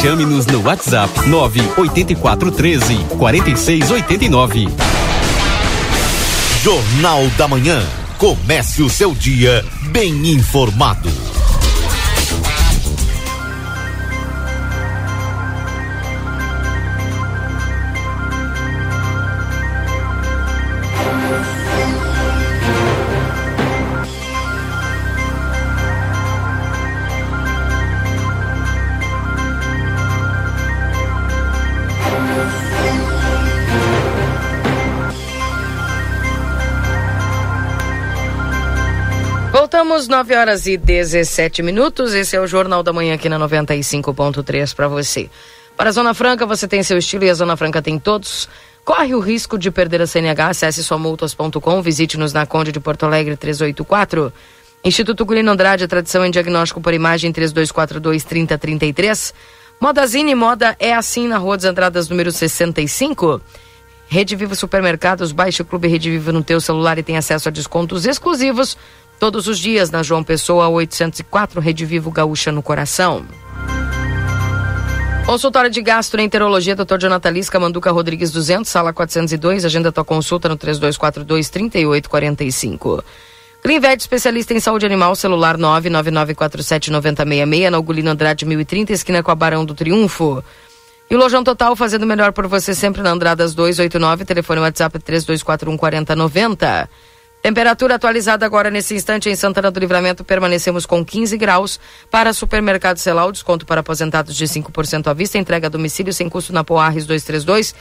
Chame-nos 0.01 0.47
no 0.47 0.63
WhatsApp 0.63 1.29
98413 1.29 2.95
4689. 3.15 4.67
Jornal 6.63 7.27
da 7.37 7.47
Manhã. 7.47 7.83
Comece 8.17 8.81
o 8.81 8.89
seu 8.89 9.13
dia 9.13 9.63
bem 9.91 10.31
informado. 10.31 11.32
Voltamos 39.93 40.07
9 40.07 40.35
horas 40.35 40.65
e 40.65 40.75
17 40.75 41.61
minutos. 41.61 42.15
Esse 42.15 42.35
é 42.35 42.41
o 42.41 42.47
Jornal 42.47 42.81
da 42.81 42.91
Manhã 42.91 43.13
aqui 43.13 43.29
na 43.29 43.37
95.3 43.37 44.73
para 44.73 44.87
você. 44.87 45.29
Para 45.77 45.89
a 45.89 45.91
Zona 45.91 46.15
Franca, 46.15 46.47
você 46.47 46.67
tem 46.67 46.81
seu 46.81 46.97
estilo 46.97 47.25
e 47.25 47.29
a 47.29 47.33
Zona 47.35 47.55
Franca 47.55 47.79
tem 47.79 47.99
todos. 47.99 48.49
Corre 48.83 49.13
o 49.13 49.19
risco 49.19 49.55
de 49.55 49.69
perder 49.69 50.01
a 50.01 50.07
CNH. 50.07 50.47
Acesse 50.47 50.83
somultas.com. 50.83 51.79
Visite-nos 51.83 52.33
na 52.33 52.43
Conde 52.47 52.71
de 52.71 52.79
Porto 52.79 53.05
Alegre 53.05 53.37
384. 53.37 54.33
Instituto 54.83 55.23
Gulino 55.25 55.51
Andrade, 55.51 55.87
tradição 55.87 56.25
em 56.25 56.31
diagnóstico 56.31 56.81
por 56.81 56.91
imagem 56.91 57.31
3242 57.31 58.23
3033. 58.23 59.31
Modazine 59.79 60.33
Moda 60.33 60.75
é 60.79 60.91
assim 60.95 61.27
na 61.27 61.37
Rua 61.37 61.55
das 61.55 61.69
Entradas 61.69 62.09
número 62.09 62.31
65. 62.31 63.39
Rede 64.07 64.35
Vivo 64.35 64.55
Supermercados, 64.55 65.31
baixe 65.31 65.61
o 65.61 65.65
Clube 65.65 65.87
Rede 65.87 66.09
Vivo 66.09 66.31
no 66.31 66.43
teu 66.43 66.59
celular 66.59 66.97
e 66.97 67.03
tem 67.03 67.17
acesso 67.17 67.49
a 67.49 67.51
descontos 67.51 68.05
exclusivos 68.05 68.75
todos 69.23 69.47
os 69.47 69.57
dias 69.57 69.89
na 69.89 70.03
João 70.03 70.21
Pessoa 70.21 70.67
804, 70.67 71.61
Rede 71.61 71.85
Vivo 71.85 72.11
Gaúcha 72.11 72.51
no 72.51 72.61
Coração. 72.61 73.23
Consultório 75.25 75.69
de 75.69 75.81
Gastroenterologia, 75.81 76.75
Dr. 76.75 76.97
Jonathan 76.99 77.29
Lisca, 77.29 77.57
Manduca 77.57 77.89
Rodrigues 77.89 78.33
200, 78.33 78.69
sala 78.69 78.91
402, 78.91 79.63
agenda 79.63 79.93
tua 79.93 80.03
consulta 80.03 80.49
no 80.49 80.57
3242 80.57 81.49
3845. 81.49 83.01
Clinvet, 83.61 84.01
especialista 84.01 84.53
em 84.53 84.59
saúde 84.59 84.85
animal, 84.85 85.15
celular 85.15 85.57
999479066, 85.57 87.69
na 87.69 87.79
Ugolino 87.79 88.11
Andrade 88.11 88.45
1030, 88.45 88.91
esquina 88.91 89.23
com 89.23 89.31
a 89.31 89.35
Barão 89.35 89.63
do 89.63 89.73
Triunfo. 89.73 90.43
E 91.09 91.15
o 91.15 91.17
Lojão 91.17 91.45
Total, 91.45 91.73
fazendo 91.77 92.05
melhor 92.05 92.33
por 92.33 92.45
você 92.45 92.75
sempre 92.75 93.01
na 93.01 93.11
Andradas 93.11 93.55
289, 93.55 94.25
telefone 94.25 94.59
WhatsApp 94.59 94.99
3241 94.99 95.77
4090. 95.77 96.89
Temperatura 97.43 97.95
atualizada 97.95 98.45
agora 98.45 98.71
nesse 98.71 98.95
instante 98.95 99.29
em 99.29 99.35
Santana 99.35 99.69
do 99.69 99.77
Livramento, 99.77 100.23
permanecemos 100.23 100.85
com 100.85 101.03
15 101.03 101.35
graus. 101.35 101.77
Para 102.09 102.31
supermercado 102.31 102.99
Celal, 102.99 103.33
desconto 103.33 103.65
para 103.65 103.81
aposentados 103.81 104.37
de 104.37 104.45
5% 104.45 105.07
à 105.07 105.13
vista, 105.13 105.37
entrega 105.37 105.67
a 105.67 105.69
domicílio 105.69 106.13
sem 106.13 106.29
custo 106.29 106.53
na 106.53 106.63
Poarres 106.63 107.05
232. 107.05 107.75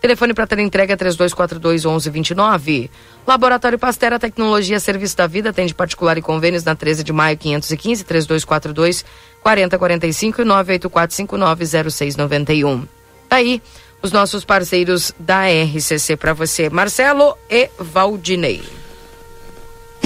Telefone 0.00 0.32
para 0.32 0.46
ter 0.46 0.60
entrega 0.60 0.96
3242 0.96 1.84
1129. 1.84 2.88
Laboratório 3.26 3.76
Pastera 3.76 4.20
Tecnologia 4.20 4.78
Serviço 4.78 5.16
da 5.16 5.26
Vida 5.26 5.50
atende 5.50 5.74
particular 5.74 6.16
e 6.16 6.22
convênios 6.22 6.62
na 6.62 6.76
13 6.76 7.02
de 7.02 7.12
maio 7.12 7.36
515 7.36 8.04
3242 8.04 9.04
4045 9.42 10.42
e 10.42 10.44
984590691. 10.44 12.86
Aí, 13.28 13.60
os 14.00 14.12
nossos 14.12 14.44
parceiros 14.44 15.12
da 15.18 15.42
RCC 15.48 16.16
para 16.16 16.32
você, 16.32 16.70
Marcelo 16.70 17.36
e 17.50 17.68
Valdinei. 17.80 18.77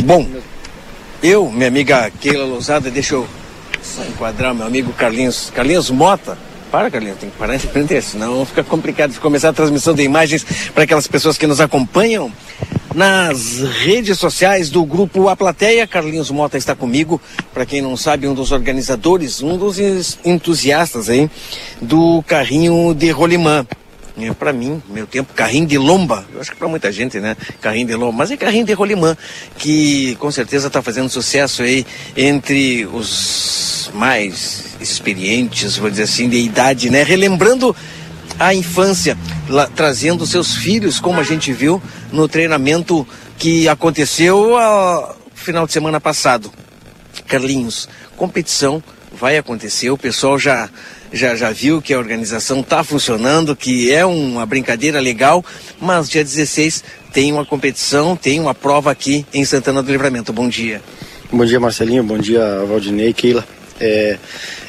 Bom, 0.04 0.26
eu, 1.22 1.48
minha 1.48 1.68
amiga 1.68 2.10
Keila 2.20 2.44
Lousada, 2.44 2.90
deixa 2.90 3.14
eu 3.14 3.26
só 3.80 4.02
enquadrar 4.02 4.52
meu 4.52 4.66
amigo 4.66 4.92
Carlinhos. 4.92 5.52
Carlinhos 5.54 5.90
Mota. 5.90 6.36
Para, 6.72 6.90
Carlinhos, 6.90 7.18
tem 7.18 7.30
que 7.30 7.36
parar 7.36 7.56
de 7.56 7.68
prender, 7.68 8.02
senão 8.02 8.44
fica 8.44 8.64
complicado 8.64 9.12
de 9.12 9.20
começar 9.20 9.50
a 9.50 9.52
transmissão 9.52 9.94
de 9.94 10.02
imagens 10.02 10.44
para 10.74 10.82
aquelas 10.82 11.06
pessoas 11.06 11.38
que 11.38 11.46
nos 11.46 11.60
acompanham 11.60 12.32
nas 12.94 13.60
redes 13.60 14.18
sociais 14.18 14.70
do 14.70 14.84
grupo 14.84 15.28
A 15.28 15.36
Plateia. 15.36 15.86
Carlinhos 15.86 16.32
Mota 16.32 16.58
está 16.58 16.74
comigo, 16.74 17.20
para 17.54 17.64
quem 17.64 17.80
não 17.80 17.96
sabe, 17.96 18.26
um 18.26 18.34
dos 18.34 18.50
organizadores, 18.50 19.40
um 19.40 19.56
dos 19.56 20.18
entusiastas 20.24 21.08
aí 21.08 21.30
do 21.80 22.24
carrinho 22.26 22.92
de 22.92 23.10
rolimã. 23.10 23.64
É, 24.23 24.32
para 24.32 24.53
mim, 24.53 24.81
meu 24.89 25.05
tempo, 25.05 25.35
carrinho 25.35 25.66
de 25.66 25.77
lomba. 25.77 26.24
Eu 26.32 26.40
acho 26.40 26.53
que 26.53 26.57
para 26.57 26.69
muita 26.69 26.93
gente, 26.93 27.19
né? 27.19 27.36
Carrinho 27.61 27.89
de 27.89 27.94
lomba. 27.94 28.19
Mas 28.19 28.31
é 28.31 28.36
carrinho 28.36 28.65
de 28.65 28.73
rolimã, 28.73 29.16
que 29.59 30.15
com 30.16 30.31
certeza 30.31 30.69
está 30.69 30.81
fazendo 30.81 31.09
sucesso 31.09 31.62
aí 31.62 31.85
entre 32.16 32.86
os 32.86 33.90
mais 33.94 34.77
experientes, 34.81 35.77
vou 35.77 35.90
dizer 35.90 36.05
assim, 36.05 36.28
de 36.28 36.36
idade, 36.36 36.89
né? 36.89 37.03
Relembrando 37.03 37.74
a 38.39 38.55
infância, 38.55 39.19
lá, 39.49 39.66
trazendo 39.66 40.24
seus 40.24 40.55
filhos, 40.55 41.01
como 41.01 41.19
a 41.19 41.24
gente 41.24 41.53
viu 41.53 41.82
no 42.12 42.28
treinamento 42.28 43.07
que 43.39 43.69
aconteceu 43.69 44.53
no 44.53 45.16
final 45.35 45.66
de 45.66 45.73
semana 45.73 46.01
passado. 46.01 46.53
Carlinhos, 47.27 47.89
competição 48.16 48.82
vai 49.12 49.36
acontecer, 49.36 49.90
o 49.90 49.99
pessoal 49.99 50.39
já 50.39 50.70
já, 51.12 51.36
já 51.36 51.51
viu 51.51 51.82
que 51.82 51.93
a 51.93 51.98
organização 51.98 52.60
está 52.60 52.82
funcionando, 52.82 53.55
que 53.55 53.93
é 53.93 54.05
uma 54.05 54.47
brincadeira 54.47 54.98
legal, 54.98 55.44
mas 55.80 56.09
dia 56.09 56.24
16 56.24 56.82
tem 57.12 57.30
uma 57.30 57.44
competição, 57.44 58.16
tem 58.16 58.40
uma 58.40 58.55
prova 58.55 58.90
aqui 58.90 59.26
em 59.32 59.44
Santana 59.44 59.82
do 59.82 59.93
Livramento. 59.93 60.32
Bom 60.32 60.48
dia. 60.48 60.80
Bom 61.30 61.44
dia, 61.44 61.60
Marcelinho. 61.60 62.02
Bom 62.02 62.18
dia, 62.18 62.64
Valdinei 62.66 63.09
e 63.09 63.14
Keila. 63.14 63.47
É, 63.78 64.18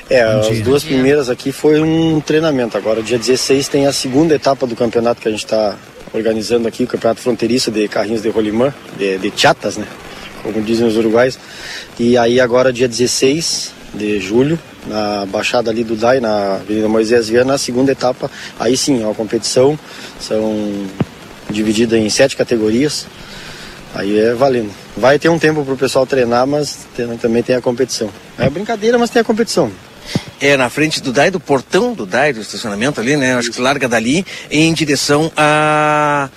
é 0.09 0.21
as 0.21 0.59
duas 0.59 0.83
primeiras 0.83 1.29
aqui 1.29 1.51
foi 1.51 1.79
um 1.79 2.19
treinamento. 2.19 2.77
Agora, 2.77 3.01
dia 3.01 3.17
16 3.17 3.67
tem 3.69 3.87
a 3.87 3.93
segunda 3.93 4.35
etapa 4.35 4.67
do 4.67 4.75
campeonato 4.75 5.21
que 5.21 5.27
a 5.27 5.31
gente 5.31 5.45
está 5.45 5.77
organizando 6.13 6.67
aqui, 6.67 6.83
o 6.83 6.87
campeonato 6.87 7.21
fronteiriço 7.21 7.71
de 7.71 7.87
carrinhos 7.87 8.21
de 8.21 8.29
rolimã, 8.29 8.73
de, 8.97 9.17
de 9.17 9.33
chatas, 9.35 9.77
né? 9.77 9.87
Como 10.43 10.61
dizem 10.61 10.85
os 10.85 10.97
uruguais. 10.97 11.39
E 11.97 12.17
aí 12.17 12.39
agora, 12.39 12.71
dia 12.71 12.87
16 12.87 13.82
de 13.93 14.19
julho, 14.19 14.59
na 14.87 15.25
Baixada 15.25 15.69
ali 15.69 15.83
do 15.83 15.95
DAI, 15.95 16.19
na 16.19 16.55
Avenida 16.55 16.87
Moisés 16.87 17.29
Viana, 17.29 17.53
na 17.53 17.57
segunda 17.57 17.91
etapa. 17.91 18.29
Aí 18.59 18.75
sim, 18.75 19.01
é 19.01 19.05
uma 19.05 19.15
competição, 19.15 19.77
são 20.19 20.87
dividida 21.49 21.97
em 21.97 22.09
sete 22.09 22.35
categorias. 22.35 23.05
Aí 23.95 24.19
é 24.19 24.33
valendo. 24.33 24.71
Vai 24.97 25.19
ter 25.19 25.29
um 25.29 25.37
tempo 25.37 25.63
para 25.63 25.73
o 25.73 25.77
pessoal 25.77 26.05
treinar, 26.05 26.47
mas 26.47 26.87
também 27.21 27.43
tem 27.43 27.55
a 27.55 27.61
competição. 27.61 28.09
É 28.37 28.49
brincadeira, 28.49 28.97
mas 28.97 29.09
tem 29.09 29.21
a 29.21 29.25
competição. 29.25 29.71
É 30.41 30.57
na 30.57 30.69
frente 30.69 31.01
do 31.01 31.13
DAI, 31.13 31.31
do 31.31 31.39
portão 31.39 31.93
do 31.93 32.05
DAI, 32.05 32.33
do 32.33 32.41
estacionamento 32.41 32.99
ali, 32.99 33.15
né? 33.15 33.35
Acho 33.35 33.51
que 33.51 33.61
larga 33.61 33.87
dali 33.87 34.25
em 34.49 34.73
direção 34.73 35.31
a 35.37 36.29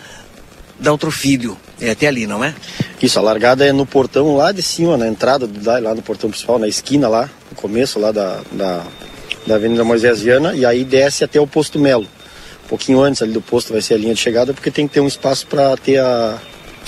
outro 0.87 1.11
Filho. 1.11 1.57
É 1.81 1.91
até 1.91 2.07
ali, 2.07 2.27
não 2.27 2.43
é? 2.43 2.55
Isso, 3.03 3.19
a 3.19 3.23
largada 3.23 3.67
é 3.67 3.73
no 3.73 3.85
portão 3.85 4.37
lá 4.37 4.51
de 4.51 4.63
cima, 4.63 4.97
na 4.97 5.07
entrada 5.07 5.47
do 5.47 5.61
DAI, 5.61 5.81
lá 5.81 5.95
no 5.95 6.03
portão 6.03 6.31
principal, 6.31 6.59
na 6.59 6.67
esquina 6.67 7.07
lá, 7.09 7.29
no 7.51 7.57
começo 7.57 7.99
lá 7.99 8.11
da, 8.11 8.41
da, 8.51 8.83
da 9.47 9.55
Avenida 9.57 9.85
Moisés 9.85 10.23
Viana, 10.23 10.55
e 10.55 10.65
aí 10.65 10.85
desce 10.85 11.23
até 11.23 11.39
o 11.39 11.47
posto 11.47 11.79
Melo. 11.79 12.07
Um 12.65 12.69
pouquinho 12.69 13.01
antes 13.01 13.23
ali 13.23 13.33
do 13.33 13.43
posto 13.43 13.73
vai 13.73 13.83
ser 13.83 13.95
a 13.95 13.99
linha 13.99 14.15
de 14.15 14.21
chegada, 14.21 14.55
porque 14.55 14.71
tem 14.71 14.89
que 14.89 14.95
ter 14.95 15.01
um 15.01 15.07
espaço 15.07 15.47
para 15.47 15.77
ter 15.77 15.99
a, 15.99 16.39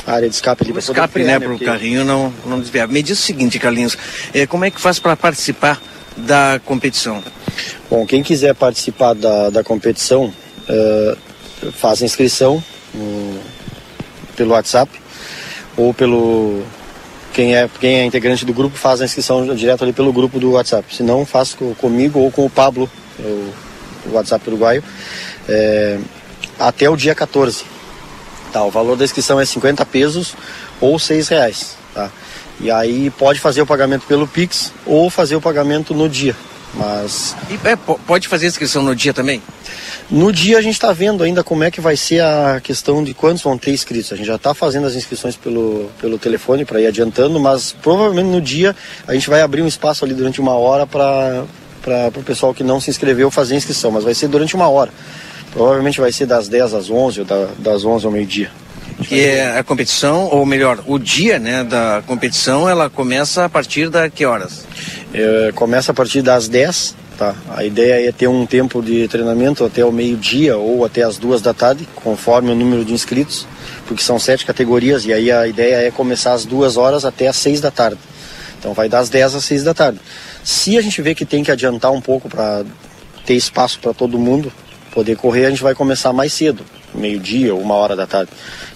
a 0.07 0.13
área 0.13 0.29
de 0.29 0.35
escape 0.35 0.65
ali. 0.65 0.73
O 0.73 0.79
escape, 0.79 1.13
frear, 1.13 1.29
né, 1.29 1.39
para 1.39 1.49
o 1.49 1.51
porque... 1.51 1.67
carrinho 1.67 2.05
não, 2.05 2.33
não 2.47 2.59
desviar. 2.59 2.89
Me 2.89 3.03
diz 3.03 3.19
o 3.19 3.23
seguinte, 3.23 3.59
Carlinhos, 3.59 3.97
é, 4.33 4.47
como 4.47 4.65
é 4.65 4.71
que 4.71 4.81
faz 4.81 4.99
para 4.99 5.15
participar 5.17 5.81
da 6.17 6.61
competição? 6.65 7.23
Bom, 7.91 8.07
quem 8.07 8.23
quiser 8.23 8.55
participar 8.55 9.15
da, 9.15 9.51
da 9.51 9.63
competição, 9.63 10.33
uh, 10.69 11.17
faz 11.73 12.03
a 12.03 12.07
inscrição 12.07 12.63
um, 12.95 13.39
pelo 14.39 14.53
WhatsApp 14.53 14.91
ou 15.77 15.93
pelo 15.93 16.63
quem 17.33 17.55
é, 17.55 17.69
quem 17.81 17.97
é 17.97 18.05
integrante 18.05 18.45
do 18.45 18.55
grupo 18.55 18.77
faz 18.77 19.01
a 19.01 19.05
inscrição 19.05 19.55
direto 19.55 19.85
ali 19.85 19.93
pelo 19.93 20.13
grupo 20.13 20.41
do 20.41 20.53
WhatsApp. 20.53 20.95
Se 20.95 21.03
não, 21.03 21.27
faz 21.27 21.57
comigo 21.77 22.21
ou 22.21 22.31
com 22.33 22.47
o 22.47 22.51
Pablo, 22.51 22.91
o, 23.19 23.53
o 24.07 24.13
WhatsApp 24.13 24.49
uruguaio, 24.49 24.83
é, 25.49 25.99
até 26.59 26.89
o 26.89 26.97
dia 26.97 27.15
14. 27.15 27.65
Tá, 28.53 28.65
o 28.65 28.71
valor 28.71 28.97
da 28.97 29.05
inscrição 29.05 29.39
é 29.39 29.45
50 29.45 29.85
pesos 29.87 30.35
ou 30.81 30.99
6 30.99 31.29
reais. 31.29 31.77
Tá? 31.95 32.11
E 32.61 32.71
aí 32.71 33.11
pode 33.11 33.39
fazer 33.41 33.63
o 33.63 33.67
pagamento 33.67 34.07
pelo 34.07 34.27
Pix 34.27 34.73
ou 34.87 35.11
fazer 35.11 35.37
o 35.37 35.41
pagamento 35.41 35.95
no 35.95 36.09
dia. 36.09 36.35
Mas. 36.75 37.37
E, 37.51 37.69
é, 37.69 37.77
pode 37.77 38.27
fazer 38.27 38.47
a 38.47 38.49
inscrição 38.49 38.83
no 38.83 38.97
dia 38.97 39.15
também? 39.15 39.43
No 40.11 40.33
dia 40.33 40.57
a 40.57 40.63
gente 40.63 40.73
está 40.73 40.91
vendo 40.91 41.23
ainda 41.23 41.45
como 41.45 41.65
é 41.65 41.71
que 41.71 41.83
vai 41.83 41.95
ser 41.95 42.23
a 42.23 42.61
questão 42.63 43.05
de 43.05 43.13
quantos 43.13 43.43
vão 43.43 43.59
ter 43.59 43.73
inscritos. 43.73 44.11
A 44.11 44.17
gente 44.17 44.27
já 44.27 44.37
está 44.37 44.55
fazendo 44.55 44.87
as 44.87 44.95
inscrições 44.95 45.37
pelo, 45.37 45.91
pelo 46.01 46.19
telefone 46.19 46.65
para 46.65 46.81
ir 46.81 46.87
adiantando, 46.87 47.39
mas 47.39 47.73
provavelmente 47.83 48.29
no 48.29 48.41
dia 48.41 48.75
a 49.07 49.13
gente 49.13 49.29
vai 49.29 49.43
abrir 49.43 49.61
um 49.61 49.67
espaço 49.67 50.07
ali 50.07 50.15
durante 50.15 50.41
uma 50.41 50.55
hora 50.55 50.87
para 50.87 51.45
o 52.17 52.23
pessoal 52.23 52.55
que 52.55 52.65
não 52.65 52.81
se 52.81 52.89
inscreveu 52.89 53.31
fazer 53.31 53.53
a 53.55 53.59
inscrição, 53.59 53.91
mas 53.91 54.03
vai 54.03 54.15
ser 54.15 54.29
durante 54.29 54.57
uma 54.57 54.67
hora. 54.67 54.91
Provavelmente 55.53 56.01
vai 56.01 56.11
ser 56.11 56.25
das 56.25 56.49
10 56.49 56.73
às 56.73 56.91
11 56.91 57.21
ou 57.21 57.27
da, 57.27 57.49
das 57.59 57.85
11 57.85 58.07
ao 58.07 58.13
meio-dia. 58.13 58.51
Que 59.07 59.27
é 59.27 59.59
a 59.59 59.63
competição, 59.63 60.25
ou 60.33 60.45
melhor, 60.47 60.83
o 60.87 60.99
dia 60.99 61.39
né, 61.39 61.63
da 61.63 62.03
competição, 62.07 62.69
ela 62.69 62.89
começa 62.89 63.45
a 63.45 63.49
partir 63.49 63.91
da 63.91 64.09
que 64.09 64.25
horas? 64.25 64.67
É, 65.13 65.53
começa 65.55 65.93
a 65.93 65.95
partir 65.95 66.23
das 66.23 66.49
10, 66.49 66.97
tá? 67.19 67.35
A 67.51 67.65
ideia 67.65 68.09
é 68.09 68.13
ter 68.13 68.29
um 68.29 68.47
tempo 68.47 68.81
de 68.81 69.07
treinamento 69.09 69.65
até 69.65 69.85
o 69.85 69.93
meio-dia 69.93 70.57
ou 70.57 70.85
até 70.85 71.03
as 71.03 71.19
duas 71.19 71.43
da 71.43 71.53
tarde, 71.53 71.87
conforme 71.97 72.51
o 72.51 72.55
número 72.55 72.85
de 72.85 72.95
inscritos, 72.95 73.47
porque 73.87 74.03
são 74.03 74.19
sete 74.19 74.47
categorias 74.47 75.05
e 75.05 75.13
aí 75.13 75.31
a 75.31 75.47
ideia 75.47 75.87
é 75.87 75.91
começar 75.91 76.33
às 76.33 76.45
duas 76.45 76.77
horas 76.77 77.05
até 77.05 77.27
às 77.29 77.37
seis 77.37 77.61
da 77.61 77.71
tarde. 77.71 77.99
Então 78.59 78.73
vai 78.73 78.89
das 78.89 79.09
10 79.09 79.37
às 79.37 79.45
6 79.45 79.63
da 79.63 79.73
tarde. 79.73 80.01
Se 80.43 80.77
a 80.77 80.81
gente 80.81 81.01
vê 81.01 81.15
que 81.15 81.25
tem 81.25 81.45
que 81.45 81.51
adiantar 81.51 81.93
um 81.93 82.01
pouco 82.01 82.29
para 82.29 82.65
ter 83.25 83.35
espaço 83.35 83.79
para 83.79 83.95
todo 83.95 84.19
mundo 84.19 84.53
poder 84.93 85.17
correr, 85.17 85.47
a 85.47 85.51
gente 85.51 85.63
vai 85.63 85.75
começar 85.75 86.13
mais 86.13 86.33
cedo, 86.33 86.65
meio-dia, 86.99 87.55
uma 87.55 87.75
hora 87.75 87.95
da 87.95 88.07
tarde. 88.07 88.31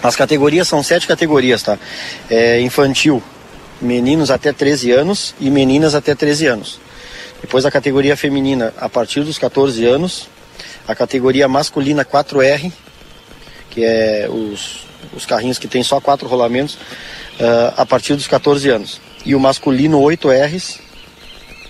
as 0.02 0.16
categorias 0.16 0.68
são 0.68 0.84
sete 0.84 1.08
categorias, 1.08 1.64
tá? 1.64 1.78
É 2.30 2.60
infantil, 2.60 3.24
meninos 3.82 4.30
até 4.30 4.52
13 4.52 4.92
anos 4.92 5.34
e 5.40 5.50
meninas 5.50 5.96
até 5.96 6.14
13 6.14 6.48
anos. 6.48 6.80
Depois 7.42 7.66
a 7.66 7.72
categoria 7.72 8.16
feminina 8.16 8.74
a 8.78 8.88
partir 8.88 9.22
dos 9.22 9.38
14 9.38 9.86
anos, 9.86 10.30
a 10.88 10.96
categoria 10.96 11.48
masculina 11.48 12.04
4R, 12.04 12.72
que 13.70 13.84
é 13.84 14.28
os, 14.30 14.86
os 15.14 15.26
carrinhos 15.26 15.58
que 15.58 15.68
tem 15.68 15.84
só 15.84 16.00
quatro 16.00 16.28
rolamentos, 16.28 16.76
uh, 16.76 17.74
a 17.78 17.86
partir 17.86 18.16
dos 18.16 18.28
14 18.28 18.70
anos. 18.70 19.02
E 19.26 19.36
o 19.36 19.40
masculino 19.40 20.00
8Rs 20.00 20.80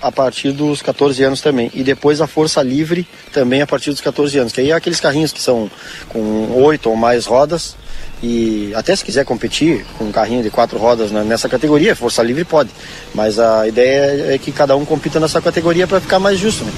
a 0.01 0.11
partir 0.11 0.51
dos 0.51 0.81
14 0.81 1.23
anos 1.23 1.39
também. 1.39 1.71
E 1.73 1.81
depois 1.81 2.19
a 2.19 2.27
força 2.27 2.61
livre 2.61 3.07
também 3.31 3.61
a 3.61 3.67
partir 3.67 3.89
dos 3.89 4.01
14 4.01 4.37
anos. 4.37 4.51
Que 4.51 4.59
aí 4.59 4.71
é 4.71 4.73
aqueles 4.73 4.99
carrinhos 4.99 5.31
que 5.31 5.41
são 5.41 5.71
com 6.09 6.51
oito 6.61 6.89
ou 6.89 6.95
mais 6.95 7.25
rodas. 7.25 7.77
E 8.21 8.73
até 8.75 8.95
se 8.95 9.03
quiser 9.03 9.23
competir 9.23 9.85
com 9.97 10.05
um 10.05 10.11
carrinho 10.11 10.43
de 10.43 10.49
quatro 10.49 10.77
rodas 10.77 11.11
nessa 11.11 11.47
categoria, 11.47 11.95
força 11.95 12.21
livre 12.21 12.43
pode. 12.43 12.69
Mas 13.13 13.39
a 13.39 13.67
ideia 13.67 14.33
é 14.33 14.37
que 14.37 14.51
cada 14.51 14.75
um 14.75 14.83
compita 14.83 15.19
nessa 15.19 15.41
categoria 15.41 15.87
para 15.87 16.01
ficar 16.01 16.19
mais 16.19 16.37
justo. 16.37 16.65
Né? 16.65 16.71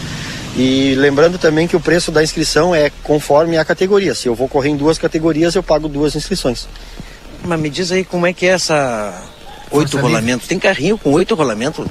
E 0.55 0.95
lembrando 0.95 1.37
também 1.37 1.67
que 1.67 1.75
o 1.75 1.81
preço 1.81 2.11
da 2.11 2.23
inscrição 2.23 2.73
é 2.73 2.89
conforme 3.03 3.57
a 3.57 3.65
categoria. 3.65 4.15
Se 4.15 4.27
eu 4.27 4.35
vou 4.35 4.47
correr 4.47 4.69
em 4.69 4.77
duas 4.77 4.97
categorias, 4.97 5.55
eu 5.55 5.61
pago 5.61 5.89
duas 5.89 6.15
inscrições. 6.15 6.67
Mas 7.43 7.59
me 7.59 7.69
diz 7.69 7.91
aí 7.91 8.05
como 8.05 8.25
é 8.25 8.31
que 8.31 8.45
é 8.45 8.49
essa 8.49 9.21
oito 9.69 9.97
rolamentos? 9.97 10.47
Tem 10.47 10.57
carrinho 10.57 10.97
com 10.97 11.11
oito 11.11 11.35
rolamentos? 11.35 11.85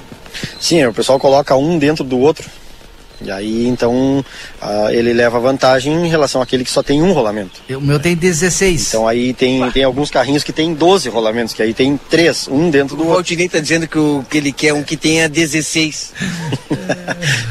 Sim, 0.58 0.84
o 0.86 0.94
pessoal 0.94 1.18
coloca 1.20 1.54
um 1.54 1.78
dentro 1.78 2.02
do 2.02 2.18
outro. 2.18 2.48
E 3.24 3.30
aí, 3.30 3.66
então, 3.66 4.24
uh, 4.62 4.90
ele 4.90 5.12
leva 5.12 5.40
vantagem 5.40 5.94
em 5.94 6.08
relação 6.08 6.42
àquele 6.42 6.64
que 6.64 6.70
só 6.70 6.82
tem 6.82 7.02
um 7.02 7.12
rolamento. 7.12 7.62
O 7.70 7.80
meu 7.80 7.98
tem 7.98 8.14
16. 8.14 8.88
Então 8.88 9.08
aí 9.08 9.32
tem, 9.32 9.70
tem 9.70 9.84
alguns 9.84 10.10
carrinhos 10.10 10.42
que 10.42 10.52
tem 10.52 10.74
12 10.74 11.08
rolamentos, 11.08 11.54
que 11.54 11.62
aí 11.62 11.72
tem 11.72 11.98
três, 12.10 12.48
um 12.48 12.70
dentro 12.70 12.96
do 12.96 13.02
o 13.02 13.06
outro. 13.06 13.12
O 13.12 13.16
Valtinei 13.16 13.46
está 13.46 13.58
dizendo 13.58 13.88
que, 13.88 13.98
o, 13.98 14.24
que 14.28 14.38
ele 14.38 14.52
quer 14.52 14.74
um 14.74 14.82
que 14.82 14.96
tenha 14.96 15.28
16. 15.28 16.12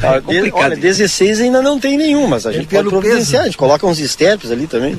é 0.02 0.52
Olha, 0.52 0.76
16 0.76 1.40
ainda 1.40 1.60
não 1.60 1.80
tem 1.80 1.96
nenhum, 1.96 2.26
mas 2.26 2.46
a 2.46 2.52
gente 2.52 2.68
pode 2.68 2.88
providenciar, 2.88 3.42
a 3.42 3.46
gente 3.46 3.56
coloca 3.56 3.86
uns 3.86 3.98
estepes 3.98 4.50
ali 4.50 4.66
também. 4.66 4.98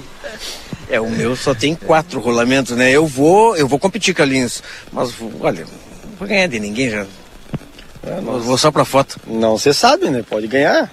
É, 0.89 0.99
o 0.99 1.09
meu 1.09 1.35
só 1.35 1.53
tem 1.53 1.73
quatro 1.73 2.19
rolamentos, 2.19 2.75
né? 2.75 2.91
Eu 2.91 3.07
vou, 3.07 3.55
eu 3.55 3.67
vou 3.67 3.79
competir, 3.79 4.13
Carlinhos. 4.13 4.61
Mas, 4.91 5.11
olha, 5.39 5.61
não 5.61 6.17
vou 6.19 6.27
ganhar 6.27 6.47
de 6.47 6.59
ninguém 6.59 6.89
já. 6.89 7.05
É, 8.05 8.21
vou 8.21 8.57
só 8.57 8.71
pra 8.71 8.85
foto. 8.85 9.19
Não, 9.27 9.57
você 9.57 9.73
sabe, 9.73 10.09
né? 10.09 10.23
Pode 10.27 10.47
ganhar. 10.47 10.91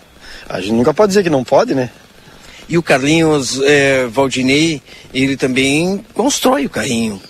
A 0.48 0.60
gente 0.60 0.72
nunca 0.72 0.94
pode 0.94 1.08
dizer 1.08 1.22
que 1.22 1.30
não 1.30 1.44
pode, 1.44 1.74
né? 1.74 1.90
E 2.68 2.78
o 2.78 2.82
Carlinhos 2.82 3.60
é, 3.62 4.06
Valdinei, 4.06 4.80
ele 5.12 5.36
também 5.36 6.04
constrói 6.14 6.66
o 6.66 6.70
carrinho. 6.70 7.20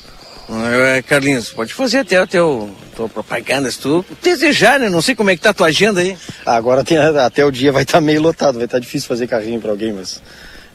É, 0.95 1.03
Carlinhos, 1.03 1.51
pode 1.51 1.73
fazer 1.73 1.99
até 1.99 2.21
o 2.23 2.27
teu 2.27 2.71
tua 2.95 3.09
propaganda, 3.09 3.71
se 3.71 3.79
tu 3.79 4.05
desejar, 4.23 4.79
né? 4.79 4.89
Não 4.89 5.03
sei 5.03 5.15
como 5.15 5.31
é 5.31 5.37
que 5.37 5.43
tá 5.43 5.51
a 5.51 5.55
tua 5.55 5.69
agenda 5.69 6.01
aí. 6.01 6.17
Agora 6.45 6.85
tem, 6.85 6.99
até 6.99 7.45
o 7.45 7.51
dia 7.51 7.73
vai 7.73 7.83
estar 7.83 7.99
tá 7.99 8.01
meio 8.01 8.21
lotado, 8.21 8.57
vai 8.57 8.67
estar 8.67 8.77
tá 8.77 8.81
difícil 8.81 9.09
fazer 9.09 9.27
carrinho 9.27 9.61
para 9.61 9.71
alguém, 9.71 9.93
mas 9.93 10.23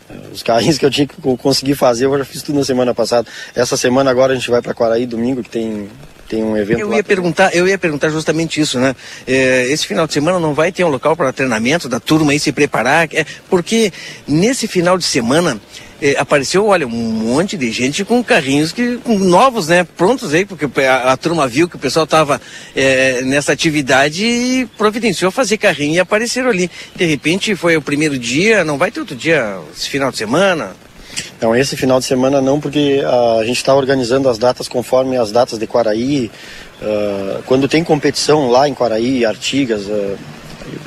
é, 0.09 0.33
os 0.33 0.41
carrinhos 0.41 0.77
que 0.77 0.85
eu 0.85 0.91
tinha 0.91 1.07
que 1.07 1.15
conseguir 1.37 1.75
fazer, 1.75 2.05
eu 2.05 2.17
já 2.17 2.25
fiz 2.25 2.41
tudo 2.41 2.57
na 2.57 2.65
semana 2.65 2.93
passada. 2.93 3.27
Essa 3.55 3.77
semana 3.77 4.09
agora 4.09 4.33
a 4.33 4.35
gente 4.35 4.49
vai 4.49 4.61
para 4.61 4.73
Quaraí 4.73 5.05
domingo, 5.05 5.43
que 5.43 5.49
tem 5.49 5.89
tem 6.27 6.43
um 6.43 6.57
evento 6.57 6.79
eu 6.79 6.93
ia 6.93 7.03
perguntar 7.03 7.55
eu 7.55 7.67
ia 7.67 7.77
perguntar 7.77 8.09
justamente 8.09 8.59
isso 8.59 8.79
né 8.79 8.95
é, 9.25 9.67
esse 9.69 9.87
final 9.87 10.05
de 10.05 10.13
semana 10.13 10.39
não 10.39 10.53
vai 10.53 10.71
ter 10.71 10.83
um 10.83 10.89
local 10.89 11.15
para 11.15 11.31
treinamento 11.33 11.87
da 11.87 11.99
turma 11.99 12.31
aí 12.31 12.39
se 12.39 12.51
preparar 12.51 13.07
é, 13.13 13.25
porque 13.49 13.91
nesse 14.27 14.67
final 14.67 14.97
de 14.97 15.05
semana 15.05 15.59
é, 16.01 16.15
apareceu, 16.19 16.65
olha, 16.67 16.85
um 16.85 16.89
monte 16.89 17.57
de 17.57 17.71
gente 17.71 18.05
com 18.05 18.23
carrinhos 18.23 18.71
que, 18.71 18.97
com 18.97 19.17
novos, 19.17 19.67
né? 19.67 19.83
Prontos 19.83 20.33
aí, 20.33 20.45
porque 20.45 20.67
a, 20.81 21.13
a 21.13 21.17
turma 21.17 21.47
viu 21.47 21.67
que 21.67 21.75
o 21.75 21.79
pessoal 21.79 22.03
estava 22.03 22.39
é, 22.75 23.21
nessa 23.23 23.51
atividade 23.51 24.23
e 24.23 24.67
providenciou 24.77 25.31
fazer 25.31 25.57
carrinho 25.57 25.95
e 25.95 25.99
apareceram 25.99 26.49
ali. 26.49 26.69
De 26.95 27.05
repente 27.05 27.55
foi 27.55 27.77
o 27.77 27.81
primeiro 27.81 28.17
dia, 28.17 28.63
não 28.63 28.77
vai 28.77 28.91
ter 28.91 28.99
outro 28.99 29.15
dia 29.15 29.57
esse 29.75 29.89
final 29.89 30.11
de 30.11 30.17
semana? 30.17 30.75
Não, 31.41 31.55
esse 31.55 31.77
final 31.77 31.99
de 31.99 32.05
semana 32.05 32.41
não, 32.41 32.59
porque 32.59 33.01
a 33.39 33.43
gente 33.43 33.57
está 33.57 33.75
organizando 33.75 34.27
as 34.29 34.37
datas 34.37 34.67
conforme 34.67 35.17
as 35.17 35.31
datas 35.31 35.59
de 35.59 35.67
Quaraí. 35.67 36.31
Uh, 36.81 37.41
quando 37.45 37.67
tem 37.67 37.83
competição 37.83 38.49
lá 38.49 38.67
em 38.67 38.73
Quaraí, 38.73 39.25
Artigas, 39.25 39.83
uh, 39.85 40.17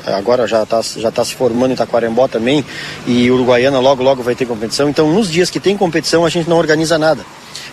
agora 0.07 0.47
já 0.47 0.63
está 0.63 0.83
já 0.83 1.11
tá 1.11 1.25
se 1.25 1.35
formando 1.35 1.73
em 1.73 1.77
Taquarembó 1.77 2.29
também, 2.29 2.65
e 3.07 3.31
Uruguaiana 3.31 3.79
logo, 3.81 4.03
logo 4.03 4.23
vai 4.23 4.35
ter 4.35 4.47
competição. 4.47 4.89
Então, 4.89 5.13
nos 5.13 5.31
dias 5.31 5.51
que 5.51 5.61
tem 5.61 5.77
competição, 5.77 6.25
a 6.25 6.29
gente 6.29 6.49
não 6.49 6.59
organiza 6.59 6.99
nada. 6.99 7.25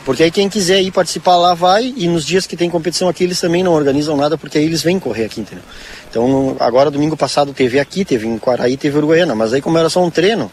Porque 0.06 0.24
aí 0.24 0.32
quem 0.32 0.48
quiser 0.48 0.82
ir 0.82 0.92
participar 0.92 1.36
lá 1.36 1.54
vai, 1.54 1.94
e 1.98 2.08
nos 2.08 2.26
dias 2.26 2.48
que 2.48 2.56
tem 2.56 2.70
competição 2.70 3.10
aqui, 3.10 3.24
eles 3.24 3.42
também 3.42 3.62
não 3.62 3.74
organizam 3.74 4.16
nada, 4.16 4.38
porque 4.38 4.58
aí 4.58 4.64
eles 4.64 4.82
vêm 4.82 5.00
correr 5.00 5.26
aqui, 5.26 5.42
entendeu? 5.42 5.64
Então, 6.10 6.56
agora, 6.60 6.90
domingo 6.90 7.18
passado, 7.18 7.54
teve 7.54 7.78
aqui, 7.80 8.06
teve 8.06 8.26
em 8.26 8.38
Quaraí, 8.38 8.78
teve 8.78 8.98
Uruguaiana, 8.98 9.36
mas 9.36 9.54
aí 9.54 9.62
como 9.62 9.78
era 9.78 9.90
só 9.90 10.02
um 10.02 10.10
treino, 10.10 10.50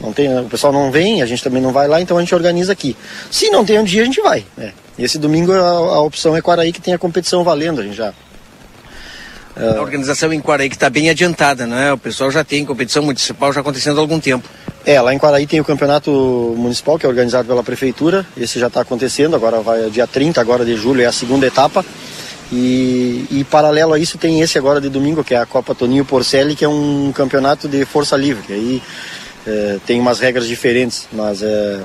não 0.00 0.12
tem, 0.12 0.38
o 0.38 0.44
pessoal 0.44 0.72
não 0.72 0.90
vem, 0.90 1.22
a 1.22 1.26
gente 1.26 1.42
também 1.42 1.62
não 1.62 1.72
vai 1.72 1.88
lá, 1.88 2.00
então 2.00 2.16
a 2.16 2.20
gente 2.20 2.34
organiza 2.34 2.72
aqui. 2.72 2.96
Se 3.30 3.50
não 3.50 3.64
tem 3.64 3.78
um 3.78 3.84
dia, 3.84 4.02
a 4.02 4.04
gente 4.04 4.20
vai. 4.20 4.44
Né? 4.56 4.72
Esse 4.98 5.18
domingo 5.18 5.52
a, 5.52 5.60
a 5.60 6.00
opção 6.00 6.36
é 6.36 6.40
Quaraí, 6.40 6.72
que 6.72 6.80
tem 6.80 6.94
a 6.94 6.98
competição 6.98 7.42
valendo, 7.42 7.80
a 7.80 7.84
gente 7.84 7.96
já 7.96 8.12
a 9.58 9.80
organização 9.80 10.32
em 10.32 10.40
Quaraí 10.40 10.68
que 10.68 10.76
está 10.76 10.88
bem 10.88 11.10
adiantada, 11.10 11.66
né? 11.66 11.92
O 11.92 11.98
pessoal 11.98 12.30
já 12.30 12.44
tem 12.44 12.64
competição 12.64 13.02
municipal 13.02 13.52
já 13.52 13.60
acontecendo 13.60 13.98
há 13.98 14.00
algum 14.00 14.20
tempo. 14.20 14.48
É, 14.86 15.00
lá 15.00 15.12
em 15.12 15.18
Quaraí 15.18 15.46
tem 15.46 15.58
o 15.58 15.64
campeonato 15.64 16.10
municipal 16.56 16.96
que 16.96 17.04
é 17.04 17.08
organizado 17.08 17.48
pela 17.48 17.64
prefeitura. 17.64 18.24
Esse 18.36 18.60
já 18.60 18.68
está 18.68 18.82
acontecendo, 18.82 19.34
agora 19.34 19.60
vai 19.60 19.90
dia 19.90 20.06
30 20.06 20.40
agora 20.40 20.64
de 20.64 20.76
julho, 20.76 21.02
é 21.02 21.06
a 21.06 21.12
segunda 21.12 21.46
etapa. 21.46 21.84
E, 22.50 23.26
e, 23.30 23.44
paralelo 23.44 23.92
a 23.92 23.98
isso 23.98 24.16
tem 24.16 24.40
esse 24.40 24.56
agora 24.56 24.80
de 24.80 24.88
domingo, 24.88 25.22
que 25.22 25.34
é 25.34 25.38
a 25.38 25.44
Copa 25.44 25.74
Toninho 25.74 26.04
Porcelli, 26.04 26.56
que 26.56 26.64
é 26.64 26.68
um 26.68 27.12
campeonato 27.14 27.68
de 27.68 27.84
força 27.84 28.16
livre. 28.16 28.54
Aí 28.54 28.82
é, 29.48 29.78
tem 29.86 29.98
umas 29.98 30.20
regras 30.20 30.46
diferentes, 30.46 31.08
mas 31.10 31.42
é, 31.42 31.80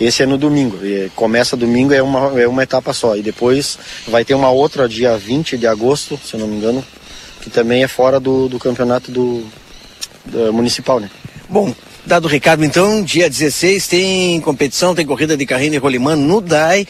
esse 0.00 0.22
é 0.22 0.26
no 0.26 0.38
domingo. 0.38 0.78
Começa 1.14 1.56
domingo, 1.56 1.92
é 1.92 2.00
uma, 2.00 2.40
é 2.40 2.46
uma 2.46 2.62
etapa 2.62 2.92
só. 2.92 3.16
E 3.16 3.22
depois 3.22 3.78
vai 4.06 4.24
ter 4.24 4.34
uma 4.34 4.50
outra 4.50 4.88
dia 4.88 5.16
20 5.16 5.58
de 5.58 5.66
agosto, 5.66 6.18
se 6.24 6.34
eu 6.34 6.40
não 6.40 6.46
me 6.46 6.56
engano, 6.56 6.84
que 7.42 7.50
também 7.50 7.82
é 7.82 7.88
fora 7.88 8.20
do, 8.20 8.48
do 8.48 8.58
campeonato 8.58 9.10
do, 9.10 9.44
do 10.24 10.52
municipal, 10.52 11.00
né? 11.00 11.10
Bom, 11.48 11.74
dado 12.06 12.26
o 12.26 12.28
recado 12.28 12.64
então, 12.64 13.02
dia 13.02 13.28
16 13.28 13.86
tem 13.88 14.40
competição, 14.40 14.94
tem 14.94 15.04
corrida 15.04 15.36
de 15.36 15.44
carrinho 15.44 15.74
e 15.74 15.78
rolimã 15.78 16.16
no 16.16 16.40
DAI. 16.40 16.86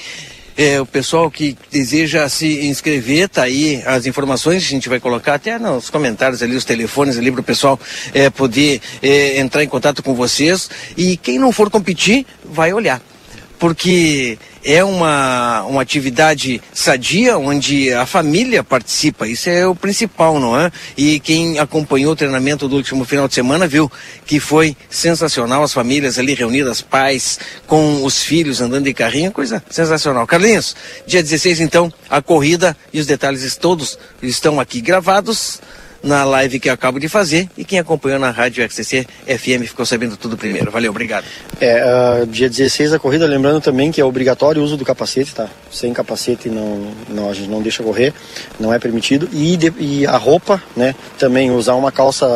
É, 0.56 0.80
o 0.80 0.86
pessoal 0.86 1.30
que 1.30 1.56
deseja 1.70 2.28
se 2.28 2.66
inscrever, 2.66 3.28
tá 3.28 3.42
aí 3.42 3.82
as 3.84 4.06
informações, 4.06 4.62
a 4.62 4.66
gente 4.66 4.88
vai 4.88 5.00
colocar 5.00 5.34
até 5.34 5.58
nos 5.58 5.90
comentários 5.90 6.42
ali, 6.42 6.54
os 6.54 6.64
telefones 6.64 7.18
ali 7.18 7.32
para 7.32 7.40
o 7.40 7.44
pessoal 7.44 7.78
é, 8.12 8.30
poder 8.30 8.80
é, 9.02 9.40
entrar 9.40 9.64
em 9.64 9.68
contato 9.68 10.02
com 10.02 10.14
vocês. 10.14 10.70
E 10.96 11.16
quem 11.16 11.38
não 11.38 11.50
for 11.50 11.70
competir, 11.70 12.24
vai 12.44 12.72
olhar. 12.72 13.02
Porque 13.58 14.38
é 14.64 14.82
uma, 14.82 15.62
uma 15.64 15.82
atividade 15.82 16.60
sadia 16.72 17.36
onde 17.36 17.92
a 17.92 18.06
família 18.06 18.64
participa, 18.64 19.28
isso 19.28 19.50
é 19.50 19.66
o 19.66 19.74
principal, 19.74 20.40
não 20.40 20.58
é? 20.58 20.72
E 20.96 21.20
quem 21.20 21.58
acompanhou 21.58 22.12
o 22.12 22.16
treinamento 22.16 22.66
do 22.66 22.76
último 22.76 23.04
final 23.04 23.28
de 23.28 23.34
semana 23.34 23.68
viu 23.68 23.92
que 24.24 24.40
foi 24.40 24.74
sensacional, 24.88 25.62
as 25.62 25.72
famílias 25.72 26.18
ali 26.18 26.34
reunidas, 26.34 26.80
pais 26.80 27.38
com 27.66 28.02
os 28.04 28.22
filhos 28.22 28.60
andando 28.60 28.84
de 28.84 28.94
carrinho, 28.94 29.30
coisa 29.30 29.62
sensacional. 29.68 30.26
Carlinhos, 30.26 30.74
dia 31.06 31.22
16 31.22 31.60
então, 31.60 31.92
a 32.08 32.22
corrida 32.22 32.76
e 32.92 32.98
os 32.98 33.06
detalhes 33.06 33.56
todos 33.56 33.98
estão 34.22 34.58
aqui 34.58 34.80
gravados 34.80 35.60
na 36.04 36.22
live 36.24 36.60
que 36.60 36.68
eu 36.68 36.72
acabo 36.72 37.00
de 37.00 37.08
fazer 37.08 37.48
e 37.56 37.64
quem 37.64 37.78
acompanhou 37.78 38.18
na 38.18 38.30
rádio 38.30 38.62
XCC 38.62 39.06
FM 39.26 39.66
ficou 39.66 39.86
sabendo 39.86 40.16
tudo 40.16 40.36
primeiro. 40.36 40.70
Valeu, 40.70 40.90
obrigado. 40.90 41.24
É, 41.60 41.82
uh, 42.22 42.26
dia 42.26 42.48
16 42.48 42.92
a 42.92 42.98
corrida, 42.98 43.26
lembrando 43.26 43.60
também 43.60 43.90
que 43.90 44.00
é 44.00 44.04
obrigatório 44.04 44.60
o 44.60 44.64
uso 44.64 44.76
do 44.76 44.84
capacete, 44.84 45.34
tá? 45.34 45.48
Sem 45.72 45.92
capacete 45.92 46.48
não, 46.48 46.92
não 47.08 47.30
a 47.30 47.34
gente 47.34 47.48
não 47.48 47.62
deixa 47.62 47.82
correr, 47.82 48.12
não 48.60 48.72
é 48.72 48.78
permitido. 48.78 49.28
E, 49.32 49.56
de, 49.56 49.72
e 49.78 50.06
a 50.06 50.16
roupa, 50.16 50.62
né? 50.76 50.94
Também 51.18 51.50
usar 51.50 51.74
uma 51.74 51.90
calça 51.90 52.26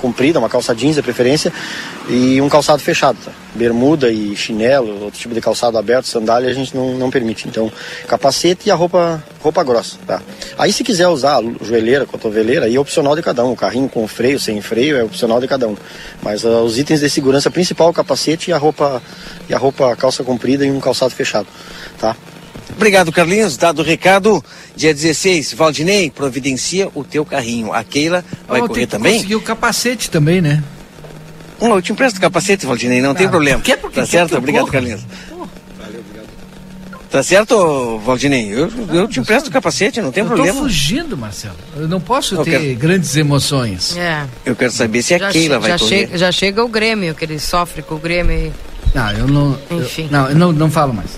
comprida, 0.00 0.38
uma 0.38 0.48
calça 0.48 0.74
jeans 0.74 0.96
de 0.96 1.02
preferência, 1.02 1.52
e 2.08 2.40
um 2.40 2.48
calçado 2.48 2.82
fechado, 2.82 3.18
tá? 3.24 3.30
Bermuda 3.54 4.10
e 4.10 4.34
chinelo, 4.34 5.04
outro 5.04 5.18
tipo 5.18 5.34
de 5.34 5.40
calçado 5.40 5.76
aberto, 5.76 6.06
sandália, 6.06 6.48
a 6.48 6.52
gente 6.52 6.74
não, 6.74 6.94
não 6.94 7.10
permite. 7.10 7.48
Então, 7.48 7.70
capacete 8.06 8.68
e 8.68 8.70
a 8.70 8.74
roupa, 8.74 9.22
roupa 9.40 9.62
grossa, 9.62 9.96
tá? 10.06 10.22
Aí 10.58 10.72
se 10.72 10.82
quiser 10.82 11.08
usar 11.08 11.42
joelheira, 11.60 12.06
cotoveleira, 12.06 12.66
aí 12.66 12.76
é 12.76 12.80
opcional 12.80 13.14
de 13.14 13.22
cada 13.22 13.44
um. 13.44 13.52
O 13.52 13.56
carrinho 13.56 13.88
com 13.88 14.06
freio, 14.08 14.38
sem 14.38 14.60
freio, 14.60 14.96
é 14.96 15.04
opcional 15.04 15.40
de 15.40 15.48
cada 15.48 15.68
um. 15.68 15.76
Mas 16.22 16.44
uh, 16.44 16.60
os 16.60 16.78
itens 16.78 17.00
de 17.00 17.10
segurança 17.10 17.50
principal, 17.50 17.90
o 17.90 17.92
capacete 17.92 18.50
e 18.50 18.52
a 18.52 18.58
roupa, 18.58 19.02
e 19.48 19.54
a 19.54 19.58
roupa 19.58 19.94
calça 19.96 20.24
comprida 20.24 20.64
e 20.64 20.70
um 20.70 20.80
calçado 20.80 21.14
fechado, 21.14 21.46
tá? 21.98 22.16
Obrigado, 22.76 23.12
Carlinhos. 23.12 23.56
Dado 23.56 23.80
o 23.80 23.84
recado, 23.84 24.44
dia 24.74 24.94
16, 24.94 25.54
Valdinei, 25.54 26.10
providencia 26.10 26.88
o 26.94 27.04
teu 27.04 27.24
carrinho. 27.24 27.72
A 27.72 27.84
Keila 27.84 28.24
vai 28.46 28.60
oh, 28.60 28.68
correr 28.68 28.86
também? 28.86 29.14
Conseguir 29.14 29.36
o 29.36 29.40
capacete 29.40 30.10
também, 30.10 30.40
né? 30.40 30.62
Não, 31.60 31.74
eu 31.76 31.82
te 31.82 31.92
empresto 31.92 32.18
o 32.18 32.20
capacete, 32.20 32.64
Valdinei, 32.64 33.02
não, 33.02 33.14
tem 33.14 33.28
problema. 33.28 33.60
Quer 33.60 33.76
porque 33.76 34.00
tá 34.00 34.06
certo? 34.06 34.36
Obrigado, 34.36 34.62
porra. 34.62 34.72
Carlinhos. 34.72 35.02
Valeu, 35.78 36.00
obrigado. 36.00 36.28
Tá 37.10 37.22
certo, 37.22 37.98
Valdinei? 37.98 38.48
Eu, 38.50 38.70
eu 38.94 39.06
te 39.06 39.20
empresto 39.20 39.50
o 39.50 39.52
capacete, 39.52 40.00
não 40.00 40.10
tem 40.10 40.22
eu 40.22 40.28
problema. 40.28 40.50
Eu 40.50 40.62
tô 40.62 40.68
fugindo, 40.68 41.16
Marcelo. 41.16 41.56
Eu 41.76 41.86
não 41.86 42.00
posso 42.00 42.36
eu 42.36 42.44
ter 42.44 42.52
quero... 42.52 42.74
grandes 42.76 43.14
emoções. 43.16 43.96
É. 43.96 44.24
Eu 44.46 44.56
quero 44.56 44.72
saber 44.72 45.02
se 45.02 45.14
a 45.14 45.18
já 45.18 45.30
Keila 45.30 45.58
vai 45.58 45.72
já 45.72 45.78
correr. 45.78 45.98
Chega, 45.98 46.18
já 46.18 46.32
chega 46.32 46.64
o 46.64 46.68
Grêmio, 46.68 47.14
que 47.14 47.24
ele 47.24 47.38
sofre 47.38 47.82
com 47.82 47.96
o 47.96 47.98
Grêmio. 47.98 48.54
Não, 48.94 49.10
eu 49.12 49.28
não. 49.28 49.58
Enfim. 49.70 50.04
Eu, 50.04 50.10
não, 50.10 50.28
eu 50.30 50.34
não, 50.36 50.52
não 50.52 50.70
falo 50.70 50.94
mais. 50.94 51.10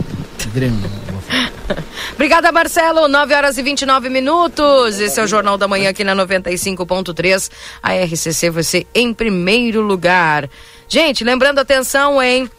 Grêmio 0.52 0.80
não. 0.80 1.01
Obrigada, 2.14 2.52
Marcelo. 2.52 3.08
9 3.08 3.34
horas 3.34 3.58
e 3.58 3.62
29 3.62 4.08
minutos. 4.08 5.00
Esse 5.00 5.20
é 5.20 5.24
o 5.24 5.26
Jornal 5.26 5.56
da 5.58 5.68
Manhã 5.68 5.90
aqui 5.90 6.04
na 6.04 6.14
95.3. 6.14 7.50
A 7.82 7.94
RCC, 7.94 8.50
você 8.50 8.86
em 8.94 9.12
primeiro 9.12 9.80
lugar. 9.80 10.48
Gente, 10.88 11.24
lembrando, 11.24 11.58
atenção, 11.58 12.22
hein? 12.22 12.50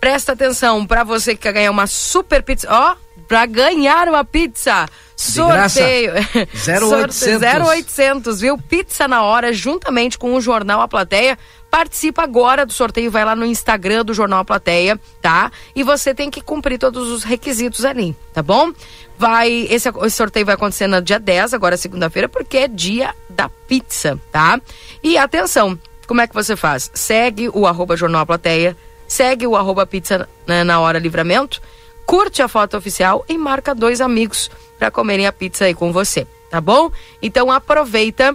Presta 0.00 0.32
atenção 0.32 0.86
para 0.86 1.04
você 1.04 1.34
que 1.34 1.42
quer 1.42 1.52
ganhar 1.52 1.70
uma 1.70 1.86
super 1.86 2.42
pizza. 2.42 2.68
Ó, 2.70 2.92
oh, 2.92 3.22
para 3.26 3.46
ganhar 3.46 4.08
uma 4.08 4.24
pizza. 4.24 4.88
Sorteio. 5.16 6.12
0800. 6.12 7.42
0800, 7.42 8.40
viu? 8.40 8.58
Pizza 8.58 9.08
na 9.08 9.22
hora, 9.22 9.52
juntamente 9.52 10.18
com 10.18 10.34
o 10.34 10.40
Jornal 10.40 10.80
A 10.82 10.88
Plateia. 10.88 11.38
Participa 11.76 12.22
agora 12.22 12.64
do 12.64 12.72
sorteio, 12.72 13.10
vai 13.10 13.22
lá 13.22 13.36
no 13.36 13.44
Instagram 13.44 14.02
do 14.02 14.14
Jornal 14.14 14.42
Plateia, 14.46 14.98
tá? 15.20 15.52
E 15.74 15.82
você 15.82 16.14
tem 16.14 16.30
que 16.30 16.40
cumprir 16.40 16.78
todos 16.78 17.10
os 17.10 17.22
requisitos 17.22 17.84
ali, 17.84 18.16
tá 18.32 18.42
bom? 18.42 18.72
Vai, 19.18 19.66
esse, 19.68 19.86
esse 19.90 20.16
sorteio 20.16 20.46
vai 20.46 20.54
acontecer 20.54 20.86
no 20.86 21.02
dia 21.02 21.20
10, 21.20 21.52
agora 21.52 21.76
segunda-feira, 21.76 22.30
porque 22.30 22.56
é 22.56 22.66
dia 22.66 23.14
da 23.28 23.50
pizza, 23.50 24.18
tá? 24.32 24.58
E 25.02 25.18
atenção, 25.18 25.78
como 26.06 26.22
é 26.22 26.26
que 26.26 26.34
você 26.34 26.56
faz? 26.56 26.90
Segue 26.94 27.50
o 27.52 27.66
arroba 27.66 27.94
Jornal 27.94 28.24
Plateia, 28.24 28.74
segue 29.06 29.46
o 29.46 29.54
arroba 29.54 29.84
pizza 29.84 30.26
né, 30.46 30.64
na 30.64 30.80
hora 30.80 30.98
livramento, 30.98 31.60
curte 32.06 32.40
a 32.40 32.48
foto 32.48 32.78
oficial 32.78 33.22
e 33.28 33.36
marca 33.36 33.74
dois 33.74 34.00
amigos 34.00 34.50
para 34.78 34.90
comerem 34.90 35.26
a 35.26 35.32
pizza 35.32 35.66
aí 35.66 35.74
com 35.74 35.92
você, 35.92 36.26
tá 36.48 36.58
bom? 36.58 36.90
Então 37.20 37.52
aproveita 37.52 38.34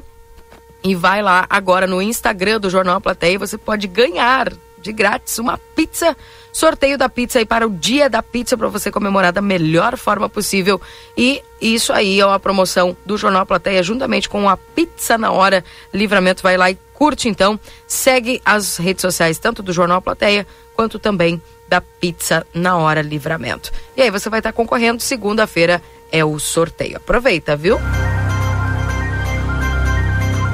e 0.83 0.95
vai 0.95 1.21
lá 1.21 1.45
agora 1.49 1.85
no 1.85 2.01
Instagram 2.01 2.59
do 2.59 2.69
Jornal 2.69 2.99
Plateia, 2.99 3.37
você 3.37 3.57
pode 3.57 3.87
ganhar 3.87 4.51
de 4.81 4.91
grátis 4.91 5.37
uma 5.37 5.57
pizza. 5.75 6.17
Sorteio 6.51 6.97
da 6.97 7.07
pizza 7.07 7.39
aí 7.39 7.45
para 7.45 7.65
o 7.65 7.69
dia 7.69 8.09
da 8.09 8.21
pizza 8.21 8.57
para 8.57 8.67
você 8.67 8.91
comemorar 8.91 9.31
da 9.31 9.41
melhor 9.41 9.95
forma 9.95 10.27
possível. 10.27 10.81
E 11.15 11.41
isso 11.61 11.93
aí 11.93 12.19
é 12.19 12.25
uma 12.25 12.39
promoção 12.39 12.97
do 13.05 13.17
Jornal 13.17 13.45
Plateia 13.45 13.81
juntamente 13.83 14.27
com 14.27 14.49
a 14.49 14.57
Pizza 14.57 15.17
na 15.17 15.31
Hora. 15.31 15.63
Livramento 15.93 16.43
vai 16.43 16.57
lá 16.57 16.69
e 16.69 16.77
Curte 16.93 17.29
então, 17.29 17.59
segue 17.87 18.41
as 18.45 18.77
redes 18.77 19.01
sociais 19.01 19.39
tanto 19.39 19.63
do 19.63 19.73
Jornal 19.73 20.01
Plateia 20.01 20.45
quanto 20.75 20.99
também 20.99 21.41
da 21.67 21.81
Pizza 21.81 22.45
na 22.53 22.77
Hora 22.77 23.01
Livramento. 23.01 23.71
E 23.95 24.01
aí 24.01 24.11
você 24.11 24.29
vai 24.29 24.39
estar 24.39 24.51
concorrendo, 24.51 25.01
segunda-feira 25.01 25.81
é 26.11 26.23
o 26.23 26.37
sorteio. 26.37 26.97
Aproveita, 26.97 27.55
viu? 27.55 27.79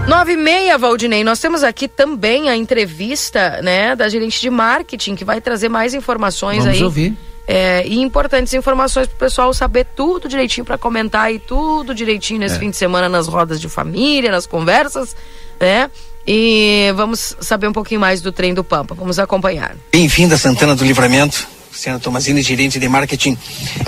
Nove 0.08 0.34
e 0.34 0.38
meia, 0.38 0.78
Valdinei. 0.78 1.24
Nós 1.24 1.40
temos 1.40 1.64
aqui 1.64 1.88
também 1.88 2.50
a 2.50 2.56
entrevista, 2.56 3.60
né, 3.62 3.96
da 3.96 4.08
gerente 4.08 4.40
de 4.40 4.50
marketing, 4.50 5.16
que 5.16 5.26
vai 5.26 5.42
trazer 5.42 5.68
mais 5.68 5.94
informações 5.94 6.60
Vamos 6.64 6.78
aí. 6.78 6.84
ouvir. 6.84 7.18
É, 7.46 7.86
e 7.88 8.00
importantes 8.02 8.54
informações 8.54 9.08
para 9.08 9.16
o 9.16 9.20
pessoal 9.20 9.54
saber 9.54 9.86
tudo 9.96 10.28
direitinho 10.28 10.66
para 10.66 10.78
comentar 10.78 11.34
e 11.34 11.40
tudo 11.40 11.94
direitinho 11.96 12.40
nesse 12.42 12.56
É. 12.56 12.60
fim 12.60 12.70
de 12.70 12.76
semana 12.78 13.08
nas 13.08 13.28
rodas 13.28 13.60
de 13.62 13.70
família, 13.70 14.32
nas 14.32 14.46
conversas, 14.46 15.16
né? 15.60 15.90
E 16.26 16.92
vamos 16.96 17.36
saber 17.40 17.68
um 17.70 17.74
pouquinho 17.74 18.02
mais 18.02 18.22
do 18.22 18.34
trem 18.34 18.54
do 18.54 18.64
Pampa. 18.66 18.94
Vamos 18.96 19.18
acompanhar. 19.18 19.78
Bem-vindo 19.94 20.36
a 20.36 20.38
Santana 20.38 20.76
do 20.76 20.84
Livramento. 20.84 21.48
Luciana 21.72 22.00
Tomazini, 22.00 22.42
gerente 22.42 22.80
de 22.80 22.90
marketing 22.90 23.38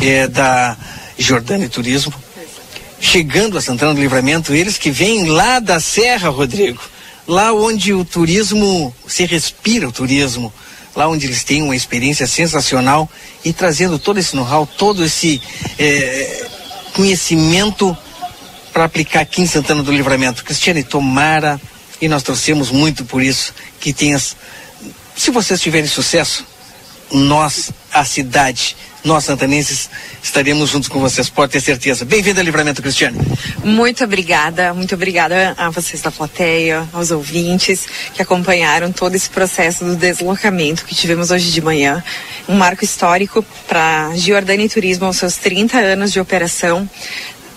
eh, 0.02 0.28
da 0.28 0.78
Jordânia 1.18 1.68
Turismo. 1.68 2.14
Chegando 3.01 3.57
a 3.57 3.61
Santana 3.61 3.93
do 3.93 4.01
Livramento, 4.01 4.53
eles 4.53 4.77
que 4.77 4.91
vêm 4.91 5.26
lá 5.26 5.59
da 5.59 5.80
Serra, 5.80 6.30
Rodrigo. 6.30 6.81
Lá 7.27 7.53
onde 7.53 7.93
o 7.93 8.03
turismo, 8.03 8.93
se 9.07 9.26
respira 9.26 9.88
o 9.88 9.91
turismo. 9.91 10.53
Lá 10.95 11.07
onde 11.07 11.26
eles 11.27 11.43
têm 11.43 11.61
uma 11.61 11.76
experiência 11.76 12.27
sensacional 12.27 13.09
e 13.45 13.53
trazendo 13.53 13.97
todo 13.97 14.19
esse 14.19 14.35
know-how, 14.35 14.65
todo 14.65 15.05
esse 15.05 15.41
eh, 15.77 16.47
conhecimento 16.93 17.95
para 18.73 18.85
aplicar 18.85 19.21
aqui 19.21 19.41
em 19.41 19.47
Santana 19.47 19.84
do 19.84 19.91
Livramento. 19.91 20.43
Cristiane, 20.43 20.84
tomara, 20.84 21.59
e 22.01 22.07
nós 22.07 22.23
torcemos 22.23 22.71
muito 22.71 23.05
por 23.05 23.21
isso, 23.21 23.53
que 23.80 23.93
tenhas. 23.93 24.35
Se 25.15 25.31
vocês 25.31 25.61
tiverem 25.61 25.88
sucesso, 25.88 26.45
nós, 27.11 27.72
a 27.91 28.06
cidade, 28.06 28.76
nós 29.03 29.23
santanenses, 29.23 29.90
estaremos 30.22 30.69
juntos 30.69 30.90
com 30.90 30.99
vocês, 30.99 31.30
pode 31.30 31.52
ter 31.52 31.61
certeza. 31.61 32.03
Bem-vindo 32.06 32.40
ao 32.40 32.45
Livramento, 32.45 32.81
Cristiane. 32.81 33.18
Muito 33.64 34.03
obrigada, 34.03 34.73
muito 34.73 34.95
obrigada 34.95 35.56
a 35.57 35.69
vocês 35.69 36.02
da 36.02 36.11
plateia, 36.11 36.88
aos 36.94 37.11
ouvintes 37.11 37.88
que 38.14 38.22
acompanharam 38.22 38.91
todo 38.91 39.15
esse 39.15 39.30
processo 39.30 39.86
do 39.86 39.95
deslocamento 39.95 40.86
que 40.86 40.94
tivemos 40.94 41.31
hoje 41.31 41.52
de 41.52 41.61
manhã. 41.61 42.03
Um 42.48 42.56
marco 42.56 42.84
histórico 42.84 43.44
para 43.68 44.11
Giordani 44.15 44.68
Turismo 44.68 45.06
aos 45.06 45.18
seus 45.18 45.38
30 45.38 45.77
anos 45.77 46.11
de 46.11 46.19
operação. 46.19 46.90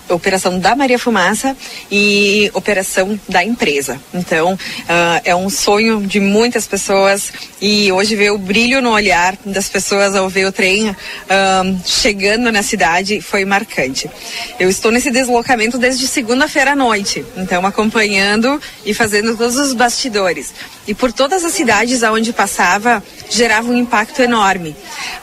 Operação 0.09 0.59
da 0.59 0.75
Maria 0.75 0.99
Fumaça 0.99 1.55
e 1.91 2.51
operação 2.53 3.19
da 3.27 3.43
empresa. 3.43 3.99
Então, 4.13 4.57
ah, 4.87 5.21
é 5.23 5.35
um 5.35 5.49
sonho 5.49 6.05
de 6.05 6.19
muitas 6.19 6.67
pessoas 6.67 7.31
e 7.61 7.91
hoje 7.91 8.15
ver 8.15 8.31
o 8.31 8.37
brilho 8.37 8.81
no 8.81 8.91
olhar 8.91 9.37
das 9.45 9.69
pessoas 9.69 10.15
ao 10.15 10.29
ver 10.29 10.45
o 10.45 10.51
trem 10.51 10.95
ah, 11.29 11.63
chegando 11.85 12.51
na 12.51 12.61
cidade 12.61 13.21
foi 13.21 13.45
marcante. 13.45 14.09
Eu 14.59 14.69
estou 14.69 14.91
nesse 14.91 15.11
deslocamento 15.11 15.77
desde 15.77 16.07
segunda-feira 16.07 16.71
à 16.71 16.75
noite, 16.75 17.25
então 17.37 17.65
acompanhando 17.65 18.61
e 18.85 18.93
fazendo 18.93 19.35
todos 19.37 19.55
os 19.57 19.73
bastidores. 19.73 20.53
E 20.85 20.93
por 20.93 21.13
todas 21.13 21.45
as 21.45 21.53
cidades 21.53 22.03
aonde 22.03 22.33
passava, 22.33 23.01
gerava 23.29 23.69
um 23.69 23.77
impacto 23.77 24.21
enorme. 24.21 24.75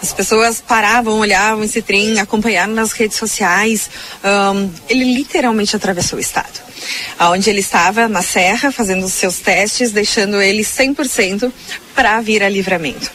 As 0.02 0.12
pessoas 0.12 0.60
paravam, 0.60 1.18
olhavam 1.18 1.62
esse 1.64 1.82
trem, 1.82 2.18
acompanharam 2.18 2.72
nas 2.72 2.92
redes 2.92 3.18
sociais. 3.18 3.90
Ahn, 4.24 4.68
ele 4.88 5.04
literalmente 5.12 5.76
atravessou 5.76 6.18
o 6.18 6.22
estado. 6.22 6.60
Aonde 7.18 7.50
ele 7.50 7.60
estava, 7.60 8.08
na 8.08 8.22
serra, 8.22 8.72
fazendo 8.72 9.04
os 9.04 9.12
seus 9.12 9.38
testes, 9.38 9.92
deixando 9.92 10.40
ele 10.40 10.62
100% 10.62 11.52
para 11.94 12.20
vir 12.22 12.42
a 12.42 12.48
livramento. 12.48 13.10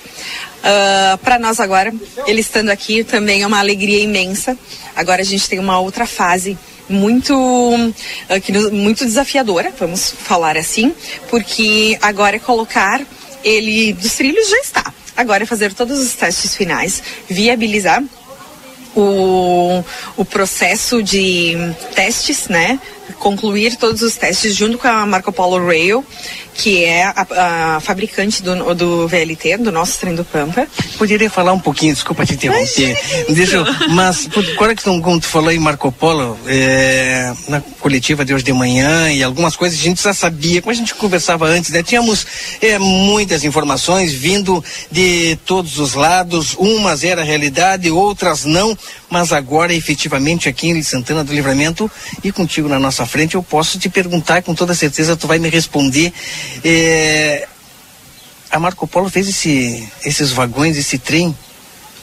para 1.24 1.40
nós 1.40 1.60
agora, 1.60 1.94
ele 2.28 2.42
estando 2.42 2.70
aqui 2.70 3.04
também 3.04 3.42
é 3.42 3.48
uma 3.48 3.60
alegria 3.60 4.00
imensa. 4.00 4.58
Agora 4.96 5.22
a 5.22 5.26
gente 5.26 5.50
tem 5.50 5.60
uma 5.60 5.80
outra 5.80 6.06
fase 6.06 6.58
muito 6.90 7.34
ah, 8.30 8.72
muito 8.72 9.06
desafiadora, 9.06 9.74
vamos 9.80 10.12
falar 10.12 10.58
assim, 10.58 10.94
porque 11.30 11.98
agora 12.02 12.36
é 12.36 12.40
colocar 12.40 13.02
ele 13.44 13.94
dos 13.94 14.16
trilhos 14.16 14.50
já 14.50 14.58
está. 14.58 14.94
Agora 15.16 15.44
é 15.44 15.46
fazer 15.46 15.74
todos 15.74 16.00
os 16.00 16.14
testes 16.14 16.56
finais, 16.56 17.02
viabilizar 17.30 18.04
o, 18.96 19.84
o 20.18 20.26
processo 20.26 21.04
de 21.04 21.54
testes, 21.94 22.48
né? 22.48 22.80
Concluir 23.20 23.76
todos 23.78 24.02
os 24.02 24.16
testes 24.16 24.56
junto 24.56 24.78
com 24.78 24.88
a 24.88 25.06
Marco 25.06 25.32
Polo 25.32 25.66
Rail, 25.66 26.04
que 26.54 26.84
é 26.84 27.04
a, 27.04 27.76
a 27.76 27.80
fabricante 27.80 28.42
do, 28.42 28.74
do 28.74 29.08
VLT, 29.08 29.58
do 29.58 29.72
nosso 29.72 30.00
trem 30.00 30.16
do 30.16 30.24
Pampa. 30.26 30.68
Poderia 30.98 31.30
falar 31.30 31.54
um 31.54 31.60
pouquinho, 31.60 31.94
desculpa 31.94 32.26
te 32.26 32.34
interromper. 32.34 32.98
Deixa 33.30 33.58
eu, 33.58 33.66
mas, 33.90 34.28
agora 34.54 34.76
que 34.76 34.84
tu- 34.84 35.20
tu 35.20 35.28
falou 35.28 35.52
em 35.52 35.60
Marco 35.60 35.92
Polo, 35.92 36.38
é, 36.48 37.34
na 37.48 37.62
coletiva 37.80 38.24
de 38.26 38.34
hoje 38.34 38.44
de 38.44 38.54
manhã 38.54 39.12
e 39.12 39.22
algumas 39.24 39.56
coisas 39.56 39.80
a 39.80 39.84
gente 39.84 40.02
já 40.02 40.14
sabia, 40.14 40.62
como 40.62 40.72
a 40.72 40.76
gente 40.76 40.94
conversava 40.96 41.46
antes, 41.46 41.72
né? 41.72 41.84
Tínhamos 41.84 42.26
é, 42.62 42.78
muitas 42.80 43.44
informações 43.44 44.14
vindo 44.14 44.64
de 44.92 45.38
todos 45.46 45.78
os 45.80 45.94
lados, 45.94 46.56
umas 46.58 47.04
era 47.04 47.24
realidade, 47.24 47.92
outras 47.92 48.46
não, 48.46 48.78
mas 49.16 49.32
agora 49.32 49.74
efetivamente 49.74 50.50
aqui 50.50 50.68
em 50.68 50.84
Santana 50.84 51.24
do 51.24 51.32
Livramento 51.32 51.90
e 52.22 52.34
contigo 52.34 52.68
na 52.68 52.78
nossa 52.78 53.06
frente 53.06 53.36
eu 53.36 53.42
posso 53.42 53.80
te 53.80 53.88
perguntar 53.88 54.44
com 54.44 54.54
toda 54.54 54.76
certeza 54.76 55.16
tu 55.16 55.26
vai 55.26 55.40
me 55.40 55.48
responder. 55.48 56.12
É, 56.66 57.48
a 58.52 58.60
Marco 58.60 58.86
Polo 58.86 59.10
fez 59.10 59.30
esse, 59.30 59.88
esses 60.04 60.34
vagões, 60.34 60.76
esse 60.76 60.98
trem 60.98 61.34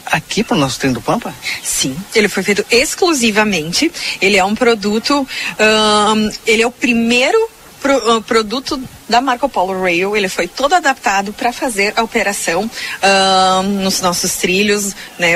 aqui 0.07 0.43
para 0.43 0.57
o 0.57 0.59
nosso 0.59 0.81
trem 0.81 0.91
do 0.91 1.03
Pampa? 1.03 1.35
Sim, 1.63 1.95
ele 2.15 2.31
foi 2.31 2.43
feito 2.43 2.65
exclusivamente. 2.71 3.93
Ele 4.19 4.39
é 4.39 4.45
um 4.45 4.55
produto, 4.55 5.29
ele 6.47 6.63
é 6.63 6.67
o 6.67 6.73
primeiro 6.73 7.39
pro- 7.83 8.11
ah, 8.17 8.21
produto 8.23 8.81
da 9.09 9.21
Marco 9.21 9.49
Polo 9.49 9.83
Rail. 9.83 10.17
Ele 10.17 10.29
foi 10.29 10.47
todo 10.49 10.75
adaptado 10.75 11.33
para 11.33 11.53
fazer 11.53 11.93
a 11.97 12.03
operação 12.03 12.71
ahn, 13.03 13.83
nos 13.83 14.01
nossos 14.01 14.37
trilhos, 14.37 14.95
né? 15.19 15.35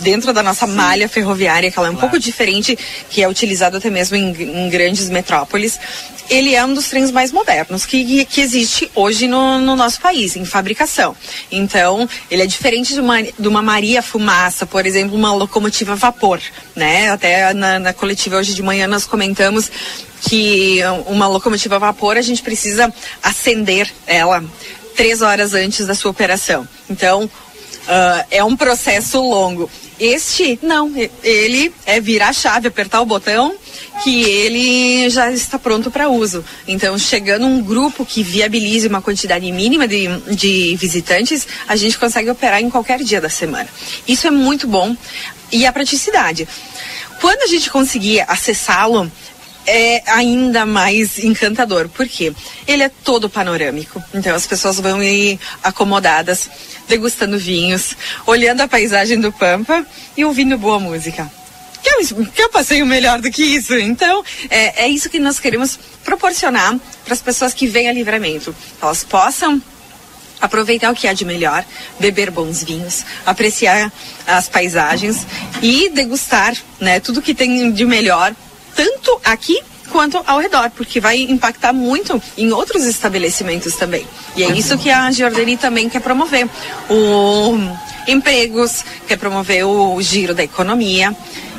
Dentro 0.00 0.32
da 0.34 0.42
nossa 0.42 0.66
malha 0.66 1.08
ferroviária, 1.08 1.70
que 1.70 1.78
ela 1.78 1.88
é 1.88 1.90
um 1.90 1.96
pouco 1.96 2.18
diferente, 2.18 2.76
que 3.08 3.22
é 3.22 3.28
utilizado 3.28 3.78
até 3.78 3.88
mesmo 3.88 4.16
em, 4.16 4.30
em 4.66 4.68
grandes 4.68 5.08
metrópoles. 5.08 5.78
Ele 6.28 6.54
é 6.54 6.64
um 6.64 6.74
dos 6.74 6.88
trens 6.88 7.10
mais 7.10 7.30
modernos 7.32 7.86
que, 7.86 8.24
que 8.24 8.40
existe 8.40 8.90
hoje 8.94 9.28
no, 9.28 9.58
no 9.58 9.76
nosso 9.76 10.00
país, 10.00 10.36
em 10.36 10.44
fabricação. 10.44 11.16
Então, 11.50 12.08
ele 12.30 12.42
é 12.42 12.46
diferente 12.46 12.94
de 12.94 13.00
uma, 13.00 13.22
de 13.22 13.48
uma 13.48 13.62
Maria 13.62 14.02
Fumaça, 14.02 14.66
por 14.66 14.86
exemplo, 14.86 15.16
uma 15.16 15.32
locomotiva 15.32 15.92
a 15.92 15.96
vapor, 15.96 16.40
né? 16.74 17.10
Até 17.10 17.54
na, 17.54 17.78
na 17.78 17.92
coletiva 17.92 18.36
hoje 18.36 18.54
de 18.54 18.62
manhã 18.62 18.86
nós 18.86 19.06
comentamos 19.06 19.70
que 20.22 20.80
uma 21.06 21.28
locomotiva 21.28 21.76
a 21.76 21.78
vapor 21.78 22.16
a 22.16 22.22
gente 22.22 22.42
precisa 22.42 22.92
acender 23.22 23.92
ela 24.06 24.44
três 24.96 25.22
horas 25.22 25.54
antes 25.54 25.86
da 25.86 25.94
sua 25.94 26.10
operação. 26.10 26.66
Então, 26.88 27.30
ah, 27.88 28.24
é 28.30 28.42
um 28.42 28.56
processo 28.56 29.20
longo. 29.20 29.70
Este, 29.98 30.58
não, 30.62 30.92
ele 31.22 31.72
é 31.86 32.00
virar 32.00 32.28
a 32.28 32.32
chave, 32.32 32.68
apertar 32.68 33.00
o 33.00 33.06
botão, 33.06 33.54
que 34.04 34.24
ele 34.24 35.08
já 35.08 35.32
está 35.32 35.58
pronto 35.58 35.90
para 35.90 36.08
uso. 36.10 36.44
Então, 36.68 36.98
chegando 36.98 37.46
um 37.46 37.62
grupo 37.62 38.04
que 38.04 38.22
viabilize 38.22 38.86
uma 38.88 39.00
quantidade 39.00 39.50
mínima 39.50 39.88
de, 39.88 40.06
de 40.34 40.76
visitantes, 40.76 41.48
a 41.66 41.76
gente 41.76 41.98
consegue 41.98 42.28
operar 42.28 42.60
em 42.60 42.68
qualquer 42.68 43.02
dia 43.02 43.20
da 43.20 43.30
semana. 43.30 43.68
Isso 44.06 44.26
é 44.26 44.30
muito 44.30 44.66
bom. 44.66 44.94
E 45.50 45.64
a 45.64 45.72
praticidade. 45.72 46.46
Quando 47.20 47.42
a 47.42 47.46
gente 47.46 47.70
conseguir 47.70 48.22
acessá-lo, 48.28 49.10
é 49.66 50.02
ainda 50.06 50.64
mais 50.64 51.18
encantador. 51.18 51.88
Por 51.88 52.06
quê? 52.08 52.32
Ele 52.66 52.82
é 52.82 52.88
todo 52.88 53.28
panorâmico. 53.28 54.02
Então 54.14 54.34
as 54.34 54.46
pessoas 54.46 54.78
vão 54.80 55.02
ir 55.02 55.38
acomodadas, 55.62 56.48
degustando 56.88 57.38
vinhos, 57.38 57.96
olhando 58.26 58.60
a 58.60 58.68
paisagem 58.68 59.20
do 59.20 59.32
Pampa 59.32 59.84
e 60.16 60.24
ouvindo 60.24 60.56
boa 60.56 60.78
música. 60.78 61.30
Quer, 61.82 61.98
um- 62.14 62.24
quer 62.24 62.46
um 62.46 62.50
passeio 62.50 62.84
melhor 62.86 63.20
do 63.20 63.30
que 63.30 63.42
isso? 63.42 63.74
Então, 63.78 64.24
é, 64.50 64.84
é 64.84 64.88
isso 64.88 65.08
que 65.08 65.18
nós 65.20 65.38
queremos 65.38 65.78
proporcionar 66.04 66.76
para 67.04 67.14
as 67.14 67.20
pessoas 67.22 67.54
que 67.54 67.66
vêm 67.66 67.88
a 67.88 67.92
livramento. 67.92 68.54
Elas 68.82 69.04
possam 69.04 69.62
aproveitar 70.40 70.90
o 70.90 70.94
que 70.94 71.06
há 71.08 71.12
de 71.12 71.24
melhor, 71.24 71.64
beber 71.98 72.30
bons 72.30 72.62
vinhos, 72.62 73.04
apreciar 73.24 73.90
as 74.26 74.48
paisagens 74.48 75.26
e 75.62 75.88
degustar 75.90 76.54
né, 76.80 77.00
tudo 77.00 77.22
que 77.22 77.34
tem 77.34 77.70
de 77.72 77.84
melhor, 77.86 78.34
tanto 78.76 79.20
aqui 79.24 79.58
quanto 79.90 80.22
ao 80.26 80.38
redor, 80.38 80.70
porque 80.76 81.00
vai 81.00 81.18
impactar 81.22 81.72
muito 81.72 82.20
em 82.36 82.52
outros 82.52 82.84
estabelecimentos 82.84 83.74
também. 83.76 84.06
E 84.36 84.44
é 84.44 84.50
isso 84.50 84.76
que 84.76 84.90
a 84.90 85.10
Giordani 85.10 85.56
também 85.56 85.88
quer 85.88 86.00
promover. 86.00 86.48
O 86.90 87.56
empregos, 88.06 88.84
quer 89.08 89.16
promover 89.16 89.64
o 89.64 90.00
giro 90.00 90.34
da 90.34 90.44
economia 90.44 91.16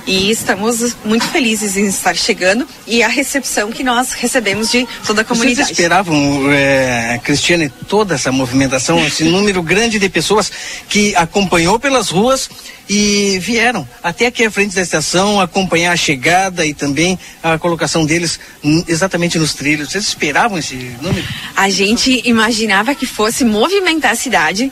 e 0.07 0.31
estamos 0.31 0.95
muito 1.03 1.27
felizes 1.27 1.75
em 1.75 1.85
estar 1.85 2.15
chegando 2.15 2.65
e 2.87 3.03
a 3.03 3.09
recepção 3.09 3.71
que 3.71 3.83
nós 3.83 4.13
recebemos 4.13 4.71
de 4.71 4.87
toda 5.05 5.21
a 5.21 5.25
comunidade. 5.25 5.67
Vocês 5.67 5.71
esperavam, 5.71 6.49
é, 6.49 7.19
Cristiane, 7.21 7.69
toda 7.89 8.15
essa 8.15 8.31
movimentação, 8.31 9.05
esse 9.05 9.25
número 9.25 9.61
grande 9.61 9.99
de 9.99 10.07
pessoas 10.07 10.49
que 10.87 11.13
acompanhou 11.15 11.77
pelas 11.77 12.09
ruas 12.09 12.49
e 12.89 13.37
vieram 13.39 13.87
até 14.01 14.27
aqui 14.27 14.45
à 14.45 14.49
frente 14.49 14.73
da 14.73 14.81
estação 14.81 15.41
acompanhar 15.41 15.91
a 15.91 15.97
chegada 15.97 16.65
e 16.65 16.73
também 16.73 17.19
a 17.43 17.57
colocação 17.57 18.05
deles 18.05 18.39
exatamente 18.87 19.37
nos 19.37 19.53
trilhos. 19.53 19.91
Vocês 19.91 20.05
esperavam 20.07 20.57
esse 20.57 20.75
número? 21.01 21.27
A 21.53 21.69
gente 21.69 22.21
imaginava 22.23 22.95
que 22.95 23.05
fosse 23.05 23.43
movimentar 23.43 24.11
a 24.11 24.15
cidade, 24.15 24.71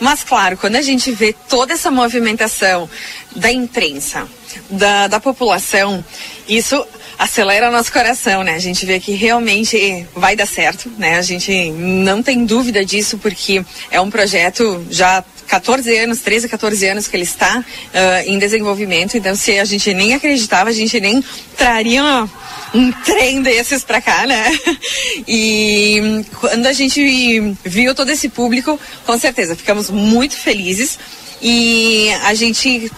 mas 0.00 0.22
claro, 0.22 0.56
quando 0.56 0.76
a 0.76 0.82
gente 0.82 1.10
vê 1.10 1.34
toda 1.48 1.72
essa 1.72 1.90
movimentação 1.90 2.88
da 3.34 3.50
imprensa, 3.50 4.28
da, 4.70 5.06
da 5.06 5.20
população, 5.20 6.04
isso 6.48 6.84
acelera 7.18 7.70
nosso 7.70 7.92
coração, 7.92 8.42
né? 8.42 8.54
A 8.54 8.58
gente 8.58 8.84
vê 8.84 9.00
que 9.00 9.12
realmente 9.12 10.06
vai 10.14 10.36
dar 10.36 10.46
certo, 10.46 10.90
né? 10.98 11.16
A 11.16 11.22
gente 11.22 11.70
não 11.70 12.22
tem 12.22 12.44
dúvida 12.44 12.84
disso 12.84 13.18
porque 13.18 13.64
é 13.90 14.00
um 14.00 14.10
projeto 14.10 14.84
já 14.90 15.24
14 15.46 15.96
anos, 15.96 16.20
13, 16.20 16.48
14 16.48 16.86
anos 16.88 17.08
que 17.08 17.16
ele 17.16 17.22
está 17.22 17.58
uh, 17.60 18.30
em 18.30 18.38
desenvolvimento. 18.38 19.16
Então, 19.16 19.34
se 19.34 19.58
a 19.58 19.64
gente 19.64 19.94
nem 19.94 20.12
acreditava, 20.12 20.70
a 20.70 20.72
gente 20.72 21.00
nem 21.00 21.24
traria 21.56 22.28
um 22.74 22.92
trem 22.92 23.40
desses 23.42 23.82
para 23.84 24.00
cá, 24.00 24.26
né? 24.26 24.44
E 25.28 26.24
quando 26.40 26.66
a 26.66 26.72
gente 26.72 27.56
viu 27.64 27.94
todo 27.94 28.10
esse 28.10 28.28
público, 28.28 28.78
com 29.04 29.18
certeza 29.18 29.56
ficamos 29.56 29.90
muito 29.90 30.36
felizes 30.36 30.98
e 31.42 32.10
a 32.24 32.34
gente 32.34 32.90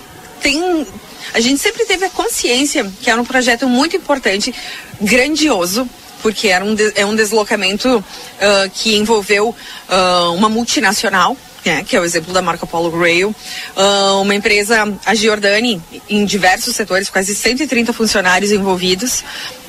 tem 0.42 0.86
a 1.32 1.40
gente 1.40 1.60
sempre 1.60 1.84
teve 1.84 2.04
a 2.04 2.10
consciência 2.10 2.90
que 3.00 3.10
era 3.10 3.20
um 3.20 3.24
projeto 3.24 3.68
muito 3.68 3.96
importante, 3.96 4.54
grandioso, 5.00 5.88
porque 6.22 6.48
era 6.48 6.64
um, 6.64 6.74
é 6.94 7.06
um 7.06 7.14
deslocamento 7.14 7.98
uh, 7.98 8.70
que 8.74 8.96
envolveu 8.96 9.48
uh, 9.50 10.34
uma 10.34 10.48
multinacional, 10.48 11.36
né, 11.64 11.84
que 11.86 11.96
é 11.96 12.00
o 12.00 12.04
exemplo 12.04 12.32
da 12.32 12.42
Marco 12.42 12.66
Polo 12.66 12.96
Rail, 12.98 13.34
uh, 13.76 14.20
uma 14.20 14.34
empresa, 14.34 14.92
a 15.04 15.14
Giordani, 15.14 15.82
em 16.08 16.24
diversos 16.24 16.74
setores, 16.74 17.10
quase 17.10 17.34
130 17.34 17.92
funcionários 17.92 18.52
envolvidos, 18.52 19.22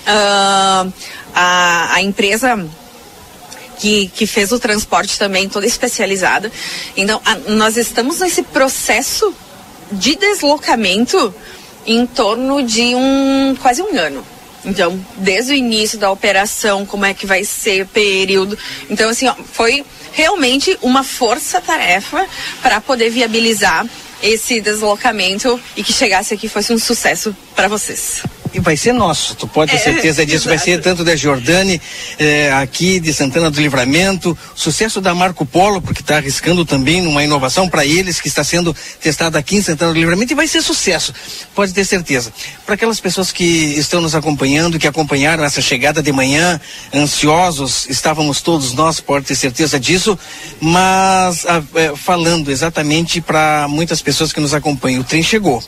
a, 0.05 0.85
a 1.93 2.01
empresa 2.01 2.67
que, 3.77 4.07
que, 4.09 4.25
fez 4.25 4.51
o 4.51 4.59
transporte 4.59 5.19
também 5.19 5.47
toda 5.47 5.65
especializada. 5.65 6.51
Então, 6.97 7.21
a, 7.23 7.35
nós 7.51 7.77
estamos 7.77 8.19
nesse 8.19 8.43
processo 8.43 9.33
de 9.91 10.15
deslocamento 10.15 11.33
em 11.85 12.05
torno 12.05 12.61
de 12.61 12.95
um 12.95 13.55
quase 13.61 13.81
um 13.81 13.97
ano. 13.97 14.23
Então, 14.65 14.99
desde 15.17 15.53
o 15.53 15.55
início 15.55 15.97
da 15.97 16.11
operação, 16.11 16.85
como 16.85 17.05
é 17.05 17.13
que 17.13 17.25
vai 17.25 17.43
ser 17.43 17.83
o 17.83 17.87
período. 17.87 18.57
Então, 18.89 19.09
assim, 19.09 19.27
ó, 19.27 19.35
foi 19.51 19.85
realmente 20.11 20.77
uma 20.81 21.03
força-tarefa 21.03 22.27
para 22.61 22.81
poder 22.81 23.09
viabilizar 23.09 23.87
esse 24.21 24.59
deslocamento 24.59 25.59
e 25.77 25.83
que 25.83 25.93
chegasse 25.93 26.33
aqui 26.33 26.49
fosse 26.49 26.73
um 26.73 26.77
sucesso 26.77 27.35
para 27.55 27.69
vocês 27.69 28.21
e 28.53 28.59
vai 28.59 28.75
ser 28.75 28.93
nosso, 28.93 29.35
tu 29.35 29.47
pode 29.47 29.71
ter 29.71 29.77
é, 29.77 29.79
certeza 29.79 30.25
disso, 30.25 30.47
vai 30.47 30.57
ser 30.57 30.81
tanto 30.81 31.03
da 31.03 31.15
Jordane, 31.15 31.81
é, 32.17 32.51
aqui 32.53 32.99
de 32.99 33.13
Santana 33.13 33.49
do 33.49 33.61
Livramento, 33.61 34.37
sucesso 34.55 34.99
da 35.01 35.13
Marco 35.13 35.45
Polo, 35.45 35.81
porque 35.81 36.01
está 36.01 36.17
arriscando 36.17 36.65
também 36.65 37.05
uma 37.05 37.23
inovação 37.23 37.67
para 37.69 37.85
eles, 37.85 38.19
que 38.19 38.27
está 38.27 38.43
sendo 38.43 38.75
testada 39.01 39.37
aqui 39.37 39.57
em 39.57 39.61
Santana 39.61 39.93
do 39.93 39.99
Livramento, 39.99 40.33
e 40.33 40.35
vai 40.35 40.47
ser 40.47 40.61
sucesso, 40.61 41.13
pode 41.53 41.73
ter 41.73 41.85
certeza. 41.85 42.31
Para 42.65 42.75
aquelas 42.75 42.99
pessoas 42.99 43.31
que 43.31 43.43
estão 43.43 44.01
nos 44.01 44.15
acompanhando, 44.15 44.79
que 44.79 44.87
acompanharam 44.87 45.43
essa 45.43 45.61
chegada 45.61 46.01
de 46.01 46.11
manhã, 46.11 46.59
ansiosos, 46.93 47.87
estávamos 47.89 48.41
todos 48.41 48.73
nós, 48.73 48.99
pode 48.99 49.25
ter 49.25 49.35
certeza 49.35 49.79
disso, 49.79 50.17
mas 50.59 51.45
a, 51.45 51.63
é, 51.75 51.95
falando 51.95 52.51
exatamente 52.51 53.21
para 53.21 53.67
muitas 53.67 54.01
pessoas 54.01 54.33
que 54.33 54.39
nos 54.39 54.53
acompanham, 54.53 55.01
o 55.01 55.03
trem 55.03 55.23
chegou 55.23 55.63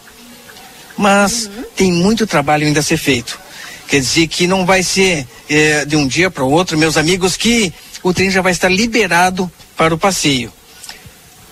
mas 0.97 1.45
uhum. 1.45 1.63
tem 1.75 1.91
muito 1.91 2.27
trabalho 2.27 2.65
ainda 2.65 2.79
a 2.79 2.83
ser 2.83 2.97
feito. 2.97 3.39
Quer 3.87 3.99
dizer 3.99 4.27
que 4.27 4.47
não 4.47 4.65
vai 4.65 4.83
ser 4.83 5.27
é, 5.49 5.85
de 5.85 5.95
um 5.95 6.07
dia 6.07 6.31
para 6.31 6.43
o 6.43 6.51
outro, 6.51 6.77
meus 6.77 6.95
amigos, 6.95 7.35
que 7.35 7.73
o 8.01 8.13
trem 8.13 8.31
já 8.31 8.41
vai 8.41 8.51
estar 8.51 8.69
liberado 8.69 9.51
para 9.75 9.93
o 9.93 9.97
passeio. 9.97 10.51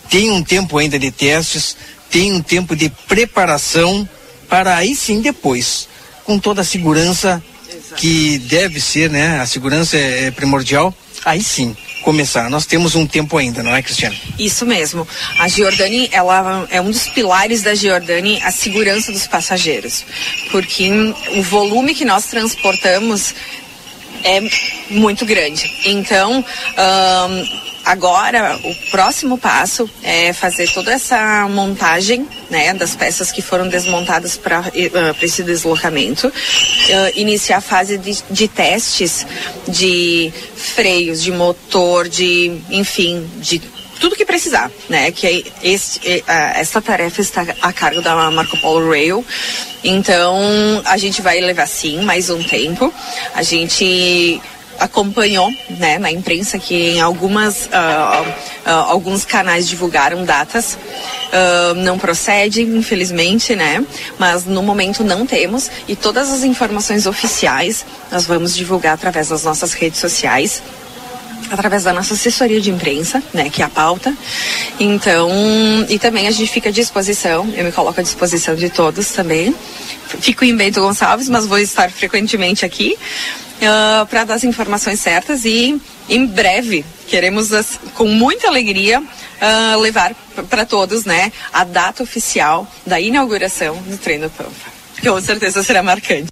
Tem 0.09 0.31
um 0.31 0.43
tempo 0.43 0.77
ainda 0.77 0.97
de 0.97 1.11
testes, 1.11 1.75
tem 2.09 2.33
um 2.33 2.41
tempo 2.41 2.75
de 2.75 2.89
preparação 3.07 4.07
para 4.47 4.75
aí 4.75 4.95
sim 4.95 5.21
depois, 5.21 5.87
com 6.23 6.39
toda 6.39 6.61
a 6.61 6.65
segurança 6.65 7.43
que 7.97 8.39
deve 8.39 8.79
ser, 8.79 9.09
né? 9.09 9.39
A 9.39 9.45
segurança 9.45 9.97
é, 9.97 10.25
é 10.25 10.31
primordial. 10.31 10.93
Aí 11.25 11.43
sim, 11.43 11.75
começar. 12.09 12.49
Nós 12.49 12.65
temos 12.65 12.95
um 12.95 13.05
tempo 13.05 13.37
ainda, 13.37 13.61
não 13.61 13.75
é, 13.75 13.83
Cristiane? 13.83 14.19
Isso 14.39 14.65
mesmo. 14.65 15.07
A 15.37 15.47
Giordani, 15.47 16.09
ela 16.11 16.67
é 16.71 16.81
um 16.81 16.89
dos 16.89 17.07
pilares 17.07 17.61
da 17.61 17.75
Giordani, 17.75 18.41
a 18.41 18.49
segurança 18.49 19.11
dos 19.11 19.27
passageiros, 19.27 20.03
porque 20.51 20.89
o 21.35 21.43
volume 21.43 21.93
que 21.93 22.03
nós 22.03 22.25
transportamos 22.25 23.35
é 24.23 24.41
muito 24.89 25.25
grande. 25.25 25.71
Então, 25.85 26.43
um, 26.43 27.69
Agora, 27.89 28.55
o 28.63 28.75
próximo 28.91 29.35
passo 29.35 29.89
é 30.03 30.31
fazer 30.31 30.71
toda 30.71 30.91
essa 30.91 31.47
montagem 31.49 32.27
né, 32.47 32.71
das 32.71 32.95
peças 32.95 33.31
que 33.31 33.41
foram 33.41 33.67
desmontadas 33.67 34.37
para 34.37 34.59
uh, 34.59 35.23
esse 35.23 35.41
deslocamento, 35.41 36.27
uh, 36.27 36.31
iniciar 37.15 37.57
a 37.57 37.61
fase 37.61 37.97
de, 37.97 38.15
de, 38.29 38.47
testes 38.47 39.25
de 39.67 40.31
freios, 40.55 41.23
de 41.23 41.31
motor, 41.31 42.07
de, 42.07 42.61
enfim, 42.69 43.27
de 43.37 43.59
tudo 43.99 44.15
que 44.15 44.25
precisar, 44.25 44.71
né? 44.87 45.11
Que 45.11 45.45
essa 46.55 46.81
tarefa 46.81 47.21
está 47.21 47.45
a 47.61 47.73
cargo 47.73 48.01
da 48.01 48.31
Marco 48.31 48.59
Polo 48.59 48.89
Rail. 48.89 49.25
Então, 49.83 50.37
a 50.85 50.97
gente 50.97 51.21
vai 51.21 51.39
levar 51.39 51.67
sim 51.67 52.01
mais 52.01 52.29
um 52.29 52.41
tempo. 52.43 52.93
A 53.33 53.43
gente 53.43 54.41
acompanhou 54.79 55.49
né, 55.77 55.99
na 55.99 56.09
imprensa 56.09 56.57
que 56.57 56.91
em 56.91 57.01
algumas, 57.01 57.65
uh, 57.65 58.21
uh, 58.65 58.71
alguns 58.87 59.25
canais 59.25 59.67
divulgaram 59.67 60.23
datas. 60.23 60.77
Uh, 61.29 61.75
não 61.75 61.99
procede, 61.99 62.61
infelizmente, 62.63 63.55
né? 63.55 63.85
Mas 64.17 64.45
no 64.45 64.63
momento 64.63 65.03
não 65.03 65.25
temos 65.25 65.69
e 65.87 65.95
todas 65.95 66.31
as 66.31 66.43
informações 66.43 67.05
oficiais 67.05 67.85
nós 68.11 68.25
vamos 68.25 68.55
divulgar 68.55 68.93
através 68.93 69.29
das 69.29 69.43
nossas 69.43 69.73
redes 69.73 69.99
sociais 69.99 70.63
através 71.49 71.83
da 71.83 71.93
nossa 71.93 72.13
assessoria 72.13 72.61
de 72.61 72.69
imprensa, 72.69 73.21
né, 73.33 73.49
que 73.49 73.61
é 73.61 73.65
a 73.65 73.69
pauta. 73.69 74.15
Então, 74.79 75.29
e 75.87 75.97
também 75.97 76.27
a 76.27 76.31
gente 76.31 76.51
fica 76.51 76.69
à 76.69 76.71
disposição, 76.71 77.51
eu 77.55 77.63
me 77.63 77.71
coloco 77.71 77.99
à 77.99 78.03
disposição 78.03 78.55
de 78.55 78.69
todos 78.69 79.09
também. 79.11 79.55
Fico 80.21 80.43
em 80.43 80.55
Bento 80.55 80.81
Gonçalves, 80.81 81.29
mas 81.29 81.45
vou 81.45 81.59
estar 81.59 81.91
frequentemente 81.91 82.65
aqui 82.65 82.97
uh, 83.61 83.65
ah, 83.65 84.07
para 84.09 84.23
dar 84.23 84.33
as 84.35 84.43
informações 84.43 84.99
certas 84.99 85.45
e 85.45 85.79
em 86.07 86.25
breve 86.25 86.83
queremos 87.07 87.49
com 87.93 88.07
muita 88.07 88.47
alegria 88.47 88.99
uh, 89.01 89.79
levar 89.79 90.15
para 90.49 90.65
todos, 90.65 91.05
né, 91.05 91.31
a 91.51 91.63
data 91.63 92.03
oficial 92.03 92.67
da 92.85 92.99
inauguração 92.99 93.75
do 93.83 93.97
Treino 93.97 94.29
Pampa, 94.29 94.51
que 94.95 95.09
com 95.09 95.21
certeza 95.21 95.63
será 95.63 95.83
marcante. 95.83 96.29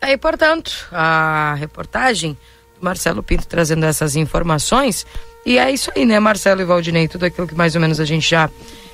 Aí, 0.00 0.16
portanto, 0.16 0.88
a 0.90 1.54
reportagem 1.54 2.36
Marcelo 2.82 3.22
Pinto 3.22 3.46
trazendo 3.46 3.86
essas 3.86 4.16
informações. 4.16 5.06
E 5.46 5.58
é 5.58 5.70
isso 5.70 5.90
aí, 5.94 6.04
né, 6.04 6.20
Marcelo 6.20 6.60
e 6.60 6.64
Valdinei? 6.64 7.08
Tudo 7.08 7.24
aquilo 7.24 7.46
que 7.46 7.54
mais 7.54 7.74
ou 7.74 7.80
menos 7.80 7.98
a 8.00 8.04
gente 8.04 8.28
já 8.28 8.50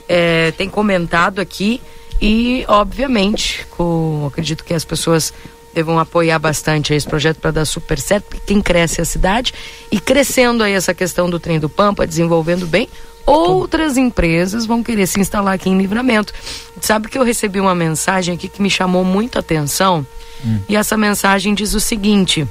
é, 0.09 0.52
tem 0.52 0.69
comentado 0.69 1.40
aqui. 1.40 1.81
E, 2.20 2.65
obviamente, 2.69 3.66
com, 3.70 4.27
acredito 4.27 4.65
que 4.65 4.74
as 4.74 4.85
pessoas 4.85 5.32
devam 5.74 5.98
apoiar 5.98 6.39
bastante 6.39 6.93
esse 6.93 7.06
projeto 7.06 7.39
para 7.39 7.51
dar 7.52 7.65
super 7.65 8.01
certo, 8.01 8.24
porque 8.24 8.43
quem 8.47 8.60
cresce 8.60 9.01
é 9.01 9.02
a 9.02 9.05
cidade 9.05 9.55
e 9.93 10.01
crescendo 10.01 10.65
aí 10.65 10.73
essa 10.73 10.93
questão 10.93 11.31
do 11.31 11.39
trem 11.39 11.60
do 11.60 11.69
Pampa, 11.69 12.06
desenvolvendo 12.06 12.66
bem, 12.66 12.89
outras 13.24 13.97
empresas 13.97 14.66
vão 14.66 14.82
querer 14.82 15.06
se 15.06 15.20
instalar 15.20 15.55
aqui 15.55 15.69
em 15.69 15.78
Livramento. 15.78 16.32
Sabe 16.81 17.09
que 17.09 17.19
eu 17.19 17.23
recebi 17.23 17.60
uma 17.60 17.74
mensagem 17.74 18.35
aqui 18.35 18.48
que 18.48 18.60
me 18.60 18.70
chamou 18.70 19.05
muito 19.05 19.36
a 19.36 19.40
atenção? 19.40 20.05
Hum. 20.44 20.60
E 20.69 20.74
essa 20.74 20.97
mensagem 20.97 21.55
diz 21.55 21.74
o 21.74 21.81
seguinte: 21.81 22.48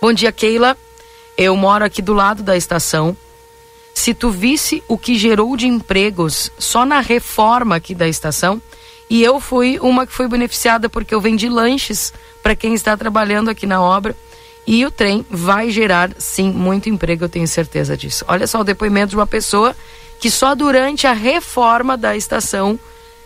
Bom 0.00 0.12
dia, 0.12 0.30
Keila. 0.30 0.76
Eu 1.36 1.56
moro 1.56 1.84
aqui 1.84 2.00
do 2.00 2.14
lado 2.14 2.40
da 2.40 2.56
estação. 2.56 3.16
Se 3.92 4.14
tu 4.14 4.30
visse 4.30 4.80
o 4.86 4.96
que 4.96 5.18
gerou 5.18 5.56
de 5.56 5.66
empregos 5.66 6.52
só 6.56 6.86
na 6.86 7.00
reforma 7.00 7.74
aqui 7.74 7.96
da 7.96 8.06
estação, 8.06 8.62
e 9.10 9.24
eu 9.24 9.40
fui 9.40 9.76
uma 9.80 10.06
que 10.06 10.12
foi 10.12 10.28
beneficiada 10.28 10.88
porque 10.88 11.12
eu 11.12 11.20
vendi 11.20 11.48
lanches 11.48 12.12
para 12.44 12.54
quem 12.54 12.74
está 12.74 12.96
trabalhando 12.96 13.50
aqui 13.50 13.66
na 13.66 13.82
obra. 13.82 14.14
E 14.64 14.86
o 14.86 14.90
trem 14.90 15.26
vai 15.28 15.68
gerar, 15.68 16.12
sim, 16.16 16.52
muito 16.52 16.88
emprego, 16.88 17.24
eu 17.24 17.28
tenho 17.28 17.48
certeza 17.48 17.96
disso. 17.96 18.24
Olha 18.28 18.46
só 18.46 18.60
o 18.60 18.64
depoimento 18.64 19.10
de 19.10 19.16
uma 19.16 19.26
pessoa 19.26 19.74
que 20.20 20.30
só 20.30 20.54
durante 20.54 21.08
a 21.08 21.12
reforma 21.12 21.96
da 21.96 22.16
estação 22.16 22.78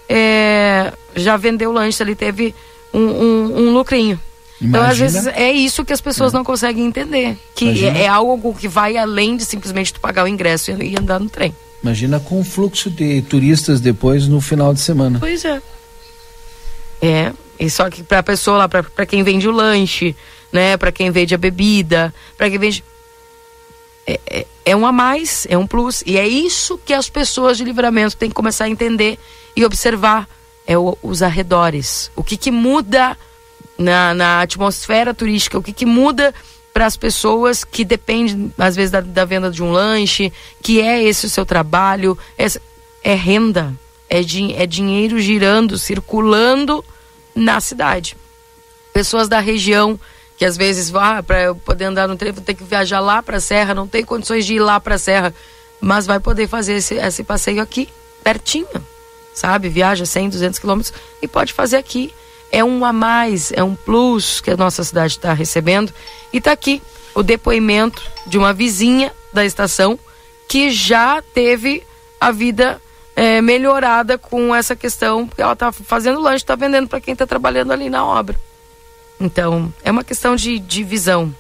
é, 0.09 0.91
já 1.15 1.37
vendeu 1.37 1.71
lanche 1.71 2.03
ali, 2.03 2.15
teve 2.15 2.55
um, 2.95 3.01
um, 3.01 3.59
um 3.59 3.75
lucrinho. 3.75 4.19
Imagina. 4.63 4.79
Então, 4.79 4.91
às 4.91 4.99
vezes, 4.99 5.27
é 5.27 5.51
isso 5.53 5.85
que 5.85 5.93
as 5.93 6.01
pessoas 6.01 6.33
é. 6.33 6.37
não 6.37 6.45
conseguem 6.45 6.87
entender. 6.87 7.37
Que 7.55 7.87
é, 7.87 8.03
é, 8.03 8.09
algo 8.09 8.55
que 8.55 8.69
vai 8.69 8.97
além 8.97 9.37
de 9.37 9.45
simplesmente 9.45 9.93
tu 9.93 10.01
pagar 10.01 10.25
o 10.25 10.29
ingresso 10.29 10.71
e, 10.71 10.93
e 10.93 10.99
andar 10.99 11.19
no 11.19 11.29
trem. 11.29 11.55
Imagina 11.83 12.21
com 12.21 12.41
o 12.41 12.45
fluxo 12.45 12.89
de 12.89 13.23
turistas 13.23 13.81
depois 13.81 14.29
no 14.29 14.41
final 14.41 14.73
de 14.73 14.81
semana. 14.81 15.19
Pois 15.19 15.45
é. 15.45 15.61
É, 17.01 17.33
e 17.59 17.69
só 17.69 17.91
que 17.91 18.05
para 18.05 18.21
a 18.21 18.23
pessoa 18.23 18.59
lá, 18.59 18.69
para 18.69 19.07
quem 19.07 19.25
vende 19.25 19.49
o 19.49 19.51
lanche, 19.51 20.15
né, 20.53 20.77
para 20.77 20.93
quem 20.93 21.11
vende 21.11 21.35
a 21.35 21.39
bebida, 21.39 22.15
para 22.37 22.49
quem 22.49 22.59
vende 22.59 22.85
é, 24.07 24.21
é, 24.27 24.47
é, 24.65 24.77
um 24.77 24.87
a 24.87 24.93
mais, 24.93 25.47
é 25.51 25.59
um 25.59 25.67
plus. 25.67 26.03
E 26.07 26.17
é 26.17 26.27
isso 26.27 26.79
que 26.79 26.93
as 26.93 27.09
pessoas 27.09 27.57
de 27.57 27.65
livramento 27.65 28.17
têm 28.17 28.29
que 28.29 28.35
começar 28.35 28.65
a 28.65 28.69
entender 28.69 29.19
e 29.57 29.65
observar. 29.65 30.29
É 30.65 30.79
o, 30.79 30.97
os 31.03 31.23
arredores. 31.23 32.09
O 32.15 32.23
que, 32.23 32.37
que 32.37 32.53
muda 32.53 33.19
na, 33.79 34.15
na 34.15 34.41
atmosfera 34.43 35.15
turística, 35.15 35.59
o 35.59 35.63
que, 35.63 35.73
que 35.73 35.87
muda 35.87 36.35
para 36.73 36.87
as 36.87 36.97
pessoas 36.97 37.65
que 37.65 37.85
dependem, 37.85 38.53
às 38.57 38.75
vezes, 38.75 38.91
da, 38.91 39.01
da, 39.01 39.25
venda 39.25 39.51
de 39.51 39.63
um 39.63 39.71
lanche, 39.71 40.33
que 40.63 40.81
é 40.81 41.03
esse 41.03 41.27
o 41.27 41.31
seu 41.31 41.45
trabalho, 41.45 42.17
é, 42.39 42.47
é 43.03 43.15
renda, 43.15 43.75
é, 44.09 44.21
é 44.21 44.67
dinheiro 44.67 45.21
girando, 45.21 45.79
circulando 45.79 46.85
na 47.35 47.61
cidade. 47.61 48.17
Pessoas 48.93 49.29
da 49.29 49.41
região 49.41 49.99
que 50.43 50.47
às 50.47 50.57
vezes, 50.57 50.93
ah, 50.97 51.23
para 51.23 51.41
eu 51.41 51.55
poder 51.55 51.85
andar 51.85 52.09
no 52.09 52.17
trem, 52.17 52.33
ter 52.33 52.55
que 52.55 52.65
viajar 52.65 52.99
lá 52.99 53.23
para 53.23 53.37
a 53.37 53.41
serra, 53.41 53.75
não 53.75 53.87
tem 53.87 54.05
condições 54.05 54.45
de 54.45 54.55
ir 54.55 54.59
lá 54.59 54.81
para 54.81 54.97
a 54.97 54.99
serra, 54.99 55.33
mas 55.81 56.05
vai 56.05 56.19
poder 56.19 56.49
fazer 56.49 56.75
esse, 56.75 56.95
esse 56.95 57.23
passeio 57.23 57.63
aqui, 57.63 57.89
pertinho, 58.25 58.67
sabe? 59.33 59.69
Viaja 59.69 60.05
100, 60.05 60.31
200 60.31 60.59
quilômetros 60.59 60.93
e 61.23 61.29
pode 61.29 61.53
fazer 61.53 61.77
aqui. 61.77 62.13
É 62.53 62.63
um 62.63 62.85
a 62.85 62.93
mais, 62.93 63.51
é 63.53 63.65
um 63.65 63.75
plus 63.75 64.41
que 64.41 64.51
a 64.51 64.57
nossa 64.57 64.85
cidade 64.85 65.15
está 65.15 65.33
recebendo. 65.33 65.93
E 66.33 66.37
está 66.37 66.53
aqui 66.53 66.83
o 67.15 67.23
depoimento 67.23 68.03
de 68.27 68.37
uma 68.39 68.53
vizinha 68.53 69.13
da 69.33 69.45
estação 69.45 69.99
que 70.47 70.71
já 70.71 71.23
teve 71.35 71.83
a 72.21 72.31
vida 72.31 72.81
é, 73.17 73.41
melhorada 73.41 74.19
com 74.19 74.55
essa 74.55 74.77
questão, 74.77 75.27
porque 75.27 75.43
ela 75.43 75.55
está 75.55 75.73
fazendo 75.73 76.21
lanche, 76.21 76.45
está 76.45 76.55
vendendo 76.55 76.89
para 76.89 77.01
quem 77.01 77.13
está 77.13 77.27
trabalhando 77.27 77.73
ali 77.73 77.89
na 77.89 78.05
obra. 78.05 78.39
Então, 79.19 79.73
é 79.83 79.91
uma 79.91 80.05
questão 80.05 80.37
de, 80.37 80.59
de 80.59 80.83
visão 80.83 81.35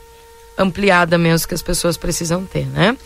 ampliada 0.56 1.18
mesmo 1.18 1.48
que 1.48 1.54
as 1.54 1.62
pessoas 1.62 1.96
precisam 1.96 2.44
ter, 2.44 2.66
né? 2.66 2.96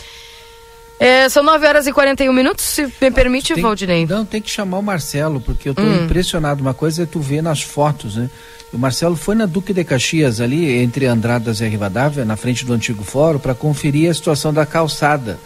É, 0.99 1.29
são 1.29 1.43
9 1.43 1.67
horas 1.67 1.87
e 1.87 1.93
41 1.93 2.33
minutos, 2.33 2.65
se 2.65 2.83
me 3.01 3.11
permite, 3.11 3.53
tem, 3.53 3.63
Valdinei. 3.63 4.07
Não, 4.07 4.25
tem 4.25 4.41
que 4.41 4.51
chamar 4.51 4.79
o 4.79 4.83
Marcelo, 4.83 5.41
porque 5.41 5.69
eu 5.69 5.73
estou 5.73 5.85
hum. 5.85 6.05
impressionado. 6.05 6.63
Uma 6.63 6.73
coisa 6.73 7.03
é 7.03 7.07
tu 7.07 7.21
ver 7.21 7.43
nas 7.43 7.61
fotos, 7.61 8.17
né? 8.17 8.31
O 8.73 8.79
Marcelo 8.79 9.15
foi 9.15 9.35
na 9.35 9.47
Duque 9.47 9.73
de 9.73 9.85
Caxias, 9.85 10.41
ali 10.41 10.79
entre 10.79 11.07
Andradas 11.07 11.61
e 11.61 11.69
Rivadavia, 11.69 12.25
na 12.25 12.37
frente 12.37 12.65
do 12.65 12.73
antigo 12.73 13.05
fórum, 13.05 13.39
para 13.39 13.55
conferir 13.55 14.11
a 14.11 14.15
situação 14.15 14.53
da 14.53 14.67
calçada. 14.67 15.39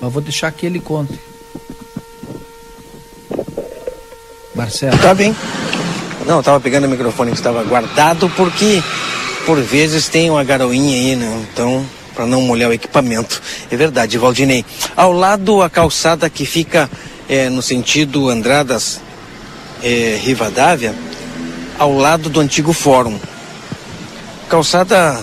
Mas 0.00 0.12
vou 0.12 0.20
deixar 0.20 0.50
que 0.52 0.66
ele 0.66 0.80
conte. 0.80 1.18
Marcelo. 4.54 4.98
Tá 4.98 5.14
bem. 5.14 5.34
Não, 6.26 6.36
eu 6.36 6.42
tava 6.42 6.60
pegando 6.60 6.86
o 6.86 6.90
microfone 6.90 7.30
que 7.30 7.36
estava 7.36 7.62
guardado 7.64 8.30
porque 8.30 8.82
por 9.44 9.60
vezes 9.60 10.08
tem 10.08 10.30
uma 10.30 10.42
garoinha 10.42 10.96
aí, 10.96 11.16
né? 11.16 11.46
Então, 11.52 11.84
para 12.14 12.26
não 12.26 12.42
molhar 12.42 12.70
o 12.70 12.72
equipamento. 12.72 13.42
É 13.70 13.76
verdade, 13.76 14.16
Valdinei. 14.16 14.64
Ao 14.96 15.12
lado 15.12 15.62
a 15.62 15.68
calçada 15.68 16.30
que 16.30 16.46
fica 16.46 16.88
é, 17.28 17.48
no 17.48 17.62
sentido 17.62 18.28
Andradas 18.28 19.00
é, 19.82 20.18
Rivadavia, 20.22 20.94
ao 21.78 21.92
lado 21.92 22.28
do 22.28 22.40
antigo 22.40 22.72
fórum. 22.72 23.18
Calçada, 24.48 25.20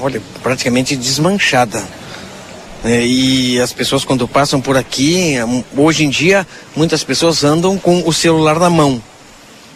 olha, 0.00 0.20
praticamente 0.42 0.96
desmanchada. 0.96 1.82
É, 2.84 3.04
e 3.06 3.60
as 3.60 3.72
pessoas 3.72 4.04
quando 4.04 4.26
passam 4.26 4.60
por 4.60 4.76
aqui, 4.76 5.36
hoje 5.76 6.04
em 6.04 6.10
dia, 6.10 6.46
muitas 6.74 7.04
pessoas 7.04 7.44
andam 7.44 7.78
com 7.78 8.02
o 8.06 8.12
celular 8.12 8.58
na 8.58 8.68
mão. 8.68 9.00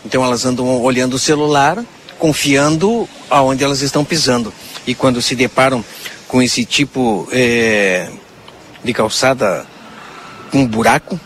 Então 0.05 0.25
elas 0.25 0.45
andam 0.45 0.81
olhando 0.83 1.15
o 1.15 1.19
celular, 1.19 1.83
confiando 2.19 3.09
aonde 3.31 3.63
elas 3.63 3.81
estão 3.81 4.05
pisando. 4.05 4.53
E 4.87 4.95
quando 4.95 5.23
se 5.23 5.35
deparam 5.35 5.85
com 6.29 6.43
esse 6.43 6.65
tipo 6.65 7.29
é, 7.33 8.09
de 8.83 8.93
calçada 8.93 9.67
com 10.51 10.59
um 10.59 10.67
buraco, 10.67 11.19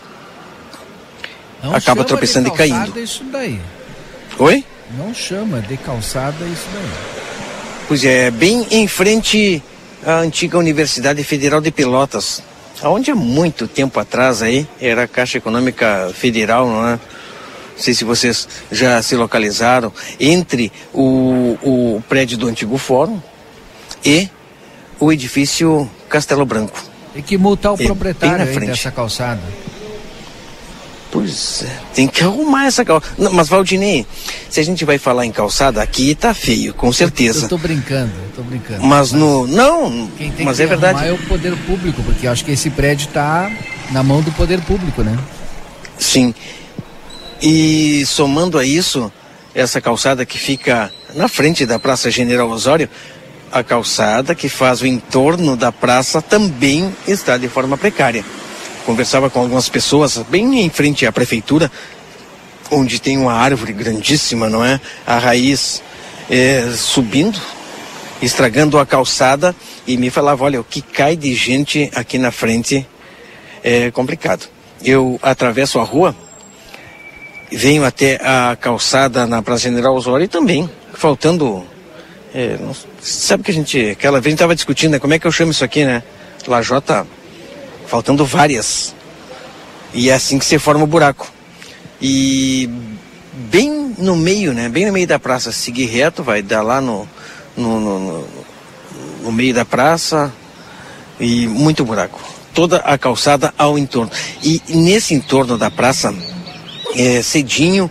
Não 1.63 1.75
acaba 1.75 2.03
tropeçando 2.03 2.49
e 2.49 2.51
caindo. 2.51 2.99
Isso 2.99 3.23
daí. 3.25 3.59
Oi? 4.39 4.65
Não 4.97 5.13
chama 5.13 5.61
de 5.61 5.77
calçada 5.77 6.43
isso 6.45 6.67
daí. 6.73 6.89
Pois 7.87 8.03
é, 8.03 8.31
bem 8.31 8.65
em 8.71 8.87
frente 8.87 9.61
à 10.05 10.19
antiga 10.19 10.57
Universidade 10.57 11.23
Federal 11.23 11.61
de 11.61 11.71
Pelotas, 11.71 12.41
onde 12.83 13.11
há 13.11 13.15
muito 13.15 13.67
tempo 13.67 13.99
atrás 13.99 14.41
aí 14.41 14.67
era 14.79 15.03
a 15.03 15.07
Caixa 15.07 15.37
Econômica 15.37 16.11
Federal, 16.13 16.67
não 16.67 16.87
é? 16.87 16.91
Não 16.91 17.83
sei 17.83 17.93
se 17.93 18.03
vocês 18.03 18.47
já 18.71 19.01
se 19.01 19.15
localizaram 19.15 19.91
entre 20.19 20.71
o, 20.93 21.57
o 21.61 22.03
prédio 22.07 22.37
do 22.37 22.47
antigo 22.47 22.77
fórum 22.77 23.19
e 24.05 24.29
o 25.01 25.11
edifício 25.11 25.89
Castelo 26.07 26.45
Branco. 26.45 26.79
Tem 27.13 27.23
que 27.23 27.37
multar 27.37 27.73
o 27.73 27.75
é 27.81 27.85
proprietário 27.85 28.45
dessa 28.67 28.91
calçada. 28.91 29.41
Pois 31.11 31.63
é, 31.63 31.79
tem 31.93 32.07
que 32.07 32.23
arrumar 32.23 32.67
essa 32.67 32.85
calçada. 32.85 33.13
Não, 33.17 33.33
mas 33.33 33.49
Valdinei, 33.49 34.05
se 34.49 34.61
a 34.61 34.63
gente 34.63 34.85
vai 34.85 34.97
falar 34.97 35.25
em 35.25 35.31
calçada, 35.31 35.81
aqui 35.81 36.15
tá 36.15 36.33
feio, 36.33 36.73
com 36.73 36.93
certeza. 36.93 37.45
Eu 37.45 37.49
tô 37.49 37.57
brincando, 37.57 38.13
eu 38.13 38.31
tô 38.33 38.43
brincando. 38.43 38.81
Mas, 38.81 39.11
mas 39.11 39.11
no. 39.11 39.45
Não, 39.45 40.07
quem 40.17 40.31
tem 40.31 40.45
mas 40.45 40.57
que 40.57 40.63
é 40.63 40.67
verdade. 40.67 41.05
é 41.05 41.11
o 41.11 41.17
poder 41.17 41.53
público, 41.65 42.01
porque 42.03 42.27
eu 42.27 42.31
acho 42.31 42.45
que 42.45 42.51
esse 42.51 42.69
prédio 42.69 43.09
tá 43.09 43.51
na 43.89 44.01
mão 44.03 44.21
do 44.21 44.31
poder 44.31 44.61
público, 44.61 45.03
né? 45.03 45.17
Sim. 45.97 46.33
E 47.41 48.05
somando 48.05 48.57
a 48.57 48.63
isso, 48.63 49.11
essa 49.53 49.81
calçada 49.81 50.25
que 50.25 50.37
fica 50.37 50.93
na 51.13 51.27
frente 51.27 51.65
da 51.65 51.77
Praça 51.77 52.09
General 52.09 52.49
Osório, 52.49 52.87
a 53.51 53.63
calçada 53.63 54.33
que 54.33 54.47
faz 54.47 54.81
o 54.81 54.87
entorno 54.87 55.57
da 55.57 55.71
praça 55.71 56.21
também 56.21 56.95
está 57.07 57.37
de 57.37 57.47
forma 57.47 57.77
precária. 57.77 58.23
Conversava 58.85 59.29
com 59.29 59.39
algumas 59.39 59.69
pessoas 59.69 60.17
bem 60.29 60.61
em 60.61 60.69
frente 60.69 61.05
à 61.05 61.11
prefeitura, 61.11 61.71
onde 62.71 62.99
tem 62.99 63.17
uma 63.17 63.33
árvore 63.33 63.73
grandíssima, 63.73 64.49
não 64.49 64.63
é? 64.63 64.79
A 65.05 65.17
raiz 65.17 65.83
é, 66.29 66.71
subindo, 66.75 67.39
estragando 68.21 68.79
a 68.79 68.85
calçada 68.85 69.55
e 69.85 69.97
me 69.97 70.09
falava, 70.09 70.43
olha, 70.43 70.61
o 70.61 70.63
que 70.63 70.81
cai 70.81 71.15
de 71.15 71.33
gente 71.35 71.91
aqui 71.93 72.17
na 72.17 72.31
frente 72.31 72.87
é 73.63 73.91
complicado. 73.91 74.47
Eu 74.83 75.19
atravesso 75.21 75.79
a 75.79 75.83
rua 75.83 76.15
venho 77.51 77.83
até 77.83 78.15
a 78.23 78.55
calçada 78.55 79.27
na 79.27 79.41
Praça 79.41 79.63
General 79.63 79.93
Osório 79.93 80.23
e 80.23 80.27
também, 80.27 80.69
faltando. 80.93 81.63
É, 82.33 82.57
sabe 83.01 83.43
que 83.43 83.51
a 83.51 83.53
gente. 83.53 83.89
Aquela 83.89 84.19
vez 84.19 84.27
a 84.27 84.29
gente 84.29 84.37
estava 84.37 84.55
discutindo, 84.55 84.91
né? 84.91 84.99
Como 84.99 85.13
é 85.13 85.19
que 85.19 85.25
eu 85.25 85.31
chamo 85.31 85.51
isso 85.51 85.63
aqui, 85.63 85.83
né? 85.83 86.03
Lajota, 86.47 87.05
faltando 87.87 88.25
várias. 88.25 88.95
E 89.93 90.09
é 90.09 90.13
assim 90.13 90.39
que 90.39 90.45
se 90.45 90.57
forma 90.57 90.83
o 90.83 90.87
buraco. 90.87 91.31
E 92.01 92.69
bem 93.33 93.95
no 93.97 94.15
meio, 94.15 94.53
né? 94.53 94.69
Bem 94.69 94.85
no 94.85 94.93
meio 94.93 95.07
da 95.07 95.19
praça, 95.19 95.51
seguir 95.51 95.85
reto, 95.85 96.23
vai 96.23 96.41
dar 96.41 96.61
lá 96.61 96.79
no, 96.79 97.07
no, 97.55 97.79
no, 97.79 98.27
no 99.23 99.31
meio 99.31 99.53
da 99.53 99.65
praça 99.65 100.31
e 101.19 101.47
muito 101.47 101.85
buraco. 101.85 102.19
Toda 102.53 102.77
a 102.77 102.97
calçada 102.97 103.53
ao 103.57 103.77
entorno. 103.77 104.11
E 104.43 104.61
nesse 104.69 105.13
entorno 105.13 105.57
da 105.57 105.69
praça, 105.69 106.13
é, 106.95 107.21
cedinho, 107.21 107.89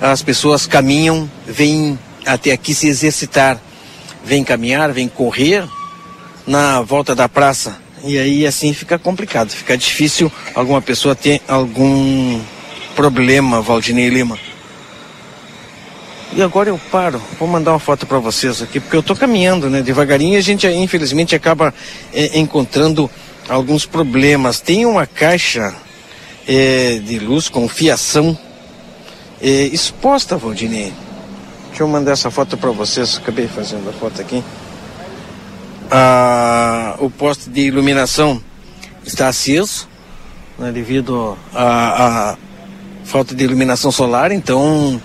as 0.00 0.22
pessoas 0.22 0.66
caminham, 0.66 1.30
vêm 1.46 1.98
até 2.24 2.52
aqui 2.52 2.74
se 2.74 2.86
exercitar, 2.86 3.60
vêm 4.24 4.44
caminhar, 4.44 4.92
vêm 4.92 5.08
correr 5.08 5.64
na 6.46 6.80
volta 6.82 7.14
da 7.14 7.28
praça. 7.28 7.78
E 8.02 8.18
aí 8.18 8.46
assim 8.46 8.72
fica 8.72 8.98
complicado, 8.98 9.50
fica 9.50 9.76
difícil 9.76 10.32
alguma 10.54 10.80
pessoa 10.80 11.14
ter 11.14 11.42
algum 11.46 12.40
problema, 12.94 13.60
Valdinei 13.60 14.08
Lima. 14.08 14.38
E 16.32 16.42
agora 16.42 16.68
eu 16.68 16.80
paro, 16.92 17.20
vou 17.38 17.48
mandar 17.48 17.72
uma 17.72 17.80
foto 17.80 18.06
para 18.06 18.18
vocês 18.18 18.62
aqui, 18.62 18.78
porque 18.78 18.94
eu 18.94 19.00
estou 19.00 19.16
caminhando, 19.16 19.68
né, 19.68 19.82
devagarinho, 19.82 20.38
a 20.38 20.40
gente 20.40 20.66
infelizmente 20.68 21.34
acaba 21.34 21.74
é, 22.14 22.38
encontrando 22.38 23.10
alguns 23.48 23.84
problemas. 23.84 24.60
Tem 24.60 24.86
uma 24.86 25.06
caixa 25.06 25.74
é, 26.46 27.00
de 27.04 27.18
luz 27.18 27.48
com 27.48 27.68
fiação 27.68 28.38
é, 29.42 29.48
exposta, 29.72 30.36
Valdinei. 30.36 30.92
Deixa 31.80 31.88
eu 31.88 31.98
mandar 31.98 32.12
essa 32.12 32.30
foto 32.30 32.58
para 32.58 32.70
vocês. 32.72 33.16
Acabei 33.16 33.48
fazendo 33.48 33.88
a 33.88 33.92
foto 33.94 34.20
aqui. 34.20 34.44
Ah, 35.90 36.94
o 36.98 37.08
poste 37.08 37.48
de 37.48 37.62
iluminação 37.62 38.38
está 39.02 39.28
aceso, 39.28 39.88
né, 40.58 40.70
devido 40.72 41.38
a 41.54 42.36
falta 43.02 43.34
de 43.34 43.44
iluminação 43.44 43.90
solar, 43.90 44.30
então 44.30 45.00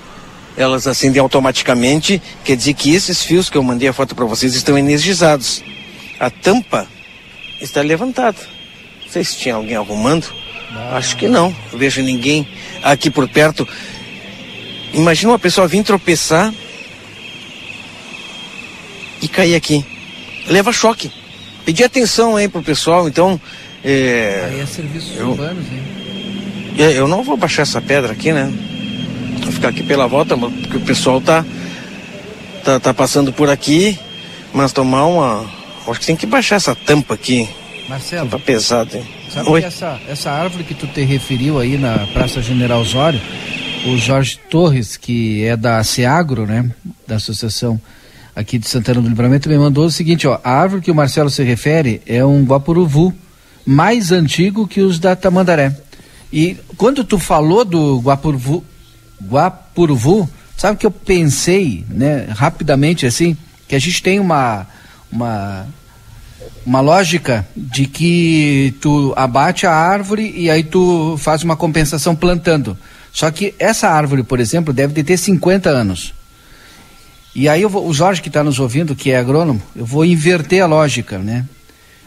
elas 0.58 0.86
acendem 0.86 1.22
automaticamente. 1.22 2.22
Quer 2.44 2.58
dizer 2.58 2.74
que 2.74 2.94
esses 2.94 3.24
fios 3.24 3.50
que 3.50 3.58
eu 3.58 3.64
mandei 3.64 3.88
a 3.88 3.94
foto 3.94 4.14
para 4.14 4.26
vocês 4.26 4.54
estão 4.54 4.78
energizados. 4.78 5.64
A 6.20 6.30
tampa 6.30 6.86
está 7.62 7.80
levantada. 7.80 8.38
Não 9.02 9.10
sei 9.10 9.24
se 9.24 9.38
tinha 9.38 9.56
alguém 9.56 9.78
arrumando. 9.78 10.28
Acho 10.92 11.16
que 11.16 11.30
não. 11.30 11.56
Não 11.72 11.80
vejo 11.80 12.02
ninguém 12.02 12.46
aqui 12.84 13.10
por 13.10 13.30
perto. 13.30 13.66
Imagina 14.94 15.32
uma 15.32 15.40
pessoa 15.40 15.70
vir 15.70 15.82
tropeçar 15.82 16.54
e 19.26 19.28
cair 19.28 19.56
aqui. 19.56 19.84
Leva 20.48 20.72
choque. 20.72 21.12
Pedir 21.66 21.84
atenção 21.84 22.36
aí 22.36 22.48
pro 22.48 22.62
pessoal, 22.62 23.08
então. 23.08 23.40
É, 23.84 24.50
Aí 24.52 24.60
é 24.62 24.66
serviços 24.66 25.18
eu- 25.18 25.30
urbanos, 25.32 25.66
hein? 25.66 25.84
é, 26.78 26.98
Eu 26.98 27.08
não 27.08 27.24
vou 27.24 27.36
baixar 27.38 27.64
essa 27.64 27.82
pedra 27.82 28.12
aqui, 28.12 28.32
né? 28.32 28.52
Vou 29.44 29.52
ficar 29.52 29.70
aqui 29.70 29.84
pela 29.84 30.08
volta, 30.08 30.38
porque 30.38 30.78
o 30.78 30.82
pessoal 30.82 31.20
tá, 31.22 31.44
tá, 32.64 32.80
tá 32.80 32.94
passando 32.94 33.32
por 33.34 33.50
aqui, 33.50 33.98
mas 34.54 34.72
tomar 34.74 35.06
uma. 35.06 35.46
Acho 35.88 36.00
que 36.00 36.06
tem 36.08 36.16
que 36.16 36.26
baixar 36.26 36.56
essa 36.56 36.74
tampa 36.76 37.14
aqui. 37.14 37.48
Marcelo. 37.88 38.28
Tá 38.30 38.40
pesado, 38.40 38.98
hein? 38.98 39.04
Sabe 39.32 39.50
Oi. 39.50 39.62
que 39.62 39.68
essa, 39.68 40.00
essa 40.10 40.32
árvore 40.32 40.64
que 40.64 40.74
tu 40.74 40.88
te 40.88 41.02
referiu 41.04 41.60
aí 41.60 41.78
na 41.78 42.08
Praça 42.14 42.42
General 42.42 42.80
Osório, 42.82 43.22
o 43.86 43.96
Jorge 43.98 44.40
Torres, 44.50 44.98
que 44.98 45.44
é 45.46 45.56
da 45.56 45.84
Seagro, 45.84 46.48
né? 46.48 46.68
Da 47.08 47.18
associação 47.18 47.80
aqui 48.36 48.58
de 48.58 48.68
Santana 48.68 49.02
do 49.02 49.08
Livramento, 49.08 49.48
me 49.48 49.58
mandou 49.58 49.86
o 49.86 49.92
seguinte, 49.92 50.28
ó, 50.28 50.40
a 50.44 50.52
árvore 50.52 50.82
que 50.82 50.92
o 50.92 50.96
Marcelo 50.96 51.30
se 51.30 51.44
refere 51.44 52.02
é 52.06 52.24
um 52.26 52.44
guapuruvu 52.44 53.14
mais 53.66 54.12
antigo 54.12 54.68
que 54.68 54.82
os 54.82 55.00
da 55.00 55.16
Tamandaré. 55.16 55.76
E 56.32 56.58
quando 56.76 57.04
tu 57.04 57.18
falou 57.18 57.64
do 57.64 58.00
guapuruvu, 58.00 58.64
guapuruvu, 59.24 60.30
sabe 60.58 60.78
que 60.78 60.86
eu 60.86 60.92
pensei, 60.92 61.86
né, 61.90 62.28
rapidamente 62.30 63.06
assim, 63.06 63.38
que 63.68 63.76
a 63.76 63.80
gente 63.80 64.04
tem 64.04 64.20
uma 64.20 64.68
uma 65.12 65.66
uma 66.66 66.82
lógica 66.82 67.48
de 67.56 67.86
que 67.86 68.74
tu 68.82 69.14
abate 69.16 69.68
a 69.68 69.74
árvore 69.74 70.34
e 70.36 70.50
aí 70.50 70.64
tu 70.64 71.16
faz 71.18 71.44
uma 71.44 71.56
compensação 71.56 72.16
plantando. 72.16 72.78
Só 73.14 73.30
que 73.32 73.54
essa 73.58 73.88
árvore, 73.88 74.24
por 74.24 74.40
exemplo, 74.40 74.74
deve 74.74 74.94
de 74.94 75.04
ter 75.04 75.18
50 75.18 75.70
anos. 75.70 76.14
E 77.36 77.50
aí 77.50 77.66
vou, 77.66 77.86
o 77.86 77.94
Jorge 77.94 78.22
que 78.22 78.30
está 78.30 78.42
nos 78.42 78.60
ouvindo, 78.60 78.96
que 78.96 79.12
é 79.12 79.18
agrônomo, 79.18 79.62
eu 79.76 79.86
vou 79.86 80.06
inverter 80.06 80.64
a 80.64 80.66
lógica, 80.66 81.20
né? 81.20 81.46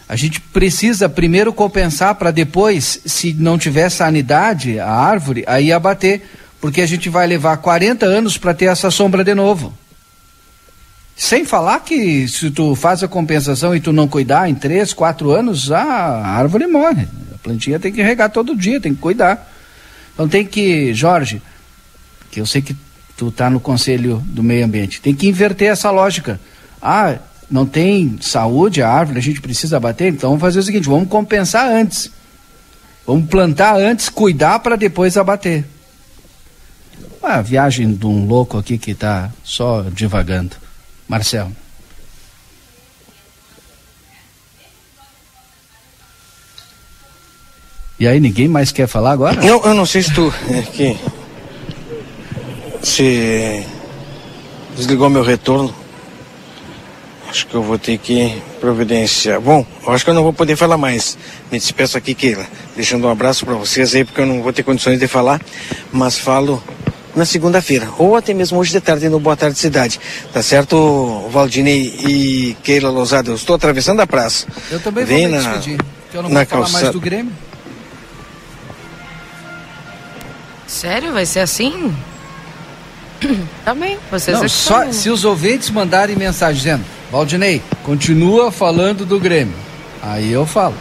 A 0.09 0.17
gente 0.17 0.41
precisa 0.41 1.07
primeiro 1.07 1.53
compensar 1.53 2.15
para 2.15 2.31
depois, 2.31 3.03
se 3.05 3.35
não 3.35 3.59
tiver 3.59 3.91
sanidade 3.91 4.81
a 4.81 4.91
árvore, 4.91 5.45
aí 5.47 5.71
abater, 5.71 6.23
porque 6.59 6.81
a 6.81 6.87
gente 6.87 7.11
vai 7.11 7.27
levar 7.27 7.59
40 7.59 8.07
anos 8.07 8.39
para 8.39 8.55
ter 8.55 8.65
essa 8.65 8.91
sombra 8.91 9.23
de 9.23 9.35
novo. 9.35 9.77
Sem 11.15 11.45
falar 11.45 11.81
que 11.81 12.27
se 12.27 12.51
tu 12.51 12.75
faz 12.75 13.03
a 13.03 13.09
compensação 13.09 13.77
e 13.77 13.81
tu 13.81 13.93
não 13.93 14.09
cuidar 14.09 14.49
em 14.49 14.55
três, 14.55 14.95
quatro 14.95 15.31
anos, 15.31 15.71
a 15.71 15.83
árvore 15.83 16.67
morre. 16.67 17.07
A 17.35 17.39
plantinha 17.43 17.79
tem 17.79 17.93
que 17.93 18.01
regar 18.01 18.31
todo 18.31 18.57
dia, 18.57 18.81
tem 18.81 18.95
que 18.95 19.01
cuidar. 19.01 19.47
Então 20.15 20.27
tem 20.27 20.47
que, 20.47 20.95
Jorge, 20.95 21.43
que 22.31 22.41
eu 22.41 22.47
sei 22.47 22.63
que 22.63 22.75
tu 23.19 23.33
tá 23.33 23.51
no 23.51 23.59
conselho 23.59 24.23
do 24.27 24.45
meio 24.45 24.65
ambiente, 24.65 25.01
tem 25.01 25.13
que 25.13 25.29
inverter 25.29 25.73
essa 25.73 25.91
lógica. 25.91 26.41
Ah, 26.81 27.17
não 27.51 27.67
tem 27.67 28.17
saúde 28.21 28.81
a 28.81 28.89
árvore, 28.89 29.19
a 29.19 29.23
gente 29.23 29.41
precisa 29.41 29.77
abater, 29.77 30.13
então 30.13 30.31
vamos 30.31 30.41
fazer 30.41 30.61
o 30.61 30.63
seguinte, 30.63 30.89
vamos 30.89 31.09
compensar 31.09 31.69
antes. 31.69 32.13
Vamos 33.05 33.29
plantar 33.29 33.75
antes, 33.75 34.09
cuidar 34.09 34.61
para 34.61 34.77
depois 34.77 35.17
abater. 35.17 35.65
A 37.21 37.43
viagem 37.43 37.93
de 37.93 38.07
um 38.07 38.25
louco 38.25 38.57
aqui 38.57 38.79
que 38.79 38.95
tá 38.95 39.33
só 39.43 39.83
divagando. 39.93 40.55
Marcelo. 41.09 41.51
E 47.99 48.07
aí, 48.07 48.21
ninguém 48.21 48.47
mais 48.47 48.71
quer 48.71 48.87
falar 48.87 49.11
agora? 49.11 49.41
Não, 49.41 49.61
eu 49.65 49.75
não 49.75 49.85
sei 49.85 50.03
se 50.03 50.15
tu. 50.15 50.33
É 50.49 50.63
que. 50.63 50.97
Se. 52.89 53.65
Desligou 54.77 55.09
meu 55.11 55.23
retorno. 55.23 55.75
Acho 57.29 57.47
que 57.47 57.55
eu 57.55 57.63
vou 57.63 57.79
ter 57.79 57.99
que 57.99 58.41
providenciar. 58.59 59.39
Bom, 59.41 59.67
eu 59.87 59.93
acho 59.93 60.03
que 60.05 60.11
eu 60.11 60.15
não 60.15 60.23
vou 60.23 60.33
poder 60.33 60.57
falar 60.57 60.79
mais. 60.79 61.19
Me 61.53 61.59
despeço 61.59 61.99
aqui, 61.99 62.15
Keila. 62.15 62.47
Deixando 62.75 63.07
um 63.07 63.11
abraço 63.11 63.45
para 63.45 63.55
vocês 63.55 63.95
aí, 63.95 64.05
porque 64.05 64.21
eu 64.23 64.27
não 64.27 64.41
vou 64.43 64.53
ter 64.53 64.63
condições 64.63 64.99
de 64.99 65.07
falar. 65.07 65.39
Mas 65.93 66.19
falo 66.19 66.63
na 67.15 67.27
segunda-feira. 67.27 67.89
Ou 67.99 68.17
até 68.17 68.33
mesmo 68.33 68.59
hoje 68.59 68.73
de 68.73 68.81
tarde 68.81 69.09
no 69.11 69.21
Boa 69.21 69.37
Tarde 69.37 69.59
Cidade. 69.59 70.01
Tá 70.33 70.43
certo, 70.43 71.29
Valdinei 71.31 71.83
e 72.09 72.57
Keila 72.63 72.89
Lousada? 72.89 73.31
Eu 73.31 73.35
estou 73.35 73.57
atravessando 73.57 74.01
a 74.01 74.07
praça. 74.07 74.47
Eu 74.71 74.81
também 74.81 75.05
Vem 75.05 75.29
vou 75.29 75.37
me 75.39 75.45
na- 75.45 75.51
despedir, 75.57 75.79
que 76.11 76.17
eu 76.17 76.23
não 76.23 76.31
vou 76.31 76.47
falar 76.47 76.61
mais 76.63 76.73
calçada. 76.73 76.93
do 76.93 77.01
Grêmio. 77.01 77.33
Sério? 80.67 81.13
Vai 81.13 81.27
ser 81.27 81.41
assim? 81.41 81.95
bem, 83.79 83.99
vocês 84.11 84.37
Não, 84.37 84.45
é 84.45 84.49
só 84.49 84.83
são- 84.85 84.93
se 84.93 85.11
os 85.11 85.25
ouvintes 85.25 85.71
mandarem 85.71 86.17
mensagem 86.17 86.57
dizendo, 86.57 86.85
Valdinei, 87.11 87.63
continua 87.85 88.51
falando 88.53 89.05
do 89.05 89.19
Grêmio. 89.19 89.55
Aí 90.03 90.31
eu 90.33 90.47
falo. 90.47 90.75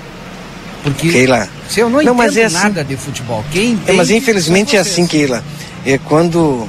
Porque 0.84 1.10
Keila. 1.10 1.50
se 1.68 1.80
eu 1.80 1.90
não, 1.90 1.96
Não, 1.98 2.02
entendo 2.02 2.16
mas 2.16 2.38
é 2.38 2.46
assim. 2.46 2.56
nada 2.56 2.84
de 2.84 2.96
futebol, 2.96 3.44
quem 3.52 3.62
É, 3.62 3.74
entende 3.74 3.98
mas 3.98 4.10
infelizmente 4.10 4.76
é 4.76 4.84
são 4.84 4.92
assim. 4.92 5.08
Keila. 5.08 5.44
É 5.86 5.98
quando 5.98 6.68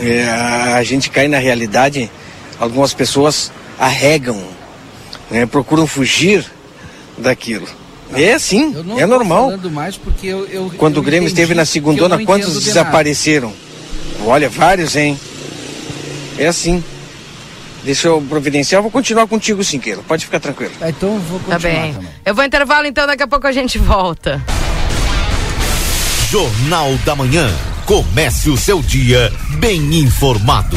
é, 0.00 0.28
a, 0.28 0.82
gente 0.82 1.10
cai 1.10 1.26
na 1.28 1.38
realidade, 1.38 2.10
algumas 2.60 2.92
pessoas 2.92 3.50
arregam, 3.78 4.40
né, 5.30 5.46
procuram 5.46 5.86
fugir 5.86 6.44
daquilo. 7.16 7.66
É 8.14 8.34
assim, 8.34 8.70
não 8.84 9.00
é 9.00 9.06
normal. 9.06 9.52
mais 9.70 9.96
porque 9.96 10.28
eu, 10.28 10.46
eu 10.46 10.70
Quando 10.76 10.96
eu 10.96 11.02
o 11.02 11.04
Grêmio 11.04 11.26
esteve 11.26 11.54
na 11.54 11.64
segundona, 11.64 12.16
não 12.16 12.24
quantos 12.24 12.48
entendo 12.50 12.60
de 12.62 12.68
nada. 12.74 12.90
Olha, 14.26 14.48
vários, 14.48 14.96
hein? 14.96 15.18
É 16.38 16.46
assim. 16.48 16.82
Deixa 17.84 18.08
eu 18.08 18.20
providenciar, 18.28 18.80
eu 18.80 18.82
vou 18.82 18.90
continuar 18.90 19.26
contigo 19.28 19.62
sim, 19.62 19.78
Keila. 19.78 20.02
Pode 20.02 20.24
ficar 20.24 20.40
tranquilo. 20.40 20.72
Ah, 20.80 20.90
então 20.90 21.14
eu 21.14 21.20
vou 21.20 21.38
Tá 21.38 21.54
continuar 21.54 21.72
bem. 21.82 21.92
também. 21.94 22.08
Eu 22.24 22.34
vou 22.34 22.44
intervalo, 22.44 22.86
então 22.86 23.06
daqui 23.06 23.22
a 23.22 23.28
pouco 23.28 23.46
a 23.46 23.52
gente 23.52 23.78
volta. 23.78 24.42
Jornal 26.30 26.92
da 27.04 27.14
Manhã. 27.14 27.48
Comece 27.86 28.50
o 28.50 28.56
seu 28.56 28.82
dia 28.82 29.32
bem 29.60 29.94
informado. 30.00 30.76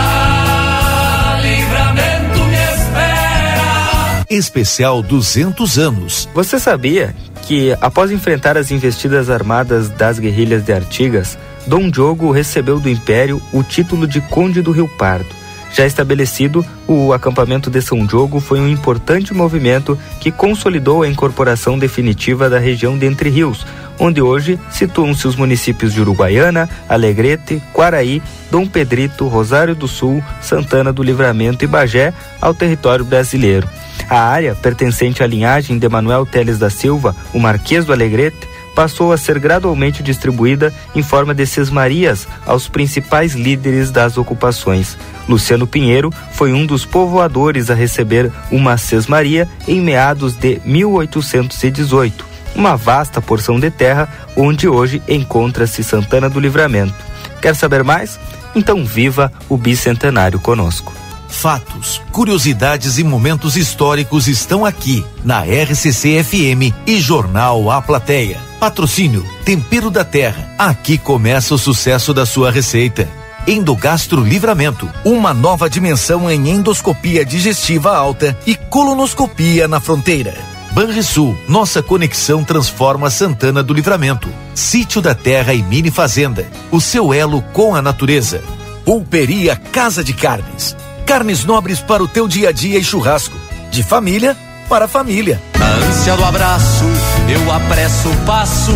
Especial 4.31 5.03
200 5.03 5.77
anos. 5.77 6.29
Você 6.33 6.57
sabia 6.57 7.13
que, 7.41 7.75
após 7.81 8.11
enfrentar 8.11 8.57
as 8.57 8.71
investidas 8.71 9.29
armadas 9.29 9.89
das 9.89 10.19
guerrilhas 10.19 10.63
de 10.63 10.71
Artigas, 10.71 11.37
Dom 11.67 11.89
Diogo 11.89 12.31
recebeu 12.31 12.79
do 12.79 12.87
Império 12.87 13.41
o 13.51 13.61
título 13.61 14.07
de 14.07 14.21
Conde 14.21 14.61
do 14.61 14.71
Rio 14.71 14.87
Pardo? 14.87 15.27
Já 15.73 15.85
estabelecido, 15.85 16.65
o 16.87 17.11
acampamento 17.11 17.69
de 17.69 17.81
São 17.81 18.05
Diogo 18.05 18.39
foi 18.39 18.61
um 18.61 18.69
importante 18.69 19.33
movimento 19.33 19.99
que 20.21 20.31
consolidou 20.31 21.03
a 21.03 21.09
incorporação 21.09 21.77
definitiva 21.77 22.49
da 22.49 22.57
região 22.57 22.97
de 22.97 23.05
Entre 23.05 23.29
Rios, 23.29 23.65
onde 23.99 24.21
hoje 24.21 24.57
situam-se 24.69 25.27
os 25.27 25.35
municípios 25.35 25.93
de 25.93 25.99
Uruguaiana, 25.99 26.69
Alegrete, 26.87 27.61
Quaraí, 27.73 28.21
Dom 28.49 28.65
Pedrito, 28.65 29.27
Rosário 29.27 29.75
do 29.75 29.89
Sul, 29.89 30.23
Santana 30.41 30.93
do 30.93 31.03
Livramento 31.03 31.65
e 31.65 31.67
Bagé 31.67 32.13
ao 32.39 32.53
território 32.53 33.03
brasileiro. 33.03 33.67
A 34.09 34.19
área, 34.19 34.55
pertencente 34.55 35.23
à 35.23 35.27
linhagem 35.27 35.77
de 35.77 35.87
Manuel 35.87 36.25
Teles 36.25 36.59
da 36.59 36.69
Silva, 36.69 37.15
o 37.33 37.39
Marquês 37.39 37.85
do 37.85 37.93
Alegrete, 37.93 38.49
passou 38.75 39.11
a 39.11 39.17
ser 39.17 39.39
gradualmente 39.39 40.01
distribuída 40.01 40.73
em 40.95 41.03
forma 41.03 41.33
de 41.33 41.45
sesmarias 41.45 42.27
aos 42.45 42.67
principais 42.67 43.33
líderes 43.33 43.91
das 43.91 44.17
ocupações. 44.17 44.97
Luciano 45.27 45.67
Pinheiro 45.67 46.11
foi 46.33 46.53
um 46.53 46.65
dos 46.65 46.85
povoadores 46.85 47.69
a 47.69 47.73
receber 47.73 48.31
uma 48.51 48.77
sesmaria 48.77 49.47
em 49.67 49.81
meados 49.81 50.35
de 50.35 50.61
1818, 50.65 52.25
uma 52.55 52.75
vasta 52.75 53.21
porção 53.21 53.59
de 53.59 53.69
terra 53.69 54.09
onde 54.35 54.67
hoje 54.67 55.01
encontra-se 55.07 55.83
Santana 55.83 56.29
do 56.29 56.39
Livramento. 56.39 56.95
Quer 57.41 57.55
saber 57.55 57.83
mais? 57.83 58.19
Então 58.55 58.85
viva 58.85 59.31
o 59.47 59.57
bicentenário 59.57 60.39
conosco. 60.39 60.93
Fatos, 61.31 62.01
curiosidades 62.11 62.99
e 62.99 63.03
momentos 63.03 63.55
históricos 63.55 64.27
estão 64.27 64.65
aqui 64.65 65.03
na 65.23 65.41
RCC 65.43 66.23
FM 66.23 66.75
e 66.85 66.99
Jornal 66.99 67.71
A 67.71 67.81
Plateia. 67.81 68.37
Patrocínio 68.59 69.25
Tempero 69.43 69.89
da 69.89 70.03
Terra. 70.03 70.53
Aqui 70.59 70.97
começa 70.97 71.55
o 71.55 71.57
sucesso 71.57 72.13
da 72.13 72.25
sua 72.25 72.51
receita. 72.51 73.09
Endogastro 73.47 74.21
Livramento, 74.23 74.87
uma 75.03 75.33
nova 75.33 75.67
dimensão 75.67 76.29
em 76.29 76.49
endoscopia 76.49 77.25
digestiva 77.25 77.95
alta 77.95 78.37
e 78.45 78.53
colonoscopia 78.53 79.67
na 79.67 79.79
fronteira. 79.79 80.37
Banrisul, 80.73 81.35
nossa 81.49 81.81
conexão 81.81 82.43
transforma 82.43 83.09
Santana 83.09 83.63
do 83.63 83.73
Livramento. 83.73 84.29
Sítio 84.53 85.01
da 85.01 85.15
Terra 85.15 85.53
e 85.53 85.63
Mini 85.63 85.89
Fazenda, 85.89 86.47
o 86.69 86.79
seu 86.79 87.13
elo 87.13 87.41
com 87.51 87.73
a 87.73 87.81
natureza. 87.81 88.43
Pulperia 88.85 89.55
Casa 89.55 90.03
de 90.03 90.13
Carnes, 90.13 90.75
carnes 91.11 91.43
nobres 91.43 91.81
para 91.81 92.01
o 92.01 92.07
teu 92.07 92.25
dia 92.25 92.47
a 92.47 92.51
dia 92.53 92.79
e 92.79 92.83
churrasco. 92.85 93.37
De 93.69 93.83
família 93.83 94.33
para 94.69 94.87
família. 94.87 95.41
Na 95.59 95.65
ânsia 95.65 96.15
do 96.15 96.23
abraço, 96.23 96.85
eu 97.27 97.51
apresso 97.51 98.07
o 98.07 98.15
passo 98.25 98.73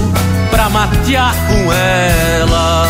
pra 0.51 0.67
matear 0.67 1.33
com 1.47 1.71
ela. 1.71 2.89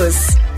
todos. 0.01 0.50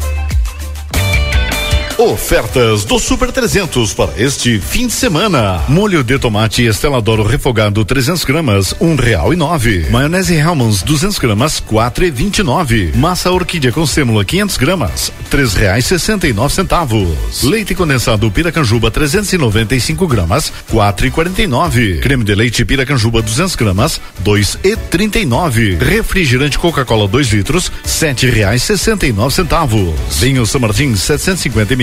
Ofertas 1.97 2.83
do 2.85 2.97
Super 2.97 3.31
300 3.31 3.93
para 3.93 4.11
este 4.17 4.59
fim 4.59 4.87
de 4.87 4.93
semana. 4.93 5.61
Molho 5.67 6.03
de 6.03 6.17
tomate 6.17 6.63
Esteladoro 6.65 7.21
refogado 7.23 7.85
300 7.85 8.25
gramas, 8.25 8.75
um 8.81 8.95
real 8.95 9.31
e 9.31 9.35
nove. 9.35 9.87
Maionese 9.91 10.33
Hellmann's 10.33 10.81
200 10.81 11.19
gramas, 11.19 11.59
quatro 11.59 12.03
e 12.03 12.09
vinte 12.09 12.39
e 12.39 12.43
nove. 12.43 12.91
Massa 12.95 13.31
orquídea 13.31 13.71
com 13.71 13.85
sêmula 13.85 14.25
500 14.25 14.57
gramas, 14.57 15.11
três 15.29 15.53
reais 15.53 15.85
sessenta 15.85 16.27
e 16.27 16.33
nove 16.33 16.53
centavos. 16.53 17.43
Leite 17.43 17.75
condensado 17.75 18.29
Piracanjuba 18.31 18.89
395 18.89 20.07
gramas, 20.07 20.51
quatro 20.71 21.05
e 21.05 21.11
quarenta 21.11 21.43
e 21.43 21.47
nove. 21.47 21.99
Creme 21.99 22.23
de 22.23 22.33
leite 22.33 22.65
Piracanjuba 22.65 23.21
200 23.21 23.55
gramas, 23.55 24.01
dois 24.19 24.57
e 24.63 24.75
trinta 24.75 25.19
e 25.19 25.25
nove. 25.25 25.77
Refrigerante 25.79 26.57
Coca-Cola 26.57 27.07
2 27.07 27.27
litros, 27.33 27.71
sete 27.85 28.27
reais 28.29 28.63
sessenta 28.63 29.05
e 29.05 29.13
nove 29.13 29.35
centavos. 29.35 29.93
Vinho 30.19 30.45
São 30.45 30.59
Martin 30.59 30.95
750 30.95 31.73
ml, 31.73 31.82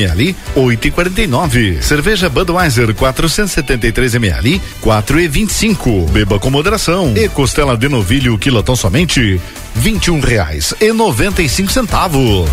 e 1.18 1.27
nove. 1.27 1.82
Cerveja 1.82 2.28
Budweiser 2.28 2.94
473 2.94 4.14
ml, 4.14 4.60
quatro 4.81 5.20
e 5.20 5.28
vinte 5.28 5.51
e 5.51 5.55
cinco. 5.55 6.06
Beba 6.10 6.39
com 6.39 6.51
moderação. 6.51 7.12
E 7.16 7.28
costela 7.28 7.77
de 7.77 7.89
novilho 7.89 8.39
quilotão 8.39 8.77
somente 8.77 9.40
vinte 9.74 10.06
e 10.06 10.10
um 10.10 10.20
reais 10.20 10.74
e 10.81 10.93
noventa 10.93 11.43
e 11.43 11.48
cinco 11.48 11.70
centavos. 11.70 12.48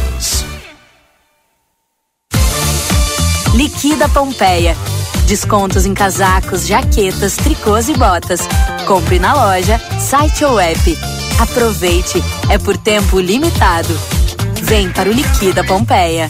Liquida 3.53 4.07
Pompeia. 4.10 4.76
Descontos 5.26 5.86
em 5.86 5.94
casacos, 5.94 6.68
jaquetas, 6.68 7.36
tricôs 7.36 7.90
e 7.90 7.94
botas. 7.94 8.41
Compre 8.86 9.19
na 9.19 9.34
loja, 9.34 9.82
site 9.99 10.45
ou 10.45 10.60
app. 10.60 10.98
Aproveite, 11.40 12.24
é 12.49 12.57
por 12.57 12.78
tempo 12.78 13.19
limitado. 13.19 13.98
Vem 14.64 14.90
para 14.90 15.10
o 15.10 15.14
Liquida 15.14 15.64
Pompeia. 15.64 16.30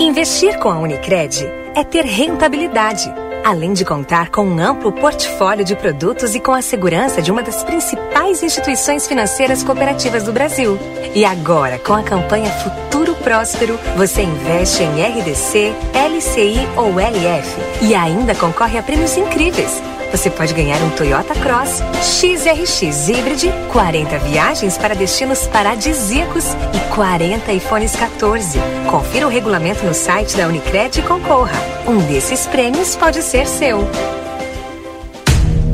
Investir 0.00 0.56
com 0.60 0.68
a 0.68 0.78
Unicred 0.78 1.44
é 1.74 1.82
ter 1.82 2.04
rentabilidade, 2.04 3.12
além 3.44 3.72
de 3.72 3.84
contar 3.84 4.30
com 4.30 4.46
um 4.46 4.60
amplo 4.60 4.92
portfólio 4.92 5.64
de 5.64 5.74
produtos 5.74 6.36
e 6.36 6.40
com 6.40 6.52
a 6.52 6.62
segurança 6.62 7.20
de 7.20 7.32
uma 7.32 7.42
das 7.42 7.64
principais 7.64 8.40
instituições 8.40 9.08
financeiras 9.08 9.64
cooperativas 9.64 10.22
do 10.22 10.32
Brasil. 10.32 10.78
E 11.16 11.24
agora, 11.24 11.80
com 11.80 11.94
a 11.94 12.04
campanha 12.04 12.48
Futuro 12.48 13.16
Próspero, 13.16 13.76
você 13.96 14.22
investe 14.22 14.84
em 14.84 15.02
RDC, 15.02 15.74
LCI 15.92 16.68
ou 16.76 17.00
LF 17.00 17.56
e 17.82 17.92
ainda 17.92 18.36
concorre 18.36 18.78
a 18.78 18.82
prêmios 18.84 19.16
incríveis 19.16 19.82
você 20.10 20.30
pode 20.30 20.54
ganhar 20.54 20.80
um 20.82 20.90
Toyota 20.90 21.34
Cross 21.34 21.82
XRX 22.02 23.08
Hybrid, 23.08 23.52
40 23.72 24.18
viagens 24.18 24.78
para 24.78 24.94
destinos 24.94 25.46
paradisíacos 25.46 26.44
e 26.74 26.94
40 26.94 27.52
iPhones 27.52 27.94
14. 27.94 28.58
Confira 28.90 29.26
o 29.26 29.30
regulamento 29.30 29.84
no 29.84 29.94
site 29.94 30.36
da 30.36 30.46
Unicred 30.46 30.98
e 30.98 31.02
concorra. 31.02 31.60
Um 31.86 31.98
desses 32.06 32.46
prêmios 32.46 32.96
pode 32.96 33.22
ser 33.22 33.46
seu. 33.46 33.78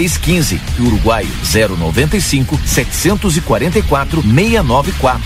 3615 0.00 0.60
e 0.78 0.82
Uruguai 0.82 1.26
095 1.44 2.58
744 2.64 4.22
694. 4.22 5.22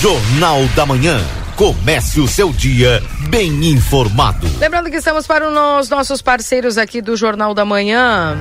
Jornal 0.00 0.64
da 0.76 0.84
Manhã. 0.84 1.20
Comece 1.56 2.20
o 2.20 2.28
seu 2.28 2.52
dia 2.52 3.02
bem 3.28 3.66
informado. 3.66 4.46
Lembrando 4.58 4.90
que 4.90 4.96
estamos 4.96 5.26
para 5.26 5.46
os 5.78 5.88
nossos 5.88 6.20
parceiros 6.20 6.76
aqui 6.76 7.00
do 7.00 7.16
Jornal 7.16 7.54
da 7.54 7.64
Manhã. 7.64 8.36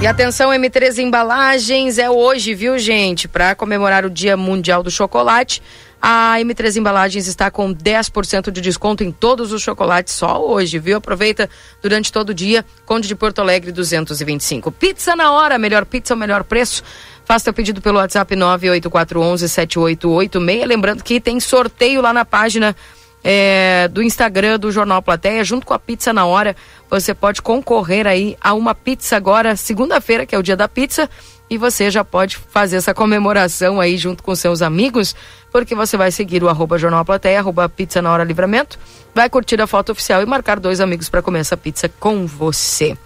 E 0.00 0.06
atenção, 0.06 0.50
M3 0.50 0.98
Embalagens 0.98 1.96
é 1.96 2.10
hoje, 2.10 2.54
viu, 2.54 2.78
gente? 2.78 3.28
Para 3.28 3.54
comemorar 3.54 4.04
o 4.04 4.10
Dia 4.10 4.36
Mundial 4.36 4.82
do 4.82 4.90
Chocolate. 4.90 5.62
A 6.04 6.34
M3 6.40 6.78
Embalagens 6.78 7.28
está 7.28 7.48
com 7.48 7.72
10% 7.72 8.50
de 8.50 8.60
desconto 8.60 9.04
em 9.04 9.12
todos 9.12 9.52
os 9.52 9.62
chocolates 9.62 10.12
só 10.12 10.44
hoje, 10.44 10.76
viu? 10.80 10.96
Aproveita 10.96 11.48
durante 11.80 12.10
todo 12.10 12.30
o 12.30 12.34
dia. 12.34 12.64
Conde 12.84 13.06
de 13.06 13.14
Porto 13.14 13.38
Alegre 13.40 13.70
225. 13.70 14.72
Pizza 14.72 15.14
na 15.14 15.30
hora, 15.30 15.56
melhor 15.58 15.86
pizza, 15.86 16.14
o 16.14 16.16
melhor 16.16 16.42
preço. 16.42 16.82
Faça 17.24 17.44
seu 17.44 17.54
pedido 17.54 17.80
pelo 17.80 17.98
WhatsApp 17.98 18.34
98411 18.34 19.48
7886. 19.48 20.66
Lembrando 20.66 21.04
que 21.04 21.20
tem 21.20 21.38
sorteio 21.38 22.02
lá 22.02 22.12
na 22.12 22.24
página 22.24 22.74
é, 23.22 23.86
do 23.86 24.02
Instagram 24.02 24.58
do 24.58 24.72
Jornal 24.72 25.00
Plateia, 25.02 25.44
junto 25.44 25.64
com 25.64 25.72
a 25.72 25.78
Pizza 25.78 26.12
na 26.12 26.26
Hora. 26.26 26.56
Você 26.90 27.14
pode 27.14 27.40
concorrer 27.40 28.08
aí 28.08 28.36
a 28.40 28.54
uma 28.54 28.74
pizza 28.74 29.16
agora, 29.16 29.54
segunda-feira, 29.54 30.26
que 30.26 30.34
é 30.34 30.38
o 30.38 30.42
dia 30.42 30.56
da 30.56 30.66
pizza 30.66 31.08
e 31.52 31.58
você 31.58 31.90
já 31.90 32.02
pode 32.02 32.38
fazer 32.38 32.76
essa 32.76 32.94
comemoração 32.94 33.78
aí 33.78 33.98
junto 33.98 34.22
com 34.22 34.34
seus 34.34 34.62
amigos, 34.62 35.14
porque 35.52 35.74
você 35.74 35.98
vai 35.98 36.10
seguir 36.10 36.42
o 36.42 36.48
arroba 36.48 36.78
Jornal 36.78 37.04
Plateia, 37.04 37.40
arroba 37.40 37.68
Pizza 37.68 38.00
na 38.00 38.10
Hora 38.10 38.24
Livramento, 38.24 38.78
vai 39.14 39.28
curtir 39.28 39.60
a 39.60 39.66
foto 39.66 39.92
oficial 39.92 40.22
e 40.22 40.26
marcar 40.26 40.58
dois 40.58 40.80
amigos 40.80 41.10
para 41.10 41.20
comer 41.20 41.40
essa 41.40 41.54
pizza 41.54 41.90
com 42.00 42.26
você. 42.26 42.96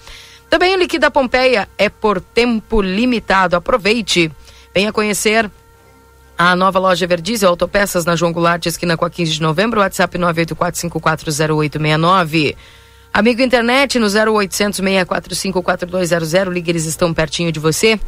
Também 0.48 0.76
o 0.76 0.78
Liquida 0.78 1.10
Pompeia 1.10 1.68
é 1.76 1.88
por 1.88 2.20
tempo 2.20 2.80
limitado. 2.80 3.56
Aproveite. 3.56 4.30
Venha 4.72 4.92
conhecer 4.92 5.50
a 6.38 6.54
nova 6.54 6.78
loja 6.78 7.04
Verdiesel 7.04 7.50
Autopeças 7.50 8.04
na 8.04 8.14
João 8.14 8.32
Goulart, 8.32 8.64
esquina 8.64 8.96
com 8.96 9.04
a 9.04 9.10
15 9.10 9.32
de 9.32 9.42
novembro, 9.42 9.80
WhatsApp 9.80 10.16
984540869. 10.18 12.54
Amigo 13.12 13.42
internet 13.42 13.98
no 13.98 14.06
0800 14.06 14.76
645 14.76 15.60
4200, 15.62 16.52
ligue, 16.52 16.70
eles 16.70 16.84
estão 16.84 17.14
pertinho 17.14 17.50
de 17.50 17.58
você. 17.58 17.98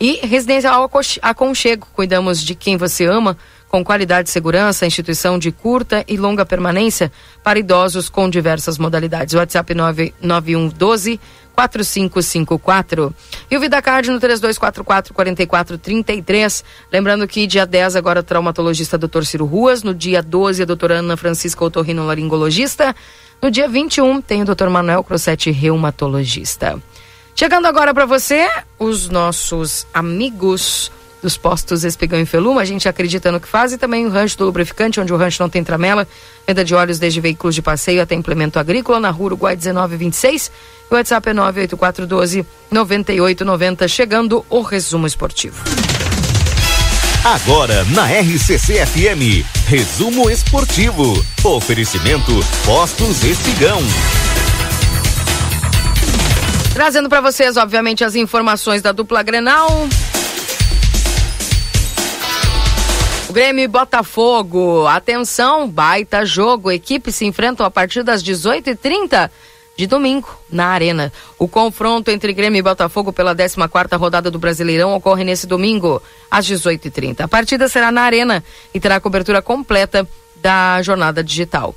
E 0.00 0.26
Residencial 0.26 0.90
Aconchego, 1.22 1.86
cuidamos 1.94 2.42
de 2.42 2.54
quem 2.54 2.76
você 2.76 3.06
ama, 3.06 3.36
com 3.68 3.84
qualidade 3.84 4.28
e 4.28 4.32
segurança, 4.32 4.86
instituição 4.86 5.38
de 5.38 5.50
curta 5.50 6.04
e 6.06 6.16
longa 6.16 6.46
permanência 6.46 7.10
para 7.42 7.58
idosos 7.58 8.08
com 8.08 8.30
diversas 8.30 8.78
modalidades. 8.78 9.34
WhatsApp 9.34 9.74
99112 9.74 11.18
4554. 11.54 13.14
E 13.50 13.56
o 13.56 13.60
VidaCard 13.60 14.10
no 14.10 14.20
3244 14.20 15.14
4433. 15.14 16.64
Lembrando 16.92 17.26
que 17.26 17.46
dia 17.46 17.66
10 17.66 17.96
agora 17.96 18.20
o 18.20 18.22
traumatologista 18.22 18.98
Dr. 18.98 19.22
Ciro 19.24 19.44
Ruas, 19.44 19.82
no 19.82 19.94
dia 19.94 20.22
12 20.22 20.62
a 20.62 20.66
doutora 20.66 20.98
Ana 20.98 21.16
Francisca 21.16 21.64
Otorrino 21.64 22.06
Laringologista, 22.06 22.94
no 23.40 23.50
dia 23.50 23.68
21 23.68 24.20
tem 24.20 24.42
o 24.42 24.44
Dr. 24.44 24.68
Manuel 24.68 25.04
Crossetti 25.04 25.50
Reumatologista. 25.50 26.80
Chegando 27.34 27.66
agora 27.66 27.92
para 27.92 28.06
você, 28.06 28.48
os 28.78 29.08
nossos 29.08 29.86
amigos 29.92 30.90
dos 31.20 31.36
postos 31.36 31.82
Espigão 31.82 32.20
e 32.20 32.26
Feluma, 32.26 32.60
a 32.60 32.64
gente 32.64 32.88
acredita 32.88 33.32
no 33.32 33.40
que 33.40 33.48
faz 33.48 33.72
e 33.72 33.78
também 33.78 34.06
o 34.06 34.10
rancho 34.10 34.38
do 34.38 34.44
lubrificante, 34.44 35.00
onde 35.00 35.12
o 35.12 35.16
rancho 35.16 35.42
não 35.42 35.48
tem 35.48 35.64
tramela, 35.64 36.06
venda 36.46 36.64
de 36.64 36.74
óleos 36.74 36.98
desde 36.98 37.20
veículos 37.20 37.54
de 37.54 37.62
passeio 37.62 38.00
até 38.00 38.14
implemento 38.14 38.58
agrícola, 38.58 39.00
na 39.00 39.10
rua 39.10 39.26
Uruguai 39.26 39.56
1926, 39.56 40.52
o 40.90 40.94
WhatsApp 40.94 41.30
é 41.30 41.34
98412 41.34 42.46
9890, 42.70 43.88
chegando 43.88 44.44
o 44.48 44.60
resumo 44.62 45.06
esportivo. 45.06 45.60
Agora 47.24 47.84
na 47.86 48.06
RCC 48.06 48.84
FM, 48.86 49.44
resumo 49.66 50.30
esportivo, 50.30 51.24
oferecimento 51.42 52.32
Postos 52.64 53.24
Espigão. 53.24 53.80
Trazendo 56.74 57.08
para 57.08 57.20
vocês, 57.20 57.56
obviamente, 57.56 58.02
as 58.02 58.16
informações 58.16 58.82
da 58.82 58.90
dupla 58.90 59.22
Grenal. 59.22 59.68
O 63.28 63.32
Grêmio 63.32 63.62
e 63.62 63.68
Botafogo. 63.68 64.84
Atenção, 64.88 65.68
baita 65.68 66.26
jogo. 66.26 66.72
Equipes 66.72 67.14
se 67.14 67.24
enfrentam 67.24 67.64
a 67.64 67.70
partir 67.70 68.02
das 68.02 68.24
18h30 68.24 69.30
de 69.76 69.86
domingo, 69.86 70.28
na 70.50 70.66
Arena. 70.66 71.12
O 71.38 71.46
confronto 71.46 72.10
entre 72.10 72.32
Grêmio 72.32 72.58
e 72.58 72.62
Botafogo 72.62 73.12
pela 73.12 73.36
14 73.36 73.56
rodada 73.96 74.28
do 74.28 74.40
Brasileirão 74.40 74.94
ocorre 74.96 75.22
nesse 75.22 75.46
domingo, 75.46 76.02
às 76.28 76.44
18h30. 76.44 77.20
A 77.20 77.28
partida 77.28 77.68
será 77.68 77.92
na 77.92 78.02
Arena 78.02 78.42
e 78.74 78.80
terá 78.80 78.98
cobertura 78.98 79.40
completa 79.40 80.08
da 80.42 80.82
jornada 80.82 81.22
digital. 81.22 81.72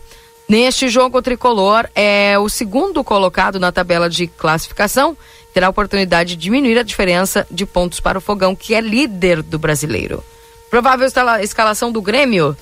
Neste 0.47 0.87
jogo, 0.87 1.17
o 1.17 1.21
tricolor 1.21 1.89
é 1.93 2.39
o 2.39 2.47
segundo 2.47 3.03
colocado 3.03 3.59
na 3.59 3.69
tabela 3.71 4.09
de 4.09 4.27
classificação. 4.27 5.17
Terá 5.53 5.67
a 5.67 5.69
oportunidade 5.69 6.35
de 6.35 6.41
diminuir 6.41 6.77
a 6.77 6.83
diferença 6.83 7.45
de 7.51 7.65
pontos 7.65 7.99
para 7.99 8.17
o 8.17 8.21
Fogão, 8.21 8.55
que 8.55 8.73
é 8.73 8.79
líder 8.79 9.41
do 9.41 9.59
brasileiro. 9.59 10.23
Provável 10.69 11.07
escalação 11.41 11.91
do 11.91 12.01
Grêmio: 12.01 12.55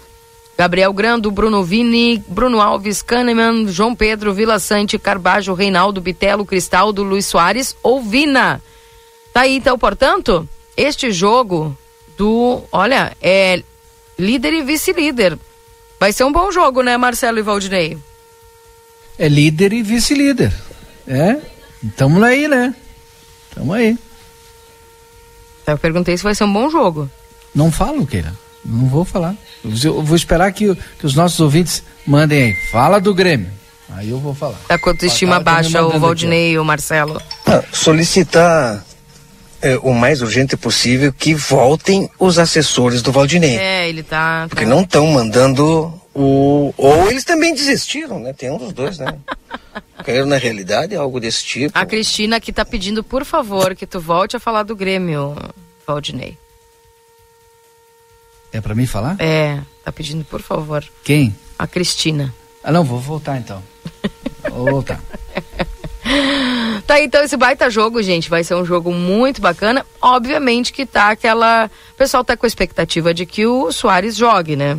Gabriel 0.57 0.91
Grando, 0.93 1.29
Bruno 1.29 1.63
Vini, 1.63 2.23
Bruno 2.27 2.59
Alves, 2.59 3.03
Kahneman, 3.03 3.67
João 3.67 3.93
Pedro, 3.93 4.33
Vila 4.33 4.57
Sante, 4.57 4.97
Carbajo, 4.97 5.53
Reinaldo, 5.53 6.01
Bitelo, 6.01 6.45
Cristaldo, 6.45 7.03
Luiz 7.03 7.27
Soares 7.27 7.75
ou 7.83 8.01
Vina. 8.01 8.61
Tá 9.31 9.41
aí, 9.41 9.57
então, 9.57 9.77
portanto, 9.77 10.47
este 10.75 11.11
jogo 11.11 11.77
do, 12.17 12.63
olha, 12.71 13.15
é 13.21 13.61
líder 14.17 14.53
e 14.53 14.63
vice-líder. 14.63 15.37
Vai 15.99 16.11
ser 16.11 16.23
um 16.23 16.31
bom 16.31 16.51
jogo, 16.51 16.81
né, 16.81 16.97
Marcelo 16.97 17.39
e 17.39 17.41
Valdinei? 17.41 17.97
É 19.17 19.27
líder 19.27 19.73
e 19.73 19.81
vice-líder. 19.81 20.53
É, 21.07 21.37
tamo 21.95 22.23
aí, 22.23 22.47
né? 22.47 22.75
Tamo 23.53 23.73
aí. 23.73 23.97
Eu 25.65 25.77
perguntei 25.77 26.17
se 26.17 26.23
vai 26.23 26.35
ser 26.35 26.43
um 26.43 26.53
bom 26.53 26.69
jogo. 26.69 27.09
Não 27.53 27.71
falo, 27.71 28.05
Keira. 28.05 28.33
Não 28.63 28.87
vou 28.87 29.05
falar. 29.05 29.35
Eu 29.83 30.01
vou 30.03 30.15
esperar 30.15 30.51
que, 30.51 30.75
que 30.99 31.05
os 31.05 31.15
nossos 31.15 31.39
ouvintes 31.39 31.83
mandem 32.05 32.43
aí. 32.43 32.55
Fala 32.71 32.99
do 32.99 33.13
Grêmio. 33.13 33.51
Aí 33.89 34.09
eu 34.09 34.19
vou 34.19 34.33
falar. 34.33 34.59
Tá 34.67 34.77
com 34.77 34.89
autoestima 34.89 35.39
baixa, 35.39 35.83
o 35.83 35.99
Valdinei 35.99 36.51
e 36.51 36.59
o 36.59 36.65
Marcelo. 36.65 37.21
Ah, 37.45 37.63
solicitar 37.71 38.84
é, 39.61 39.77
o 39.77 39.93
mais 39.93 40.21
urgente 40.21 40.55
possível 40.55 41.11
que 41.11 41.33
voltem 41.33 42.09
os 42.19 42.37
assessores 42.39 43.01
do 43.01 43.11
Valdinei. 43.11 43.57
É, 43.57 43.89
ele 43.89 44.03
tá. 44.03 44.43
tá... 44.43 44.47
Porque 44.49 44.65
não 44.65 44.81
estão 44.81 45.07
mandando 45.07 45.93
o. 46.13 46.73
Ou 46.77 47.09
eles 47.09 47.23
também 47.23 47.53
desistiram, 47.53 48.19
né? 48.19 48.33
Tem 48.33 48.49
um 48.49 48.57
dos 48.57 48.73
dois, 48.73 48.97
né? 48.97 49.17
Caíram 50.03 50.27
na 50.27 50.37
realidade, 50.37 50.95
algo 50.95 51.19
desse 51.19 51.43
tipo. 51.43 51.77
A 51.77 51.85
Cristina 51.85 52.37
aqui 52.37 52.53
tá 52.53 52.63
pedindo, 52.63 53.03
por 53.03 53.25
favor, 53.25 53.75
que 53.75 53.87
tu 53.87 53.99
volte 53.99 54.35
a 54.35 54.39
falar 54.39 54.63
do 54.63 54.75
Grêmio, 54.75 55.35
Valdinei. 55.85 56.37
É 58.53 58.61
para 58.61 58.75
mim 58.75 58.85
falar? 58.85 59.17
É, 59.19 59.59
tá 59.83 59.91
pedindo 59.91 60.23
por 60.23 60.41
favor. 60.41 60.83
Quem? 61.03 61.35
A 61.59 61.67
Cristina. 61.67 62.33
Ah, 62.63 62.71
não, 62.71 62.83
vou 62.83 62.99
voltar 62.99 63.37
então. 63.37 63.61
vou 64.49 64.65
voltar. 64.65 65.01
Tá, 66.81 67.01
então 67.01 67.23
esse 67.23 67.37
baita 67.37 67.69
jogo, 67.69 68.01
gente, 68.01 68.29
vai 68.29 68.43
ser 68.43 68.55
um 68.55 68.65
jogo 68.65 68.91
muito 68.91 69.41
bacana. 69.41 69.85
Obviamente 70.01 70.73
que 70.73 70.85
tá 70.85 71.09
aquela. 71.09 71.69
O 71.93 71.97
pessoal 71.97 72.23
tá 72.23 72.35
com 72.35 72.45
a 72.45 72.47
expectativa 72.47 73.13
de 73.13 73.25
que 73.25 73.45
o 73.45 73.71
Soares 73.71 74.15
jogue, 74.15 74.55
né? 74.55 74.77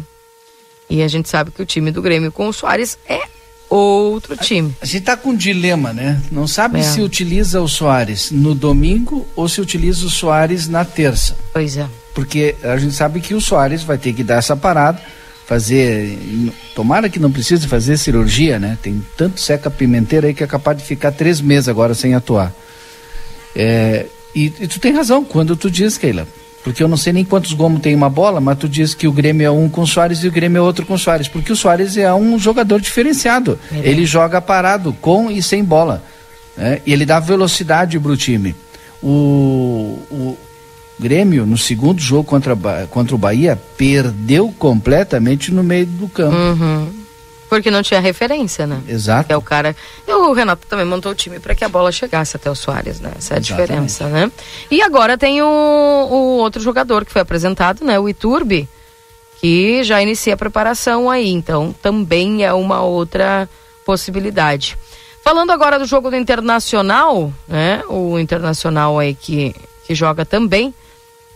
E 0.89 1.03
a 1.03 1.09
gente 1.09 1.29
sabe 1.29 1.51
que 1.51 1.63
o 1.63 1.67
time 1.67 1.91
do 1.91 2.03
Grêmio 2.03 2.31
com 2.31 2.49
o 2.49 2.53
Soares 2.53 2.99
é 3.09 3.21
outro 3.69 4.37
time. 4.37 4.75
A, 4.81 4.85
a 4.85 4.87
gente 4.87 5.05
tá 5.05 5.17
com 5.17 5.31
um 5.31 5.37
dilema, 5.37 5.93
né? 5.93 6.23
Não 6.31 6.47
sabe 6.47 6.79
é. 6.79 6.83
se 6.83 7.01
utiliza 7.01 7.61
o 7.61 7.69
Soares 7.69 8.31
no 8.31 8.55
domingo 8.55 9.27
ou 9.35 9.49
se 9.49 9.61
utiliza 9.61 10.07
o 10.07 10.11
Soares 10.11 10.69
na 10.69 10.85
terça. 10.85 11.37
Pois 11.53 11.77
é 11.77 11.89
porque 12.17 12.57
a 12.63 12.79
gente 12.79 12.95
sabe 12.95 13.21
que 13.21 13.35
o 13.35 13.41
Soares 13.43 13.83
vai 13.83 13.99
ter 13.99 14.15
que 14.15 14.25
dar 14.25 14.37
essa 14.37 14.57
parada, 14.57 14.99
fazer. 15.47 16.19
Tomara 16.75 17.09
que 17.09 17.19
não 17.19 17.31
precise 17.31 17.67
fazer 17.67 17.97
cirurgia, 17.97 18.59
né? 18.59 18.77
Tem 18.83 19.03
tanto 19.17 19.41
seca 19.41 19.71
pimenteira 19.71 20.27
aí 20.27 20.35
que 20.35 20.45
é 20.45 20.47
capaz 20.47 20.77
de 20.77 20.85
ficar 20.85 21.13
três 21.13 21.41
meses 21.41 21.69
agora 21.69 21.95
sem 21.95 22.15
atuar. 22.15 22.53
É, 23.55 24.07
e, 24.35 24.53
e, 24.61 24.67
tu 24.67 24.79
tem 24.79 24.93
razão 24.93 25.25
quando 25.25 25.57
tu 25.57 25.71
diz, 25.71 25.97
Keila. 25.97 26.27
Porque 26.63 26.83
eu 26.83 26.89
não 26.89 26.97
sei 26.97 27.13
nem 27.13 27.25
quantos 27.25 27.53
gomos 27.53 27.81
tem 27.81 27.95
uma 27.95 28.11
bola, 28.11 28.41
mas 28.41 28.59
tu 28.59 28.69
diz 28.69 28.93
que 28.93 29.07
o 29.07 29.13
Grêmio 29.13 29.47
é 29.47 29.51
um 29.51 29.69
com 29.69 29.83
o 29.83 29.87
Soares 29.87 30.25
e 30.25 30.29
o 30.29 30.33
Grêmio 30.33 30.59
é 30.59 30.61
outro 30.61 30.85
com 30.85 30.95
o 30.95 30.99
Soares. 30.99 31.29
Porque 31.29 31.53
o 31.53 31.57
Soares 31.57 31.97
é 31.97 32.13
um 32.13 32.37
jogador 32.39 32.81
diferenciado. 32.81 33.57
Ele 33.71 34.05
joga 34.05 34.43
parado, 34.43 34.93
com 35.01 35.31
e 35.31 35.41
sem 35.41 35.63
bola. 35.63 36.03
Né? 36.57 36.83
E 36.85 36.93
ele 36.93 37.07
dá 37.07 37.21
velocidade 37.21 38.01
pro 38.01 38.17
time. 38.17 38.55
O, 39.01 40.03
o, 40.11 40.39
Grêmio, 40.99 41.45
no 41.45 41.59
segundo 41.59 42.01
jogo 42.01 42.25
contra, 42.25 42.57
contra 42.91 43.15
o 43.15 43.19
Bahia, 43.19 43.61
perdeu 43.77 44.55
completamente 44.59 45.53
no 45.53 45.63
meio 45.63 45.85
do 45.87 46.09
campo. 46.09 46.35
Uhum. 46.37 47.07
Porque 47.49 47.71
não 47.71 47.83
tinha 47.83 48.01
referência, 48.01 48.67
né? 48.67 48.81
Exato. 48.89 49.33
É 49.33 49.37
o 49.37 49.43
cara. 49.43 49.77
O 50.09 50.33
Renato 50.33 50.67
também 50.67 50.85
montou 50.85 51.13
o 51.13 51.15
time 51.15 51.39
para 51.39 51.55
que 51.55 51.65
a 51.65 51.69
bola 51.69 51.93
chegasse 51.93 52.37
até 52.37 52.51
o 52.51 52.55
Soares, 52.55 52.99
né? 53.01 53.13
Essa 53.17 53.35
é 53.35 53.37
a 53.37 53.41
Exatamente. 53.41 53.47
diferença, 53.47 54.07
né? 54.09 54.33
E 54.71 54.83
agora 54.83 55.17
tem 55.17 55.41
o, 55.43 55.47
o 55.47 56.39
outro 56.39 56.61
jogador 56.61 57.05
que 57.05 57.13
foi 57.13 57.23
apresentado, 57.23 57.85
né? 57.85 58.01
O 58.01 58.09
Iturbe, 58.09 58.69
que 59.41 59.85
já 59.85 60.03
inicia 60.03 60.35
a 60.35 60.37
preparação 60.37 61.09
aí. 61.09 61.29
Então 61.29 61.75
também 61.81 62.45
é 62.45 62.53
uma 62.53 62.83
outra 62.83 63.49
possibilidade. 63.85 64.77
Falando 65.23 65.51
agora 65.51 65.79
do 65.79 65.85
jogo 65.87 66.11
do 66.11 66.17
Internacional, 66.17 67.33
né? 67.47 67.83
O 67.89 68.19
Internacional 68.19 68.99
aí 68.99 69.15
que, 69.15 69.55
que 69.87 69.95
joga 69.95 70.25
também 70.25 70.75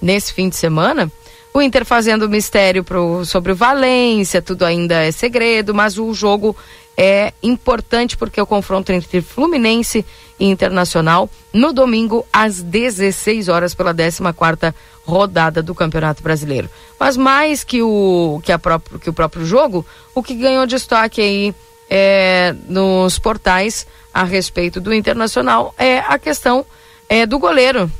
nesse 0.01 0.32
fim 0.32 0.48
de 0.48 0.56
semana. 0.56 1.10
O 1.52 1.60
Inter 1.60 1.85
fazendo 1.85 2.28
mistério 2.28 2.85
pro, 2.85 3.24
sobre 3.24 3.52
o 3.52 3.56
Valência, 3.56 4.40
tudo 4.40 4.64
ainda 4.64 5.02
é 5.02 5.10
segredo, 5.10 5.74
mas 5.74 5.98
o 5.98 6.14
jogo 6.14 6.56
é 6.97 7.32
importante 7.43 8.16
porque 8.16 8.40
o 8.40 8.47
confronto 8.47 8.93
entre 8.93 9.20
Fluminense 9.20 10.05
e 10.39 10.47
Internacional 10.47 11.28
no 11.52 11.72
domingo 11.72 12.24
às 12.32 12.62
16 12.62 13.48
horas 13.48 13.74
pela 13.74 13.93
14 13.94 14.74
rodada 15.05 15.62
do 15.62 15.74
Campeonato 15.74 16.22
Brasileiro. 16.22 16.70
Mas 16.98 17.16
mais 17.16 17.64
que 17.64 17.82
o 17.82 18.40
que, 18.44 18.52
a 18.52 18.59
próprio, 18.59 18.98
que 18.98 19.10
o 19.10 19.12
próprio 19.12 19.44
jogo, 19.44 19.85
o 20.14 20.22
que 20.22 20.35
ganhou 20.35 20.66
destaque 20.66 21.20
aí 21.20 21.55
é, 21.89 22.55
nos 22.68 23.18
portais 23.18 23.86
a 24.14 24.22
respeito 24.22 24.81
do 24.81 24.94
Internacional 24.94 25.74
é 25.77 25.98
a 25.98 26.18
questão 26.18 26.64
é, 27.09 27.27
do 27.27 27.39
goleiro 27.39 27.90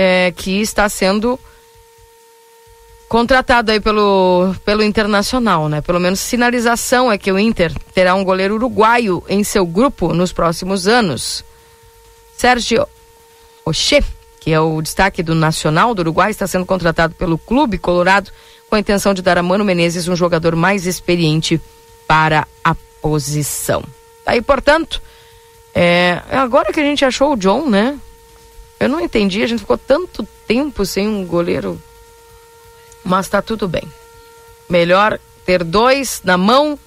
é, 0.00 0.30
que 0.30 0.60
está 0.60 0.88
sendo 0.88 1.40
contratado 3.08 3.72
aí 3.72 3.80
pelo, 3.80 4.54
pelo 4.64 4.84
Internacional, 4.84 5.68
né? 5.68 5.80
Pelo 5.80 5.98
menos 5.98 6.20
sinalização 6.20 7.10
é 7.10 7.18
que 7.18 7.32
o 7.32 7.38
Inter 7.38 7.72
terá 7.92 8.14
um 8.14 8.22
goleiro 8.22 8.54
uruguaio 8.54 9.24
em 9.28 9.42
seu 9.42 9.66
grupo 9.66 10.14
nos 10.14 10.32
próximos 10.32 10.86
anos. 10.86 11.44
Sérgio 12.36 12.86
Oxê, 13.64 14.04
que 14.38 14.52
é 14.52 14.60
o 14.60 14.80
destaque 14.80 15.20
do 15.20 15.34
Nacional 15.34 15.96
do 15.96 16.00
Uruguai, 16.02 16.30
está 16.30 16.46
sendo 16.46 16.64
contratado 16.64 17.16
pelo 17.16 17.36
Clube 17.36 17.76
Colorado 17.76 18.30
com 18.70 18.76
a 18.76 18.78
intenção 18.78 19.12
de 19.12 19.20
dar 19.20 19.36
a 19.36 19.42
Mano 19.42 19.64
Menezes 19.64 20.06
um 20.06 20.14
jogador 20.14 20.54
mais 20.54 20.86
experiente 20.86 21.60
para 22.06 22.46
a 22.62 22.76
posição. 23.02 23.82
Aí, 24.24 24.40
portanto, 24.40 25.02
é, 25.74 26.22
agora 26.30 26.72
que 26.72 26.78
a 26.78 26.84
gente 26.84 27.04
achou 27.04 27.32
o 27.32 27.36
John, 27.36 27.68
né? 27.68 27.98
Eu 28.80 28.88
não 28.88 29.00
entendi, 29.00 29.42
a 29.42 29.46
gente 29.46 29.60
ficou 29.60 29.78
tanto 29.78 30.26
tempo 30.46 30.86
sem 30.86 31.08
um 31.08 31.24
goleiro 31.26 31.80
mas 33.08 33.28
tá 33.28 33.40
tudo 33.40 33.66
bem. 33.66 33.82
Melhor 34.68 35.18
ter 35.46 35.64
dois 35.64 36.20
na 36.22 36.36
mão 36.36 36.78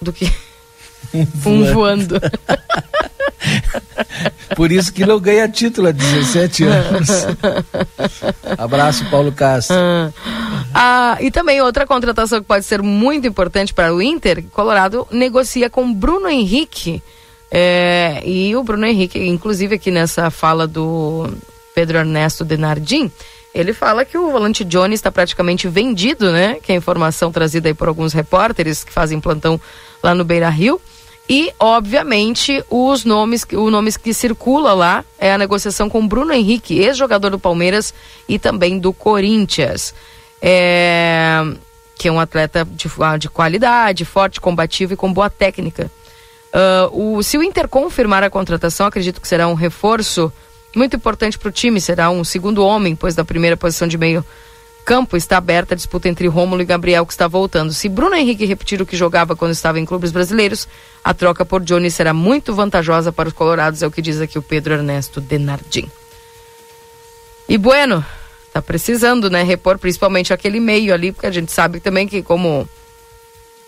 do 0.00 0.12
que 0.12 0.30
um 1.44 1.64
voando. 1.72 2.20
Por 4.56 4.70
isso 4.70 4.92
que 4.92 5.06
não 5.06 5.18
ganha 5.20 5.48
título 5.48 5.88
há 5.88 5.92
17 5.92 6.64
anos. 6.64 7.08
Abraço, 8.58 9.08
Paulo 9.08 9.32
Castro. 9.32 9.76
Ah, 10.74 11.16
e 11.20 11.30
também 11.30 11.60
outra 11.60 11.86
contratação 11.86 12.40
que 12.40 12.46
pode 12.46 12.64
ser 12.64 12.82
muito 12.82 13.26
importante 13.26 13.72
para 13.72 13.94
o 13.94 14.02
Inter, 14.02 14.44
Colorado 14.52 15.06
negocia 15.10 15.70
com 15.70 15.92
Bruno 15.92 16.28
Henrique. 16.28 17.02
É, 17.54 18.22
e 18.24 18.56
o 18.56 18.62
Bruno 18.62 18.86
Henrique, 18.86 19.18
inclusive 19.18 19.74
aqui 19.74 19.90
nessa 19.90 20.30
fala 20.30 20.66
do 20.66 21.30
Pedro 21.74 21.98
Ernesto 21.98 22.46
Denardim, 22.46 23.12
ele 23.54 23.74
fala 23.74 24.06
que 24.06 24.16
o 24.16 24.30
volante 24.30 24.64
Johnny 24.64 24.94
está 24.94 25.12
praticamente 25.12 25.68
vendido, 25.68 26.32
né? 26.32 26.56
Que 26.62 26.72
é 26.72 26.74
a 26.74 26.78
informação 26.78 27.30
trazida 27.30 27.68
aí 27.68 27.74
por 27.74 27.88
alguns 27.88 28.14
repórteres 28.14 28.82
que 28.82 28.90
fazem 28.90 29.20
plantão 29.20 29.60
lá 30.02 30.14
no 30.14 30.24
Beira 30.24 30.48
Rio. 30.48 30.80
E, 31.28 31.52
obviamente, 31.58 32.64
os 32.70 33.04
nomes, 33.04 33.46
o 33.52 33.70
nomes 33.70 33.98
que 33.98 34.14
circula 34.14 34.72
lá 34.72 35.04
é 35.18 35.32
a 35.32 35.38
negociação 35.38 35.90
com 35.90 36.08
Bruno 36.08 36.32
Henrique, 36.32 36.78
ex-jogador 36.78 37.30
do 37.30 37.38
Palmeiras 37.38 37.92
e 38.26 38.38
também 38.38 38.78
do 38.78 38.94
Corinthians. 38.94 39.94
É, 40.40 41.42
que 41.96 42.08
é 42.08 42.12
um 42.12 42.18
atleta 42.18 42.64
de, 42.64 42.90
de 43.18 43.28
qualidade, 43.28 44.06
forte, 44.06 44.40
combativo 44.40 44.94
e 44.94 44.96
com 44.96 45.12
boa 45.12 45.28
técnica. 45.28 45.90
Uh, 46.52 47.16
o, 47.16 47.22
se 47.22 47.38
o 47.38 47.42
Inter 47.42 47.66
confirmar 47.66 48.22
a 48.22 48.30
contratação, 48.30 48.86
acredito 48.86 49.20
que 49.20 49.28
será 49.28 49.48
um 49.48 49.54
reforço 49.54 50.30
muito 50.74 50.96
importante 50.96 51.38
para 51.38 51.48
o 51.48 51.52
time, 51.52 51.80
será 51.80 52.10
um 52.10 52.24
segundo 52.24 52.64
homem, 52.64 52.94
pois 52.94 53.14
da 53.14 53.24
primeira 53.24 53.56
posição 53.56 53.88
de 53.88 53.96
meio 53.96 54.24
campo 54.84 55.16
está 55.16 55.36
aberta 55.36 55.74
a 55.74 55.76
disputa 55.76 56.08
entre 56.08 56.26
Rômulo 56.26 56.60
e 56.60 56.64
Gabriel, 56.64 57.06
que 57.06 57.12
está 57.12 57.28
voltando. 57.28 57.72
Se 57.72 57.88
Bruno 57.88 58.16
Henrique 58.16 58.44
repetir 58.44 58.82
o 58.82 58.86
que 58.86 58.96
jogava 58.96 59.36
quando 59.36 59.52
estava 59.52 59.78
em 59.78 59.84
clubes 59.84 60.10
brasileiros, 60.10 60.68
a 61.04 61.14
troca 61.14 61.44
por 61.44 61.62
Johnny 61.62 61.90
será 61.90 62.12
muito 62.12 62.54
vantajosa 62.54 63.12
para 63.12 63.28
os 63.28 63.34
colorados, 63.34 63.82
é 63.82 63.86
o 63.86 63.90
que 63.90 64.02
diz 64.02 64.20
aqui 64.20 64.38
o 64.38 64.42
Pedro 64.42 64.74
Ernesto 64.74 65.20
Denardim. 65.20 65.90
E 67.48 67.56
Bueno, 67.56 68.04
tá 68.52 68.60
precisando, 68.60 69.30
né, 69.30 69.42
repor 69.42 69.78
principalmente 69.78 70.32
aquele 70.32 70.60
meio 70.60 70.92
ali, 70.92 71.12
porque 71.12 71.26
a 71.26 71.32
gente 71.32 71.52
sabe 71.52 71.80
também 71.80 72.08
que 72.08 72.22
como 72.22 72.68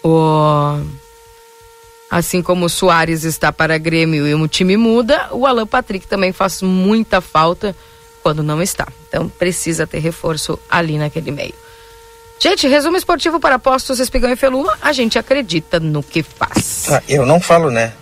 o 0.02 0.80
assim 2.10 2.42
como 2.42 2.66
o 2.66 2.68
Soares 2.68 3.24
está 3.24 3.52
para 3.52 3.78
Grêmio 3.78 4.26
e 4.26 4.34
o 4.34 4.48
time 4.48 4.76
muda, 4.76 5.28
o 5.32 5.46
Alan 5.46 5.66
Patrick 5.66 6.06
também 6.06 6.32
faz 6.32 6.62
muita 6.62 7.20
falta 7.20 7.74
quando 8.22 8.42
não 8.42 8.62
está. 8.62 8.88
Então 9.08 9.28
precisa 9.28 9.86
ter 9.86 9.98
reforço 9.98 10.58
ali 10.70 10.98
naquele 10.98 11.30
meio. 11.30 11.54
Gente, 12.38 12.66
resumo 12.66 12.96
esportivo 12.96 13.38
para 13.38 13.58
postos 13.58 14.00
Espigão 14.00 14.30
e 14.30 14.36
Feluma, 14.36 14.76
a 14.82 14.92
gente 14.92 15.18
acredita 15.18 15.78
no 15.80 16.02
que 16.02 16.22
faz. 16.22 16.86
Ah, 16.90 17.02
eu 17.08 17.24
não 17.24 17.40
falo, 17.40 17.70
né? 17.70 17.92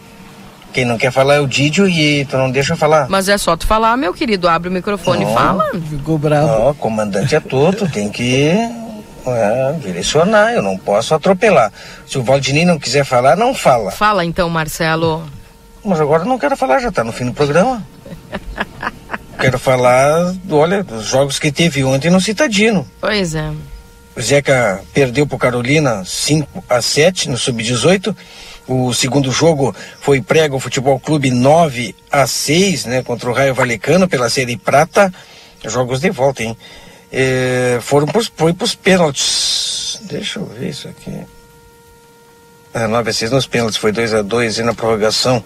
Quem 0.72 0.86
não 0.86 0.96
quer 0.96 1.12
falar 1.12 1.34
é 1.34 1.40
o 1.40 1.46
Didio 1.46 1.86
e 1.86 2.24
tu 2.24 2.36
não 2.38 2.50
deixa 2.50 2.72
eu 2.72 2.76
falar. 2.76 3.06
Mas 3.08 3.28
é 3.28 3.36
só 3.36 3.56
tu 3.56 3.66
falar, 3.66 3.94
meu 3.96 4.14
querido, 4.14 4.48
abre 4.48 4.70
o 4.70 4.72
microfone 4.72 5.24
e 5.24 5.34
fala. 5.34 5.70
Ficou 5.88 6.16
bravo. 6.16 6.46
Não, 6.46 6.74
comandante 6.74 7.34
é 7.34 7.40
tudo, 7.40 7.86
tem 7.88 8.08
que 8.08 8.56
é, 9.26 9.72
direcionar, 9.80 10.52
eu 10.52 10.62
não 10.62 10.76
posso 10.76 11.14
atropelar. 11.14 11.72
Se 12.06 12.18
o 12.18 12.22
Valdinei 12.22 12.64
não 12.64 12.78
quiser 12.78 13.04
falar, 13.04 13.36
não 13.36 13.54
fala. 13.54 13.90
Fala 13.90 14.24
então, 14.24 14.48
Marcelo. 14.48 15.24
Mas 15.84 16.00
agora 16.00 16.22
eu 16.22 16.28
não 16.28 16.38
quero 16.38 16.56
falar, 16.56 16.78
já 16.80 16.88
está 16.88 17.02
no 17.02 17.12
fim 17.12 17.26
do 17.26 17.32
programa. 17.32 17.84
quero 19.38 19.58
falar, 19.58 20.34
olha, 20.50 20.82
dos 20.84 21.06
jogos 21.06 21.38
que 21.38 21.50
teve 21.50 21.82
ontem 21.84 22.10
no 22.10 22.20
Citadino. 22.20 22.88
Pois 23.00 23.34
é. 23.34 23.50
O 24.14 24.20
Zeca 24.20 24.80
perdeu 24.92 25.26
para 25.26 25.38
Carolina 25.38 26.04
5 26.04 26.64
a 26.68 26.82
7 26.82 27.30
no 27.30 27.38
Sub-18. 27.38 28.14
O 28.68 28.92
segundo 28.92 29.32
jogo 29.32 29.74
foi 30.00 30.20
Prego 30.20 30.60
Futebol 30.60 31.00
Clube 31.00 31.30
9 31.30 31.94
a 32.10 32.26
6, 32.26 32.84
né, 32.84 33.02
contra 33.02 33.28
o 33.28 33.32
Raio 33.32 33.54
Valecano 33.54 34.06
pela 34.06 34.28
Série 34.28 34.56
Prata. 34.56 35.12
Jogos 35.64 36.00
de 36.00 36.10
volta, 36.10 36.42
hein? 36.42 36.56
É, 37.12 37.78
foram 37.82 38.06
pros, 38.06 38.32
foi 38.34 38.54
pros 38.54 38.74
pênaltis. 38.74 40.00
Deixa 40.02 40.38
eu 40.38 40.46
ver 40.46 40.70
isso 40.70 40.88
aqui. 40.88 41.24
É, 42.72 42.86
9 42.86 43.10
a 43.10 43.12
6 43.12 43.30
nos 43.30 43.46
pênaltis, 43.46 43.76
foi 43.76 43.92
2 43.92 44.14
a 44.14 44.22
2 44.22 44.58
e 44.58 44.62
na 44.62 44.72
prorrogação. 44.72 45.44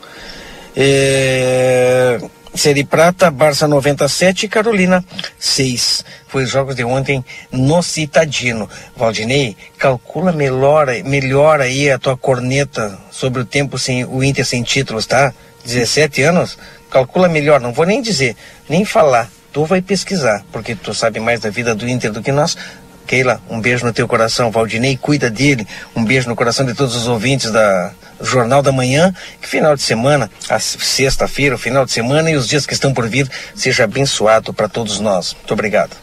É, 0.76 2.20
Série 2.54 2.84
Prata, 2.84 3.30
Barça 3.30 3.66
97 3.66 4.46
e 4.46 4.48
Carolina 4.48 5.04
6. 5.38 6.04
Foi 6.28 6.44
os 6.44 6.50
jogos 6.50 6.76
de 6.76 6.84
ontem 6.84 7.24
no 7.50 7.82
Citadino. 7.82 8.68
Valdinei, 8.96 9.56
calcula 9.76 10.32
melhor, 10.32 10.86
melhor 11.04 11.60
aí 11.60 11.90
a 11.90 11.98
tua 11.98 12.16
corneta 12.16 12.96
sobre 13.10 13.42
o 13.42 13.44
tempo 13.44 13.78
sem 13.78 14.04
o 14.04 14.22
Inter 14.22 14.46
sem 14.46 14.62
títulos, 14.62 15.04
tá? 15.04 15.34
17 15.64 16.22
anos? 16.22 16.56
Calcula 16.88 17.28
melhor, 17.28 17.60
não 17.60 17.72
vou 17.72 17.84
nem 17.84 18.00
dizer, 18.00 18.36
nem 18.68 18.84
falar. 18.84 19.28
Tu 19.56 19.64
vai 19.64 19.80
pesquisar, 19.80 20.44
porque 20.52 20.74
tu 20.74 20.92
sabe 20.92 21.18
mais 21.18 21.40
da 21.40 21.48
vida 21.48 21.74
do 21.74 21.88
Inter 21.88 22.12
do 22.12 22.20
que 22.20 22.30
nós. 22.30 22.58
Keila, 23.06 23.40
um 23.48 23.58
beijo 23.58 23.86
no 23.86 23.92
teu 23.94 24.06
coração. 24.06 24.50
Valdinei, 24.50 24.98
cuida 24.98 25.30
dele. 25.30 25.66
Um 25.96 26.04
beijo 26.04 26.28
no 26.28 26.36
coração 26.36 26.66
de 26.66 26.74
todos 26.74 26.94
os 26.94 27.08
ouvintes 27.08 27.50
da 27.50 27.90
Jornal 28.20 28.60
da 28.60 28.70
Manhã. 28.70 29.14
Que 29.40 29.48
final 29.48 29.74
de 29.74 29.80
semana, 29.80 30.30
a 30.50 30.58
sexta-feira, 30.58 31.54
o 31.54 31.58
final 31.58 31.86
de 31.86 31.92
semana 31.92 32.30
e 32.30 32.36
os 32.36 32.46
dias 32.46 32.66
que 32.66 32.74
estão 32.74 32.92
por 32.92 33.08
vir, 33.08 33.30
seja 33.54 33.84
abençoado 33.84 34.52
para 34.52 34.68
todos 34.68 35.00
nós. 35.00 35.32
Muito 35.32 35.54
obrigado. 35.54 35.96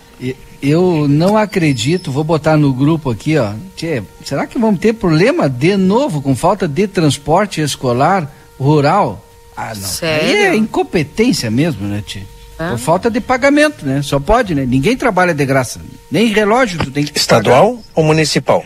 Eu 0.59 1.07
não 1.07 1.38
acredito, 1.38 2.11
vou 2.11 2.23
botar 2.23 2.57
no 2.57 2.73
grupo 2.73 3.11
aqui, 3.11 3.38
ó. 3.38 3.53
Tchê, 3.75 4.01
será 4.25 4.47
que 4.47 4.57
vamos 4.57 4.80
ter 4.80 4.93
problema 4.93 5.47
de 5.47 5.77
novo 5.77 6.23
com 6.23 6.35
falta 6.35 6.67
de 6.67 6.88
transporte 6.88 7.61
escolar 7.61 8.27
rural? 8.59 9.23
Ah, 9.55 9.75
não. 9.75 9.88
Sério? 9.88 10.27
Aí 10.27 10.35
é 10.38 10.55
incompetência 10.55 11.51
mesmo, 11.51 11.88
né, 11.88 12.03
Tchê? 12.03 12.32
Por 12.72 12.80
falta 12.80 13.10
de 13.10 13.19
pagamento, 13.22 13.85
né? 13.85 14.02
Só 14.02 14.19
pode, 14.19 14.53
né? 14.53 14.65
Ninguém 14.65 14.95
trabalha 14.98 15.34
de 15.34 15.45
graça. 15.45 15.81
Nem 16.10 16.27
relógio 16.27 16.80
tu 16.84 16.91
tem 16.91 17.03
que 17.06 17.18
Estadual 17.18 17.72
pagar. 17.72 17.84
ou 17.95 18.03
municipal? 18.03 18.65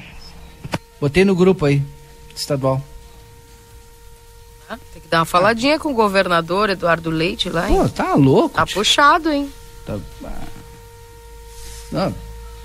Botei 0.99 1.24
no 1.24 1.36
grupo 1.36 1.65
aí. 1.65 1.82
Estadual. 2.36 2.82
Ah, 4.69 4.78
tem 4.94 5.02
que 5.02 5.07
dar 5.07 5.19
uma 5.19 5.26
faladinha 5.26 5.80
com 5.80 5.91
o 5.91 5.94
governador 5.94 6.69
Eduardo 6.69 7.10
Leite 7.10 7.49
lá, 7.49 7.69
hein? 7.69 7.78
Pô, 7.78 7.88
tá 7.88 8.15
louco. 8.15 8.56
Tá 8.56 8.65
puxado, 8.65 9.32
hein? 9.32 9.49
Tá... 9.86 9.98
Não, 11.91 12.14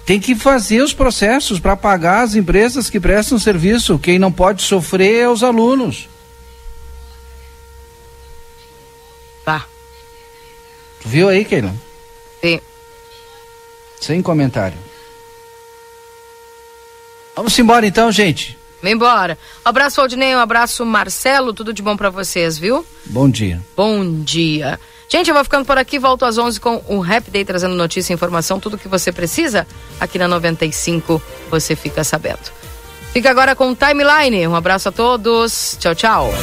tem 0.05 0.19
que 0.19 0.35
fazer 0.35 0.83
os 0.83 0.93
processos 0.93 1.61
para 1.61 1.77
pagar 1.77 2.23
as 2.23 2.35
empresas 2.35 2.91
que 2.91 2.99
prestam 2.99 3.39
serviço. 3.39 3.99
Quem 3.99 4.19
não 4.19 4.33
pode 4.33 4.63
sofrer 4.63 5.23
é 5.23 5.29
os 5.29 5.45
alunos. 5.45 6.09
Tá. 9.45 9.65
Tu 11.03 11.09
viu 11.09 11.29
aí, 11.29 11.45
Keila? 11.45 11.75
Sim. 12.41 12.61
Sem 14.01 14.23
comentário. 14.23 14.79
Vamos 17.35 17.59
embora 17.59 17.87
então, 17.87 18.11
gente. 18.13 18.59
Vem 18.83 18.95
embora. 18.95 19.39
Um 19.65 19.69
abraço, 19.69 20.01
Aldinei, 20.01 20.35
um 20.35 20.41
abraço, 20.41 20.85
Marcelo. 20.85 21.53
Tudo 21.53 21.73
de 21.73 21.83
bom 21.83 21.97
para 21.97 22.11
vocês, 22.11 22.59
viu? 22.59 22.85
Bom 23.07 23.29
dia. 23.31 23.61
Bom 23.77 24.23
dia. 24.23 24.79
Gente, 25.09 25.29
eu 25.29 25.35
vou 25.35 25.45
ficando 25.45 25.65
por 25.65 25.79
aqui. 25.79 25.99
Volto 25.99 26.25
às 26.25 26.37
11 26.37 26.59
com 26.59 26.83
o 26.89 26.99
Rap 26.99 27.31
Day 27.31 27.45
trazendo 27.45 27.75
notícia, 27.75 28.13
informação, 28.13 28.59
tudo 28.59 28.79
que 28.79 28.89
você 28.89 29.13
precisa. 29.13 29.67
Aqui 30.01 30.19
na 30.19 30.27
95 30.27 31.23
você 31.51 31.77
fica 31.77 32.03
sabendo. 32.03 32.51
Fica 33.13 33.31
agora 33.31 33.55
com 33.55 33.71
o 33.71 33.77
Timeline. 33.77 34.49
Um 34.49 34.57
abraço 34.57 34.89
a 34.89 34.93
todos. 34.93 35.77
Tchau, 35.79 35.95
tchau. 35.95 36.35